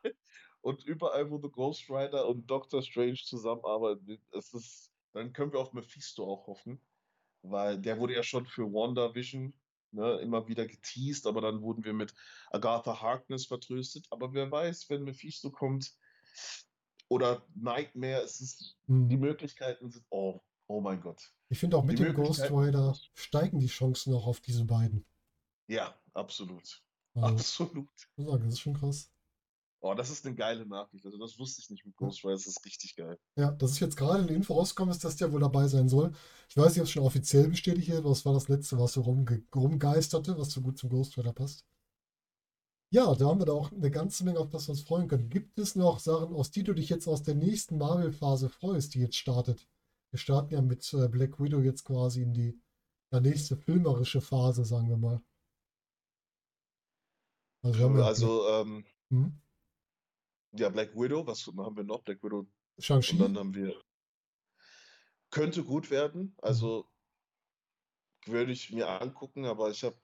Und 0.61 0.85
überall, 0.85 1.31
wo 1.31 1.41
The 1.41 1.51
Ghost 1.51 1.89
Rider 1.91 2.29
und 2.29 2.47
Doctor 2.51 2.83
Strange 2.83 3.21
zusammenarbeiten, 3.25 4.21
es 4.33 4.55
ist, 4.55 4.93
dann 5.13 5.33
können 5.33 5.53
wir 5.53 5.61
auf 5.61 5.73
Mephisto 5.73 6.25
auch 6.31 6.47
hoffen, 6.47 6.81
weil 7.43 7.79
der 7.81 7.99
wurde 7.99 8.15
ja 8.15 8.23
schon 8.23 8.47
für 8.47 8.73
WandaVision 8.73 9.55
ne, 9.93 10.19
immer 10.21 10.49
wieder 10.49 10.67
geteased, 10.67 11.27
aber 11.27 11.41
dann 11.41 11.63
wurden 11.63 11.85
wir 11.85 11.95
mit 11.95 12.15
Agatha 12.51 13.01
Harkness 13.03 13.47
vertröstet. 13.47 14.07
Aber 14.11 14.33
wer 14.35 14.51
weiß, 14.51 14.89
wenn 14.91 15.05
Mephisto 15.05 15.51
kommt 15.51 15.97
oder 17.09 17.47
Nightmare, 17.55 18.23
es 18.23 18.41
ist, 18.41 18.77
die 19.09 19.17
Mhm. 19.17 19.21
Möglichkeiten 19.21 19.91
sind, 19.91 20.05
oh, 20.11 20.41
oh 20.73 20.81
mein 20.81 21.01
Gott. 21.01 21.33
Ich 21.49 21.59
finde 21.59 21.77
auch 21.77 21.85
mit 21.85 21.99
Die 21.99 22.05
dem 22.05 22.15
Ghost 22.15 22.51
Rider 22.51 22.97
steigen 23.15 23.61
die 23.61 23.67
Chancen 23.67 24.15
auch 24.15 24.27
auf 24.27 24.41
diese 24.41 24.65
beiden. 24.65 25.05
Ja, 25.69 25.95
absolut. 26.15 26.83
Also, 27.15 27.29
Absolut. 27.29 27.89
ich 27.95 28.09
muss 28.17 28.27
sagen, 28.27 28.45
das 28.45 28.55
ist 28.55 28.61
schon 28.61 28.75
krass. 28.75 29.11
Oh, 29.81 29.95
das 29.95 30.11
ist 30.11 30.25
eine 30.25 30.35
geile 30.35 30.65
Nachricht. 30.65 31.05
Also 31.05 31.19
das 31.19 31.39
wusste 31.39 31.61
ich 31.61 31.69
nicht 31.69 31.85
mit 31.85 31.97
Ghost 31.97 32.25
Rider, 32.25 32.35
das 32.35 32.47
ist 32.47 32.65
richtig 32.65 32.97
geil. 32.97 33.19
Ja, 33.37 33.51
das 33.51 33.73
ist 33.73 33.81
jetzt 33.81 33.97
gerade 33.97 34.23
eine 34.23 34.33
Info 34.33 34.55
rausgekommen, 34.55 34.93
ist, 34.93 35.05
dass 35.05 35.17
der 35.17 35.33
wohl 35.33 35.41
dabei 35.41 35.67
sein 35.67 35.89
soll. 35.89 36.13
Ich 36.49 36.57
weiß 36.57 36.73
nicht, 36.73 36.81
ob 36.81 36.85
es 36.85 36.91
schon 36.91 37.03
offiziell 37.03 37.49
bestätigt 37.49 37.91
aber 37.91 38.11
das 38.11 38.25
war 38.25 38.33
das 38.33 38.49
letzte, 38.49 38.79
was 38.79 38.95
so 38.95 39.03
rumge 39.03 39.45
rumgeisterte, 39.55 40.39
was 40.39 40.53
so 40.53 40.63
gut 40.63 40.79
zum 40.79 40.89
Ghost 40.89 41.19
Rider 41.19 41.33
passt. 41.33 41.67
Ja, 42.91 43.15
da 43.15 43.27
haben 43.27 43.41
wir 43.41 43.47
da 43.47 43.53
auch 43.53 43.73
eine 43.73 43.91
ganze 43.91 44.25
Menge, 44.25 44.39
auf 44.39 44.51
das 44.51 44.69
wir 44.69 44.73
uns 44.73 44.83
freuen 44.83 45.09
können. 45.09 45.31
Gibt 45.31 45.59
es 45.59 45.75
noch 45.77 45.99
Sachen, 45.99 46.35
aus 46.35 46.51
die 46.51 46.63
du 46.63 46.75
dich 46.75 46.89
jetzt 46.89 47.09
aus 47.09 47.23
der 47.23 47.35
nächsten 47.35 47.77
Marvel-Phase 47.79 48.49
freust, 48.51 48.95
die 48.95 49.01
jetzt 49.01 49.17
startet? 49.17 49.67
Wir 50.13 50.19
starten 50.19 50.55
ja 50.55 50.63
mit 50.63 50.93
äh, 50.93 51.09
Black 51.09 51.41
Widow 51.41 51.61
jetzt 51.61 51.85
quasi 51.85 52.23
in 52.23 52.33
die 52.33 52.61
ja, 53.11 53.21
nächste 53.21 53.57
filmerische 53.57 54.21
Phase, 54.21 54.65
sagen 54.65 54.89
wir 54.89 54.97
mal. 54.97 55.23
Also, 57.63 57.95
wir 57.95 58.05
Also, 58.05 58.49
ähm, 58.49 58.85
hm? 59.11 59.41
ja, 60.53 60.69
Black 60.69 60.95
Widow, 60.95 61.27
was 61.27 61.47
haben 61.47 61.77
wir 61.77 61.85
noch? 61.85 62.03
Black 62.03 62.23
Widow 62.23 62.41
und 62.41 62.53
Shang-Chi. 62.79 63.19
dann 63.19 63.37
haben 63.39 63.55
wir 63.55 63.75
könnte 65.33 65.65
gut 65.65 65.91
werden. 65.91 66.23
Mhm. 66.23 66.35
Also 66.41 66.87
würde 68.27 68.53
ich 68.53 68.71
mir 68.71 68.89
angucken, 68.89 69.47
aber 69.47 69.71
ich 69.71 69.83
habe 69.83 69.97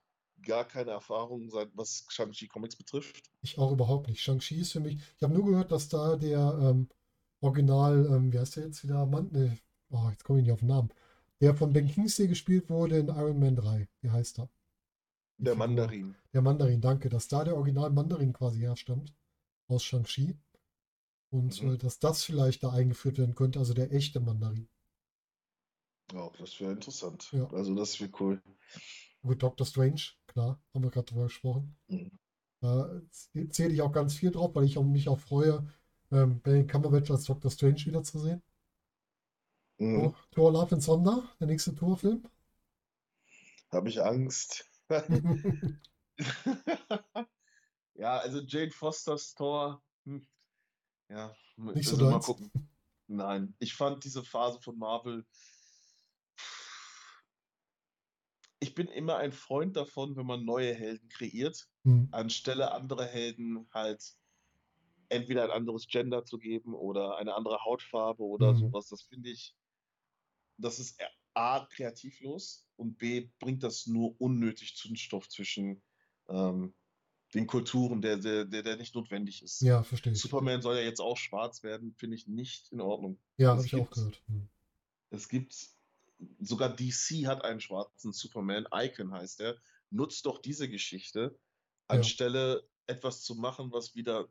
gar 0.42 0.64
keine 0.64 0.90
Erfahrung, 0.90 1.50
seit 1.50 1.70
was 1.74 2.04
Shang-Chi 2.08 2.48
Comics 2.48 2.76
betrifft. 2.76 3.22
Ich 3.42 3.58
auch 3.58 3.70
überhaupt 3.70 4.08
nicht. 4.08 4.22
Shang-Chi 4.22 4.60
ist 4.60 4.72
für 4.72 4.80
mich. 4.80 4.98
Ich 5.16 5.22
habe 5.22 5.34
nur 5.34 5.44
gehört, 5.44 5.70
dass 5.70 5.88
da 5.88 6.16
der 6.16 6.58
ähm, 6.60 6.88
Original, 7.40 8.06
ähm, 8.06 8.32
wie 8.32 8.38
heißt 8.38 8.56
der 8.56 8.64
jetzt 8.64 8.82
wieder? 8.82 9.06
Mann, 9.06 9.30
ne, 9.30 9.56
oh, 9.90 10.08
jetzt 10.10 10.24
komme 10.24 10.40
ich 10.40 10.44
nicht 10.46 10.52
auf 10.52 10.60
den 10.60 10.68
Namen. 10.68 10.90
Der 11.40 11.54
von 11.54 11.72
Ben 11.72 11.88
Kingsley 11.88 12.28
gespielt 12.28 12.68
wurde 12.70 12.98
in 12.98 13.08
Iron 13.08 13.38
Man 13.38 13.56
3. 13.56 13.88
Wie 14.02 14.10
heißt 14.10 14.38
er? 14.40 14.48
Die 15.38 15.44
Der 15.44 15.56
Figur. 15.56 15.56
Mandarin. 15.56 16.16
Der 16.32 16.42
Mandarin, 16.42 16.80
danke. 16.80 17.08
Dass 17.08 17.28
da 17.28 17.44
der 17.44 17.56
Original 17.56 17.90
Mandarin 17.90 18.32
quasi 18.32 18.60
herstammt. 18.60 19.14
Aus 19.68 19.84
Shang-Chi. 19.84 20.36
Und 21.30 21.62
Mhm. 21.62 21.74
äh, 21.74 21.78
dass 21.78 21.98
das 21.98 22.24
vielleicht 22.24 22.62
da 22.62 22.70
eingeführt 22.70 23.18
werden 23.18 23.34
könnte, 23.34 23.58
also 23.58 23.74
der 23.74 23.92
echte 23.92 24.20
Mandarin. 24.20 24.68
Ja, 26.12 26.30
das 26.38 26.58
wäre 26.60 26.72
interessant. 26.72 27.30
Ja. 27.32 27.48
Also 27.52 27.74
das 27.74 28.00
wäre 28.00 28.10
cool. 28.20 28.42
Gut, 29.22 29.42
Doctor 29.42 29.66
Strange, 29.66 30.00
klar, 30.26 30.60
haben 30.74 30.84
wir 30.84 30.90
gerade 30.90 31.06
drüber 31.06 31.24
gesprochen. 31.24 31.76
Mhm. 31.88 32.10
Da 32.60 33.00
zähle 33.50 33.72
ich 33.72 33.82
auch 33.82 33.92
ganz 33.92 34.14
viel 34.14 34.30
drauf, 34.30 34.54
weil 34.54 34.64
ich 34.64 34.78
mich 34.80 35.08
auch 35.08 35.18
freue, 35.20 35.66
ähm, 36.10 36.40
Benedict 36.40 36.70
Cumberbatch 36.72 37.10
als 37.10 37.24
Doctor 37.24 37.50
Strange 37.50 37.84
wiederzusehen. 37.86 38.42
Mhm. 39.78 40.00
Thor, 40.00 40.14
Thor 40.32 40.52
Love 40.52 40.74
and 40.74 40.84
Thunder, 40.84 41.22
der 41.40 41.46
nächste 41.46 41.74
Thor-Film. 41.74 42.22
Habe 43.72 43.88
ich 43.88 44.02
Angst. 44.02 44.64
Ja, 47.94 48.18
also 48.18 48.40
Jane 48.40 48.70
Fosters 48.70 49.34
Tor, 49.34 49.82
hm, 50.04 50.26
ja, 51.10 51.34
Nicht 51.56 51.88
so 51.88 51.98
wir 51.98 52.10
mal 52.10 52.20
gucken. 52.20 52.50
Nein, 53.08 53.56
ich 53.58 53.74
fand 53.74 54.04
diese 54.04 54.22
Phase 54.22 54.60
von 54.60 54.78
Marvel. 54.78 55.26
Ich 58.60 58.74
bin 58.74 58.86
immer 58.86 59.16
ein 59.16 59.32
Freund 59.32 59.76
davon, 59.76 60.16
wenn 60.16 60.26
man 60.26 60.44
neue 60.44 60.74
Helden 60.74 61.08
kreiert, 61.08 61.68
Hm, 61.84 62.08
anstelle 62.12 62.72
anderer 62.72 63.06
Helden 63.06 63.68
halt 63.72 64.14
entweder 65.08 65.44
ein 65.44 65.50
anderes 65.50 65.88
Gender 65.88 66.24
zu 66.24 66.38
geben 66.38 66.74
oder 66.74 67.16
eine 67.16 67.34
andere 67.34 67.64
Hautfarbe 67.64 68.22
oder 68.22 68.52
Mhm. 68.52 68.58
sowas. 68.58 68.88
Das 68.88 69.02
finde 69.02 69.30
ich, 69.30 69.56
das 70.58 70.78
ist 70.78 71.00
A, 71.34 71.66
kreativlos 71.70 72.66
und 72.76 72.98
B, 72.98 73.30
bringt 73.38 73.62
das 73.62 73.86
nur 73.86 74.20
unnötig 74.20 74.76
Zündstoff 74.76 75.28
zwischen 75.28 75.82
ähm, 76.28 76.74
den 77.34 77.46
Kulturen, 77.46 78.00
der, 78.00 78.16
der, 78.16 78.44
der, 78.44 78.76
nicht 78.76 78.94
notwendig 78.94 79.42
ist. 79.42 79.60
ja, 79.60 79.82
verstehe 79.82 80.12
ich. 80.12 80.20
Superman 80.20 80.62
soll 80.62 80.76
ja 80.76 80.82
jetzt 80.82 81.00
auch 81.00 81.16
schwarz 81.16 81.62
werden, 81.62 81.94
finde 81.94 82.16
ich 82.16 82.26
nicht 82.26 82.72
in 82.72 82.80
Ordnung. 82.80 83.18
Ja, 83.36 83.50
habe 83.50 83.64
ich 83.64 83.74
auch 83.74 83.78
gibt- 83.80 83.94
gehört. 83.94 84.22
Hm. 84.28 84.48
Es 85.10 85.28
gibt, 85.28 85.54
sogar 86.40 86.74
DC 86.74 87.26
hat 87.26 87.44
einen 87.44 87.60
schwarzen 87.60 88.12
Superman, 88.12 88.66
Icon 88.72 89.12
heißt 89.12 89.40
er. 89.40 89.56
Nutzt 89.90 90.26
doch 90.26 90.38
diese 90.42 90.68
Geschichte, 90.68 91.38
anstelle 91.86 92.68
etwas 92.86 93.22
zu 93.22 93.34
machen, 93.34 93.72
was 93.72 93.94
wieder 93.94 94.28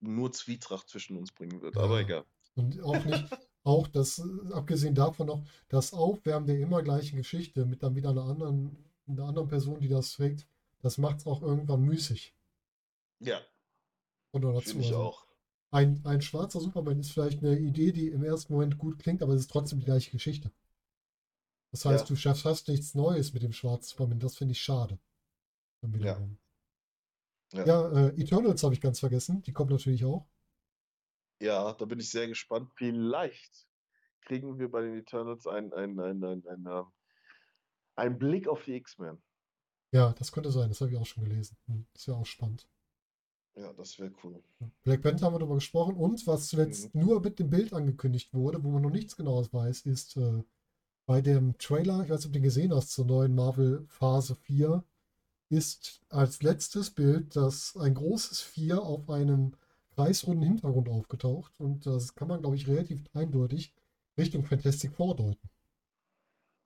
nur 0.00 0.32
Zwietracht 0.32 0.88
zwischen 0.88 1.16
uns 1.16 1.32
bringen 1.32 1.60
wird. 1.62 1.76
Aber 1.76 2.00
Ja. 2.00 2.06
egal. 2.06 2.26
Und 2.54 2.80
auch 2.82 3.04
nicht, 3.04 3.24
auch 3.64 3.88
das, 3.88 4.20
äh, 4.20 4.52
abgesehen 4.54 4.94
davon 4.94 5.26
noch, 5.28 5.44
das 5.68 5.92
Aufwärmen 5.94 6.46
der 6.46 6.58
immer 6.60 6.82
gleichen 6.82 7.16
Geschichte 7.16 7.66
mit 7.66 7.82
dann 7.82 7.96
wieder 7.96 8.10
einer 8.10 8.24
anderen, 8.24 8.76
einer 9.08 9.24
anderen 9.24 9.48
Person, 9.48 9.80
die 9.80 9.88
das 9.88 10.12
trägt, 10.14 10.46
das 10.82 10.98
macht 10.98 11.18
es 11.20 11.26
auch 11.26 11.42
irgendwann 11.42 11.82
müßig. 11.82 12.34
Ja, 13.20 13.40
Oder 14.32 14.52
dazu. 14.52 14.78
ich 14.80 14.88
Also, 14.88 14.98
auch. 14.98 15.24
Ein, 15.70 16.02
ein 16.04 16.20
schwarzer 16.20 16.60
Superman 16.60 17.00
ist 17.00 17.10
vielleicht 17.12 17.42
eine 17.42 17.58
Idee, 17.58 17.90
die 17.92 18.08
im 18.08 18.22
ersten 18.22 18.52
Moment 18.52 18.76
gut 18.78 18.98
klingt, 18.98 19.22
aber 19.22 19.32
es 19.32 19.40
ist 19.40 19.50
trotzdem 19.50 19.78
die 19.80 19.86
gleiche 19.86 20.10
Geschichte. 20.10 20.52
Das 21.72 21.84
heißt, 21.84 22.04
Ja. 22.04 22.08
du 22.08 22.16
schaffst 22.16 22.42
fast 22.44 22.68
nichts 22.68 22.94
Neues 22.94 23.34
mit 23.34 23.42
dem 23.42 23.52
schwarzen 23.52 23.90
Superman. 23.90 24.18
Das 24.18 24.36
finde 24.36 24.52
ich 24.52 24.62
schade. 24.62 24.98
Wiederum. 25.82 26.38
Ja. 27.52 27.64
Ja, 27.66 27.88
äh, 28.08 28.20
Eternals 28.20 28.62
habe 28.64 28.74
ich 28.74 28.80
ganz 28.80 29.00
vergessen. 29.00 29.42
Die 29.42 29.52
kommt 29.52 29.70
natürlich 29.70 30.04
auch. 30.04 30.26
Ja, 31.40 31.72
da 31.72 31.84
bin 31.84 32.00
ich 32.00 32.10
sehr 32.10 32.28
gespannt. 32.28 32.70
Vielleicht 32.76 33.66
kriegen 34.22 34.58
wir 34.58 34.70
bei 34.70 34.82
den 34.82 34.98
Eternals 34.98 35.46
einen 35.46 35.72
ein, 35.72 35.98
ein, 36.00 36.24
ein, 36.24 36.46
ein, 36.46 36.66
ähm, 36.66 36.86
einen 37.96 38.18
Blick 38.18 38.48
auf 38.48 38.64
die 38.64 38.74
X-Men. 38.74 39.22
Ja, 39.92 40.12
das 40.12 40.32
könnte 40.32 40.50
sein. 40.50 40.68
Das 40.68 40.80
habe 40.80 40.90
ich 40.90 40.96
auch 40.96 41.06
schon 41.06 41.24
gelesen. 41.24 41.56
Hm, 41.66 41.86
Das 41.92 42.08
wäre 42.08 42.16
auch 42.16 42.26
spannend. 42.26 42.68
Ja, 43.56 43.72
das 43.74 43.98
wäre 44.00 44.12
cool. 44.24 44.42
Black 44.82 45.02
Panther 45.02 45.26
haben 45.26 45.34
wir 45.34 45.38
darüber 45.38 45.54
gesprochen. 45.54 45.96
Und 45.96 46.26
was 46.26 46.48
zuletzt 46.48 46.92
nur 46.94 47.20
mit 47.20 47.38
dem 47.38 47.50
Bild 47.50 47.72
angekündigt 47.72 48.34
wurde, 48.34 48.62
wo 48.64 48.70
man 48.70 48.82
noch 48.82 48.90
nichts 48.90 49.16
Genaues 49.16 49.52
weiß, 49.52 49.82
ist 49.82 50.16
äh, 50.16 50.42
bei 51.06 51.20
dem 51.20 51.56
Trailer, 51.58 52.02
ich 52.02 52.10
weiß 52.10 52.20
nicht, 52.20 52.26
ob 52.26 52.32
du 52.32 52.38
den 52.38 52.42
gesehen 52.42 52.74
hast, 52.74 52.90
zur 52.90 53.04
neuen 53.04 53.34
Marvel 53.34 53.86
Phase 53.88 54.34
4, 54.34 54.82
ist 55.50 56.02
als 56.08 56.42
letztes 56.42 56.90
Bild 56.90 57.36
das 57.36 57.76
ein 57.76 57.94
großes 57.94 58.40
4 58.40 58.82
auf 58.82 59.08
einem 59.08 59.52
kreisrunden 59.94 60.44
Hintergrund 60.46 60.88
aufgetaucht. 60.88 61.58
Und 61.60 61.86
das 61.86 62.14
kann 62.14 62.28
man, 62.28 62.40
glaube 62.40 62.56
ich, 62.56 62.66
relativ 62.68 63.02
eindeutig 63.14 63.72
Richtung 64.18 64.44
Fantastic 64.44 64.94
Four 64.94 65.16
deuten. 65.16 65.48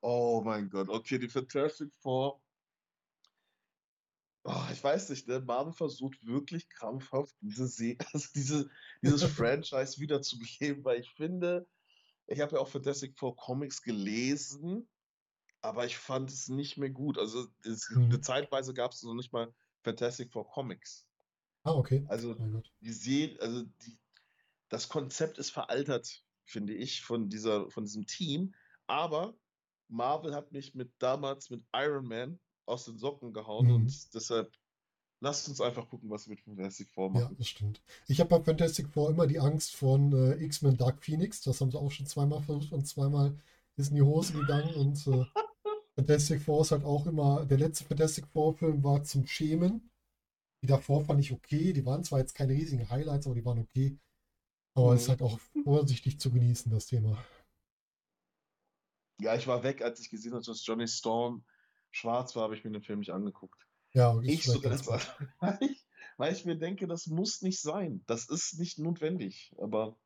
Oh 0.03 0.43
mein 0.45 0.69
Gott, 0.71 0.89
okay, 0.89 1.19
die 1.19 1.29
Fantastic 1.29 1.93
Four. 2.01 2.41
Oh, 4.45 4.65
ich 4.73 4.83
weiß 4.83 5.11
nicht, 5.11 5.29
ne? 5.29 5.41
Marvel 5.41 5.73
versucht 5.73 6.25
wirklich 6.27 6.69
krampfhaft, 6.71 7.37
diese 7.41 7.67
Se 7.67 7.97
also 8.13 8.29
diese, 8.35 8.71
dieses 9.03 9.23
Franchise 9.25 10.01
wiederzubeleben, 10.01 10.85
weil 10.85 11.01
ich 11.01 11.11
finde, 11.11 11.69
ich 12.27 12.41
habe 12.41 12.57
ja 12.57 12.61
auch 12.63 12.69
Fantastic 12.69 13.19
Four 13.19 13.37
Comics 13.37 13.83
gelesen, 13.83 14.89
aber 15.63 15.87
ich 15.87 15.99
fand 15.99 16.31
es 16.31 16.49
nicht 16.49 16.79
mehr 16.79 16.91
gut. 16.91 17.19
Also 17.19 17.49
es, 17.65 17.91
Mhm. 17.91 18.05
eine 18.05 18.21
Zeitweise 18.21 18.75
gab 18.75 18.93
es 18.93 19.03
noch 19.03 19.15
nicht 19.15 19.33
mal 19.33 19.55
Fantastic 19.85 20.33
Four 20.33 20.49
Comics. 20.51 21.08
Ah, 21.69 21.75
okay. 21.77 22.05
Also 22.09 22.35
Gott. 22.35 22.71
die 22.81 22.93
Serie, 22.93 23.41
also 23.41 23.63
die, 23.87 23.99
das 24.69 24.89
Konzept 24.89 25.39
ist 25.39 25.51
veraltert, 25.51 26.23
finde 26.45 26.75
ich, 26.75 27.03
von 27.03 27.29
dieser, 27.29 27.71
von 27.71 27.85
diesem 27.85 28.07
Team. 28.07 28.55
Aber 28.87 29.35
Marvel 29.89 30.35
hat 30.35 30.53
mich 30.53 30.75
mit 30.75 30.93
damals 30.99 31.51
mit 31.51 31.63
Iron 31.75 32.07
Man 32.07 32.39
aus 32.67 32.85
den 32.85 32.99
Socken 32.99 33.33
gehauen 33.33 33.67
Mhm. 33.69 33.75
und 33.75 34.15
deshalb 34.15 34.53
lasst 35.21 35.49
uns 35.49 35.61
einfach 35.61 35.89
gucken, 35.89 36.11
was 36.11 36.27
wir 36.27 36.35
mit 36.35 36.41
Fantastic 36.43 36.89
Four 36.91 37.13
Ja, 37.15 37.21
machen. 37.23 37.37
das 37.39 37.49
stimmt. 37.49 37.83
Ich 38.07 38.21
habe 38.21 38.29
bei 38.31 38.43
Fantastic 38.45 38.89
Four 38.89 39.11
immer 39.11 39.27
die 39.27 39.41
Angst 39.41 39.75
von 39.75 40.13
äh, 40.13 40.43
X-Men 40.45 40.77
Dark 40.77 41.03
Phoenix. 41.03 41.41
Das 41.41 41.61
haben 41.61 41.71
sie 41.71 41.79
auch 41.79 41.91
schon 41.91 42.07
zweimal 42.07 42.43
versucht 42.43 42.73
und 42.73 42.87
zweimal 42.87 43.39
ist 43.77 43.89
in 43.91 43.97
die 43.97 44.03
Hose 44.03 44.33
gegangen. 44.35 44.75
Und 44.75 45.07
äh, 45.07 45.25
Fantastic 45.97 46.41
Four 46.43 46.61
ist 46.63 46.71
halt 46.73 46.85
auch 46.85 47.07
immer, 47.07 47.45
der 47.47 47.59
letzte 47.59 47.85
Fantastic 47.85 48.27
Four-Film 48.29 48.85
war 48.85 49.03
zum 49.03 49.27
Schämen. 49.27 49.91
Die 50.63 50.69
davor 50.69 51.05
fand 51.05 51.21
ich 51.21 51.33
okay. 51.33 51.73
Die 51.73 51.85
waren 51.87 52.05
zwar 52.05 52.21
jetzt 52.21 52.35
keine 52.35 52.53
riesigen 52.53 52.89
Highlights, 52.91 53.27
aber 53.27 53.35
die 53.35 53.45
waren 53.45 53.59
okay. 53.61 53.99
Aber 54.77 54.95
es 54.95 55.03
ist 55.03 55.09
Mhm. 55.09 55.11
halt 55.11 55.23
auch 55.23 55.39
vorsichtig 55.65 56.21
zu 56.21 56.31
genießen, 56.33 56.71
das 56.73 56.87
Thema. 56.87 57.25
Ja, 59.21 59.35
ich 59.37 59.47
war 59.47 59.63
weg, 59.63 59.83
als 59.83 60.01
ich 60.01 60.11
gesehen 60.11 60.33
habe, 60.35 60.45
dass 60.45 60.65
Johnny 60.67 60.87
Storm 60.89 61.45
schwarz 61.91 62.35
war, 62.37 62.45
habe 62.45 62.57
ich 62.57 62.65
mir 62.65 62.71
den 62.73 62.83
Film 62.83 63.01
nicht 63.01 63.11
angeguckt. 63.13 63.67
Ja, 63.95 64.19
ist 64.21 64.27
Ich 64.29 64.45
so 64.45 64.61
ganz 64.61 64.85
ganz, 64.85 64.87
gut. 64.87 65.29
weil 65.41 65.59
ich, 65.63 65.87
weil 66.17 66.33
ich 66.33 66.45
mir 66.45 66.57
denke, 66.57 66.87
das 66.87 67.07
muss 67.07 67.43
nicht 67.43 67.61
sein. 67.61 68.03
Das 68.07 68.29
ist 68.29 68.59
nicht 68.59 68.79
notwendig. 68.79 69.55
Aber 69.59 69.97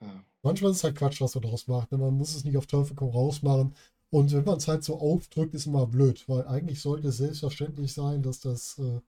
ja. 0.00 0.24
Manchmal 0.42 0.70
ist 0.70 0.78
es 0.78 0.84
halt 0.84 0.96
Quatsch, 0.96 1.20
was 1.20 1.34
man 1.34 1.42
daraus 1.42 1.66
macht. 1.66 1.90
ne? 1.92 1.98
Man 1.98 2.14
muss 2.14 2.34
es 2.34 2.44
nicht 2.44 2.56
auf 2.56 2.66
Teufel 2.66 2.94
komm 2.96 3.10
raus 3.10 3.42
machen. 3.42 3.74
Und 4.10 4.32
wenn 4.32 4.44
man 4.44 4.58
es 4.58 4.68
halt 4.68 4.84
so 4.84 4.98
aufdrückt, 5.00 5.54
ist 5.54 5.66
immer 5.66 5.86
blöd, 5.86 6.28
weil 6.28 6.46
eigentlich 6.46 6.80
sollte 6.80 7.08
es 7.08 7.16
selbstverständlich 7.16 7.92
sein, 7.94 8.22
dass 8.22 8.40
das, 8.40 8.78
äh, 8.78 9.00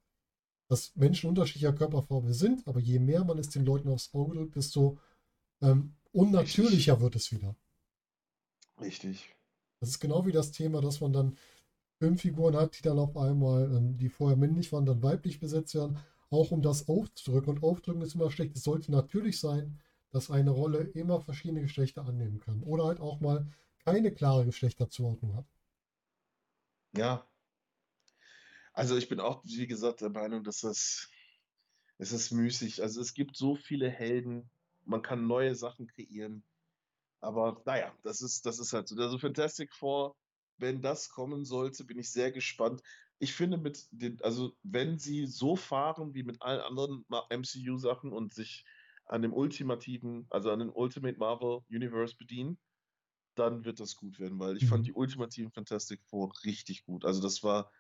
dass 0.69 0.95
Menschen 0.97 1.29
unterschiedlicher 1.29 1.73
Körperfarbe 1.73 2.35
sind, 2.35 2.67
aber 2.67 2.81
je 2.81 2.99
mehr 2.99 3.25
man 3.25 3.39
es 3.39 3.49
den 3.51 3.65
Leuten 3.65 3.89
aufs 3.89 4.13
Auge 4.15 4.37
drückt, 4.37 4.57
desto 4.57 4.99
ähm, 5.63 5.95
unnatürlicher 6.13 7.01
wird 7.01 7.17
es 7.17 7.31
wieder. 7.33 7.55
Richtig. 8.81 9.35
Das 9.81 9.91
ist 9.91 10.01
genau 10.01 10.27
wie 10.27 10.33
das 10.33 10.53
Thema, 10.53 10.81
dass 10.81 11.01
man 11.01 11.13
dann 11.13 11.37
Filmfiguren 11.99 12.57
hat, 12.57 12.79
die 12.79 12.83
dann 12.83 12.99
auf 12.99 13.17
einmal, 13.17 13.65
ähm, 13.75 13.97
die 13.97 14.09
vorher 14.09 14.37
männlich 14.37 14.73
waren, 14.73 14.87
dann 14.87 15.03
weiblich 15.03 15.41
besetzt 15.41 15.75
werden, 15.75 15.99
auch 16.31 16.51
um 16.51 16.63
das 16.63 16.89
aufzudrücken. 16.89 17.55
Und 17.55 17.63
aufdrücken 17.63 18.03
ist 18.03 18.15
immer 18.15 18.31
schlecht. 18.31 18.57
Es 18.57 18.65
sollte 18.65 18.91
natürlich 18.91 19.41
sein, 19.41 19.79
dass 20.11 20.31
eine 20.31 20.51
Rolle 20.51 20.79
immer 20.79 21.21
verschiedene 21.21 21.63
Geschlechter 21.63 22.07
annehmen 22.07 22.41
kann. 22.41 22.63
Oder 22.63 22.85
halt 22.85 23.01
auch 23.01 23.21
mal 23.21 23.47
keine 23.85 24.13
klare 24.13 24.45
Geschlechterzuordnung 24.45 25.37
hat. 25.37 25.47
Ja. 26.97 27.27
Also 28.77 28.97
ich 28.97 29.09
bin 29.09 29.21
auch, 29.21 29.43
wie 29.45 29.67
gesagt, 29.67 30.03
der 30.03 30.11
Meinung, 30.11 30.45
dass 30.45 30.61
das, 30.61 31.09
es 31.99 32.13
ist 32.13 32.33
müßig. 32.33 32.83
Also 32.83 33.01
es 33.01 33.15
gibt 33.15 33.37
so 33.37 33.57
viele 33.57 33.91
Helden, 33.91 34.51
man 34.85 35.03
kann 35.03 35.27
neue 35.27 35.55
Sachen 35.57 35.89
kreieren. 35.89 36.45
Aber 37.21 37.63
naja, 37.67 37.99
das 38.05 38.23
ist, 38.23 38.47
das 38.47 38.61
ist 38.61 38.73
halt 38.75 38.89
so. 38.89 38.97
Also 38.97 39.19
Fantastic 39.19 39.75
Four 39.75 40.17
wenn 40.59 40.83
das 40.83 41.11
kommen 41.11 41.45
sollte, 41.45 41.85
bin 41.85 41.99
ich 41.99 42.13
sehr 42.13 42.33
gespannt. 42.33 42.83
Ich 43.19 43.35
finde 43.35 43.59
mit 43.59 43.89
den, 43.93 44.21
also 44.23 44.55
wenn 44.63 44.99
sie 44.99 45.27
so 45.27 45.57
fahren 45.57 46.15
wie 46.15 46.23
mit 46.25 46.43
allen 46.43 46.61
anderen 46.63 47.05
MCU-Sachen 47.31 48.13
und 48.13 48.35
sich 48.35 48.65
an 49.07 49.23
dem 49.23 49.35
ultimativen, 49.35 50.27
also 50.31 50.53
an 50.53 50.61
dem 50.61 50.73
Ultimate 50.73 51.19
Marvel 51.19 51.61
Universe 51.71 52.17
bedienen, 52.19 52.59
dann 53.35 53.65
wird 53.65 53.81
das 53.81 53.97
gut 53.97 54.19
werden, 54.19 54.39
weil 54.39 54.57
ich 54.57 54.65
Mhm. 54.65 54.67
fand 54.67 54.87
die 54.87 54.93
ultimativen 54.95 55.53
Fantastic 55.53 56.03
Four 56.05 56.33
richtig 56.45 56.85
gut. 56.85 57.05
Also 57.05 57.21
das 57.23 57.43
war 57.43 57.71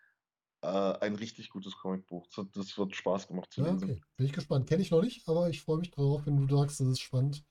äh, 0.63 0.67
ein 0.67 1.15
richtig 1.17 1.51
gutes 1.51 1.77
Comicbuch. 1.77 2.27
Das, 2.53 2.77
wird 2.79 2.95
Spaß 2.97 3.29
gemacht 3.29 3.53
zu 3.53 3.63
Ja, 3.63 3.73
lesen. 3.73 3.85
okay. 3.91 4.01
Bin 4.17 4.27
ich 4.27 4.33
gespannt. 4.33 4.69
Kenne 4.69 4.83
ich 4.83 4.91
noch 4.91 5.03
nicht, 5.03 5.29
aber 5.29 5.49
ich 5.51 5.63
freue 5.63 5.79
mich 5.79 5.91
drauf, 5.91 6.23
wenn 6.27 6.37
du 6.47 6.57
sagst, 6.57 6.81
das 6.81 6.89
ist 6.89 7.01
spannend. 7.01 7.45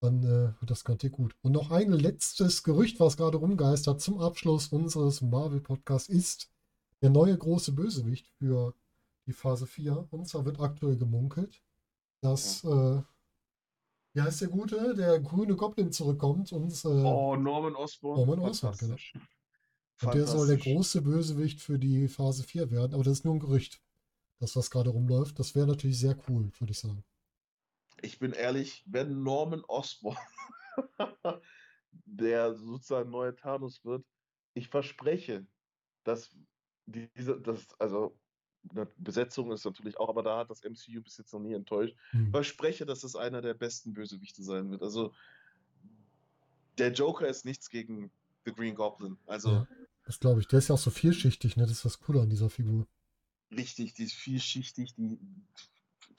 Dann 0.00 0.22
äh, 0.24 0.60
wird 0.60 0.70
das 0.70 0.84
garantiert 0.84 1.12
gut. 1.12 1.36
Und 1.42 1.52
noch 1.52 1.70
ein 1.70 1.92
letztes 1.92 2.62
Gerücht, 2.64 2.98
was 2.98 3.16
gerade 3.16 3.38
rumgeistert 3.38 4.00
zum 4.00 4.18
Abschluss 4.20 4.68
unseres 4.68 5.20
Marvel-Podcasts, 5.20 6.08
ist 6.08 6.50
der 7.02 7.10
neue 7.10 7.36
große 7.38 7.72
Bösewicht 7.72 8.26
für 8.38 8.74
die 9.26 9.32
Phase 9.32 9.66
4. 9.66 10.08
Und 10.10 10.26
zwar 10.28 10.44
wird 10.44 10.58
aktuell 10.60 10.96
gemunkelt, 10.96 11.62
dass, 12.20 12.64
äh, 12.64 13.02
wie 14.14 14.20
heißt 14.20 14.40
der 14.40 14.48
Gute, 14.48 14.94
der 14.94 15.20
grüne 15.20 15.54
Goblin 15.54 15.92
zurückkommt 15.92 16.52
und, 16.52 16.72
äh, 16.84 16.88
Oh, 16.88 17.36
Norman 17.36 17.76
Osborn. 17.76 18.18
Norman 18.18 18.40
Osborn, 18.40 18.76
genau. 18.78 18.96
Und 20.04 20.14
der 20.14 20.26
soll 20.26 20.46
der 20.46 20.56
große 20.58 21.02
Bösewicht 21.02 21.60
für 21.60 21.78
die 21.78 22.08
Phase 22.08 22.42
4 22.42 22.70
werden. 22.70 22.94
Aber 22.94 23.04
das 23.04 23.18
ist 23.18 23.24
nur 23.24 23.34
ein 23.34 23.40
Gerücht, 23.40 23.80
das 24.38 24.56
was 24.56 24.70
gerade 24.70 24.90
rumläuft. 24.90 25.38
Das 25.38 25.54
wäre 25.54 25.66
natürlich 25.66 25.98
sehr 25.98 26.16
cool, 26.28 26.50
würde 26.58 26.72
ich 26.72 26.78
sagen. 26.78 27.04
Ich 28.00 28.18
bin 28.18 28.32
ehrlich, 28.32 28.82
wenn 28.86 29.22
Norman 29.22 29.62
Osborn 29.68 30.16
der 32.06 32.54
sozusagen 32.54 33.10
neue 33.10 33.34
Thanos 33.36 33.84
wird, 33.84 34.04
ich 34.54 34.68
verspreche, 34.68 35.46
dass 36.04 36.34
die- 36.86 37.08
diese, 37.16 37.40
das, 37.40 37.66
also 37.78 38.18
Besetzung 38.96 39.50
ist 39.50 39.64
natürlich 39.64 39.98
auch, 39.98 40.08
aber 40.08 40.22
da 40.22 40.38
hat 40.38 40.50
das 40.50 40.62
MCU 40.62 41.02
bis 41.02 41.16
jetzt 41.18 41.32
noch 41.32 41.40
nie 41.40 41.52
enttäuscht. 41.52 41.96
Hm. 42.10 42.30
verspreche, 42.30 42.86
dass 42.86 43.02
es 43.02 43.16
einer 43.16 43.42
der 43.42 43.54
besten 43.54 43.92
Bösewichte 43.92 44.42
sein 44.42 44.70
wird. 44.70 44.82
Also 44.82 45.12
der 46.78 46.92
Joker 46.92 47.26
ist 47.28 47.44
nichts 47.44 47.68
gegen 47.70 48.10
The 48.44 48.52
Green 48.52 48.74
Goblin. 48.74 49.18
Also 49.26 49.50
Ja, 49.50 49.66
das 50.04 50.20
glaube 50.20 50.40
ich. 50.40 50.48
Der 50.48 50.58
ist 50.58 50.68
ja 50.68 50.74
auch 50.74 50.78
so 50.78 50.90
vielschichtig, 50.90 51.56
ne? 51.56 51.64
Das 51.64 51.72
ist 51.72 51.84
das 51.84 52.00
Coole 52.00 52.20
an 52.20 52.30
dieser 52.30 52.50
Figur. 52.50 52.86
richtig, 53.50 53.94
die 53.94 54.04
ist 54.04 54.14
vielschichtig, 54.14 54.94
die 54.94 55.18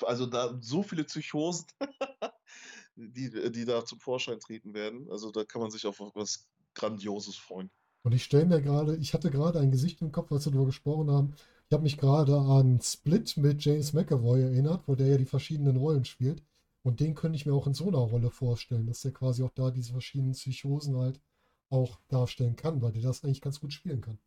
also 0.05 0.25
da 0.25 0.57
so 0.61 0.83
viele 0.83 1.03
Psychosen, 1.03 1.65
die, 2.95 3.51
die 3.51 3.65
da 3.65 3.85
zum 3.85 3.99
Vorschein 3.99 4.39
treten 4.39 4.73
werden. 4.73 5.09
Also 5.09 5.31
da 5.31 5.43
kann 5.43 5.61
man 5.61 5.71
sich 5.71 5.85
auf 5.85 5.99
was 6.15 6.47
Grandioses 6.73 7.35
freuen. 7.35 7.69
Und 8.03 8.13
ich 8.13 8.23
stelle 8.23 8.45
mir 8.45 8.61
gerade, 8.61 8.97
ich 8.97 9.13
hatte 9.13 9.31
gerade 9.31 9.59
ein 9.59 9.71
Gesicht 9.71 10.01
im 10.01 10.11
Kopf, 10.11 10.31
als 10.31 10.45
wir 10.45 10.51
darüber 10.51 10.67
gesprochen 10.67 11.09
haben. 11.09 11.35
Ich 11.69 11.73
habe 11.73 11.83
mich 11.83 11.97
gerade 11.97 12.37
an 12.37 12.81
Split 12.81 13.37
mit 13.37 13.63
James 13.63 13.93
McAvoy 13.93 14.41
erinnert, 14.41 14.87
wo 14.87 14.95
der 14.95 15.07
ja 15.07 15.17
die 15.17 15.25
verschiedenen 15.25 15.77
Rollen 15.77 16.05
spielt. 16.05 16.43
Und 16.83 16.99
den 16.99 17.15
könnte 17.15 17.37
ich 17.37 17.45
mir 17.45 17.53
auch 17.53 17.65
in 17.65 17.73
so 17.73 17.87
einer 17.87 17.99
Rolle 17.99 18.29
vorstellen, 18.29 18.87
dass 18.87 19.01
der 19.01 19.13
quasi 19.13 19.41
auch 19.41 19.53
da 19.55 19.71
diese 19.71 19.93
verschiedenen 19.93 20.33
Psychosen 20.33 20.97
halt 20.97 21.21
auch 21.69 21.99
darstellen 22.07 22.55
kann, 22.55 22.81
weil 22.81 22.91
der 22.91 23.01
das 23.01 23.23
eigentlich 23.23 23.41
ganz 23.41 23.59
gut 23.59 23.73
spielen 23.73 24.01
kann. 24.01 24.19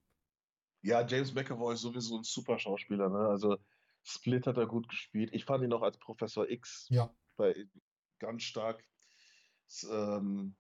Ja, 0.83 1.07
James 1.07 1.35
McAvoy 1.35 1.75
ist 1.75 1.81
sowieso 1.81 2.19
ein 2.19 2.25
super 2.25 2.59
Schauspieler. 2.59 3.09
Ne? 3.09 3.19
Also 3.29 3.57
Split 4.05 4.47
hat 4.47 4.57
er 4.57 4.67
gut 4.67 4.89
gespielt. 4.89 5.31
Ich 5.33 5.45
fand 5.45 5.65
ihn 5.65 5.73
auch 5.73 5.83
als 5.83 5.99
Professor 5.99 6.49
X 6.49 6.87
Ja, 6.91 7.13
bei 7.37 7.67
ganz 8.19 8.43
stark. 8.45 8.85
S- 9.69 9.89
ähm, 9.91 10.55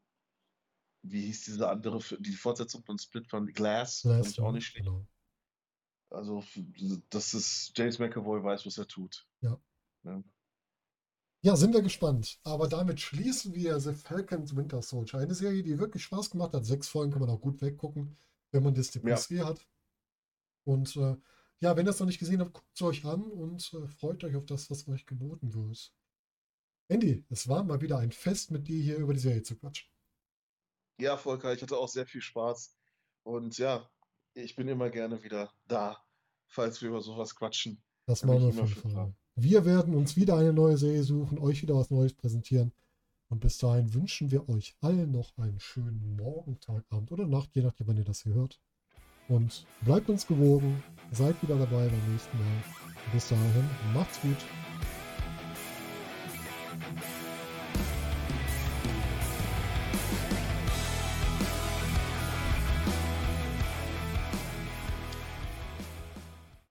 wie 1.02 1.26
hieß 1.26 1.44
diese 1.44 1.68
andere, 1.68 2.00
die 2.18 2.32
Fortsetzung 2.32 2.82
von 2.84 2.98
Split 2.98 3.28
von 3.28 3.46
Glass, 3.46 4.02
Glass, 4.02 4.30
ich 4.30 4.40
auch 4.40 4.48
ne? 4.48 4.54
nicht 4.54 4.66
schlecht. 4.66 4.86
Genau. 4.86 5.06
Also, 6.10 6.42
das 7.10 7.34
ist, 7.34 7.72
James 7.76 7.98
McAvoy 7.98 8.42
weiß, 8.42 8.66
was 8.66 8.78
er 8.78 8.88
tut. 8.88 9.26
Ja. 9.40 9.60
Ja. 10.04 10.22
Ja, 11.46 11.54
sind 11.54 11.74
wir 11.74 11.82
gespannt. 11.82 12.40
Aber 12.42 12.66
damit 12.66 13.00
schließen 13.00 13.54
wir 13.54 13.78
The 13.78 13.92
Falcons 13.92 14.56
Winter 14.56 14.82
Soldier. 14.82 15.20
Eine 15.20 15.32
Serie, 15.32 15.62
die 15.62 15.78
wirklich 15.78 16.02
Spaß 16.02 16.32
gemacht 16.32 16.52
hat. 16.54 16.64
Sechs 16.64 16.88
Folgen 16.88 17.12
kann 17.12 17.20
man 17.20 17.30
auch 17.30 17.40
gut 17.40 17.62
weggucken, 17.62 18.18
wenn 18.50 18.64
man 18.64 18.74
Disney 18.74 19.00
Ja. 19.02 19.14
Plus 19.14 19.30
eh 19.30 19.42
hat. 19.42 19.64
Und 20.64 20.96
äh, 20.96 21.16
ja, 21.60 21.76
wenn 21.76 21.86
ihr 21.86 21.90
es 21.90 22.00
noch 22.00 22.08
nicht 22.08 22.18
gesehen 22.18 22.40
habt, 22.40 22.52
guckt 22.52 22.74
es 22.74 22.82
euch 22.82 23.04
an 23.04 23.22
und 23.22 23.72
äh, 23.74 23.86
freut 23.86 24.24
euch 24.24 24.34
auf 24.34 24.44
das, 24.46 24.68
was 24.70 24.88
euch 24.88 25.06
geboten 25.06 25.54
wird. 25.54 25.94
Andy, 26.88 27.24
es 27.30 27.46
war 27.46 27.62
mal 27.62 27.80
wieder 27.80 27.98
ein 27.98 28.10
Fest 28.10 28.50
mit 28.50 28.66
dir 28.66 28.82
hier 28.82 28.96
über 28.96 29.14
die 29.14 29.20
Serie 29.20 29.44
zu 29.44 29.56
quatschen. 29.56 29.88
ja, 30.98 31.16
Volker, 31.16 31.52
ich 31.52 31.62
hatte 31.62 31.76
auch 31.76 31.88
sehr 31.88 32.06
viel 32.06 32.22
Spaß. 32.22 32.74
Und 33.22 33.56
ja, 33.56 33.88
ich 34.34 34.56
bin 34.56 34.66
immer 34.66 34.90
gerne 34.90 35.22
wieder 35.22 35.52
da, 35.68 36.04
falls 36.48 36.82
wir 36.82 36.88
über 36.88 37.02
sowas 37.02 37.36
quatschen. 37.36 37.80
Das 38.06 38.24
machen 38.24 38.40
wir 38.40 38.48
auf 38.64 38.68
jeden 38.68 38.90
Fall. 38.90 39.14
Wir 39.38 39.66
werden 39.66 39.94
uns 39.94 40.16
wieder 40.16 40.38
eine 40.38 40.54
neue 40.54 40.78
Serie 40.78 41.02
suchen, 41.02 41.38
euch 41.38 41.60
wieder 41.60 41.74
was 41.74 41.90
Neues 41.90 42.14
präsentieren. 42.14 42.72
Und 43.28 43.40
bis 43.40 43.58
dahin 43.58 43.92
wünschen 43.92 44.30
wir 44.30 44.48
euch 44.48 44.74
allen 44.80 45.10
noch 45.12 45.36
einen 45.36 45.60
schönen 45.60 46.16
Morgen, 46.16 46.58
Tag, 46.60 46.84
Abend 46.88 47.12
oder 47.12 47.26
Nacht, 47.26 47.50
je 47.52 47.60
nachdem, 47.60 47.86
wann 47.86 47.98
ihr 47.98 48.04
das 48.04 48.22
hier 48.22 48.32
hört. 48.32 48.58
Und 49.28 49.66
bleibt 49.82 50.08
uns 50.08 50.26
gewogen, 50.26 50.82
seid 51.12 51.40
wieder 51.42 51.58
dabei 51.58 51.86
beim 51.86 52.12
nächsten 52.12 52.38
Mal. 52.38 52.64
Bis 53.12 53.28
dahin, 53.28 53.68
macht's 53.92 54.18
gut. 54.22 54.38